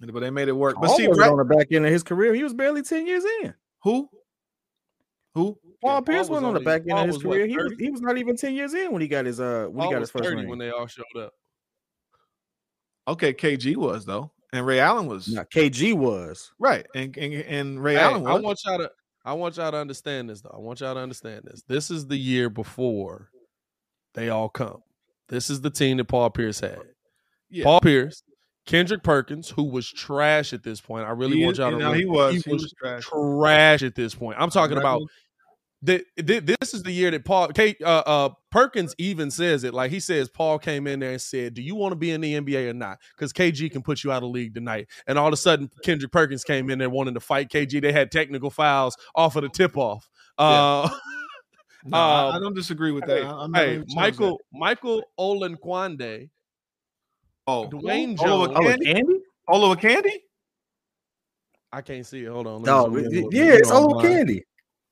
But 0.00 0.20
they 0.20 0.30
made 0.30 0.48
it 0.48 0.52
work. 0.52 0.76
But 0.80 0.88
Paul 0.88 0.96
see, 0.96 1.08
was 1.08 1.18
on 1.20 1.36
the 1.36 1.44
back 1.44 1.68
end 1.70 1.86
of 1.86 1.92
his 1.92 2.02
career. 2.02 2.34
He 2.34 2.42
was 2.42 2.54
barely 2.54 2.82
10 2.82 3.06
years 3.06 3.24
in. 3.42 3.54
who? 3.82 4.08
Who? 5.34 5.58
Paul 5.80 5.94
Yeah, 5.94 6.00
Pierce 6.00 6.28
Paul 6.28 6.36
was 6.36 6.42
wasn't 6.42 6.46
on 6.46 6.54
the 6.54 6.60
back 6.60 6.82
end 6.82 6.90
Paul 6.90 7.00
of 7.00 7.06
his 7.06 7.16
was 7.16 7.24
what, 7.24 7.34
career. 7.34 7.46
He 7.46 7.56
was, 7.56 7.72
he 7.78 7.90
was 7.90 8.00
not 8.00 8.18
even 8.18 8.36
10 8.36 8.54
years 8.54 8.74
in 8.74 8.92
when 8.92 9.00
he 9.00 9.08
got 9.08 9.26
his 9.26 9.40
uh 9.40 9.66
when 9.70 9.78
Paul 9.78 9.86
he 9.88 9.92
got 9.94 10.00
his 10.00 10.10
first 10.10 10.28
ring. 10.28 10.48
when 10.48 10.58
they 10.58 10.70
all 10.70 10.86
showed 10.86 11.04
up. 11.18 11.32
Okay, 13.08 13.32
KG 13.32 13.76
was 13.76 14.04
though, 14.04 14.32
and 14.52 14.66
Ray 14.66 14.80
Allen 14.80 15.06
was 15.06 15.28
Nah, 15.28 15.44
KG 15.44 15.94
was. 15.94 16.52
right, 16.58 16.86
and 16.94 17.16
and, 17.16 17.32
and 17.34 17.82
Ray 17.82 17.94
Hey, 17.94 18.00
Allen 18.00 18.26
I 18.26 18.38
want 18.38 18.60
y'all 18.64 18.78
to. 18.78 18.90
I 19.24 19.34
want 19.34 19.56
y'all 19.56 19.70
to 19.70 19.76
understand 19.78 20.28
this, 20.28 20.40
though. 20.40 20.50
I 20.52 20.58
want 20.58 20.80
y'all 20.80 20.94
to 20.94 21.00
understand 21.00 21.42
this. 21.44 21.62
This 21.68 21.90
is 21.92 22.06
the 22.08 22.16
year 22.16 22.50
before 22.50 23.30
they 24.14 24.28
all 24.30 24.48
come. 24.48 24.82
This 25.28 25.48
is 25.48 25.60
the 25.60 25.70
team 25.70 25.98
that 25.98 26.06
Paul 26.06 26.28
Pierce 26.30 26.58
had. 26.60 26.80
Yeah. 27.48 27.62
Paul 27.64 27.80
Pierce, 27.80 28.22
Kendrick 28.66 29.02
Perkins, 29.04 29.48
who 29.48 29.62
was 29.64 29.88
trash 29.88 30.52
at 30.52 30.64
this 30.64 30.80
point. 30.80 31.06
I 31.06 31.10
really 31.12 31.38
He 31.38 31.44
want 31.44 31.58
y'all 31.58 31.70
to. 31.70 31.76
no, 31.78 31.92
he 31.92 32.04
was. 32.04 32.34
He 32.34 32.40
He 32.40 32.52
was 32.52 32.62
was 32.64 32.72
trash. 32.72 33.04
trash 33.04 33.82
at 33.84 33.94
this 33.94 34.14
point. 34.14 34.36
I'm 34.40 34.50
talking 34.50 34.76
about 34.76 35.02
th- 35.84 36.04
th- 36.16 36.44
this 36.44 36.74
is 36.74 36.82
the 36.82 36.92
year 36.92 37.10
that 37.10 37.24
Paul 37.24 37.48
K, 37.48 37.74
uh, 37.84 38.02
uh, 38.06 38.28
Perkins 38.50 38.94
even 38.98 39.30
says 39.30 39.64
it. 39.64 39.74
Like 39.74 39.90
he 39.90 40.00
says, 40.00 40.28
Paul 40.28 40.58
came 40.58 40.86
in 40.86 41.00
there 41.00 41.12
and 41.12 41.20
said, 41.20 41.54
"Do 41.54 41.62
you 41.62 41.74
want 41.74 41.92
to 41.92 41.96
be 41.96 42.10
in 42.10 42.20
the 42.20 42.34
NBA 42.34 42.68
or 42.70 42.74
not?" 42.74 42.98
Because 43.16 43.32
KG 43.32 43.70
can 43.70 43.82
put 43.82 44.04
you 44.04 44.12
out 44.12 44.22
of 44.22 44.30
league 44.30 44.54
tonight. 44.54 44.88
And 45.06 45.18
all 45.18 45.26
of 45.28 45.32
a 45.32 45.36
sudden, 45.36 45.70
Kendrick 45.84 46.12
Perkins 46.12 46.44
came 46.44 46.70
in 46.70 46.78
there 46.78 46.90
wanting 46.90 47.14
to 47.14 47.20
fight 47.20 47.48
KG. 47.50 47.80
They 47.80 47.92
had 47.92 48.10
technical 48.12 48.50
fouls 48.50 48.96
off 49.14 49.36
of 49.36 49.42
the 49.42 49.48
tip 49.48 49.76
off. 49.76 50.08
Uh, 50.38 50.88
No, 51.84 51.98
I- 51.98 52.00
I 52.30 52.36
Um, 52.36 52.42
don't 52.42 52.54
disagree 52.54 52.92
with 52.92 53.06
that. 53.06 53.22
hey, 53.22 53.26
I- 53.26 53.32
I'm 53.42 53.52
hey, 53.54 53.74
gonna 53.78 53.86
challenge 53.86 53.94
Michael 53.96 54.40
Michael 54.52 55.02
Olowokandi. 55.18 56.30
Oh, 57.48 57.68
Dwayne 57.68 58.16
Oliver 58.20 58.52
Jones. 58.54 58.56
Oh, 58.56 58.62
Candy. 58.62 58.84
Candy? 58.86 59.80
Candy. 59.80 60.20
I 61.72 61.80
can't 61.80 62.06
see 62.06 62.24
it. 62.24 62.28
Hold 62.30 62.46
on. 62.46 62.62
No, 62.62 62.84
zoom 62.84 62.98
in 62.98 63.06
a 63.06 63.08
little 63.08 63.30
bit. 63.30 63.36
yeah, 63.38 63.52
it's 63.54 63.70
You 63.70 63.74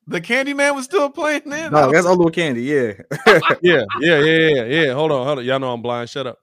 know 0.07 0.17
I'm 0.17 0.23
old 0.23 0.25
blind. 0.25 0.53
Candy. 0.53 0.53
The 0.53 0.53
Candyman 0.61 0.75
was 0.75 0.85
still 0.85 1.09
playing 1.09 1.41
then. 1.45 1.71
No, 1.71 1.91
that's 1.91 2.05
Olu 2.07 2.33
Candy. 2.33 2.61
Yeah. 2.63 2.93
yeah, 3.61 3.83
yeah, 4.01 4.19
yeah, 4.19 4.19
yeah, 4.19 4.63
yeah. 4.63 4.93
Hold 4.93 5.11
on, 5.11 5.25
hold 5.25 5.39
on. 5.39 5.45
Y'all 5.45 5.59
know 5.59 5.73
I'm 5.73 5.81
blind. 5.81 6.09
Shut 6.09 6.27
up. 6.27 6.39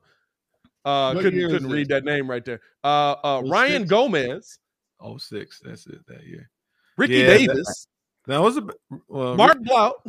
Uh, 0.85 1.13
What 1.13 1.23
couldn't 1.23 1.49
couldn't 1.51 1.71
read 1.71 1.89
that 1.89 2.05
name 2.05 2.31
right 2.31 2.45
there. 2.45 2.61
Uh, 2.85 3.13
uh, 3.13 3.43
Oh, 3.45 3.49
Ryan 3.49 3.83
six? 3.83 3.91
Gomes, 3.91 4.59
Oh 5.01 5.19
six. 5.19 5.61
That's 5.65 5.87
it. 5.87 6.07
That 6.07 6.25
year. 6.25 6.49
Ricky 6.97 7.15
Yeah, 7.19 7.27
Davis, 7.39 7.87
That 8.27 8.41
was 8.41 8.57
a 8.57 8.63
well, 9.09 9.37
Mark 9.37 9.59
Blount, 9.63 9.97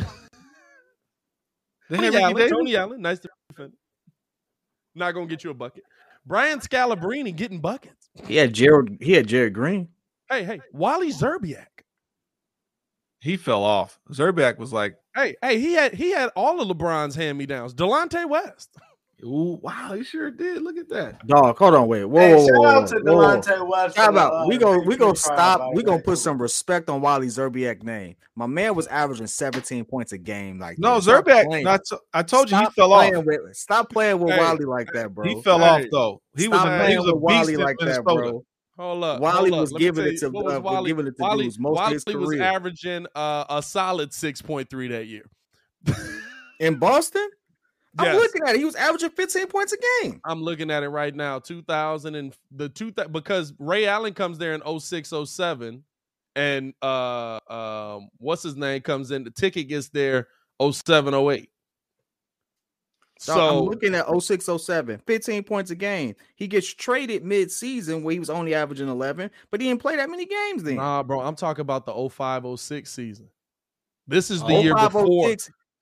They 1.90 1.98
Tony 1.98 2.08
Ricky 2.10 2.18
Allen, 2.24 2.36
Davis? 2.36 2.52
Tony 2.52 2.76
Allen. 2.76 3.02
Nice 3.02 3.20
to 3.20 3.30
defend. 3.50 3.74
Not 4.96 5.12
gonna 5.14 5.26
get 5.28 5.44
you 5.44 5.50
a 5.52 5.54
bucket. 5.54 5.84
Brian 6.26 6.60
Scalabrine 6.60 7.36
getting 7.36 7.60
buckets. 7.60 8.10
he 8.28 8.36
had 8.36 8.54
Gerald. 8.54 8.90
He 9.02 9.14
had 9.14 9.28
Gerald 9.28 9.54
Green. 9.54 9.88
Hey, 10.30 10.44
hey, 10.44 10.60
Wally 10.74 11.12
Szczerbiak. 11.12 11.66
He 13.22 13.36
fell 13.38 13.64
off. 13.64 14.00
Szczerbiak 14.12 14.58
was 14.58 14.72
like, 14.74 14.96
Hey, 15.16 15.36
hey, 15.42 15.60
he 15.60 15.74
had 15.74 15.94
he 15.94 16.12
had 16.12 16.30
all 16.36 16.62
of 16.62 16.68
LeBron's 16.68 17.16
hand 17.16 17.38
me 17.38 17.46
downs. 17.46 17.74
Delonte 17.74 18.28
West. 18.30 18.70
"Ooh, 19.22 19.60
wow, 19.62 19.92
he 19.94 20.04
sure 20.04 20.32
did. 20.32 20.62
Look 20.62 20.78
at 20.78 20.88
that." 20.90 21.28
Dog, 21.28 21.58
hold 21.58 21.76
on, 21.76 21.88
wait. 21.90 22.06
Whoa, 22.06 22.20
Hey, 22.22 22.36
whoa, 22.36 22.46
shout 22.48 22.56
whoa, 22.58 22.68
out 22.68 22.88
to 22.88 22.96
whoa, 23.00 23.16
whoa. 23.18 23.38
Delonte 23.42 23.68
West. 23.70 23.98
How 23.98 24.10
about 24.10 24.34
uh, 24.34 24.46
we 24.48 24.58
go 24.58 24.80
we 24.80 24.96
go 24.96 25.14
stop 25.14 25.74
we 25.74 25.84
gonna 25.84 26.02
put 26.02 26.20
some 26.20 26.42
respect 26.42 26.90
on 26.90 27.02
Wally 27.02 27.28
Szczerbiak 27.28 27.84
name. 27.84 28.16
My 28.38 28.48
man 28.48 28.76
was 28.76 28.88
averaging 28.88 29.28
17 29.28 29.84
points 29.84 30.14
a 30.14 30.18
game. 30.18 30.58
Like 30.58 30.80
No, 30.80 30.96
that. 30.96 31.04
Stop 31.04 31.26
Szczerbiak. 31.26 31.46
playing. 31.48 31.64
Not 31.66 31.82
t- 31.84 31.98
I 32.14 32.24
told 32.24 32.50
you 32.50 32.56
he 32.58 32.64
Stop 32.64 32.74
fell 32.76 32.94
off. 32.94 33.26
With, 33.26 33.40
stop 33.58 33.90
playing 33.90 34.20
with 34.20 34.34
Hey. 34.34 34.40
Wally 34.40 34.64
like 34.66 34.88
that, 34.94 35.14
bro. 35.14 35.26
He 35.28 35.42
fell 35.42 35.60
Hey. 35.60 35.66
off 35.66 35.82
though. 35.92 36.22
He 36.38 36.44
Stop 36.44 36.54
was. 36.54 36.62
He 36.64 36.78
playing 36.86 36.98
was 37.00 37.08
a 37.10 37.14
beast 37.14 37.22
Wally 37.24 37.54
in 37.56 37.60
like 37.60 37.78
that, 37.80 37.86
Minnesota. 37.86 38.04
bro. 38.32 38.46
Hold 38.80 39.04
up. 39.04 39.20
Wally 39.20 39.50
hold 39.50 39.62
was 39.62 39.74
giving 39.74 40.08
it 40.08 40.20
to- 40.20 40.30
was 40.30 40.56
uh, 40.56 40.62
Wally, 40.62 40.92
giving 40.92 41.06
it 41.06 41.18
to 41.18 41.22
Wally, 41.22 41.44
dudes 41.44 41.60
most 41.60 41.72
of 41.72 41.76
Wally 41.76 41.94
his 41.96 42.06
was 42.16 42.40
averaging 42.40 43.08
uh, 43.14 43.44
a 43.50 43.62
solid 43.62 44.12
6.3 44.12 44.90
that 44.90 45.06
year. 45.08 45.26
In 46.62 46.80
Boston, 46.80 47.28
I'm 47.98 48.16
looking 48.16 48.42
at 48.48 48.56
it. 48.56 48.60
He 48.60 48.66
was 48.66 48.76
averaging 48.76 49.10
15 49.10 49.48
points 49.48 49.74
a 49.74 49.78
game. 50.02 50.22
I'm 50.24 50.42
looking 50.42 50.72
at 50.72 50.84
it 50.84 50.90
right 50.90 51.14
now. 51.14 51.40
2000 51.40 52.16
and 52.16 52.34
the 52.52 52.70
two 52.70 52.92
th- 52.92 53.12
because 53.12 53.54
Ray 53.60 53.86
Allen 53.86 54.14
comes 54.14 54.38
there 54.38 54.54
in 54.54 54.80
06, 54.80 55.14
07, 55.26 55.84
and 56.36 56.74
uh 56.82 57.40
um 57.50 58.10
what's 58.18 58.44
his 58.44 58.56
name 58.56 58.82
comes 58.82 59.12
in. 59.12 59.26
The 59.26 59.32
ticket 59.32 59.68
gets 59.68 59.90
there 59.90 60.28
07, 60.62 61.14
08. 61.14 61.50
So 63.22 63.34
So 63.36 63.60
I'm 63.60 63.66
looking 63.66 63.96
at 63.96 64.06
06, 64.22 64.46
07, 64.64 65.02
15 65.06 65.44
points 65.44 65.72
a 65.72 65.76
game. 65.76 66.16
He 66.36 66.48
gets 66.48 66.74
traded 66.74 67.24
mid-season 67.26 68.02
where 68.02 68.14
he 68.14 68.20
was 68.20 68.30
only 68.30 68.56
averaging 68.56 68.88
11, 68.88 69.30
but 69.52 69.60
he 69.60 69.68
didn't 69.68 69.82
play 69.82 69.98
that 69.98 70.10
many 70.10 70.26
games 70.26 70.64
then. 70.64 70.76
nah, 70.78 71.04
bro, 71.04 71.20
I'm 71.20 71.36
talking 71.36 71.62
about 71.62 71.86
the 71.86 72.10
05, 72.10 72.46
06 72.60 72.90
season. 72.92 73.28
This 74.08 74.32
is 74.32 74.40
the 74.42 74.56
Oh 74.56 74.62
year 74.62 74.74
before. 74.74 75.36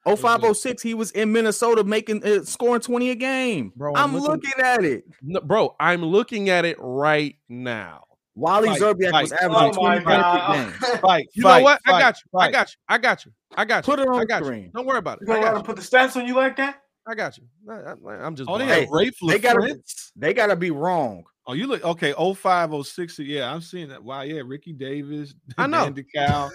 05, 0.05 0.19
05, 0.19 0.57
06, 0.57 0.81
he 0.81 0.93
was 0.95 1.11
in 1.11 1.31
Minnesota 1.31 1.83
making 1.83 2.25
uh, 2.25 2.43
scoring 2.43 2.81
20 2.81 3.11
a 3.11 3.15
game. 3.15 3.71
Bro, 3.75 3.93
I'm 3.95 4.15
I'm, 4.15 4.21
looking- 4.21 4.49
looking, 4.49 4.63
at 4.65 4.83
it. 4.83 5.03
No, 5.21 5.39
bro, 5.41 5.75
I'm 5.79 6.03
looking 6.03 6.49
at 6.49 6.65
it 6.65 6.77
right 6.79 7.35
now. 7.47 8.03
Wally 8.35 8.69
Fight, 8.69 8.81
Szczerbiak 8.81 9.11
fight. 9.11 9.21
was 9.23 9.31
averaging 9.33 9.69
Oh 9.69 9.73
20 9.73 10.05
points 10.05 10.25
a 10.27 10.53
game. 10.53 10.71
Fight. 11.01 11.27
You 11.33 11.43
fight, 11.43 11.57
know 11.59 11.63
what? 11.63 11.81
I 11.87 11.99
got 11.99 12.17
you. 12.17 12.39
I 12.39 12.51
got 12.51 12.69
you. 12.69 12.75
I 12.87 12.97
got 12.97 13.25
you. 13.25 13.31
I 13.55 13.65
got 13.65 13.87
you. 13.87 13.93
Put 13.93 13.99
it 13.99 14.07
on 14.07 14.19
I 14.19 14.25
got 14.25 14.43
screen. 14.43 14.63
you. 14.65 14.69
Don't 14.75 14.85
worry 14.85 14.99
about 14.99 15.21
it. 15.21 15.27
You 15.27 15.33
I 15.33 15.37
gonna 15.37 15.45
let 15.45 15.51
got 15.53 15.55
him 15.57 15.61
you. 15.61 15.65
put 15.65 15.75
the 15.75 15.81
stats 15.81 16.15
on 16.19 16.27
you 16.27 16.35
like 16.35 16.55
that? 16.57 16.81
I 17.09 17.15
got 17.15 17.37
you. 17.37 17.43
I, 17.69 18.25
am 18.25 18.35
just. 18.35 18.49
Oh, 18.49 18.57
they 18.57 18.65
blind. 18.65 18.81
had 18.81 18.89
Ray 18.91 19.11
They 19.27 19.39
gotta, 19.39 19.59
Flintz. 19.59 20.11
they 20.15 20.33
gotta 20.33 20.55
be 20.55 20.71
wrong. 20.71 21.23
Oh, 21.45 21.53
you 21.53 21.67
look 21.67 21.83
okay. 21.83 22.13
05, 22.13 22.85
06. 22.85 23.19
Yeah, 23.19 23.51
I'm 23.51 23.61
seeing 23.61 23.87
that. 23.89 24.03
Wow, 24.03 24.21
yeah, 24.21 24.41
Ricky 24.45 24.73
Davis, 24.73 25.33
I 25.57 25.67
know. 25.67 25.85
Dan 25.85 25.93
Dickau. 25.93 26.49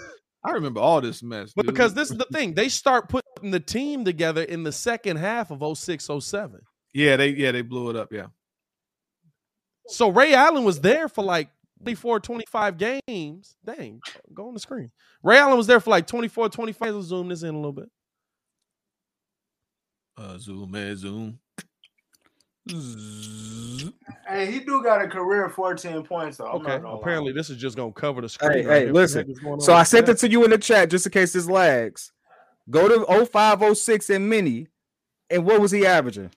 I 0.45 0.51
remember 0.51 0.81
all 0.81 1.01
this 1.01 1.23
mess. 1.23 1.53
But 1.55 1.67
dude. 1.67 1.75
because 1.75 1.95
this 1.95 2.11
is 2.11 2.19
the 2.19 2.27
thing, 2.33 2.53
they 2.55 2.69
start 2.69 3.09
putting 3.09 3.51
the 3.51 3.61
team 3.61 4.05
together 4.05 4.43
in 4.43 4.65
the 4.65 4.73
second 4.73 5.17
half 5.17 5.51
of 5.51 5.79
06, 5.79 6.11
07. 6.21 6.61
yeah, 6.93 7.17
they 7.17 7.29
yeah 7.29 7.53
they 7.53 7.63
blew 7.63 7.91
it 7.91 7.97
up. 7.97 8.13
Yeah, 8.13 8.27
So 9.87 10.09
Ray 10.11 10.35
Allen 10.35 10.65
was 10.65 10.81
there 10.81 11.09
for 11.09 11.25
like 11.25 11.49
24, 11.79 12.21
25 12.21 12.77
games. 13.09 13.57
Dang, 13.65 14.01
go 14.35 14.49
on 14.49 14.55
the 14.55 14.61
screen. 14.61 14.91
Ray 15.23 15.39
Allen 15.39 15.57
was 15.57 15.67
there 15.67 15.81
for 15.81 15.91
like 15.91 16.07
24, 16.07 16.49
25. 16.51 16.95
Let's 16.95 17.07
zoom 17.07 17.29
this 17.29 17.43
in 17.43 17.55
a 17.55 17.59
little 17.59 17.73
bit. 17.73 17.89
Uh, 20.17 20.39
zoom 20.39 20.75
in, 20.75 20.97
zoom. 20.97 21.39
Hey, 24.29 24.51
he 24.51 24.61
do 24.61 24.83
got 24.83 25.03
a 25.03 25.09
career 25.09 25.49
14 25.49 26.03
points 26.05 26.37
though. 26.37 26.47
I'm 26.47 26.57
Okay, 26.57 26.73
not 26.75 26.83
gonna 26.83 26.95
lie. 26.95 27.01
apparently 27.01 27.33
this 27.33 27.51
is 27.51 27.57
just 27.57 27.77
gonna 27.77 27.93
cover 27.93 28.21
the 28.21 28.29
screen. 28.29 28.53
Hey, 28.53 28.65
right 28.67 28.75
hey, 28.75 28.81
here. 28.85 28.87
What 28.89 28.93
the 28.93 29.01
listen. 29.01 29.19
heck 29.23 29.29
is 29.31 29.39
going 29.41 29.61
So 29.61 29.75
I 29.75 29.83
sent 29.83 30.07
that? 30.07 30.13
it 30.13 30.19
to 30.19 30.31
you 30.31 30.45
in 30.45 30.51
the 30.51 30.59
chat 30.59 30.91
just 30.91 31.07
in 31.07 31.13
case 31.13 31.33
this 31.33 31.49
lags. 31.49 32.13
Go 32.71 32.89
to 32.89 33.27
05, 33.27 33.77
06 33.77 34.11
and 34.11 34.29
mini. 34.31 34.69
And 35.29 35.45
what 35.45 35.61
was 35.61 35.71
he 35.73 35.85
averaging? 35.87 36.31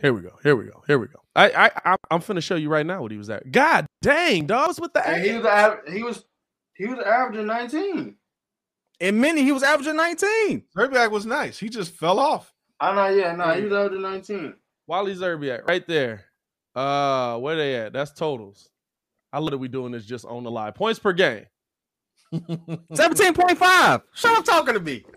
Here 0.00 0.12
we 0.12 0.22
go. 0.22 0.32
Here 0.42 0.56
we 0.56 0.64
go. 0.64 0.82
Here 0.86 0.98
we 0.98 1.06
go. 1.06 1.20
I 1.36 1.50
I 1.50 1.70
I- 1.92 1.96
I'm 2.10 2.20
finna 2.20 2.42
show 2.42 2.56
you 2.56 2.68
right 2.70 2.86
now 2.86 3.02
what 3.02 3.10
he 3.10 3.18
was 3.18 3.28
at. 3.30 3.50
God 3.52 3.86
dang, 4.00 4.46
dogs 4.46 4.80
with 4.80 4.92
the 4.92 5.02
Hey, 5.02 5.28
he 5.28 5.36
was 5.36 5.44
av- 5.46 5.80
he 5.92 6.02
was 6.02 6.24
he 6.76 6.86
was 6.86 6.98
averaging 7.00 7.46
19. 7.46 8.16
In 9.00 9.20
mini, 9.20 9.42
he 9.42 9.52
was 9.52 9.62
averaging 9.62 9.96
19. 9.96 10.62
Szczerbiak 10.76 11.10
was 11.10 11.26
nice. 11.26 11.58
He 11.58 11.68
just 11.68 11.92
fell 11.94 12.18
off. 12.18 12.52
I 12.80 12.94
know, 12.94 13.08
yeah, 13.08 13.34
no, 13.34 13.50
he 13.54 13.62
was 13.62 13.72
averaging 13.72 14.02
19. 14.02 14.54
Wally 14.86 15.14
Szczerbiak, 15.14 15.66
right 15.68 15.86
there. 15.86 16.24
Uh, 16.74 17.38
where 17.38 17.56
they 17.56 17.76
at? 17.76 17.92
That's 17.92 18.12
totals. 18.12 18.68
I 19.32 19.38
love 19.38 19.50
that 19.50 19.58
we 19.58 19.68
doing 19.68 19.92
this 19.92 20.04
just 20.04 20.24
on 20.24 20.44
the 20.44 20.50
live. 20.50 20.74
Points 20.74 20.98
per 20.98 21.12
game. 21.12 21.46
17.5. 22.34 24.02
Shut 24.14 24.38
up 24.38 24.44
talking 24.44 24.74
to 24.74 24.80
me. 24.80 25.04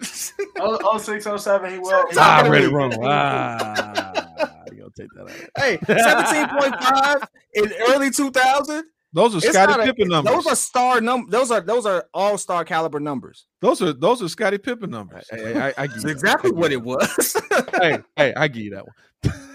Oh, 0.60 0.98
06, 0.98 1.24
07, 1.44 1.72
he 1.72 1.78
was. 1.78 2.06
he 2.12 2.18
Ah, 2.20 2.40
was- 2.41 2.49
ready, 2.52 2.66
wrong. 2.68 2.91
Ah, 3.04 4.64
you 4.72 4.80
gonna 4.80 4.90
take 4.98 5.08
that 5.16 5.22
out. 5.30 5.64
hey, 5.64 5.78
17.5 5.78 7.28
in 7.54 7.72
early 7.91 8.10
2000. 8.10 8.84
Those 9.13 9.35
are 9.35 9.38
It's 9.38 9.49
Scottie 9.49 9.81
a- 9.81 9.85
Pippen 9.85 10.09
numbers. 10.09 10.34
Those 10.34 10.47
are 10.47 10.55
star 10.55 10.99
num 11.01 11.27
those 11.29 11.49
are 11.49 11.61
those 11.61 11.85
are 11.85 12.07
all-star 12.13 12.65
caliber 12.65 12.99
numbers. 12.99 13.47
those 13.61 13.81
are 13.81 13.93
those 13.93 14.21
are 14.21 14.27
Scottie 14.27 14.57
Pippen 14.57 14.89
numbers. 14.89 15.27
Hey, 15.31 15.53
hey, 15.53 15.59
I, 15.59 15.73
I 15.84 15.88
give 15.88 16.01
That's 16.01 16.05
exactly 16.05 16.51
what 16.51 16.71
it 16.71 16.81
was. 16.81 17.35
hey, 17.79 17.99
hey, 18.15 18.34
I 18.35 18.47
give 18.47 18.63
you 18.63 18.71
that 18.75 18.85
one. 18.85 18.93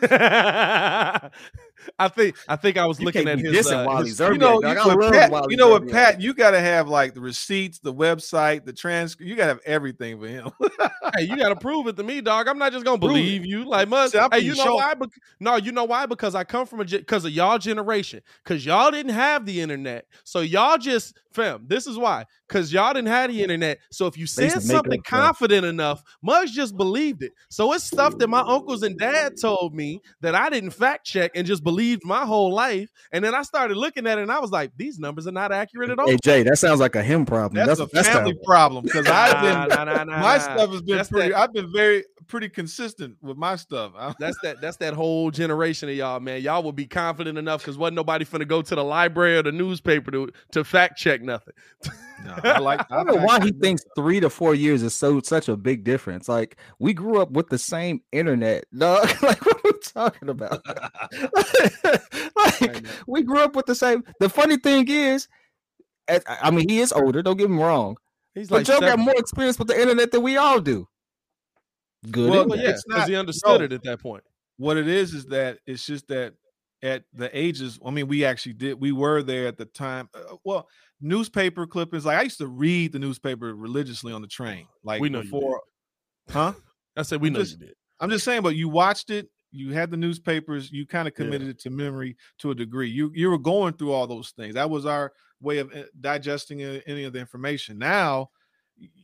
I 1.98 2.08
think 2.08 2.36
I 2.48 2.56
think 2.56 2.76
I 2.76 2.86
was 2.86 2.98
You 3.00 3.06
looking 3.06 3.28
at 3.28 3.38
be 3.38 3.52
his, 3.52 3.70
uh, 3.70 3.84
Wally 3.86 4.08
his- 4.08 4.18
Szczerbiak. 4.20 4.32
you 4.32 4.38
know, 4.38 4.60
dog. 4.60 4.76
you, 5.02 5.10
Pat, 5.10 5.30
Wally 5.30 5.46
you 5.50 5.56
know, 5.56 5.78
Szczerbiak. 5.80 5.90
Pat, 5.90 6.20
you 6.20 6.34
got 6.34 6.50
to 6.52 6.60
have 6.60 6.88
like 6.88 7.14
the 7.14 7.20
receipts, 7.20 7.78
the 7.78 7.92
website, 7.92 8.64
the 8.64 8.72
transcript. 8.72 9.28
You 9.28 9.36
got 9.36 9.44
to 9.44 9.48
have 9.48 9.60
everything 9.66 10.18
for 10.20 10.26
him. 10.28 10.50
hey, 11.16 11.24
you 11.24 11.36
gotta 11.36 11.56
prove 11.56 11.86
it 11.88 11.96
to 11.96 12.02
me, 12.02 12.20
dog. 12.20 12.48
I'm 12.48 12.58
not 12.58 12.72
just 12.72 12.84
gonna 12.84 12.98
believe 12.98 13.44
you. 13.44 13.64
Like, 13.64 13.88
must 13.88 14.14
hey, 14.14 14.40
you 14.40 14.54
know 14.54 14.64
sure- 14.64 14.74
why? 14.76 14.94
Bec- 14.94 15.10
no, 15.40 15.56
you 15.56 15.72
know 15.72 15.84
why? 15.84 16.06
Because 16.06 16.34
I 16.34 16.44
come 16.44 16.66
from 16.66 16.80
a 16.80 16.84
because 16.84 17.24
of 17.24 17.32
y'all 17.32 17.58
generation. 17.58 18.20
Because 18.44 18.64
y'all 18.64 18.90
didn't 18.90 19.12
have 19.12 19.46
the 19.46 19.60
internet, 19.60 20.06
so 20.24 20.40
y'all 20.40 20.78
just 20.78 21.16
fam. 21.32 21.64
This 21.66 21.86
is 21.86 21.96
why. 21.96 22.26
Because 22.48 22.72
y'all 22.72 22.92
didn't 22.92 23.08
have 23.08 23.30
the 23.30 23.42
internet. 23.42 23.78
So 23.90 24.06
if 24.06 24.18
you 24.18 24.26
said 24.26 24.62
something 24.62 24.98
up 24.98 25.04
confident 25.06 25.64
enough, 25.64 26.02
Muggs 26.22 26.50
just 26.52 26.76
believed 26.76 27.22
it. 27.22 27.32
So 27.48 27.72
it's 27.72 27.84
stuff 27.84 28.18
that 28.18 28.28
my 28.28 28.40
uncles 28.40 28.82
and 28.82 28.98
dad 28.98 29.34
told 29.40 29.74
me 29.74 30.00
that 30.20 30.34
I 30.34 30.50
didn't 30.50 30.70
fact 30.70 31.06
check 31.06 31.32
and 31.34 31.46
just 31.46 31.64
believed 31.72 32.02
my 32.04 32.26
whole 32.26 32.52
life. 32.52 32.90
And 33.12 33.24
then 33.24 33.34
I 33.34 33.42
started 33.42 33.76
looking 33.78 34.06
at 34.06 34.18
it 34.18 34.22
and 34.22 34.30
I 34.30 34.38
was 34.40 34.50
like, 34.50 34.72
these 34.76 34.98
numbers 34.98 35.26
are 35.26 35.32
not 35.32 35.52
accurate 35.52 35.88
at 35.90 35.98
all. 35.98 36.06
Hey 36.08 36.18
Jay, 36.22 36.42
that 36.42 36.58
sounds 36.58 36.80
like 36.80 36.94
a 36.94 37.02
him 37.02 37.24
problem. 37.24 37.64
That's, 37.66 37.78
That's, 37.78 37.92
a 38.08 38.12
family 38.12 38.32
kinda- 38.32 38.44
problem 38.44 38.84
because 38.84 39.06
I've 39.06 39.40
been 39.40 39.52
Nah, 39.52 39.84
nah, 39.84 39.84
nah, 39.84 40.04
nah, 40.04 40.20
my 40.20 40.36
nah. 40.36 40.38
stuff 40.38 40.70
has 40.70 40.82
been 40.82 40.96
That's 40.96 41.08
pretty. 41.08 41.30
that- 41.30 41.38
I've 41.40 41.52
been 41.52 41.72
very 41.72 42.04
pretty 42.28 42.48
consistent 42.48 43.16
with 43.22 43.36
my 43.36 43.56
stuff. 43.56 43.92
That's 44.18 44.36
that. 44.42 44.60
That's 44.60 44.76
that 44.78 44.94
whole 44.94 45.30
generation 45.30 45.88
of 45.88 45.94
y'all, 45.96 46.20
man. 46.20 46.40
Y'all 46.42 46.62
will 46.62 46.72
be 46.72 46.86
confident 46.86 47.36
enough 47.38 47.60
because 47.62 47.76
wasn't 47.78 47.96
nobody 47.96 48.24
finna 48.24 48.46
go 48.46 48.62
to 48.62 48.74
the 48.74 48.84
library 48.84 49.36
or 49.36 49.42
the 49.42 49.52
newspaper 49.52 50.10
to 50.10 50.28
to 50.52 50.64
fact 50.64 50.98
check 50.98 51.22
nothing. 51.22 51.54
no, 52.24 52.36
I 52.44 52.58
like. 52.58 52.80
I 52.90 52.96
don't 53.02 53.06
know 53.16 53.24
why 53.24 53.40
he 53.40 53.52
thinks 53.52 53.82
three 53.96 54.20
to 54.20 54.30
four 54.30 54.54
years 54.54 54.82
is 54.82 54.94
so 54.94 55.20
such 55.20 55.48
a 55.48 55.56
big 55.56 55.84
difference. 55.84 56.28
Like 56.28 56.56
we 56.78 56.92
grew 56.94 57.20
up 57.20 57.30
with 57.30 57.48
the 57.48 57.58
same 57.58 58.00
internet, 58.12 58.64
dog. 58.76 59.08
like 59.22 59.44
what 59.44 59.56
are 59.56 59.60
we 59.64 59.71
talking 59.92 60.28
about? 60.28 60.60
like 62.60 62.84
we 63.06 63.22
grew 63.22 63.40
up 63.40 63.54
with 63.56 63.66
the 63.66 63.74
same. 63.74 64.04
The 64.20 64.28
funny 64.28 64.56
thing 64.56 64.86
is, 64.88 65.28
as- 66.08 66.24
I 66.26 66.50
mean, 66.50 66.68
he 66.68 66.80
is 66.80 66.92
older. 66.92 67.22
Don't 67.22 67.36
get 67.36 67.50
me 67.50 67.62
wrong, 67.62 67.96
He's 68.34 68.48
but 68.48 68.56
like, 68.56 68.66
Joe 68.66 68.80
got 68.80 68.98
more 68.98 69.14
experience 69.16 69.58
with 69.58 69.68
the 69.68 69.80
internet 69.80 70.10
than 70.12 70.22
we 70.22 70.36
all 70.36 70.60
do. 70.60 70.86
Good. 72.10 72.30
Well, 72.30 72.48
Well, 72.48 72.58
yeah, 72.58 72.74
because 72.86 73.08
he 73.08 73.14
understood 73.16 73.60
no. 73.60 73.64
it 73.66 73.72
at 73.72 73.82
that 73.84 74.00
point. 74.00 74.24
what 74.56 74.76
it 74.76 74.88
is 74.88 75.14
is 75.14 75.26
that 75.26 75.58
it's 75.66 75.86
just 75.86 76.08
that 76.08 76.34
at 76.84 77.04
the 77.14 77.30
ages 77.38 77.78
i 77.86 77.90
mean 77.92 78.08
we 78.08 78.24
actually 78.24 78.54
did 78.54 78.74
we 78.80 78.90
were 78.90 79.22
there 79.22 79.46
at 79.46 79.56
the 79.56 79.64
time 79.66 80.08
uh, 80.14 80.34
well 80.42 80.66
newspaper 81.00 81.64
clippings 81.64 82.04
like 82.04 82.18
i 82.18 82.22
used 82.22 82.38
to 82.38 82.48
read 82.48 82.90
the 82.90 82.98
newspaper 82.98 83.54
religiously 83.54 84.12
on 84.12 84.20
the 84.20 84.26
train 84.26 84.66
like 84.82 85.00
We 85.00 85.08
know 85.08 85.18
you 85.18 85.24
did. 85.26 85.30
before 85.30 85.60
huh 86.28 86.54
I 86.96 87.02
said 87.02 87.20
we 87.20 87.30
know 87.30 87.38
just- 87.38 87.52
you 87.60 87.66
did. 87.68 87.74
i'm 88.00 88.10
just 88.10 88.24
saying 88.24 88.42
but 88.42 88.56
you 88.56 88.68
watched 88.68 89.10
it 89.10 89.28
you 89.52 89.72
had 89.72 89.90
the 89.90 89.96
newspapers, 89.96 90.72
you 90.72 90.86
kind 90.86 91.06
of 91.06 91.12
Yeah. 91.12 91.24
committed 91.24 91.48
it 91.48 91.58
to 91.60 91.70
memory 91.70 92.16
to 92.38 92.50
a 92.50 92.54
degree. 92.54 92.88
You 92.90 93.12
you 93.14 93.30
were 93.30 93.38
going 93.38 93.74
through 93.74 93.92
all 93.92 94.06
those 94.06 94.30
things. 94.30 94.54
That 94.54 94.70
was 94.70 94.86
our 94.86 95.12
way 95.40 95.58
of 95.58 95.72
uh, 95.74 95.84
digesting 96.00 96.62
uh, 96.62 96.80
any 96.86 97.04
of 97.04 97.12
the 97.12 97.18
information. 97.20 97.78
Now, 97.78 98.30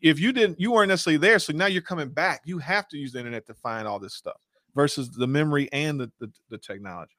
if 0.00 0.18
you 0.18 0.32
didn't, 0.32 0.58
you 0.58 0.72
weren't 0.72 0.88
necessarily 0.88 1.18
there, 1.18 1.38
so 1.38 1.52
now 1.52 1.66
you're 1.66 1.82
coming 1.82 2.08
back. 2.08 2.42
You 2.44 2.58
have 2.58 2.88
to 2.88 2.96
use 2.96 3.12
the 3.12 3.18
internet 3.18 3.46
to 3.46 3.54
find 3.54 3.86
all 3.86 3.98
this 3.98 4.14
stuff 4.14 4.36
versus 4.74 5.10
the 5.10 5.26
memory 5.26 5.68
and 5.72 6.00
the 6.00 6.10
the, 6.18 6.32
the 6.48 6.58
technology. 6.58 7.14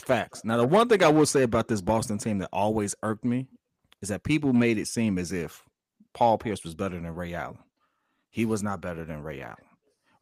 Facts. 0.00 0.44
Now, 0.44 0.56
the 0.56 0.66
one 0.66 0.88
thing 0.88 1.02
I 1.02 1.08
will 1.08 1.26
say 1.26 1.42
about 1.42 1.68
this 1.68 1.80
Boston 1.80 2.18
team 2.18 2.38
that 2.38 2.50
always 2.52 2.94
irked 3.02 3.24
me 3.24 3.48
is 4.00 4.08
that 4.10 4.22
people 4.22 4.52
made 4.52 4.78
it 4.78 4.86
seem 4.86 5.18
as 5.18 5.32
if 5.32 5.64
Paul 6.14 6.38
Pierce 6.38 6.62
was 6.64 6.74
better 6.74 7.00
than 7.00 7.14
Ray 7.14 7.34
Allen. 7.34 7.58
He 8.30 8.44
was 8.44 8.62
not 8.62 8.80
better 8.80 9.04
than 9.04 9.22
Ray 9.22 9.40
Allen. 9.42 9.56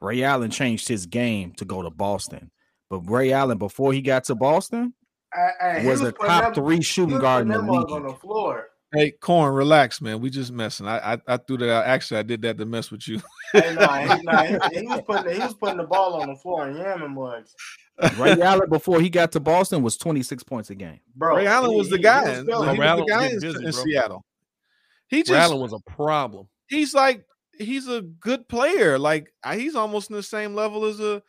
Ray 0.00 0.22
Allen 0.22 0.50
changed 0.50 0.88
his 0.88 1.06
game 1.06 1.52
to 1.54 1.64
go 1.64 1.82
to 1.82 1.90
Boston, 1.90 2.50
but 2.90 3.00
Ray 3.10 3.32
Allen, 3.32 3.58
before 3.58 3.92
he 3.92 4.02
got 4.02 4.24
to 4.24 4.34
Boston, 4.34 4.94
Hey, 5.34 5.48
hey, 5.60 5.80
he 5.82 5.88
was 5.88 6.00
a 6.02 6.12
top 6.12 6.44
them- 6.44 6.54
three 6.54 6.82
shooting 6.82 7.18
guard 7.18 7.42
in 7.42 7.48
the 7.48 7.56
them 7.58 7.66
mugs 7.66 7.92
on 7.92 8.02
the 8.02 8.08
league. 8.10 8.20
floor. 8.20 8.68
Hey, 8.94 9.10
Corn, 9.10 9.52
relax, 9.52 10.00
man. 10.00 10.20
We 10.20 10.30
just 10.30 10.52
messing. 10.52 10.86
I 10.86 11.14
I, 11.14 11.18
I 11.26 11.36
threw 11.38 11.58
that 11.58 11.70
out. 11.70 11.86
Actually, 11.86 12.20
I 12.20 12.22
did 12.22 12.40
that 12.42 12.56
to 12.58 12.64
mess 12.64 12.90
with 12.90 13.06
you. 13.08 13.20
Hey, 13.52 13.74
nah, 13.74 13.96
he, 14.16 14.22
nah, 14.22 14.42
he, 14.44 14.80
he 14.80 14.86
was 14.86 15.02
putting 15.06 15.32
he 15.34 15.40
was 15.40 15.54
putting 15.54 15.78
the 15.78 15.84
ball 15.84 16.14
on 16.22 16.28
the 16.28 16.36
floor 16.36 16.66
and 16.68 16.76
yamming 16.78 17.10
mugs, 17.12 17.54
Ray 18.16 18.40
Allen, 18.40 18.70
before 18.70 19.00
he 19.00 19.10
got 19.10 19.32
to 19.32 19.40
Boston, 19.40 19.82
was 19.82 19.96
26 19.96 20.44
points 20.44 20.70
a 20.70 20.74
game. 20.76 21.00
bro. 21.16 21.36
Ray 21.36 21.46
Allen 21.46 21.76
was 21.76 21.90
the 21.90 21.98
guy. 21.98 22.24
He 22.32 22.38
in- 22.38 22.46
was 22.46 22.46
feeling 22.46 22.68
he 22.68 22.74
it. 22.76 22.78
Ray 22.80 22.86
was 22.86 22.86
Allen 22.88 23.04
the 23.06 23.12
guy 23.12 23.20
getting 23.22 23.34
in, 23.34 23.40
busy, 23.40 23.56
in 23.66 23.70
bro. 23.72 23.82
Seattle. 23.84 24.24
He 25.08 25.16
Ray 25.16 25.22
just 25.24 25.32
Allen 25.50 25.60
was 25.60 25.72
a 25.72 25.80
problem. 25.90 26.48
he's 26.68 26.94
like 26.94 27.24
he's 27.58 27.88
a 27.88 28.02
good 28.02 28.48
player. 28.48 28.98
Like 28.98 29.32
he's 29.52 29.74
almost 29.74 30.10
in 30.10 30.16
the 30.16 30.22
same 30.22 30.54
level 30.54 30.84
as 30.84 31.00
a. 31.00 31.22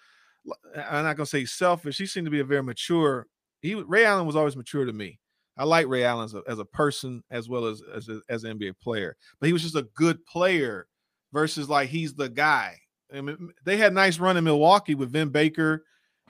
I'm 0.76 1.04
not 1.04 1.18
gonna 1.18 1.26
say 1.26 1.46
selfish. 1.46 1.98
He 1.98 2.06
seemed 2.06 2.26
to 2.26 2.32
be 2.32 2.40
a 2.40 2.46
very 2.46 2.64
mature. 2.64 3.28
He 3.62 3.76
Ray 3.76 4.06
Allen 4.06 4.26
was 4.26 4.36
always 4.36 4.56
mature 4.56 4.86
to 4.86 4.94
me. 4.94 5.20
I 5.58 5.64
like 5.64 5.88
Ray 5.88 6.04
Allen 6.04 6.26
as 6.26 6.34
a, 6.36 6.44
as 6.48 6.60
a 6.60 6.66
person 6.66 7.24
as 7.32 7.50
well 7.50 7.66
as 7.66 7.82
as 7.94 8.08
a, 8.10 8.22
as 8.30 8.44
an 8.44 8.58
NBA 8.58 8.80
player. 8.80 9.18
But 9.40 9.48
he 9.48 9.54
was 9.54 9.64
just 9.64 9.76
a 9.76 9.88
good 9.96 10.26
player 10.26 10.88
versus 11.34 11.70
like 11.70 11.90
he's 11.90 12.14
the 12.14 12.30
guy. 12.30 12.78
I 13.14 13.22
mean, 13.22 13.52
they 13.64 13.78
had 13.78 13.94
nice 13.94 14.20
run 14.20 14.38
in 14.38 14.44
Milwaukee 14.44 14.96
with 14.96 15.12
Vin 15.12 15.30
Baker 15.30 15.84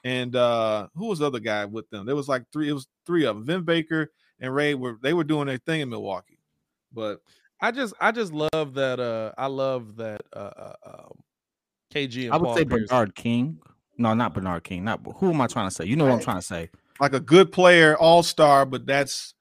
and 0.03 0.35
uh 0.35 0.87
who 0.95 1.07
was 1.07 1.19
the 1.19 1.27
other 1.27 1.39
guy 1.39 1.65
with 1.65 1.89
them? 1.89 2.05
There 2.05 2.15
was 2.15 2.27
like 2.27 2.43
three. 2.51 2.69
It 2.69 2.73
was 2.73 2.87
three 3.05 3.25
of 3.25 3.35
them. 3.35 3.45
Vin 3.45 3.63
Baker 3.63 4.11
and 4.39 4.53
Ray 4.53 4.73
were 4.73 4.97
they 5.01 5.13
were 5.13 5.23
doing 5.23 5.47
their 5.47 5.57
thing 5.57 5.81
in 5.81 5.89
Milwaukee. 5.89 6.39
But 6.93 7.19
I 7.61 7.71
just 7.71 7.93
I 7.99 8.11
just 8.11 8.31
love 8.33 8.73
that 8.75 8.99
uh 8.99 9.31
I 9.37 9.47
love 9.47 9.95
that 9.97 10.21
uh, 10.33 10.39
uh 10.57 10.73
um, 10.85 11.11
KG 11.93 12.25
and 12.25 12.33
I 12.33 12.37
would 12.37 12.45
Paul 12.45 12.55
say 12.57 12.65
Pierce. 12.65 12.89
Bernard 12.89 13.15
King. 13.15 13.59
No, 13.97 14.13
not 14.13 14.33
Bernard 14.33 14.63
King. 14.63 14.83
Not 14.83 15.01
who 15.17 15.31
am 15.31 15.41
I 15.41 15.47
trying 15.47 15.67
to 15.67 15.73
say? 15.73 15.85
You 15.85 15.95
know 15.95 16.05
what 16.05 16.13
I'm 16.13 16.19
trying 16.19 16.37
to 16.37 16.41
say. 16.45 16.69
like 16.99 17.13
a 17.13 17.19
good 17.19 17.51
player, 17.51 17.97
all 17.97 18.21
star, 18.23 18.65
but 18.65 18.85
that's 18.85 19.33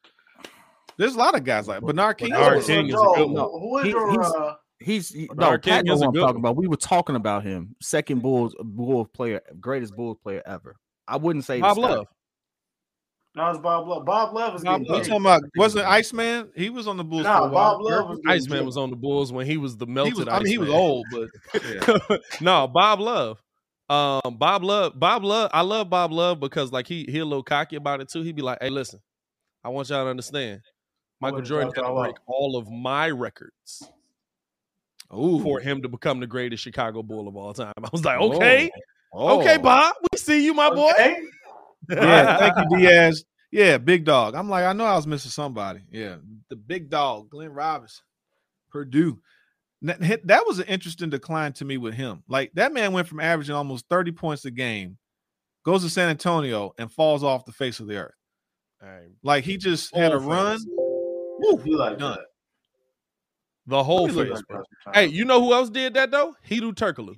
there's 0.96 1.14
a 1.14 1.18
lot 1.18 1.34
of 1.34 1.44
guys 1.44 1.68
like 1.68 1.82
Bernard 1.82 2.16
King. 2.18 2.30
Bernard 2.30 2.56
was- 2.56 2.66
King 2.66 2.86
is 2.88 2.94
a 2.94 2.96
good 2.96 3.18
who- 3.28 3.32
one. 3.34 3.50
Who 3.60 3.78
is 3.78 3.84
He- 3.84 3.90
your 3.90 4.10
he's- 4.10 4.32
uh, 4.34 4.54
He's 4.78 5.08
he, 5.08 5.24
no 5.28 5.34
Bernard 5.36 5.62
King 5.62 5.72
Pat 5.72 5.84
is 5.88 5.90
a 5.90 5.96
what 5.96 6.06
I'm 6.06 6.12
good 6.12 6.20
talking 6.20 6.34
one. 6.34 6.40
about. 6.52 6.56
We 6.56 6.68
were 6.68 6.76
talking 6.76 7.16
about 7.16 7.42
him, 7.44 7.74
second 7.80 8.20
Bulls 8.20 8.54
Bulls 8.62 9.08
player, 9.14 9.40
greatest 9.58 9.96
Bulls 9.96 10.18
player 10.22 10.42
ever. 10.44 10.76
I 11.08 11.16
wouldn't 11.16 11.46
say 11.46 11.60
Bob 11.62 11.78
Love. 11.78 12.06
No, 13.36 13.50
it's 13.50 13.58
Bob 13.60 13.86
Love. 13.86 14.04
Bob 14.04 14.34
Love 14.34 14.54
was 14.54 14.64
Bob 14.64 14.80
getting 14.80 14.86
You 14.94 15.00
paid. 15.00 15.08
talking 15.08 15.20
about 15.20 15.42
wasn't 15.56 15.86
Iceman? 15.86 16.48
He 16.56 16.70
was 16.70 16.88
on 16.88 16.96
the 16.96 17.04
Bulls. 17.04 17.24
Nah, 17.24 17.38
for 17.40 17.46
a 17.46 17.50
while. 17.50 17.72
Bob 17.78 17.82
Love 17.82 18.08
was 18.08 18.18
getting 18.18 18.30
Iceman 18.32 18.58
paid. 18.60 18.66
was 18.66 18.76
on 18.76 18.90
the 18.90 18.96
Bulls 18.96 19.32
when 19.32 19.46
he 19.46 19.56
was 19.56 19.76
the 19.76 19.86
He 19.86 19.92
melted. 19.92 20.16
was. 20.16 20.28
I 20.28 20.38
mean, 20.38 20.46
he 20.46 20.58
was 20.58 20.70
old, 20.70 21.06
but 21.12 21.28
yeah. 22.10 22.16
no, 22.40 22.66
Bob 22.66 23.00
Love. 23.00 23.40
Um, 23.88 24.36
Bob 24.38 24.64
Love, 24.64 24.98
Bob 24.98 25.22
Love. 25.22 25.50
I 25.54 25.60
love 25.60 25.88
Bob 25.88 26.10
Love 26.12 26.40
because 26.40 26.72
like 26.72 26.88
he 26.88 27.06
he 27.08 27.18
a 27.20 27.24
little 27.24 27.44
cocky 27.44 27.76
about 27.76 28.00
it 28.00 28.08
too. 28.08 28.22
He'd 28.22 28.34
be 28.34 28.42
like, 28.42 28.58
"Hey, 28.60 28.70
listen, 28.70 29.00
I 29.62 29.68
want 29.68 29.88
y'all 29.90 30.04
to 30.04 30.10
understand. 30.10 30.60
Michael 31.20 31.42
Jordan 31.42 31.68
that 31.68 31.76
had 31.76 31.82
to 31.82 31.88
all 31.88 32.02
break 32.02 32.16
all 32.26 32.56
of 32.56 32.68
my 32.68 33.08
records 33.10 33.88
Ooh. 35.16 35.40
for 35.40 35.60
him 35.60 35.80
to 35.82 35.88
become 35.88 36.20
the 36.20 36.26
greatest 36.26 36.62
Chicago 36.64 37.02
Bull 37.02 37.28
of 37.28 37.36
all 37.36 37.54
time." 37.54 37.72
I 37.84 37.88
was 37.92 38.04
like, 38.04 38.18
"Okay, 38.20 38.70
Oh. 39.12 39.40
okay, 39.40 39.56
Bob, 39.56 39.94
we 40.12 40.18
see 40.18 40.44
you, 40.44 40.52
my 40.52 40.68
boy." 40.70 40.90
Okay. 40.90 41.20
Yeah, 41.90 42.36
thank 42.38 42.54
you, 42.70 42.78
Diaz. 42.78 43.24
Yeah, 43.52 43.78
big 43.78 44.04
dog. 44.04 44.34
I'm 44.34 44.48
like, 44.50 44.64
I 44.64 44.72
know 44.72 44.84
I 44.84 44.96
was 44.96 45.06
missing 45.06 45.30
somebody. 45.30 45.80
Yeah, 45.90 46.16
the 46.48 46.56
big 46.56 46.90
dog, 46.90 47.30
Glenn 47.30 47.52
Robinson, 47.52 48.04
Purdue. 48.70 49.18
That 49.82 50.44
was 50.46 50.58
an 50.58 50.66
interesting 50.66 51.10
decline 51.10 51.52
to 51.54 51.64
me 51.64 51.76
with 51.76 51.94
him. 51.94 52.22
Like 52.28 52.50
that 52.54 52.72
man 52.72 52.92
went 52.92 53.06
from 53.08 53.20
averaging 53.20 53.54
almost 53.54 53.84
30 53.88 54.12
points 54.12 54.44
a 54.44 54.50
game, 54.50 54.96
goes 55.64 55.82
to 55.84 55.90
San 55.90 56.08
Antonio, 56.08 56.72
and 56.78 56.90
falls 56.90 57.22
off 57.22 57.44
the 57.44 57.52
face 57.52 57.78
of 57.78 57.86
the 57.86 57.96
earth. 57.98 58.14
Hey, 58.80 59.08
Like 59.22 59.44
he 59.44 59.56
just 59.56 59.94
had 59.94 60.12
a 60.12 60.18
run. 60.18 60.58
Woo, 60.66 61.60
You 61.64 61.76
like 61.78 61.98
done. 61.98 62.12
that. 62.16 62.26
the 63.66 63.84
whole 63.84 64.06
Let 64.06 64.14
me 64.16 64.22
look 64.24 64.28
face. 64.38 64.42
that. 64.86 64.94
Hey, 64.94 65.06
you 65.06 65.24
know 65.24 65.40
who 65.40 65.52
else 65.52 65.70
did 65.70 65.94
that 65.94 66.10
though? 66.10 66.34
Hedo 66.48 66.74
Turkoglu. 66.74 67.14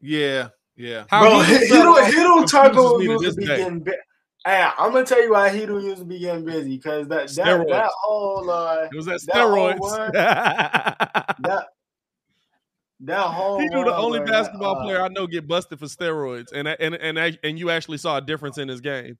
Yeah, 0.00 0.48
yeah. 0.76 1.04
How 1.08 1.22
Bro, 1.22 1.40
he 1.42 1.58
he, 1.58 1.68
fell 1.68 1.82
don't, 1.94 2.06
he 2.06 2.12
don't 2.12 2.48
confuses 2.50 2.50
tackle 2.50 3.02
used 3.02 3.24
to 3.24 3.40
be 3.40 3.46
getting 3.46 3.80
busy. 3.80 3.96
Hey, 4.44 4.68
I'm 4.76 4.92
gonna 4.92 5.06
tell 5.06 5.22
you 5.22 5.30
why 5.32 5.50
he 5.50 5.66
don't 5.66 5.84
used 5.84 5.98
to 5.98 6.04
be 6.04 6.18
getting 6.18 6.44
busy 6.44 6.76
because 6.76 7.06
that 7.08 7.28
that, 7.28 7.46
Steroids. 7.46 7.68
that 7.68 7.90
whole 8.02 8.50
uh, 8.50 8.88
It 8.92 8.96
was 8.96 9.06
that 9.06 9.20
That 9.26 9.34
whole 9.36 9.56
steroids. 9.56 9.80
word- 9.80 10.12
that 10.14 11.66
that 13.04 13.20
whole 13.26 13.58
he 13.60 13.66
knew 13.68 13.84
the 13.84 13.96
only 13.96 14.20
where, 14.20 14.28
basketball 14.28 14.76
uh, 14.76 14.82
player 14.84 15.02
I 15.02 15.08
know 15.08 15.26
get 15.26 15.46
busted 15.48 15.78
for 15.78 15.86
steroids, 15.86 16.52
and 16.52 16.68
and 16.68 16.94
and 16.94 17.18
and, 17.18 17.38
and 17.42 17.58
you 17.58 17.70
actually 17.70 17.98
saw 17.98 18.16
a 18.18 18.20
difference 18.20 18.58
in 18.58 18.68
his 18.68 18.80
game. 18.80 19.18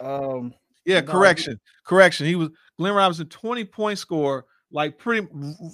Um, 0.00 0.54
Yeah, 0.86 1.00
No, 1.00 1.12
correction. 1.12 1.60
Correction. 1.84 2.26
He 2.26 2.34
was 2.36 2.48
Glenn 2.78 2.94
Robinson, 2.94 3.28
20 3.28 3.64
point 3.66 3.98
score, 3.98 4.46
like 4.70 4.98
pretty 4.98 5.26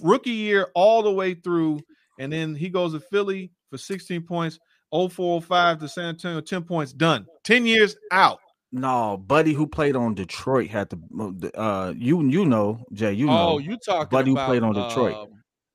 rookie 0.03 0.31
year 0.31 0.69
all 0.75 1.03
the 1.03 1.13
way 1.13 1.35
through. 1.35 1.81
And 2.19 2.33
then 2.33 2.55
he 2.57 2.69
goes 2.69 2.93
to 2.95 3.01
Philly 3.01 3.53
for 3.71 3.79
16 3.79 4.23
points, 4.23 4.59
0405 4.93 5.79
to 5.81 5.89
San 5.89 6.05
Antonio, 6.07 6.41
10 6.41 6.63
points, 6.65 6.93
done. 6.93 7.27
10 7.45 7.67
years 7.67 7.97
out. 8.11 8.39
no, 8.73 9.17
Buddy 9.17 9.53
who 9.53 9.67
played 9.67 9.97
on 9.97 10.15
Detroit 10.15 10.69
had 10.69 10.91
to. 10.91 11.51
Uh, 11.55 11.93
you 11.97 12.23
you 12.29 12.45
know 12.45 12.85
Jay, 12.93 13.13
you 13.13 13.27
know. 13.27 13.49
oh, 13.51 13.59
you 13.59 13.77
talking 13.79 14.03
about? 14.03 14.11
Buddy 14.11 14.31
who 14.31 14.37
played 14.37 14.63
on 14.63 14.75
Detroit. 14.75 15.15
um, 15.15 15.27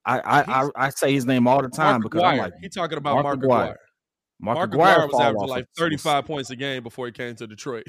I 0.06 0.20
I, 0.20 0.62
I 0.64 0.68
I 0.76 0.88
say 0.90 1.12
his 1.12 1.26
name 1.26 1.48
all 1.48 1.62
the 1.62 1.68
time 1.68 2.00
Mark 2.00 2.02
because 2.02 2.22
I'm 2.22 2.38
like 2.38 2.52
he 2.60 2.68
talking 2.68 2.98
about 2.98 3.14
Mark 3.14 3.24
Mark 3.24 3.38
Aguirre. 3.38 3.60
Aguirre. 3.62 3.76
Mark, 4.40 4.56
Mark 4.56 4.72
Aguirre 4.72 4.90
Aguirre 4.90 5.06
was 5.06 5.20
averaging 5.20 5.48
like 5.48 5.62
of- 5.62 5.68
35 5.78 6.24
points 6.26 6.50
a 6.50 6.56
game 6.56 6.82
before 6.82 7.06
he 7.06 7.12
came 7.12 7.34
to 7.36 7.46
Detroit. 7.46 7.84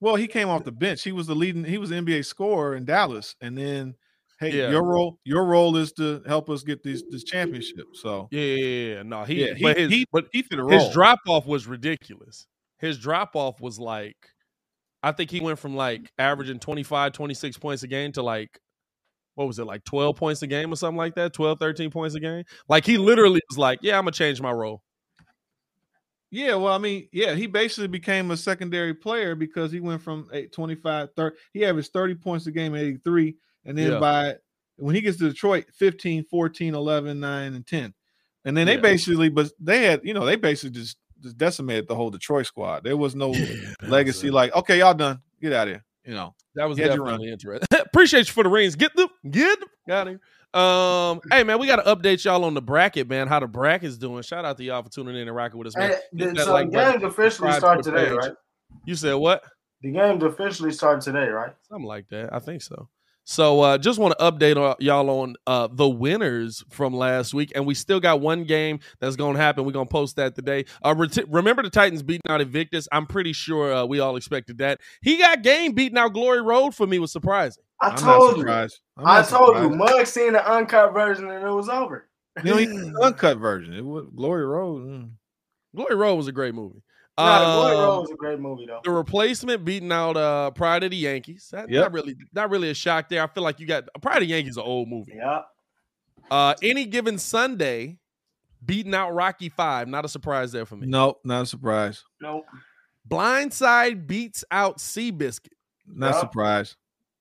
Well, 0.00 0.14
he 0.14 0.28
came 0.28 0.48
off 0.48 0.62
the 0.64 0.70
bench. 0.72 1.02
He 1.02 1.10
was 1.10 1.26
the 1.26 1.34
leading, 1.34 1.64
he 1.64 1.76
was 1.76 1.90
the 1.90 1.96
NBA 1.96 2.24
scorer 2.24 2.76
in 2.76 2.84
Dallas. 2.84 3.34
And 3.40 3.58
then, 3.58 3.96
hey, 4.40 4.56
Yeah. 4.56 4.70
your 4.70 4.84
role, 4.84 5.18
your 5.24 5.44
role 5.44 5.76
is 5.76 5.92
to 5.92 6.22
help 6.26 6.48
us 6.50 6.62
get 6.62 6.82
these 6.82 7.02
this 7.10 7.24
championship. 7.24 7.86
So 7.94 8.28
yeah, 8.30 8.40
yeah, 8.42 8.94
yeah. 8.94 9.02
No, 9.02 9.24
he, 9.24 9.46
yeah, 9.46 9.54
he, 9.54 9.62
but 9.62 9.76
his 9.76 9.90
he, 9.90 10.06
but 10.12 10.26
he 10.32 10.44
his 10.50 10.58
role. 10.58 10.92
drop 10.92 11.20
off 11.26 11.46
was 11.46 11.66
ridiculous. 11.66 12.46
His 12.78 12.98
drop 12.98 13.34
off 13.34 13.60
was 13.60 13.78
like 13.78 14.16
I 15.02 15.12
think 15.12 15.30
he 15.30 15.40
went 15.40 15.58
from 15.58 15.76
like 15.76 16.10
averaging 16.18 16.58
25, 16.58 17.12
26 17.12 17.58
points 17.58 17.82
a 17.82 17.86
game 17.88 18.12
to 18.12 18.22
like 18.22 18.58
what 19.34 19.46
was 19.46 19.60
it 19.60 19.64
like 19.64 19.84
12 19.84 20.16
points 20.16 20.42
a 20.42 20.48
game 20.48 20.72
or 20.72 20.76
something 20.76 20.96
like 20.96 21.14
that 21.14 21.32
12 21.32 21.60
13 21.60 21.92
points 21.92 22.16
a 22.16 22.20
game 22.20 22.42
like 22.68 22.84
he 22.84 22.98
literally 22.98 23.40
was 23.48 23.56
like 23.56 23.78
yeah 23.82 23.96
i'm 23.96 24.02
gonna 24.02 24.10
change 24.10 24.40
my 24.40 24.50
role 24.50 24.82
Yeah, 26.30 26.56
well, 26.56 26.74
I 26.74 26.78
mean, 26.78 27.08
yeah, 27.12 27.34
he 27.34 27.46
basically 27.46 27.86
became 27.86 28.30
a 28.32 28.36
secondary 28.36 28.92
player 28.94 29.34
because 29.34 29.72
he 29.72 29.80
went 29.80 30.02
from 30.02 30.28
eight, 30.32 30.52
25, 30.52 31.10
30. 31.16 31.36
He 31.54 31.64
averaged 31.64 31.92
30 31.92 32.16
points 32.16 32.46
a 32.46 32.50
game 32.50 32.74
at 32.74 32.82
83. 32.82 33.36
And 33.68 33.76
then 33.78 33.92
Yeah. 33.92 33.98
by 34.00 34.36
when 34.76 34.94
he 34.94 35.00
gets 35.00 35.18
to 35.18 35.28
Detroit, 35.28 35.66
15, 35.74 36.24
14, 36.24 36.74
11, 36.74 37.20
9, 37.20 37.54
and 37.54 37.66
10. 37.66 37.94
And 38.44 38.56
then 38.56 38.66
they 38.66 38.74
Yeah. 38.76 38.80
basically, 38.80 39.28
but 39.28 39.50
they 39.60 39.84
had, 39.84 40.00
you 40.04 40.14
know, 40.14 40.24
they 40.24 40.36
basically 40.36 40.70
just, 40.80 40.96
just 41.20 41.36
decimated 41.36 41.86
the 41.88 41.94
whole 41.96 42.10
Detroit 42.10 42.46
squad. 42.46 42.84
There 42.84 42.96
was 42.96 43.14
no 43.14 43.34
legacy 43.86 44.30
like, 44.30 44.54
okay, 44.54 44.78
y'all 44.78 44.94
done. 44.94 45.20
Get 45.42 45.52
out 45.52 45.68
of 45.68 45.74
here. 45.74 45.84
You 46.04 46.14
know, 46.14 46.34
That 46.54 46.68
was 46.68 46.78
He 46.78 46.82
had 46.82 46.94
your 46.94 47.04
run. 47.04 47.14
definitely 47.20 47.32
interesting. 47.32 47.66
Appreciate 47.86 48.28
you 48.28 48.32
for 48.32 48.42
the 48.42 48.48
rings. 48.48 48.74
Get 48.76 48.94
the 48.96 49.08
get 49.30 49.60
the, 49.60 49.66
got 49.86 50.08
him. 50.08 50.20
Um, 50.58 51.20
hey 51.30 51.44
man, 51.44 51.58
we 51.58 51.66
got 51.66 51.76
to 51.84 51.94
update 51.94 52.24
y'all 52.24 52.44
on 52.44 52.54
the 52.54 52.62
bracket, 52.62 53.08
man. 53.08 53.26
How 53.28 53.38
the 53.40 53.46
bracket's 53.46 53.98
doing. 53.98 54.22
Shout 54.22 54.44
out 54.46 54.56
to 54.56 54.64
y'all 54.64 54.82
for 54.82 54.88
tuning 54.90 55.14
in 55.16 55.28
and 55.28 55.36
rocking 55.36 55.58
with 55.58 55.66
us, 55.68 55.76
man. 55.76 55.90
Hey, 55.90 55.98
Hit 56.16 56.28
the, 56.28 56.34
that 56.34 56.44
so 56.46 56.52
like 56.52 56.66
the 56.70 56.72
button, 56.72 57.00
games 57.00 57.12
officially 57.12 57.52
start 57.52 57.82
today, 57.82 58.06
page. 58.08 58.16
right? 58.16 58.32
You 58.86 58.94
said 58.94 59.14
what? 59.14 59.44
The 59.82 59.90
games 59.92 60.22
officially 60.22 60.72
start 60.72 61.02
today, 61.02 61.28
right? 61.28 61.54
Something 61.68 61.86
like 61.86 62.08
that. 62.08 62.32
I 62.32 62.38
think 62.38 62.62
so. 62.62 62.88
So 63.30 63.60
uh 63.60 63.76
just 63.76 63.98
want 63.98 64.18
to 64.18 64.24
update 64.24 64.76
y'all 64.80 65.10
on 65.10 65.36
uh 65.46 65.68
the 65.70 65.86
winners 65.86 66.64
from 66.70 66.94
last 66.94 67.34
week, 67.34 67.52
and 67.54 67.66
we 67.66 67.74
still 67.74 68.00
got 68.00 68.22
one 68.22 68.44
game 68.44 68.80
that's 69.00 69.16
gonna 69.16 69.38
happen. 69.38 69.66
We're 69.66 69.72
gonna 69.72 69.84
post 69.84 70.16
that 70.16 70.34
today. 70.34 70.64
Uh 70.82 70.94
ret- 70.96 71.28
remember 71.30 71.62
the 71.62 71.68
Titans 71.68 72.02
beating 72.02 72.22
out 72.30 72.40
Invictus? 72.40 72.88
I'm 72.90 73.04
pretty 73.06 73.34
sure 73.34 73.70
uh, 73.70 73.84
we 73.84 74.00
all 74.00 74.16
expected 74.16 74.56
that. 74.58 74.80
He 75.02 75.18
got 75.18 75.42
game 75.42 75.72
beating 75.72 75.98
out 75.98 76.14
Glory 76.14 76.40
Road 76.40 76.74
for 76.74 76.86
me 76.86 76.98
was 76.98 77.12
surprising. 77.12 77.62
I 77.82 77.88
I'm 77.88 77.96
told 77.98 78.38
you. 78.38 78.48
I'm 78.48 78.70
I 78.96 79.20
told 79.20 79.56
you. 79.56 79.62
surprised. 79.72 79.76
Mug 79.76 80.06
seen 80.06 80.32
the 80.32 80.50
uncut 80.50 80.94
version 80.94 81.30
and 81.30 81.46
it 81.46 81.52
was 81.52 81.68
over. 81.68 82.08
You 82.42 82.50
know, 82.50 82.56
he 82.56 82.64
the 82.66 82.98
uncut 83.02 83.36
version. 83.36 83.74
It 83.74 83.84
was 83.84 84.06
Glory 84.16 84.46
Road. 84.46 84.86
mm. 84.86 85.10
Glory 85.76 85.96
Road 85.96 86.14
was 86.14 86.28
a 86.28 86.32
great 86.32 86.54
movie. 86.54 86.82
Nah, 87.18 87.68
the 87.68 87.76
Um, 87.76 88.00
was 88.02 88.10
a 88.10 88.14
great 88.14 88.38
movie 88.40 88.66
though. 88.66 88.80
the 88.84 88.90
replacement 88.90 89.64
beating 89.64 89.90
out 89.92 90.16
uh 90.16 90.50
Pride 90.52 90.84
of 90.84 90.90
the 90.90 90.96
Yankees. 90.96 91.48
That, 91.52 91.68
Yep. 91.70 91.82
Not 91.82 91.92
really, 91.92 92.16
not 92.32 92.50
really 92.50 92.70
a 92.70 92.74
shock 92.74 93.08
there. 93.08 93.22
I 93.22 93.26
feel 93.26 93.42
like 93.42 93.58
you 93.60 93.66
got 93.66 93.84
Pride 94.00 94.16
of 94.16 94.20
the 94.20 94.26
Yankees, 94.26 94.52
is 94.52 94.56
an 94.56 94.62
old 94.64 94.88
movie. 94.88 95.14
Yeah. 95.16 95.42
Uh, 96.30 96.54
any 96.62 96.84
given 96.86 97.18
Sunday, 97.18 97.98
beating 98.64 98.94
out 98.94 99.12
Rocky 99.14 99.48
Five. 99.48 99.88
Not 99.88 100.04
a 100.04 100.08
surprise 100.08 100.52
there 100.52 100.66
for 100.66 100.76
me. 100.76 100.86
Nope, 100.86 101.20
not 101.24 101.42
a 101.42 101.46
surprise. 101.46 102.04
Nope. 102.20 102.44
Blindside 103.08 104.06
beats 104.06 104.44
out 104.50 104.78
Seabiscuit. 104.78 105.48
Not 105.86 106.14
Yeah. 106.14 106.20
surprised. 106.20 106.76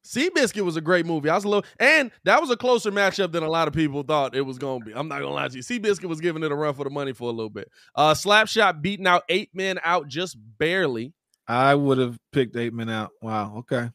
Seabiscuit 0.08 0.62
was 0.64 0.78
a 0.78 0.82
great 0.82 1.06
movie. 1.06 1.30
I 1.30 1.36
was 1.36 1.44
a 1.44 1.50
little, 1.50 1.66
and 1.80 2.12
that 2.24 2.40
was 2.42 2.50
a 2.50 2.58
closer 2.58 2.92
matchup 2.92 3.32
than 3.32 3.44
a 3.44 3.50
lot 3.50 3.68
of 3.68 3.74
people 3.74 4.04
thought 4.04 4.36
it 4.36 4.42
was 4.42 4.58
going 4.58 4.80
to 4.82 4.86
be. 4.86 4.92
I'm 4.94 5.08
not 5.08 5.20
going 5.20 5.30
to 5.32 5.34
lie 5.36 5.48
to 5.48 5.56
you. 5.56 5.62
Seabiscuit 5.62 6.06
was 6.06 6.22
giving 6.22 6.44
it 6.44 6.52
a 6.52 6.56
run 6.56 6.74
for 6.74 6.84
the 6.84 6.90
money 6.90 7.14
for 7.14 7.30
a 7.30 7.34
little 7.34 7.50
bit. 7.50 7.70
Uh, 7.96 8.14
Slapshot 8.14 8.82
beating 8.82 9.08
out 9.08 9.24
eight 9.30 9.50
men 9.54 9.80
out 9.84 10.08
just 10.08 10.38
barely. 10.58 11.14
I 11.48 11.76
would 11.76 11.98
have 11.98 12.18
picked 12.32 12.56
eight 12.56 12.74
men 12.74 12.90
out. 12.90 13.12
Wow. 13.22 13.58
Okay. 13.60 13.90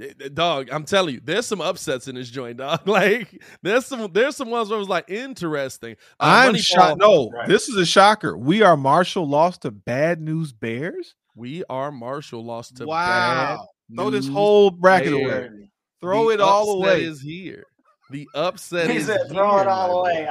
Eh, 0.00 0.12
eh, 0.24 0.28
Dog, 0.32 0.70
I'm 0.72 0.84
telling 0.84 1.14
you, 1.14 1.20
there's 1.22 1.46
some 1.46 1.60
upsets 1.60 2.08
in 2.08 2.16
this 2.16 2.28
joint, 2.30 2.56
dog. 2.56 2.80
Like 2.88 3.40
there's 3.62 3.86
some 3.86 4.10
there's 4.12 4.36
some 4.36 4.50
ones 4.50 4.68
where 4.68 4.76
it 4.76 4.80
was 4.80 4.88
like 4.88 5.08
interesting. 5.08 5.92
Uh, 6.18 6.48
I'm 6.48 6.56
shocked. 6.56 6.98
No, 7.00 7.30
Right. 7.30 7.48
this 7.48 7.68
is 7.68 7.76
a 7.76 7.86
shocker. 7.86 8.36
We 8.36 8.62
are 8.62 8.76
Marshall 8.76 9.28
lost 9.28 9.62
to 9.62 9.70
Bad 9.70 10.20
News 10.20 10.52
Bears. 10.52 11.14
We 11.36 11.62
are 11.70 11.92
Marshall 11.92 12.44
lost 12.44 12.76
to 12.78 12.86
wow. 12.86 13.56
Bad 13.56 13.66
Throw 13.94 14.10
this 14.10 14.28
whole 14.28 14.70
bracket 14.70 15.12
Bears. 15.12 15.50
away. 15.52 15.70
Throw 16.00 16.28
The 16.28 16.34
it 16.34 16.40
all 16.40 16.82
upset 16.82 16.92
away. 16.98 17.04
Is 17.04 17.20
here. 17.20 17.64
The 18.10 18.28
upset 18.34 18.90
He 18.90 18.96
is 18.96 19.06
said, 19.06 19.28
"Throw 19.30 19.58
it 19.60 19.66
all 19.66 20.00
away." 20.00 20.28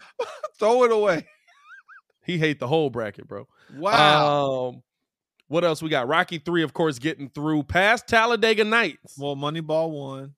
Throw 0.58 0.84
it 0.84 0.92
away. 0.92 1.26
He 2.24 2.38
hate 2.38 2.58
the 2.60 2.66
whole 2.66 2.90
bracket, 2.90 3.26
bro. 3.28 3.46
Wow. 3.76 4.68
Um, 4.70 4.82
what 5.48 5.64
else 5.64 5.82
we 5.82 5.88
got? 5.88 6.08
Rocky 6.08 6.38
three, 6.38 6.62
of 6.62 6.72
course, 6.72 6.98
getting 6.98 7.28
through 7.28 7.64
past 7.64 8.06
Talladega 8.06 8.64
Nights. 8.64 9.16
well, 9.18 9.36
Moneyball 9.36 9.90
won. 9.90 10.34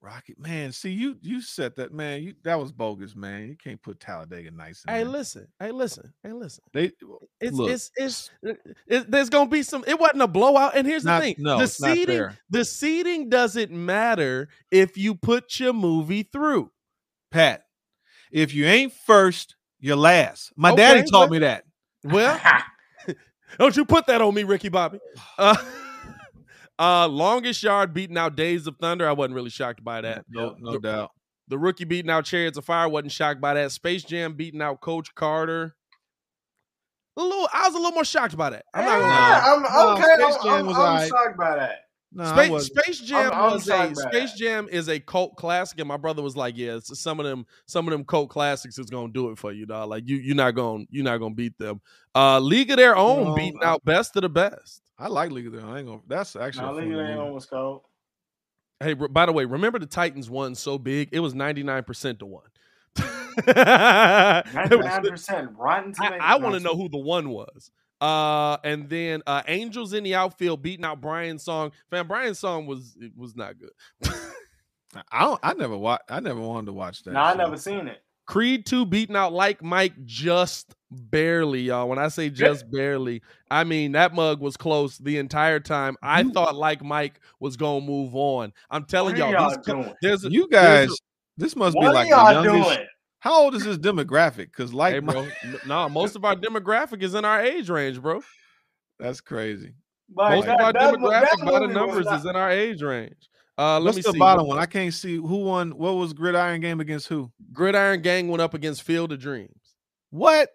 Rocket 0.00 0.38
man, 0.38 0.70
see 0.70 0.90
you 0.92 1.16
you 1.22 1.40
said 1.42 1.74
that 1.76 1.92
man. 1.92 2.22
You 2.22 2.34
that 2.44 2.54
was 2.58 2.70
bogus, 2.70 3.16
man. 3.16 3.48
You 3.48 3.56
can't 3.56 3.82
put 3.82 3.98
Talladega 3.98 4.52
Nights 4.52 4.84
in 4.86 4.94
Hey, 4.94 5.02
there. 5.02 5.10
listen. 5.10 5.48
Hey, 5.58 5.72
listen. 5.72 6.12
Hey, 6.22 6.32
listen. 6.32 6.62
They 6.72 6.92
It's 7.40 7.56
Look. 7.56 7.70
it's 7.70 7.90
it's 7.96 8.30
it, 8.86 9.10
there's 9.10 9.28
gonna 9.28 9.50
be 9.50 9.64
some. 9.64 9.82
It 9.88 9.98
wasn't 9.98 10.22
a 10.22 10.28
blowout. 10.28 10.76
And 10.76 10.86
here's 10.86 11.04
Not- 11.04 11.20
the 11.22 11.34
thing: 11.34 11.42
no, 11.42 11.58
the 11.58 11.66
seating, 11.66 12.28
the 12.48 12.64
seating 12.64 13.28
doesn't 13.28 13.72
matter 13.72 14.48
if 14.70 14.96
you 14.96 15.16
put 15.16 15.58
your 15.58 15.72
movie 15.72 16.22
through. 16.22 16.70
Pat. 17.32 17.64
If 18.30 18.54
you 18.54 18.66
ain't 18.66 18.92
first, 18.92 19.56
you're 19.80 19.96
last. 19.96 20.52
My 20.54 20.70
Okay, 20.70 20.76
daddy 20.82 21.02
taught 21.10 21.24
but- 21.28 21.30
me 21.32 21.38
that. 21.40 21.64
Well, 22.04 22.40
don't 23.58 23.76
you 23.76 23.84
put 23.84 24.06
that 24.06 24.20
on 24.20 24.32
me, 24.32 24.44
Ricky 24.44 24.68
Bobby. 24.68 25.00
Uh, 25.38 25.56
uh, 26.78 27.08
longest 27.08 27.62
yard 27.62 27.92
beating 27.94 28.16
out 28.18 28.36
Days 28.36 28.66
of 28.66 28.76
Thunder. 28.80 29.08
I 29.08 29.12
wasn't 29.12 29.34
really 29.34 29.50
shocked 29.50 29.82
by 29.84 30.00
that. 30.02 30.24
No, 30.28 30.54
no 30.58 30.72
the, 30.72 30.78
doubt. 30.80 31.10
the 31.48 31.58
rookie 31.58 31.84
beating 31.84 32.10
out 32.10 32.24
Chariots 32.24 32.58
of 32.58 32.64
Fire. 32.64 32.88
wasn't 32.88 33.12
shocked 33.12 33.40
by 33.40 33.54
that. 33.54 33.72
Space 33.72 34.04
Jam 34.04 34.34
beating 34.34 34.62
out 34.62 34.80
Coach 34.80 35.14
Carter. 35.14 35.74
A 37.16 37.20
little, 37.22 37.48
I 37.52 37.66
was 37.66 37.74
a 37.74 37.78
little 37.78 37.92
more 37.92 38.04
shocked 38.04 38.36
by 38.36 38.50
that. 38.50 38.64
I'm 38.72 38.84
not 38.84 39.00
gonna 39.00 39.12
lie. 39.12 39.28
Yeah, 39.28 39.54
I'm 39.54 39.62
No, 39.62 39.92
okay. 39.94 40.22
Space 40.22 40.36
I'm, 40.38 40.44
Jam 40.44 40.54
I'm, 40.60 40.66
was 40.66 40.76
I'm 40.76 40.82
alright. 40.82 41.08
shocked 41.08 41.36
by 41.38 41.56
that. 41.56 41.78
No, 42.10 42.24
Space. 42.24 42.66
Space 42.66 43.00
Jam 43.00 43.30
I'm 43.34 43.52
was 43.52 43.68
a 43.68 43.94
Space 43.94 44.30
that. 44.32 44.38
Jam 44.38 44.68
is 44.70 44.88
a 44.88 44.98
cult 45.00 45.36
classic, 45.36 45.78
and 45.80 45.88
my 45.88 45.96
brother 45.98 46.22
was 46.22 46.36
like, 46.36 46.56
"Yeah, 46.56 46.78
some 46.82 47.18
of 47.20 47.26
them, 47.26 47.44
some 47.66 47.86
of 47.88 47.92
them 47.92 48.04
cult 48.04 48.30
classics 48.30 48.78
is 48.78 48.86
gonna 48.88 49.12
do 49.12 49.30
it 49.30 49.36
for 49.38 49.52
you, 49.52 49.66
dog. 49.66 49.90
Like 49.90 50.08
you, 50.08 50.16
you're 50.16 50.36
not 50.36 50.52
gonna, 50.52 50.84
you're 50.90 51.04
not 51.04 51.18
gonna 51.18 51.34
beat 51.34 51.58
them." 51.58 51.80
Uh, 52.14 52.38
League 52.38 52.70
of 52.70 52.76
Their 52.78 52.96
Own 52.96 53.24
No, 53.24 53.34
beating 53.34 53.60
I- 53.62 53.66
out 53.66 53.84
Best 53.84 54.14
of 54.16 54.22
the 54.22 54.28
Best. 54.30 54.80
I 54.98 55.08
like 55.08 55.30
League 55.30 55.46
of 55.46 55.52
Their 55.52 55.62
Own. 55.62 55.72
I 55.74 55.78
ain't 55.78 55.86
gonna. 55.86 56.00
That's 56.06 56.34
actually 56.36 56.62
Now, 56.62 56.72
a 56.72 56.72
look 56.72 56.82
funny 56.84 56.94
at 56.94 57.06
that 57.06 57.16
movie. 57.18 57.30
was 57.32 57.46
cold. 57.46 57.82
Hey, 58.80 58.94
by 58.94 59.26
the 59.26 59.32
way, 59.32 59.44
remember 59.44 59.78
the 59.78 59.86
Titans 59.86 60.30
won 60.30 60.54
so 60.54 60.78
big 60.78 61.08
it 61.12 61.20
was 61.20 61.34
99 61.34 61.84
percent 61.84 62.18
to 62.20 62.26
one. 62.26 62.44
Ninety-nine 63.46 65.02
percent 65.02 65.50
rotten 65.56 65.94
I, 66.00 66.08
tomatoes. 66.08 66.42
want 66.42 66.54
to 66.56 66.60
know 66.60 66.74
who 66.76 66.88
the 66.88 66.98
one 66.98 67.30
was. 67.30 67.70
Uh, 68.00 68.56
and 68.64 68.88
then 68.88 69.22
uh, 69.26 69.42
Angels 69.48 69.92
in 69.92 70.04
the 70.04 70.14
outfield 70.14 70.62
beating 70.62 70.84
out 70.84 71.00
Brian's 71.00 71.42
song. 71.42 71.72
Fam, 71.90 72.06
Brian's 72.06 72.38
song 72.38 72.66
was 72.66 72.96
it 73.00 73.12
was 73.16 73.34
not 73.36 73.54
good. 73.58 73.72
I 75.12 75.20
don't. 75.20 75.40
I 75.42 75.54
never 75.54 75.76
watched. 75.76 76.04
I 76.08 76.20
never 76.20 76.40
wanted 76.40 76.66
to 76.66 76.72
watch 76.72 77.02
that. 77.04 77.12
No, 77.12 77.20
I 77.20 77.34
never 77.34 77.56
seen 77.56 77.88
it. 77.88 78.02
Creed 78.28 78.66
2 78.66 78.84
beating 78.84 79.16
out 79.16 79.32
like 79.32 79.62
Mike 79.62 79.94
just 80.04 80.74
barely, 80.90 81.62
y'all. 81.62 81.88
When 81.88 81.98
I 81.98 82.08
say 82.08 82.28
just 82.28 82.70
barely, 82.70 83.22
I 83.50 83.64
mean 83.64 83.92
that 83.92 84.14
mug 84.14 84.40
was 84.40 84.54
close 84.56 84.98
the 84.98 85.16
entire 85.16 85.60
time. 85.60 85.96
I 86.02 86.22
thought 86.24 86.54
like 86.54 86.84
Mike 86.84 87.20
was 87.40 87.56
gonna 87.56 87.84
move 87.84 88.14
on. 88.14 88.52
I'm 88.70 88.84
telling 88.84 89.16
y'all, 89.16 89.32
y'all 89.32 89.56
these 89.64 89.94
there's 90.02 90.24
a, 90.26 90.30
You 90.30 90.46
there's 90.50 90.88
guys. 90.90 90.98
This 91.38 91.56
must 91.56 91.74
What 91.74 91.88
be 91.88 91.94
like 91.94 92.08
y'all 92.10 92.26
the 92.42 92.50
youngest. 92.50 92.68
doing? 92.76 92.86
How 93.20 93.40
old 93.44 93.54
is 93.54 93.64
this 93.64 93.78
demographic? 93.78 94.46
Because 94.52 94.74
like, 94.74 94.92
Hey, 94.92 95.00
bro, 95.00 95.26
no, 95.66 95.88
most 95.88 96.14
of 96.14 96.24
our 96.26 96.36
demographic 96.36 97.02
is 97.02 97.14
in 97.14 97.24
our 97.24 97.40
age 97.42 97.70
range, 97.70 98.00
bro. 98.02 98.20
that's 98.98 99.22
crazy. 99.22 99.72
But 100.14 100.32
Most 100.32 100.46
that- 100.46 100.60
of 100.60 100.66
our 100.66 100.72
demographic 100.74 101.46
by 101.46 101.60
the 101.60 101.66
numbers 101.66 102.04
not- 102.04 102.18
is 102.20 102.26
in 102.26 102.36
our 102.36 102.50
age 102.50 102.82
range. 102.82 103.30
Uh, 103.58 103.80
let 103.80 103.86
What's 103.86 103.96
me 103.96 104.02
the 104.02 104.12
see. 104.12 104.18
bottom 104.18 104.46
one? 104.46 104.58
I 104.58 104.66
can't 104.66 104.94
see 104.94 105.16
who 105.16 105.38
won. 105.38 105.70
What 105.72 105.92
was 105.96 106.12
Gridiron 106.12 106.60
Game 106.60 106.80
against 106.80 107.08
who? 107.08 107.32
Gridiron 107.52 108.02
Gang 108.02 108.28
went 108.28 108.40
up 108.40 108.54
against 108.54 108.82
Field 108.82 109.10
of 109.12 109.18
Dreams. 109.20 109.74
What? 110.10 110.50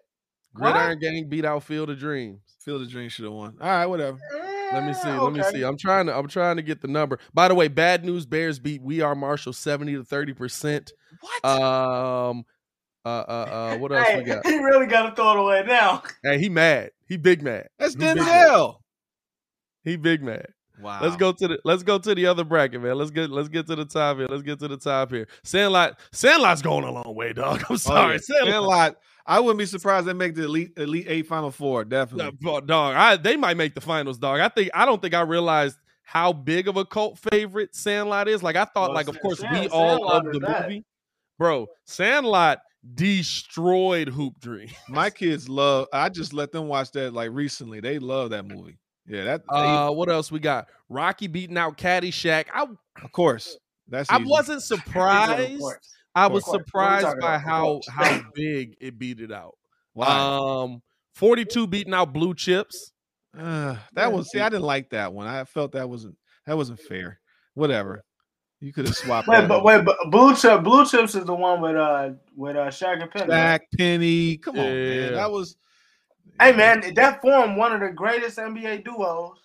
Gridiron 0.54 0.98
Gang 1.00 1.28
beat 1.28 1.44
out 1.44 1.62
Field 1.64 1.90
of 1.90 1.98
Dreams. 1.98 2.40
Field 2.60 2.80
of 2.82 2.88
Dreams 2.90 3.12
should 3.12 3.24
have 3.26 3.34
won. 3.34 3.56
All 3.60 3.68
right, 3.68 3.86
whatever. 3.86 4.18
Let 4.72 4.86
me 4.86 4.94
see. 4.94 5.08
Eh, 5.08 5.20
Let 5.20 5.32
me 5.34 5.42
see. 5.42 5.62
I'm 5.62 5.76
trying 5.76 6.06
to. 6.06 6.16
I'm 6.16 6.28
trying 6.28 6.56
to 6.56 6.62
get 6.62 6.80
the 6.80 6.88
number. 6.88 7.18
By 7.34 7.48
the 7.48 7.54
way, 7.54 7.68
bad 7.68 8.04
news. 8.04 8.24
Bears 8.24 8.58
beat 8.58 8.80
We 8.82 9.02
Are 9.02 9.14
Marshall 9.14 9.52
seventy 9.52 9.94
to 9.94 10.02
thirty 10.02 10.32
percent. 10.32 10.92
What? 11.20 11.44
Um. 11.44 12.44
Uh. 13.04 13.08
Uh. 13.08 13.32
uh 13.74 13.78
what 13.78 13.92
else 13.92 14.08
Hey, 14.08 14.18
we 14.18 14.24
got? 14.24 14.46
he 14.46 14.56
really 14.58 14.86
got 14.86 15.10
to 15.10 15.14
throw 15.14 15.32
it 15.32 15.38
away 15.38 15.62
now. 15.66 16.02
Hey, 16.22 16.38
he 16.38 16.48
mad. 16.48 16.90
He 17.06 17.18
big 17.18 17.42
mad. 17.42 17.68
that's 17.78 17.92
he 17.92 17.98
big 18.00 18.16
Denzel. 18.16 18.76
He 19.84 19.96
big 19.96 20.22
mad. 20.22 20.46
Wow. 20.80 20.98
Let's 21.02 21.16
go 21.16 21.30
to 21.32 21.48
the 21.48 21.58
let's 21.64 21.82
go 21.82 21.98
to 21.98 22.14
the 22.14 22.26
other 22.26 22.42
bracket, 22.44 22.82
man. 22.82 22.96
Let's 22.96 23.10
get 23.12 23.30
let's 23.30 23.48
get 23.48 23.66
to 23.68 23.76
the 23.76 23.84
top 23.84 24.16
here. 24.18 24.26
Let's 24.28 24.42
get 24.42 24.58
to 24.58 24.68
the 24.68 24.76
top 24.76 25.10
here. 25.12 25.28
Sandlot 25.44 25.98
Sandlot's 26.12 26.62
going 26.62 26.84
a 26.84 26.90
long 26.90 27.14
way, 27.14 27.32
dog. 27.32 27.60
I'm 27.68 27.74
Oh, 27.74 27.76
sorry. 27.76 28.14
yeah. 28.28 28.44
Sandlot. 28.44 28.96
I 29.26 29.40
wouldn't 29.40 29.58
be 29.58 29.66
surprised 29.66 30.06
they 30.06 30.12
make 30.12 30.34
the 30.34 30.44
elite 30.44 30.72
elite 30.76 31.06
eight 31.08 31.26
final 31.26 31.50
four. 31.50 31.84
Definitely. 31.84 32.36
Dog. 32.66 32.94
I 32.96 33.16
they 33.16 33.36
might 33.36 33.56
make 33.56 33.74
the 33.74 33.80
finals, 33.80 34.18
dog. 34.18 34.40
I 34.40 34.48
think 34.48 34.70
I 34.74 34.84
don't 34.84 35.00
think 35.00 35.14
I 35.14 35.20
realized 35.20 35.78
how 36.02 36.32
big 36.32 36.68
of 36.68 36.76
a 36.76 36.84
cult 36.84 37.18
favorite 37.18 37.74
Sandlot 37.74 38.28
is. 38.28 38.42
Like 38.42 38.56
I 38.56 38.64
thought, 38.64 38.88
Well, 38.90 38.94
like 38.94 39.08
of 39.08 39.18
course 39.20 39.38
Sand- 39.38 39.58
we 39.60 39.68
all 39.68 40.04
love 40.06 40.24
the 40.30 40.40
that. 40.40 40.62
movie, 40.68 40.84
bro. 41.38 41.66
Sandlot 41.86 42.58
destroyed 42.94 44.08
Hoop 44.08 44.38
Dream. 44.40 44.68
My 44.88 45.08
kids 45.08 45.48
love. 45.48 45.86
I 45.92 46.08
just 46.08 46.32
let 46.34 46.52
them 46.52 46.66
watch 46.68 46.90
that 46.92 47.14
like 47.14 47.30
recently. 47.32 47.80
They 47.80 47.98
love 47.98 48.30
that 48.30 48.44
movie. 48.44 48.76
Yeah, 49.06 49.24
that. 49.24 49.42
they- 49.50 49.54
Uh, 49.56 49.90
what 49.90 50.08
else 50.08 50.32
we 50.32 50.38
got? 50.40 50.68
Rocky 50.88 51.26
beating 51.26 51.58
out 51.58 51.76
Caddyshack. 51.76 52.46
I 52.52 52.66
of 53.02 53.12
course. 53.12 53.56
That's. 53.88 54.10
I 54.10 54.16
easy. 54.18 54.30
wasn't 54.30 54.62
surprised. 54.72 55.62
I 56.14 56.26
was 56.28 56.44
course. 56.44 56.54
What 56.54 56.54
are 56.54 56.58
we 56.58 56.64
surprised 57.00 57.20
by 57.20 57.38
how 57.38 57.80
how 57.90 58.20
big 58.34 58.76
it 58.80 58.98
beat 58.98 59.20
it 59.20 59.32
out. 59.32 59.56
Why? 59.92 60.06
Um, 60.08 60.82
42 61.14 61.66
beating 61.66 61.94
out 61.94 62.12
Blue 62.12 62.34
Chips. 62.34 62.92
Uh, 63.36 63.76
that 63.94 64.12
was. 64.12 64.30
See, 64.30 64.40
I 64.40 64.48
didn't 64.48 64.62
like 64.64 64.90
that 64.90 65.12
one. 65.12 65.26
I 65.26 65.44
felt 65.44 65.72
that 65.72 65.88
wasn't. 65.88 66.16
That 66.46 66.56
wasn't 66.56 66.80
fair. 66.80 67.18
Whatever. 67.54 68.04
You 68.60 68.72
could 68.72 68.86
have 68.86 68.96
swapped. 68.96 69.28
Wait, 69.28 69.40
that 69.40 69.48
but 69.48 69.58
out. 69.58 69.64
wait, 69.64 69.84
but 69.84 69.96
Blue 70.10 70.34
Chip, 70.34 70.62
Blue 70.62 70.86
Chips 70.86 71.14
is 71.14 71.24
the 71.24 71.34
one 71.34 71.60
with 71.60 71.76
uh 71.76 72.10
with 72.36 72.56
uh 72.56 72.66
Shaq 72.68 73.02
and 73.02 73.10
Penny. 73.10 73.24
right? 73.28 73.36
Jack 73.60 73.62
Penny. 73.76 74.36
Come 74.38 74.58
on, 74.58 74.64
Yeah. 74.64 74.72
man. 74.72 75.12
That 75.14 75.30
was. 75.30 75.56
Hey 76.40 76.52
man, 76.52 76.94
that 76.94 77.20
formed 77.22 77.56
one 77.56 77.72
of 77.72 77.80
the 77.80 77.90
greatest 77.90 78.38
NBA 78.38 78.84
duos. 78.84 79.38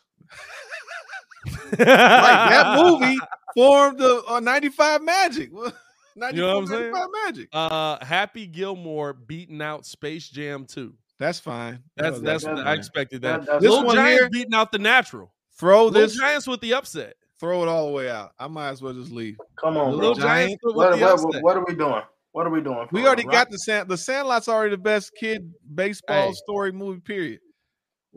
like 1.71 1.77
that 1.77 2.77
movie 2.83 3.17
formed 3.55 3.99
the 3.99 4.23
uh, 4.27 4.39
95 4.39 5.01
Magic. 5.03 5.51
94, 6.15 6.31
know 6.35 6.47
what 6.55 6.61
I'm 6.61 6.67
saying? 6.67 6.91
95 6.91 7.07
Magic. 7.25 7.49
Uh, 7.53 8.03
Happy 8.05 8.47
Gilmore 8.47 9.13
beating 9.13 9.61
out 9.61 9.85
Space 9.85 10.27
Jam 10.29 10.65
2. 10.65 10.93
That's 11.19 11.39
fine. 11.39 11.83
That's 11.95 12.17
No, 12.19 12.23
that's 12.23 12.43
that's 12.45 12.59
I 12.61 12.73
expected 12.73 13.21
that. 13.21 13.45
That- 13.45 13.61
This 13.61 13.69
Little 13.69 13.85
one 13.85 13.95
Giants 13.95 14.21
here- 14.21 14.29
beating 14.29 14.53
out 14.53 14.71
the 14.71 14.79
Natural. 14.79 15.31
Throw 15.57 15.85
Little 15.85 16.01
this. 16.01 16.15
Giants 16.17 16.47
with 16.47 16.61
the 16.61 16.73
upset. 16.73 17.15
Throw 17.39 17.61
it 17.61 17.67
all 17.69 17.87
the 17.87 17.93
way 17.93 18.09
out. 18.09 18.31
I 18.39 18.47
might 18.47 18.69
as 18.69 18.81
well 18.81 18.93
just 18.93 19.11
leave. 19.11 19.37
Come 19.57 19.77
on, 19.77 19.91
Little 19.95 20.15
bro. 20.15 20.23
Giants 20.23 20.23
Giants- 20.23 20.63
with 20.63 20.75
What, 20.75 20.91
the 20.95 21.01
what, 21.01 21.11
upset. 21.13 21.25
what, 21.27 21.43
what 21.43 21.57
are 21.57 21.65
we 21.65 21.75
doing? 21.75 22.01
What 22.31 22.45
are 22.45 22.49
we 22.51 22.61
doing? 22.61 22.87
We 22.91 23.05
already 23.05 23.23
real? 23.23 23.31
got 23.31 23.49
the 23.49 23.57
sand. 23.57 23.89
The 23.89 23.97
Sandlot's 23.97 24.47
already 24.47 24.71
the 24.71 24.77
best 24.77 25.11
kid 25.19 25.51
baseball 25.73 26.27
Hey. 26.29 26.33
story 26.33 26.71
movie. 26.71 26.99
Period. 27.01 27.39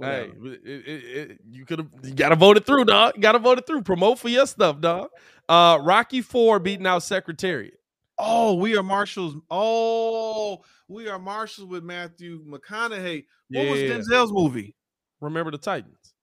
Hey, 0.01 0.30
it, 0.43 0.60
it, 0.64 1.05
it, 1.30 1.39
you 1.51 1.66
could 1.66 1.80
have 1.80 1.89
you 2.02 2.14
got 2.14 2.30
to 2.30 2.36
vote 2.36 2.56
it 2.56 2.64
through, 2.64 2.86
dog. 2.86 3.12
You 3.14 3.20
got 3.22 3.32
to 3.32 3.39
vote 3.39 3.59
it 3.59 3.66
through. 3.66 3.82
Promote 3.82 4.18
for 4.18 4.30
your 4.30 4.47
stuff, 4.47 4.80
dog. 4.80 5.09
Uh, 5.48 5.78
Rocky 5.82 6.22
Four 6.22 6.59
beating 6.59 6.86
out 6.86 7.02
Secretariat. 7.02 7.74
Oh, 8.18 8.55
we 8.55 8.76
are 8.76 8.82
marshals. 8.82 9.36
Oh, 9.51 10.62
we 10.89 11.09
are 11.09 11.18
marshals 11.18 11.68
with 11.68 11.82
Matthew 11.84 12.43
McConaughey. 12.44 13.24
What 13.51 13.68
was 13.68 13.80
Denzel's 13.80 14.32
movie? 14.32 14.74
Remember 15.20 15.51
the 15.51 15.59
Titans. 15.59 16.14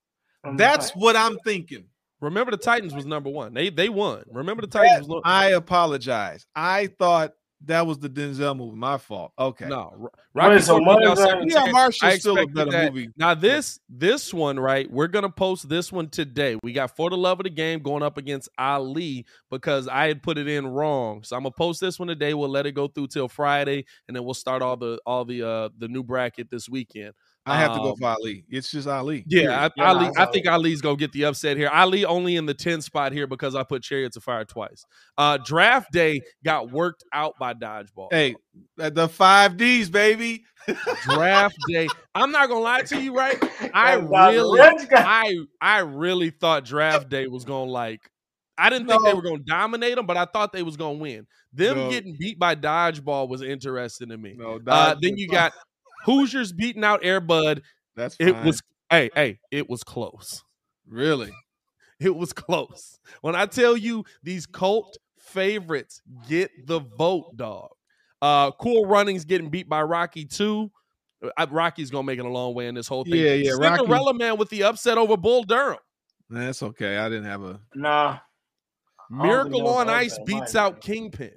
From 0.41 0.57
the 0.57 0.64
That's 0.64 0.88
Titans. 0.88 1.03
what 1.03 1.16
I'm 1.16 1.38
thinking. 1.45 1.86
Remember 2.22 2.52
the 2.52 2.57
Titans 2.57 2.94
was 2.94 3.06
number 3.06 3.30
one. 3.30 3.53
They 3.53 3.70
they 3.70 3.90
won. 3.90 4.24
Remember 4.32 4.61
the 4.61 4.68
Titans 4.68 5.07
was 5.07 5.22
no, 5.24 5.30
I 5.30 5.49
apologize. 5.52 6.45
I 6.56 6.88
thought 6.88 7.34
that 7.65 7.86
was 7.86 7.99
the 7.99 8.10
Denzel 8.10 8.56
movie. 8.56 8.76
My 8.77 8.98
fault. 8.98 9.34
Okay. 9.38 9.68
no. 9.68 9.94
Ro- 9.95 10.10
Wait, 10.34 10.44
Rocky 10.44 10.61
so 10.61 10.77
Four 10.77 11.02
is 11.02 11.18
that? 11.18 11.18
17. 11.18 11.48
We 11.48 11.56
are 11.56 11.72
marshals 11.72 12.03
I 12.14 12.18
still 12.18 12.38
a 12.40 12.48
better 12.48 12.72
that. 12.72 12.94
movie. 12.94 13.10
Now 13.18 13.34
this 13.34 13.80
this 13.90 14.34
one 14.34 14.60
right, 14.60 14.90
we're 14.90 15.07
gonna 15.07 15.30
post 15.30 15.68
this 15.68 15.91
one 15.91 16.07
today. 16.10 16.57
We 16.64 16.72
got 16.72 16.95
for 16.95 17.10
the 17.10 17.18
love 17.18 17.40
of 17.40 17.44
the 17.44 17.49
game 17.49 17.80
going 17.81 18.03
up 18.03 18.18
against 18.18 18.48
Ali 18.57 19.26
because 19.49 19.88
I 19.88 20.07
had 20.07 20.23
put 20.23 20.38
it 20.38 20.48
in 20.48 20.68
wrong. 20.68 21.23
So 21.23 21.36
I'm 21.36 21.44
gonna 21.44 21.52
post 21.52 21.81
this 21.81 21.99
one 21.99 22.07
today. 22.07 22.34
We'll 22.34 22.49
let 22.49 22.65
it 22.65 22.72
go 22.72 22.88
through 22.88 23.07
till 23.07 23.27
Friday, 23.27 23.86
and 24.07 24.15
then 24.15 24.23
we'll 24.23 24.34
start 24.34 24.61
all 24.61 24.77
the 24.77 24.99
all 25.06 25.26
the 25.26 25.45
uh 25.45 25.69
the 25.77 25.88
new 25.88 26.03
bracket 26.03 26.49
this 26.49 26.69
weekend. 26.69 27.14
I 27.45 27.57
have 27.57 27.72
to 27.74 27.80
go 27.80 27.91
Um, 27.91 27.95
for 27.98 28.07
Ali. 28.10 28.44
It's 28.49 28.70
just 28.70 28.88
Ali. 28.88 29.24
Yeah, 29.26 29.70
I, 29.78 29.82
Ali, 29.84 30.10
I 30.18 30.26
think 30.28 30.45
Ali's 30.48 30.82
gonna 30.82 30.98
get 30.98 31.11
the 31.14 31.26
upset 31.26 31.57
here. 31.57 31.70
Ali 31.70 32.06
only 32.06 32.36
in 32.36 32.45
the 32.45 32.53
10 32.53 32.82
spot 32.82 33.11
here 33.11 33.26
because 33.26 33.56
I 33.56 33.64
put 33.64 33.82
Chariots 33.82 34.18
of 34.18 34.24
Fire 34.24 34.45
twice. 34.45 34.86
Uh 35.18 35.38
draft 35.38 35.91
day 35.91 36.22
got 36.45 36.72
worked 36.72 37.03
out 37.11 37.34
by 37.40 37.53
dodgeball. 37.56 38.10
Hey, 38.11 38.36
uh, 38.80 38.90
the 38.91 39.07
five 39.10 39.57
D's, 39.57 39.90
baby. 39.90 40.44
Draft 41.03 41.56
day. 41.68 41.88
I'm 42.14 42.32
not 42.32 42.49
gonna 42.49 42.60
lie 42.60 42.82
to 42.84 43.02
you, 43.02 43.16
right? 43.16 43.38
I 43.74 43.94
really 43.95 44.88
I 44.91 45.36
I 45.61 45.80
really 45.80 46.30
thought 46.30 46.66
draft 46.66 47.10
day 47.10 47.26
was 47.28 47.45
gonna 47.45 47.72
like 47.72 48.02
I 48.57 48.70
didn't 48.70 48.88
think 48.90 49.03
they 49.06 49.14
were 49.14 49.22
gonna 49.24 49.40
dominate 49.48 49.95
them, 49.95 50.06
but 50.06 50.18
I 50.18 50.26
thought 50.26 50.52
they 50.52 50.61
was 50.64 50.76
gonna 50.78 50.98
win. 50.99 51.26
Them 51.53 51.78
No. 51.78 51.90
getting 51.90 52.16
beat 52.20 52.38
by 52.38 52.53
dodgeball 52.56 53.30
was 53.30 53.41
interesting 53.41 54.10
to 54.10 54.18
me. 54.18 54.36
No, 54.38 54.60
Uh, 54.68 54.95
then 55.02 55.18
you 55.18 55.28
got 55.30 55.53
Hoosiers 56.05 56.51
beating 56.53 56.84
out 56.84 57.01
Airbud. 57.01 57.61
that's 57.95 58.15
fine. 58.15 58.30
It 58.30 58.43
was 58.43 58.61
hey, 58.89 59.09
hey, 59.15 59.39
it 59.51 59.69
was 59.69 59.84
close. 59.84 60.43
really 60.88 61.31
It 61.99 62.15
was 62.15 62.31
close. 62.34 62.97
When 63.21 63.35
I 63.35 63.45
tell 63.45 63.76
you 63.76 64.05
these 64.23 64.45
cult 64.45 64.97
favorites 65.19 66.01
get 66.27 66.49
the 66.65 66.80
vote, 66.80 67.35
dog. 67.35 67.69
Uh 68.21 68.51
Cool 68.51 68.85
Runnings 68.85 69.26
getting 69.26 69.49
beat 69.49 69.67
by 69.69 69.81
Rocky 69.84 70.26
too. 70.26 70.71
Uh, 71.38 71.45
Rocky's 71.51 71.89
gonna 71.91 72.03
make 72.03 72.19
it 72.19 72.26
a 72.26 72.30
long 72.30 72.53
way 72.53 72.67
in 72.67 72.76
this 72.76 72.88
whole 72.88 73.03
thing. 73.03 73.15
Yeah, 73.15 73.34
yeah, 73.34 73.51
Rocky- 73.51 73.80
Cinderella 73.80 74.13
man 74.13 74.38
with 74.38 74.49
the 74.49 74.63
upset 74.63 74.97
over 74.97 75.17
Bull 75.17 75.43
Durham. 75.43 75.80
that's 76.30 76.63
okay. 76.63 76.97
I 76.97 77.09
didn't 77.09 77.26
have 77.26 77.43
a. 77.43 77.59
Nah. 77.76 78.19
Miracle 79.09 79.67
on 79.67 79.89
Ice 79.89 80.17
beats 80.26 80.55
out. 80.55 80.81
Kingpin. 80.81 81.34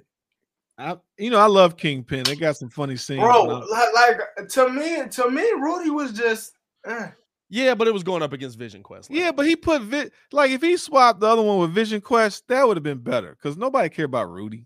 I, 0.77 0.97
you 1.17 1.29
know, 1.29 1.39
I 1.39 1.45
love 1.45 1.77
Kingpin. 1.77 2.23
They 2.23 2.35
got 2.35 2.57
some 2.57 2.69
funny 2.69 2.95
scenes. 2.95 3.21
Bro, 3.21 3.43
like, 3.43 3.93
like 3.93 4.47
to 4.49 4.69
me, 4.69 5.07
to 5.07 5.29
me, 5.29 5.51
Rudy 5.59 5.89
was 5.89 6.11
just 6.13 6.53
eh. 6.85 7.09
Yeah, 7.49 7.75
but 7.75 7.87
it 7.87 7.93
was 7.93 8.01
going 8.01 8.23
up 8.23 8.33
against 8.33 8.57
Vision 8.57 8.81
Quest. 8.81 9.11
like, 9.11 9.19
Yeah, 9.19 9.31
but 9.31 9.45
he 9.45 9.55
put 9.55 9.83
Vi- 9.83 10.09
like 10.31 10.49
if 10.49 10.61
he 10.61 10.75
swapped 10.75 11.19
the 11.19 11.27
other 11.27 11.43
one 11.43 11.59
with 11.59 11.71
Vision 11.71 12.01
Quest, 12.01 12.47
that 12.47 12.67
would 12.67 12.77
have 12.77 12.83
been 12.83 12.97
better 12.97 13.37
because 13.39 13.57
nobody 13.57 13.89
cared 13.89 14.09
about 14.09 14.31
Rudy. 14.31 14.65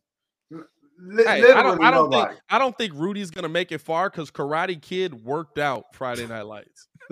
Hey, 0.50 1.52
I 1.54 1.62
don't, 1.62 1.84
I 1.84 1.92
don't 1.92 2.10
think. 2.10 2.30
I 2.50 2.58
don't 2.58 2.76
think 2.76 2.94
Rudy's 2.96 3.30
gonna 3.30 3.50
make 3.50 3.72
it 3.72 3.80
far 3.80 4.10
because 4.10 4.32
Karate 4.32 4.82
Kid 4.82 5.14
worked 5.14 5.60
out 5.60 5.94
Friday 5.94 6.26
Night 6.26 6.46
Lights. 6.48 6.88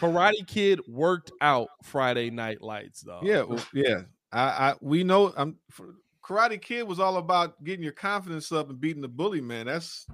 Karate 0.00 0.46
Kid 0.46 0.80
worked 0.88 1.30
out 1.40 1.68
Friday 1.82 2.30
Night 2.30 2.62
Lights, 2.62 3.02
though. 3.02 3.20
yeah, 3.22 3.42
well, 3.42 3.64
yeah. 3.72 4.00
I, 4.32 4.42
I 4.42 4.74
we 4.80 5.04
know. 5.04 5.32
I'm 5.36 5.56
Karate 6.24 6.60
Kid 6.60 6.84
was 6.84 6.98
all 7.00 7.16
about 7.18 7.62
getting 7.64 7.82
your 7.82 7.92
confidence 7.92 8.50
up 8.52 8.70
and 8.70 8.80
beating 8.80 9.02
the 9.02 9.08
bully 9.08 9.40
man. 9.40 9.66
That's 9.66 10.06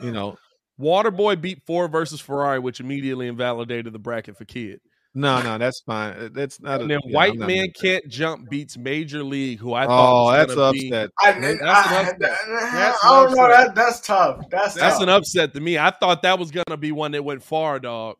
you 0.00 0.12
know, 0.12 0.36
Waterboy 0.80 1.40
beat 1.40 1.62
Ford 1.66 1.90
versus 1.92 2.20
Ferrari, 2.20 2.58
which 2.58 2.80
immediately 2.80 3.26
invalidated 3.28 3.92
the 3.92 3.98
bracket 3.98 4.36
for 4.36 4.44
Kid. 4.44 4.80
no, 5.14 5.42
no, 5.42 5.58
that's 5.58 5.80
fine. 5.80 6.12
Uh, 6.14 6.28
That's 6.32 6.60
not. 6.60 6.80
And 6.80 6.90
a, 6.90 6.94
then 6.94 7.00
yeah, 7.06 7.14
White 7.16 7.34
not 7.36 7.46
Man 7.48 7.56
mad 7.56 7.64
at 7.68 7.74
that. 7.74 7.80
Can't 7.82 8.08
Jump 8.08 8.48
beats 8.50 8.78
Major 8.78 9.22
League, 9.22 9.58
who 9.58 9.74
I 9.74 9.84
thought 9.86 10.12
Oh, 10.12 10.24
was 10.24 10.36
that's 10.38 10.54
gonna 10.54 10.72
be- 10.72 10.92
upset. 10.92 11.10
I, 11.20 11.32
That's 11.32 11.60
an 11.60 11.68
I, 11.68 11.70
upset. 11.72 12.18
That's 12.20 13.04
I 13.04 13.08
don't 13.08 13.28
an 13.30 13.36
know. 13.36 13.48
That 13.48 13.74
that's 13.74 14.00
tough. 14.00 14.44
That's 14.50 14.74
That's 14.74 14.94
tough. 14.94 15.02
an 15.02 15.08
upset 15.10 15.52
to 15.54 15.60
me. 15.60 15.76
I 15.78 15.90
thought 15.90 16.22
that 16.22 16.38
was 16.38 16.50
gonna 16.50 16.76
be 16.78 16.92
one 16.92 17.12
that 17.12 17.24
went 17.24 17.42
far, 17.42 17.78
dog. 17.78 18.16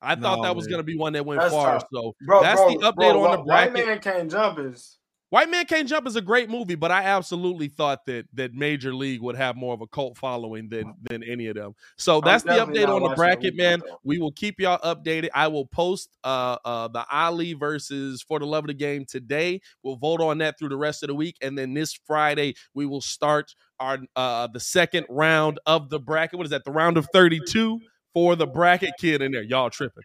I 0.00 0.14
thought 0.14 0.38
No, 0.38 0.42
that 0.44 0.54
was 0.56 0.66
gonna 0.66 0.82
be 0.82 0.96
one 0.96 1.12
that 1.14 1.26
went 1.26 1.40
That's 1.40 1.52
far. 1.52 1.78
tough. 1.80 1.88
So 1.92 2.14
bro. 2.26 2.42
that's 2.42 2.60
bro, 2.60 2.70
the 2.70 2.78
update 2.78 2.94
bro, 2.94 3.24
on 3.24 3.30
the 3.32 3.42
Wh- 3.42 3.46
White 3.46 3.72
man 3.72 3.98
can't 4.00 4.30
jump 4.30 4.58
is 4.58 4.98
White 5.34 5.50
Man 5.50 5.64
Can't 5.64 5.88
Jump 5.88 6.06
is 6.06 6.14
a 6.14 6.20
great 6.20 6.48
movie, 6.48 6.76
but 6.76 6.92
I 6.92 7.02
absolutely 7.02 7.66
thought 7.66 8.06
that 8.06 8.28
that 8.34 8.54
Major 8.54 8.94
League 8.94 9.20
would 9.20 9.34
have 9.34 9.56
more 9.56 9.74
of 9.74 9.80
a 9.80 9.86
cult 9.88 10.16
following 10.16 10.68
than 10.68 10.94
than 11.02 11.24
any 11.24 11.48
of 11.48 11.56
them. 11.56 11.74
So 11.96 12.20
that's 12.20 12.44
the 12.44 12.50
update 12.50 12.86
on 12.86 13.02
the 13.02 13.16
bracket, 13.16 13.56
man. 13.56 13.82
though. 13.84 13.98
We 14.04 14.18
will 14.18 14.30
keep 14.30 14.60
y'all 14.60 14.78
updated. 14.78 15.30
I 15.34 15.48
will 15.48 15.66
post 15.66 16.16
uh 16.22 16.58
uh 16.64 16.86
the 16.86 17.04
Ali 17.10 17.54
versus 17.54 18.22
For 18.22 18.38
the 18.38 18.46
Love 18.46 18.62
of 18.62 18.68
the 18.68 18.74
Game 18.74 19.06
today. 19.06 19.60
We'll 19.82 19.96
vote 19.96 20.20
on 20.20 20.38
that 20.38 20.56
through 20.56 20.68
the 20.68 20.76
rest 20.76 21.02
of 21.02 21.08
the 21.08 21.16
week, 21.16 21.36
and 21.42 21.58
then 21.58 21.74
this 21.74 21.98
Friday 22.06 22.54
we 22.72 22.86
will 22.86 23.00
start 23.00 23.56
our 23.80 23.98
uh 24.14 24.46
the 24.46 24.60
second 24.60 25.04
round 25.10 25.58
of 25.66 25.90
the 25.90 25.98
bracket. 25.98 26.38
What 26.38 26.46
is 26.46 26.50
that? 26.50 26.62
The 26.64 26.70
round 26.70 26.96
of 26.96 27.08
thirty 27.12 27.40
two 27.44 27.80
for 28.12 28.36
the 28.36 28.46
bracket 28.46 28.92
kid 29.00 29.20
in 29.20 29.32
there. 29.32 29.42
Y'all 29.42 29.68
tripping. 29.68 30.04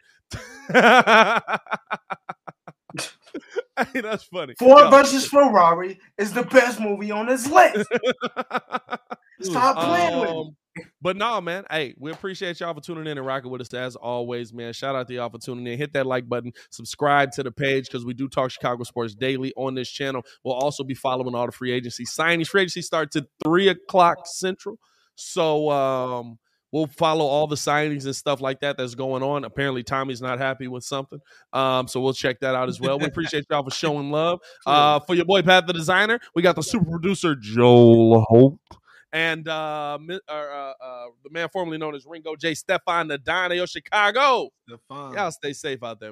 hey, 3.94 4.02
that's 4.02 4.24
funny. 4.24 4.54
Ford 4.60 4.80
Y'all 4.80 4.92
versus 4.92 5.28
Ferrari 5.28 6.00
is 6.18 6.34
the 6.34 6.44
best 6.44 6.80
movie 6.80 7.12
on 7.12 7.28
this 7.28 7.48
list. 7.48 7.90
Stop 9.42 9.78
playing 9.78 10.20
with 10.20 10.30
me. 10.30 10.38
Um, 10.38 10.56
But 11.02 11.18
no, 11.18 11.42
man. 11.42 11.66
Hey, 11.70 11.96
we 11.98 12.12
appreciate 12.12 12.60
y'all 12.60 12.74
for 12.74 12.82
tuning 12.82 13.08
in 13.08 13.18
and 13.18 13.26
rocking 13.26 13.52
with 13.52 13.62
us 13.62 13.74
as 13.74 13.96
always, 13.96 14.54
man. 14.54 14.74
Shout 14.74 14.96
out 14.96 15.08
to 15.08 15.14
y'all 15.14 15.30
for 15.30 15.40
tuning 15.40 15.66
in. 15.68 15.78
Hit 15.78 15.94
that 15.94 16.06
like 16.06 16.28
button, 16.28 16.52
subscribe 16.72 17.32
to 17.34 17.44
the 17.44 17.52
page 17.52 17.86
because 17.86 18.06
we 18.06 18.14
do 18.14 18.28
talk 18.28 18.52
Chicago 18.52 18.84
sports 18.84 19.16
daily 19.16 19.54
on 19.56 19.76
this 19.76 19.90
channel. 19.90 20.24
We'll 20.44 20.56
also 20.56 20.84
be 20.84 20.94
following 20.94 21.36
all 21.36 21.46
the 21.46 21.52
free 21.52 21.72
agency 21.72 22.06
signings. 22.06 22.48
Free 22.48 22.62
agency 22.62 22.82
starts 22.82 23.16
at 23.16 23.26
three 23.44 23.68
o'clock 23.70 24.20
central. 24.26 24.78
So 25.16 25.70
um 25.70 26.40
we'll 26.72 26.88
follow 26.88 27.26
all 27.26 27.48
the 27.48 27.56
signings 27.56 28.06
and 28.06 28.16
stuff 28.16 28.42
like 28.42 28.60
that 28.62 28.78
that's 28.78 28.96
going 28.96 29.24
on. 29.24 29.44
Apparently, 29.44 29.84
Tommy's 29.84 30.22
not 30.22 30.40
happy 30.40 30.68
with 30.68 30.84
something. 30.84 31.20
Um, 31.54 31.88
so 31.88 32.00
we'll 32.00 32.14
check 32.14 32.40
that 32.42 32.56
out 32.56 32.70
as 32.70 32.80
well. 32.80 33.00
We 33.00 33.06
appreciate 33.06 33.46
y'all 33.50 33.64
for 33.64 33.72
showing 33.72 34.12
love. 34.12 34.40
Uh, 34.66 35.00
for 35.00 35.16
your 35.16 35.26
boy 35.26 35.42
Pat 35.42 35.66
the 35.66 35.74
designer, 35.74 36.20
we 36.36 36.42
got 36.42 36.56
the 36.56 36.62
super 36.62 36.86
producer 36.86 37.36
Joel 37.36 38.22
Holt 38.28 38.60
and 39.12 39.48
uh, 39.48 39.98
uh, 40.10 40.20
uh, 40.28 40.34
uh, 40.34 41.06
the 41.24 41.30
man 41.32 41.50
formerly 41.50 41.78
known 41.78 41.96
as 41.96 42.06
Ringo 42.06 42.36
J. 42.36 42.54
Stefan 42.54 43.08
Dino 43.08 43.66
Chicago. 43.66 44.50
The. 44.68 44.78
Y'all 44.90 45.32
stay 45.32 45.54
safe 45.54 45.84
out 45.84 46.00
there. 46.00 46.08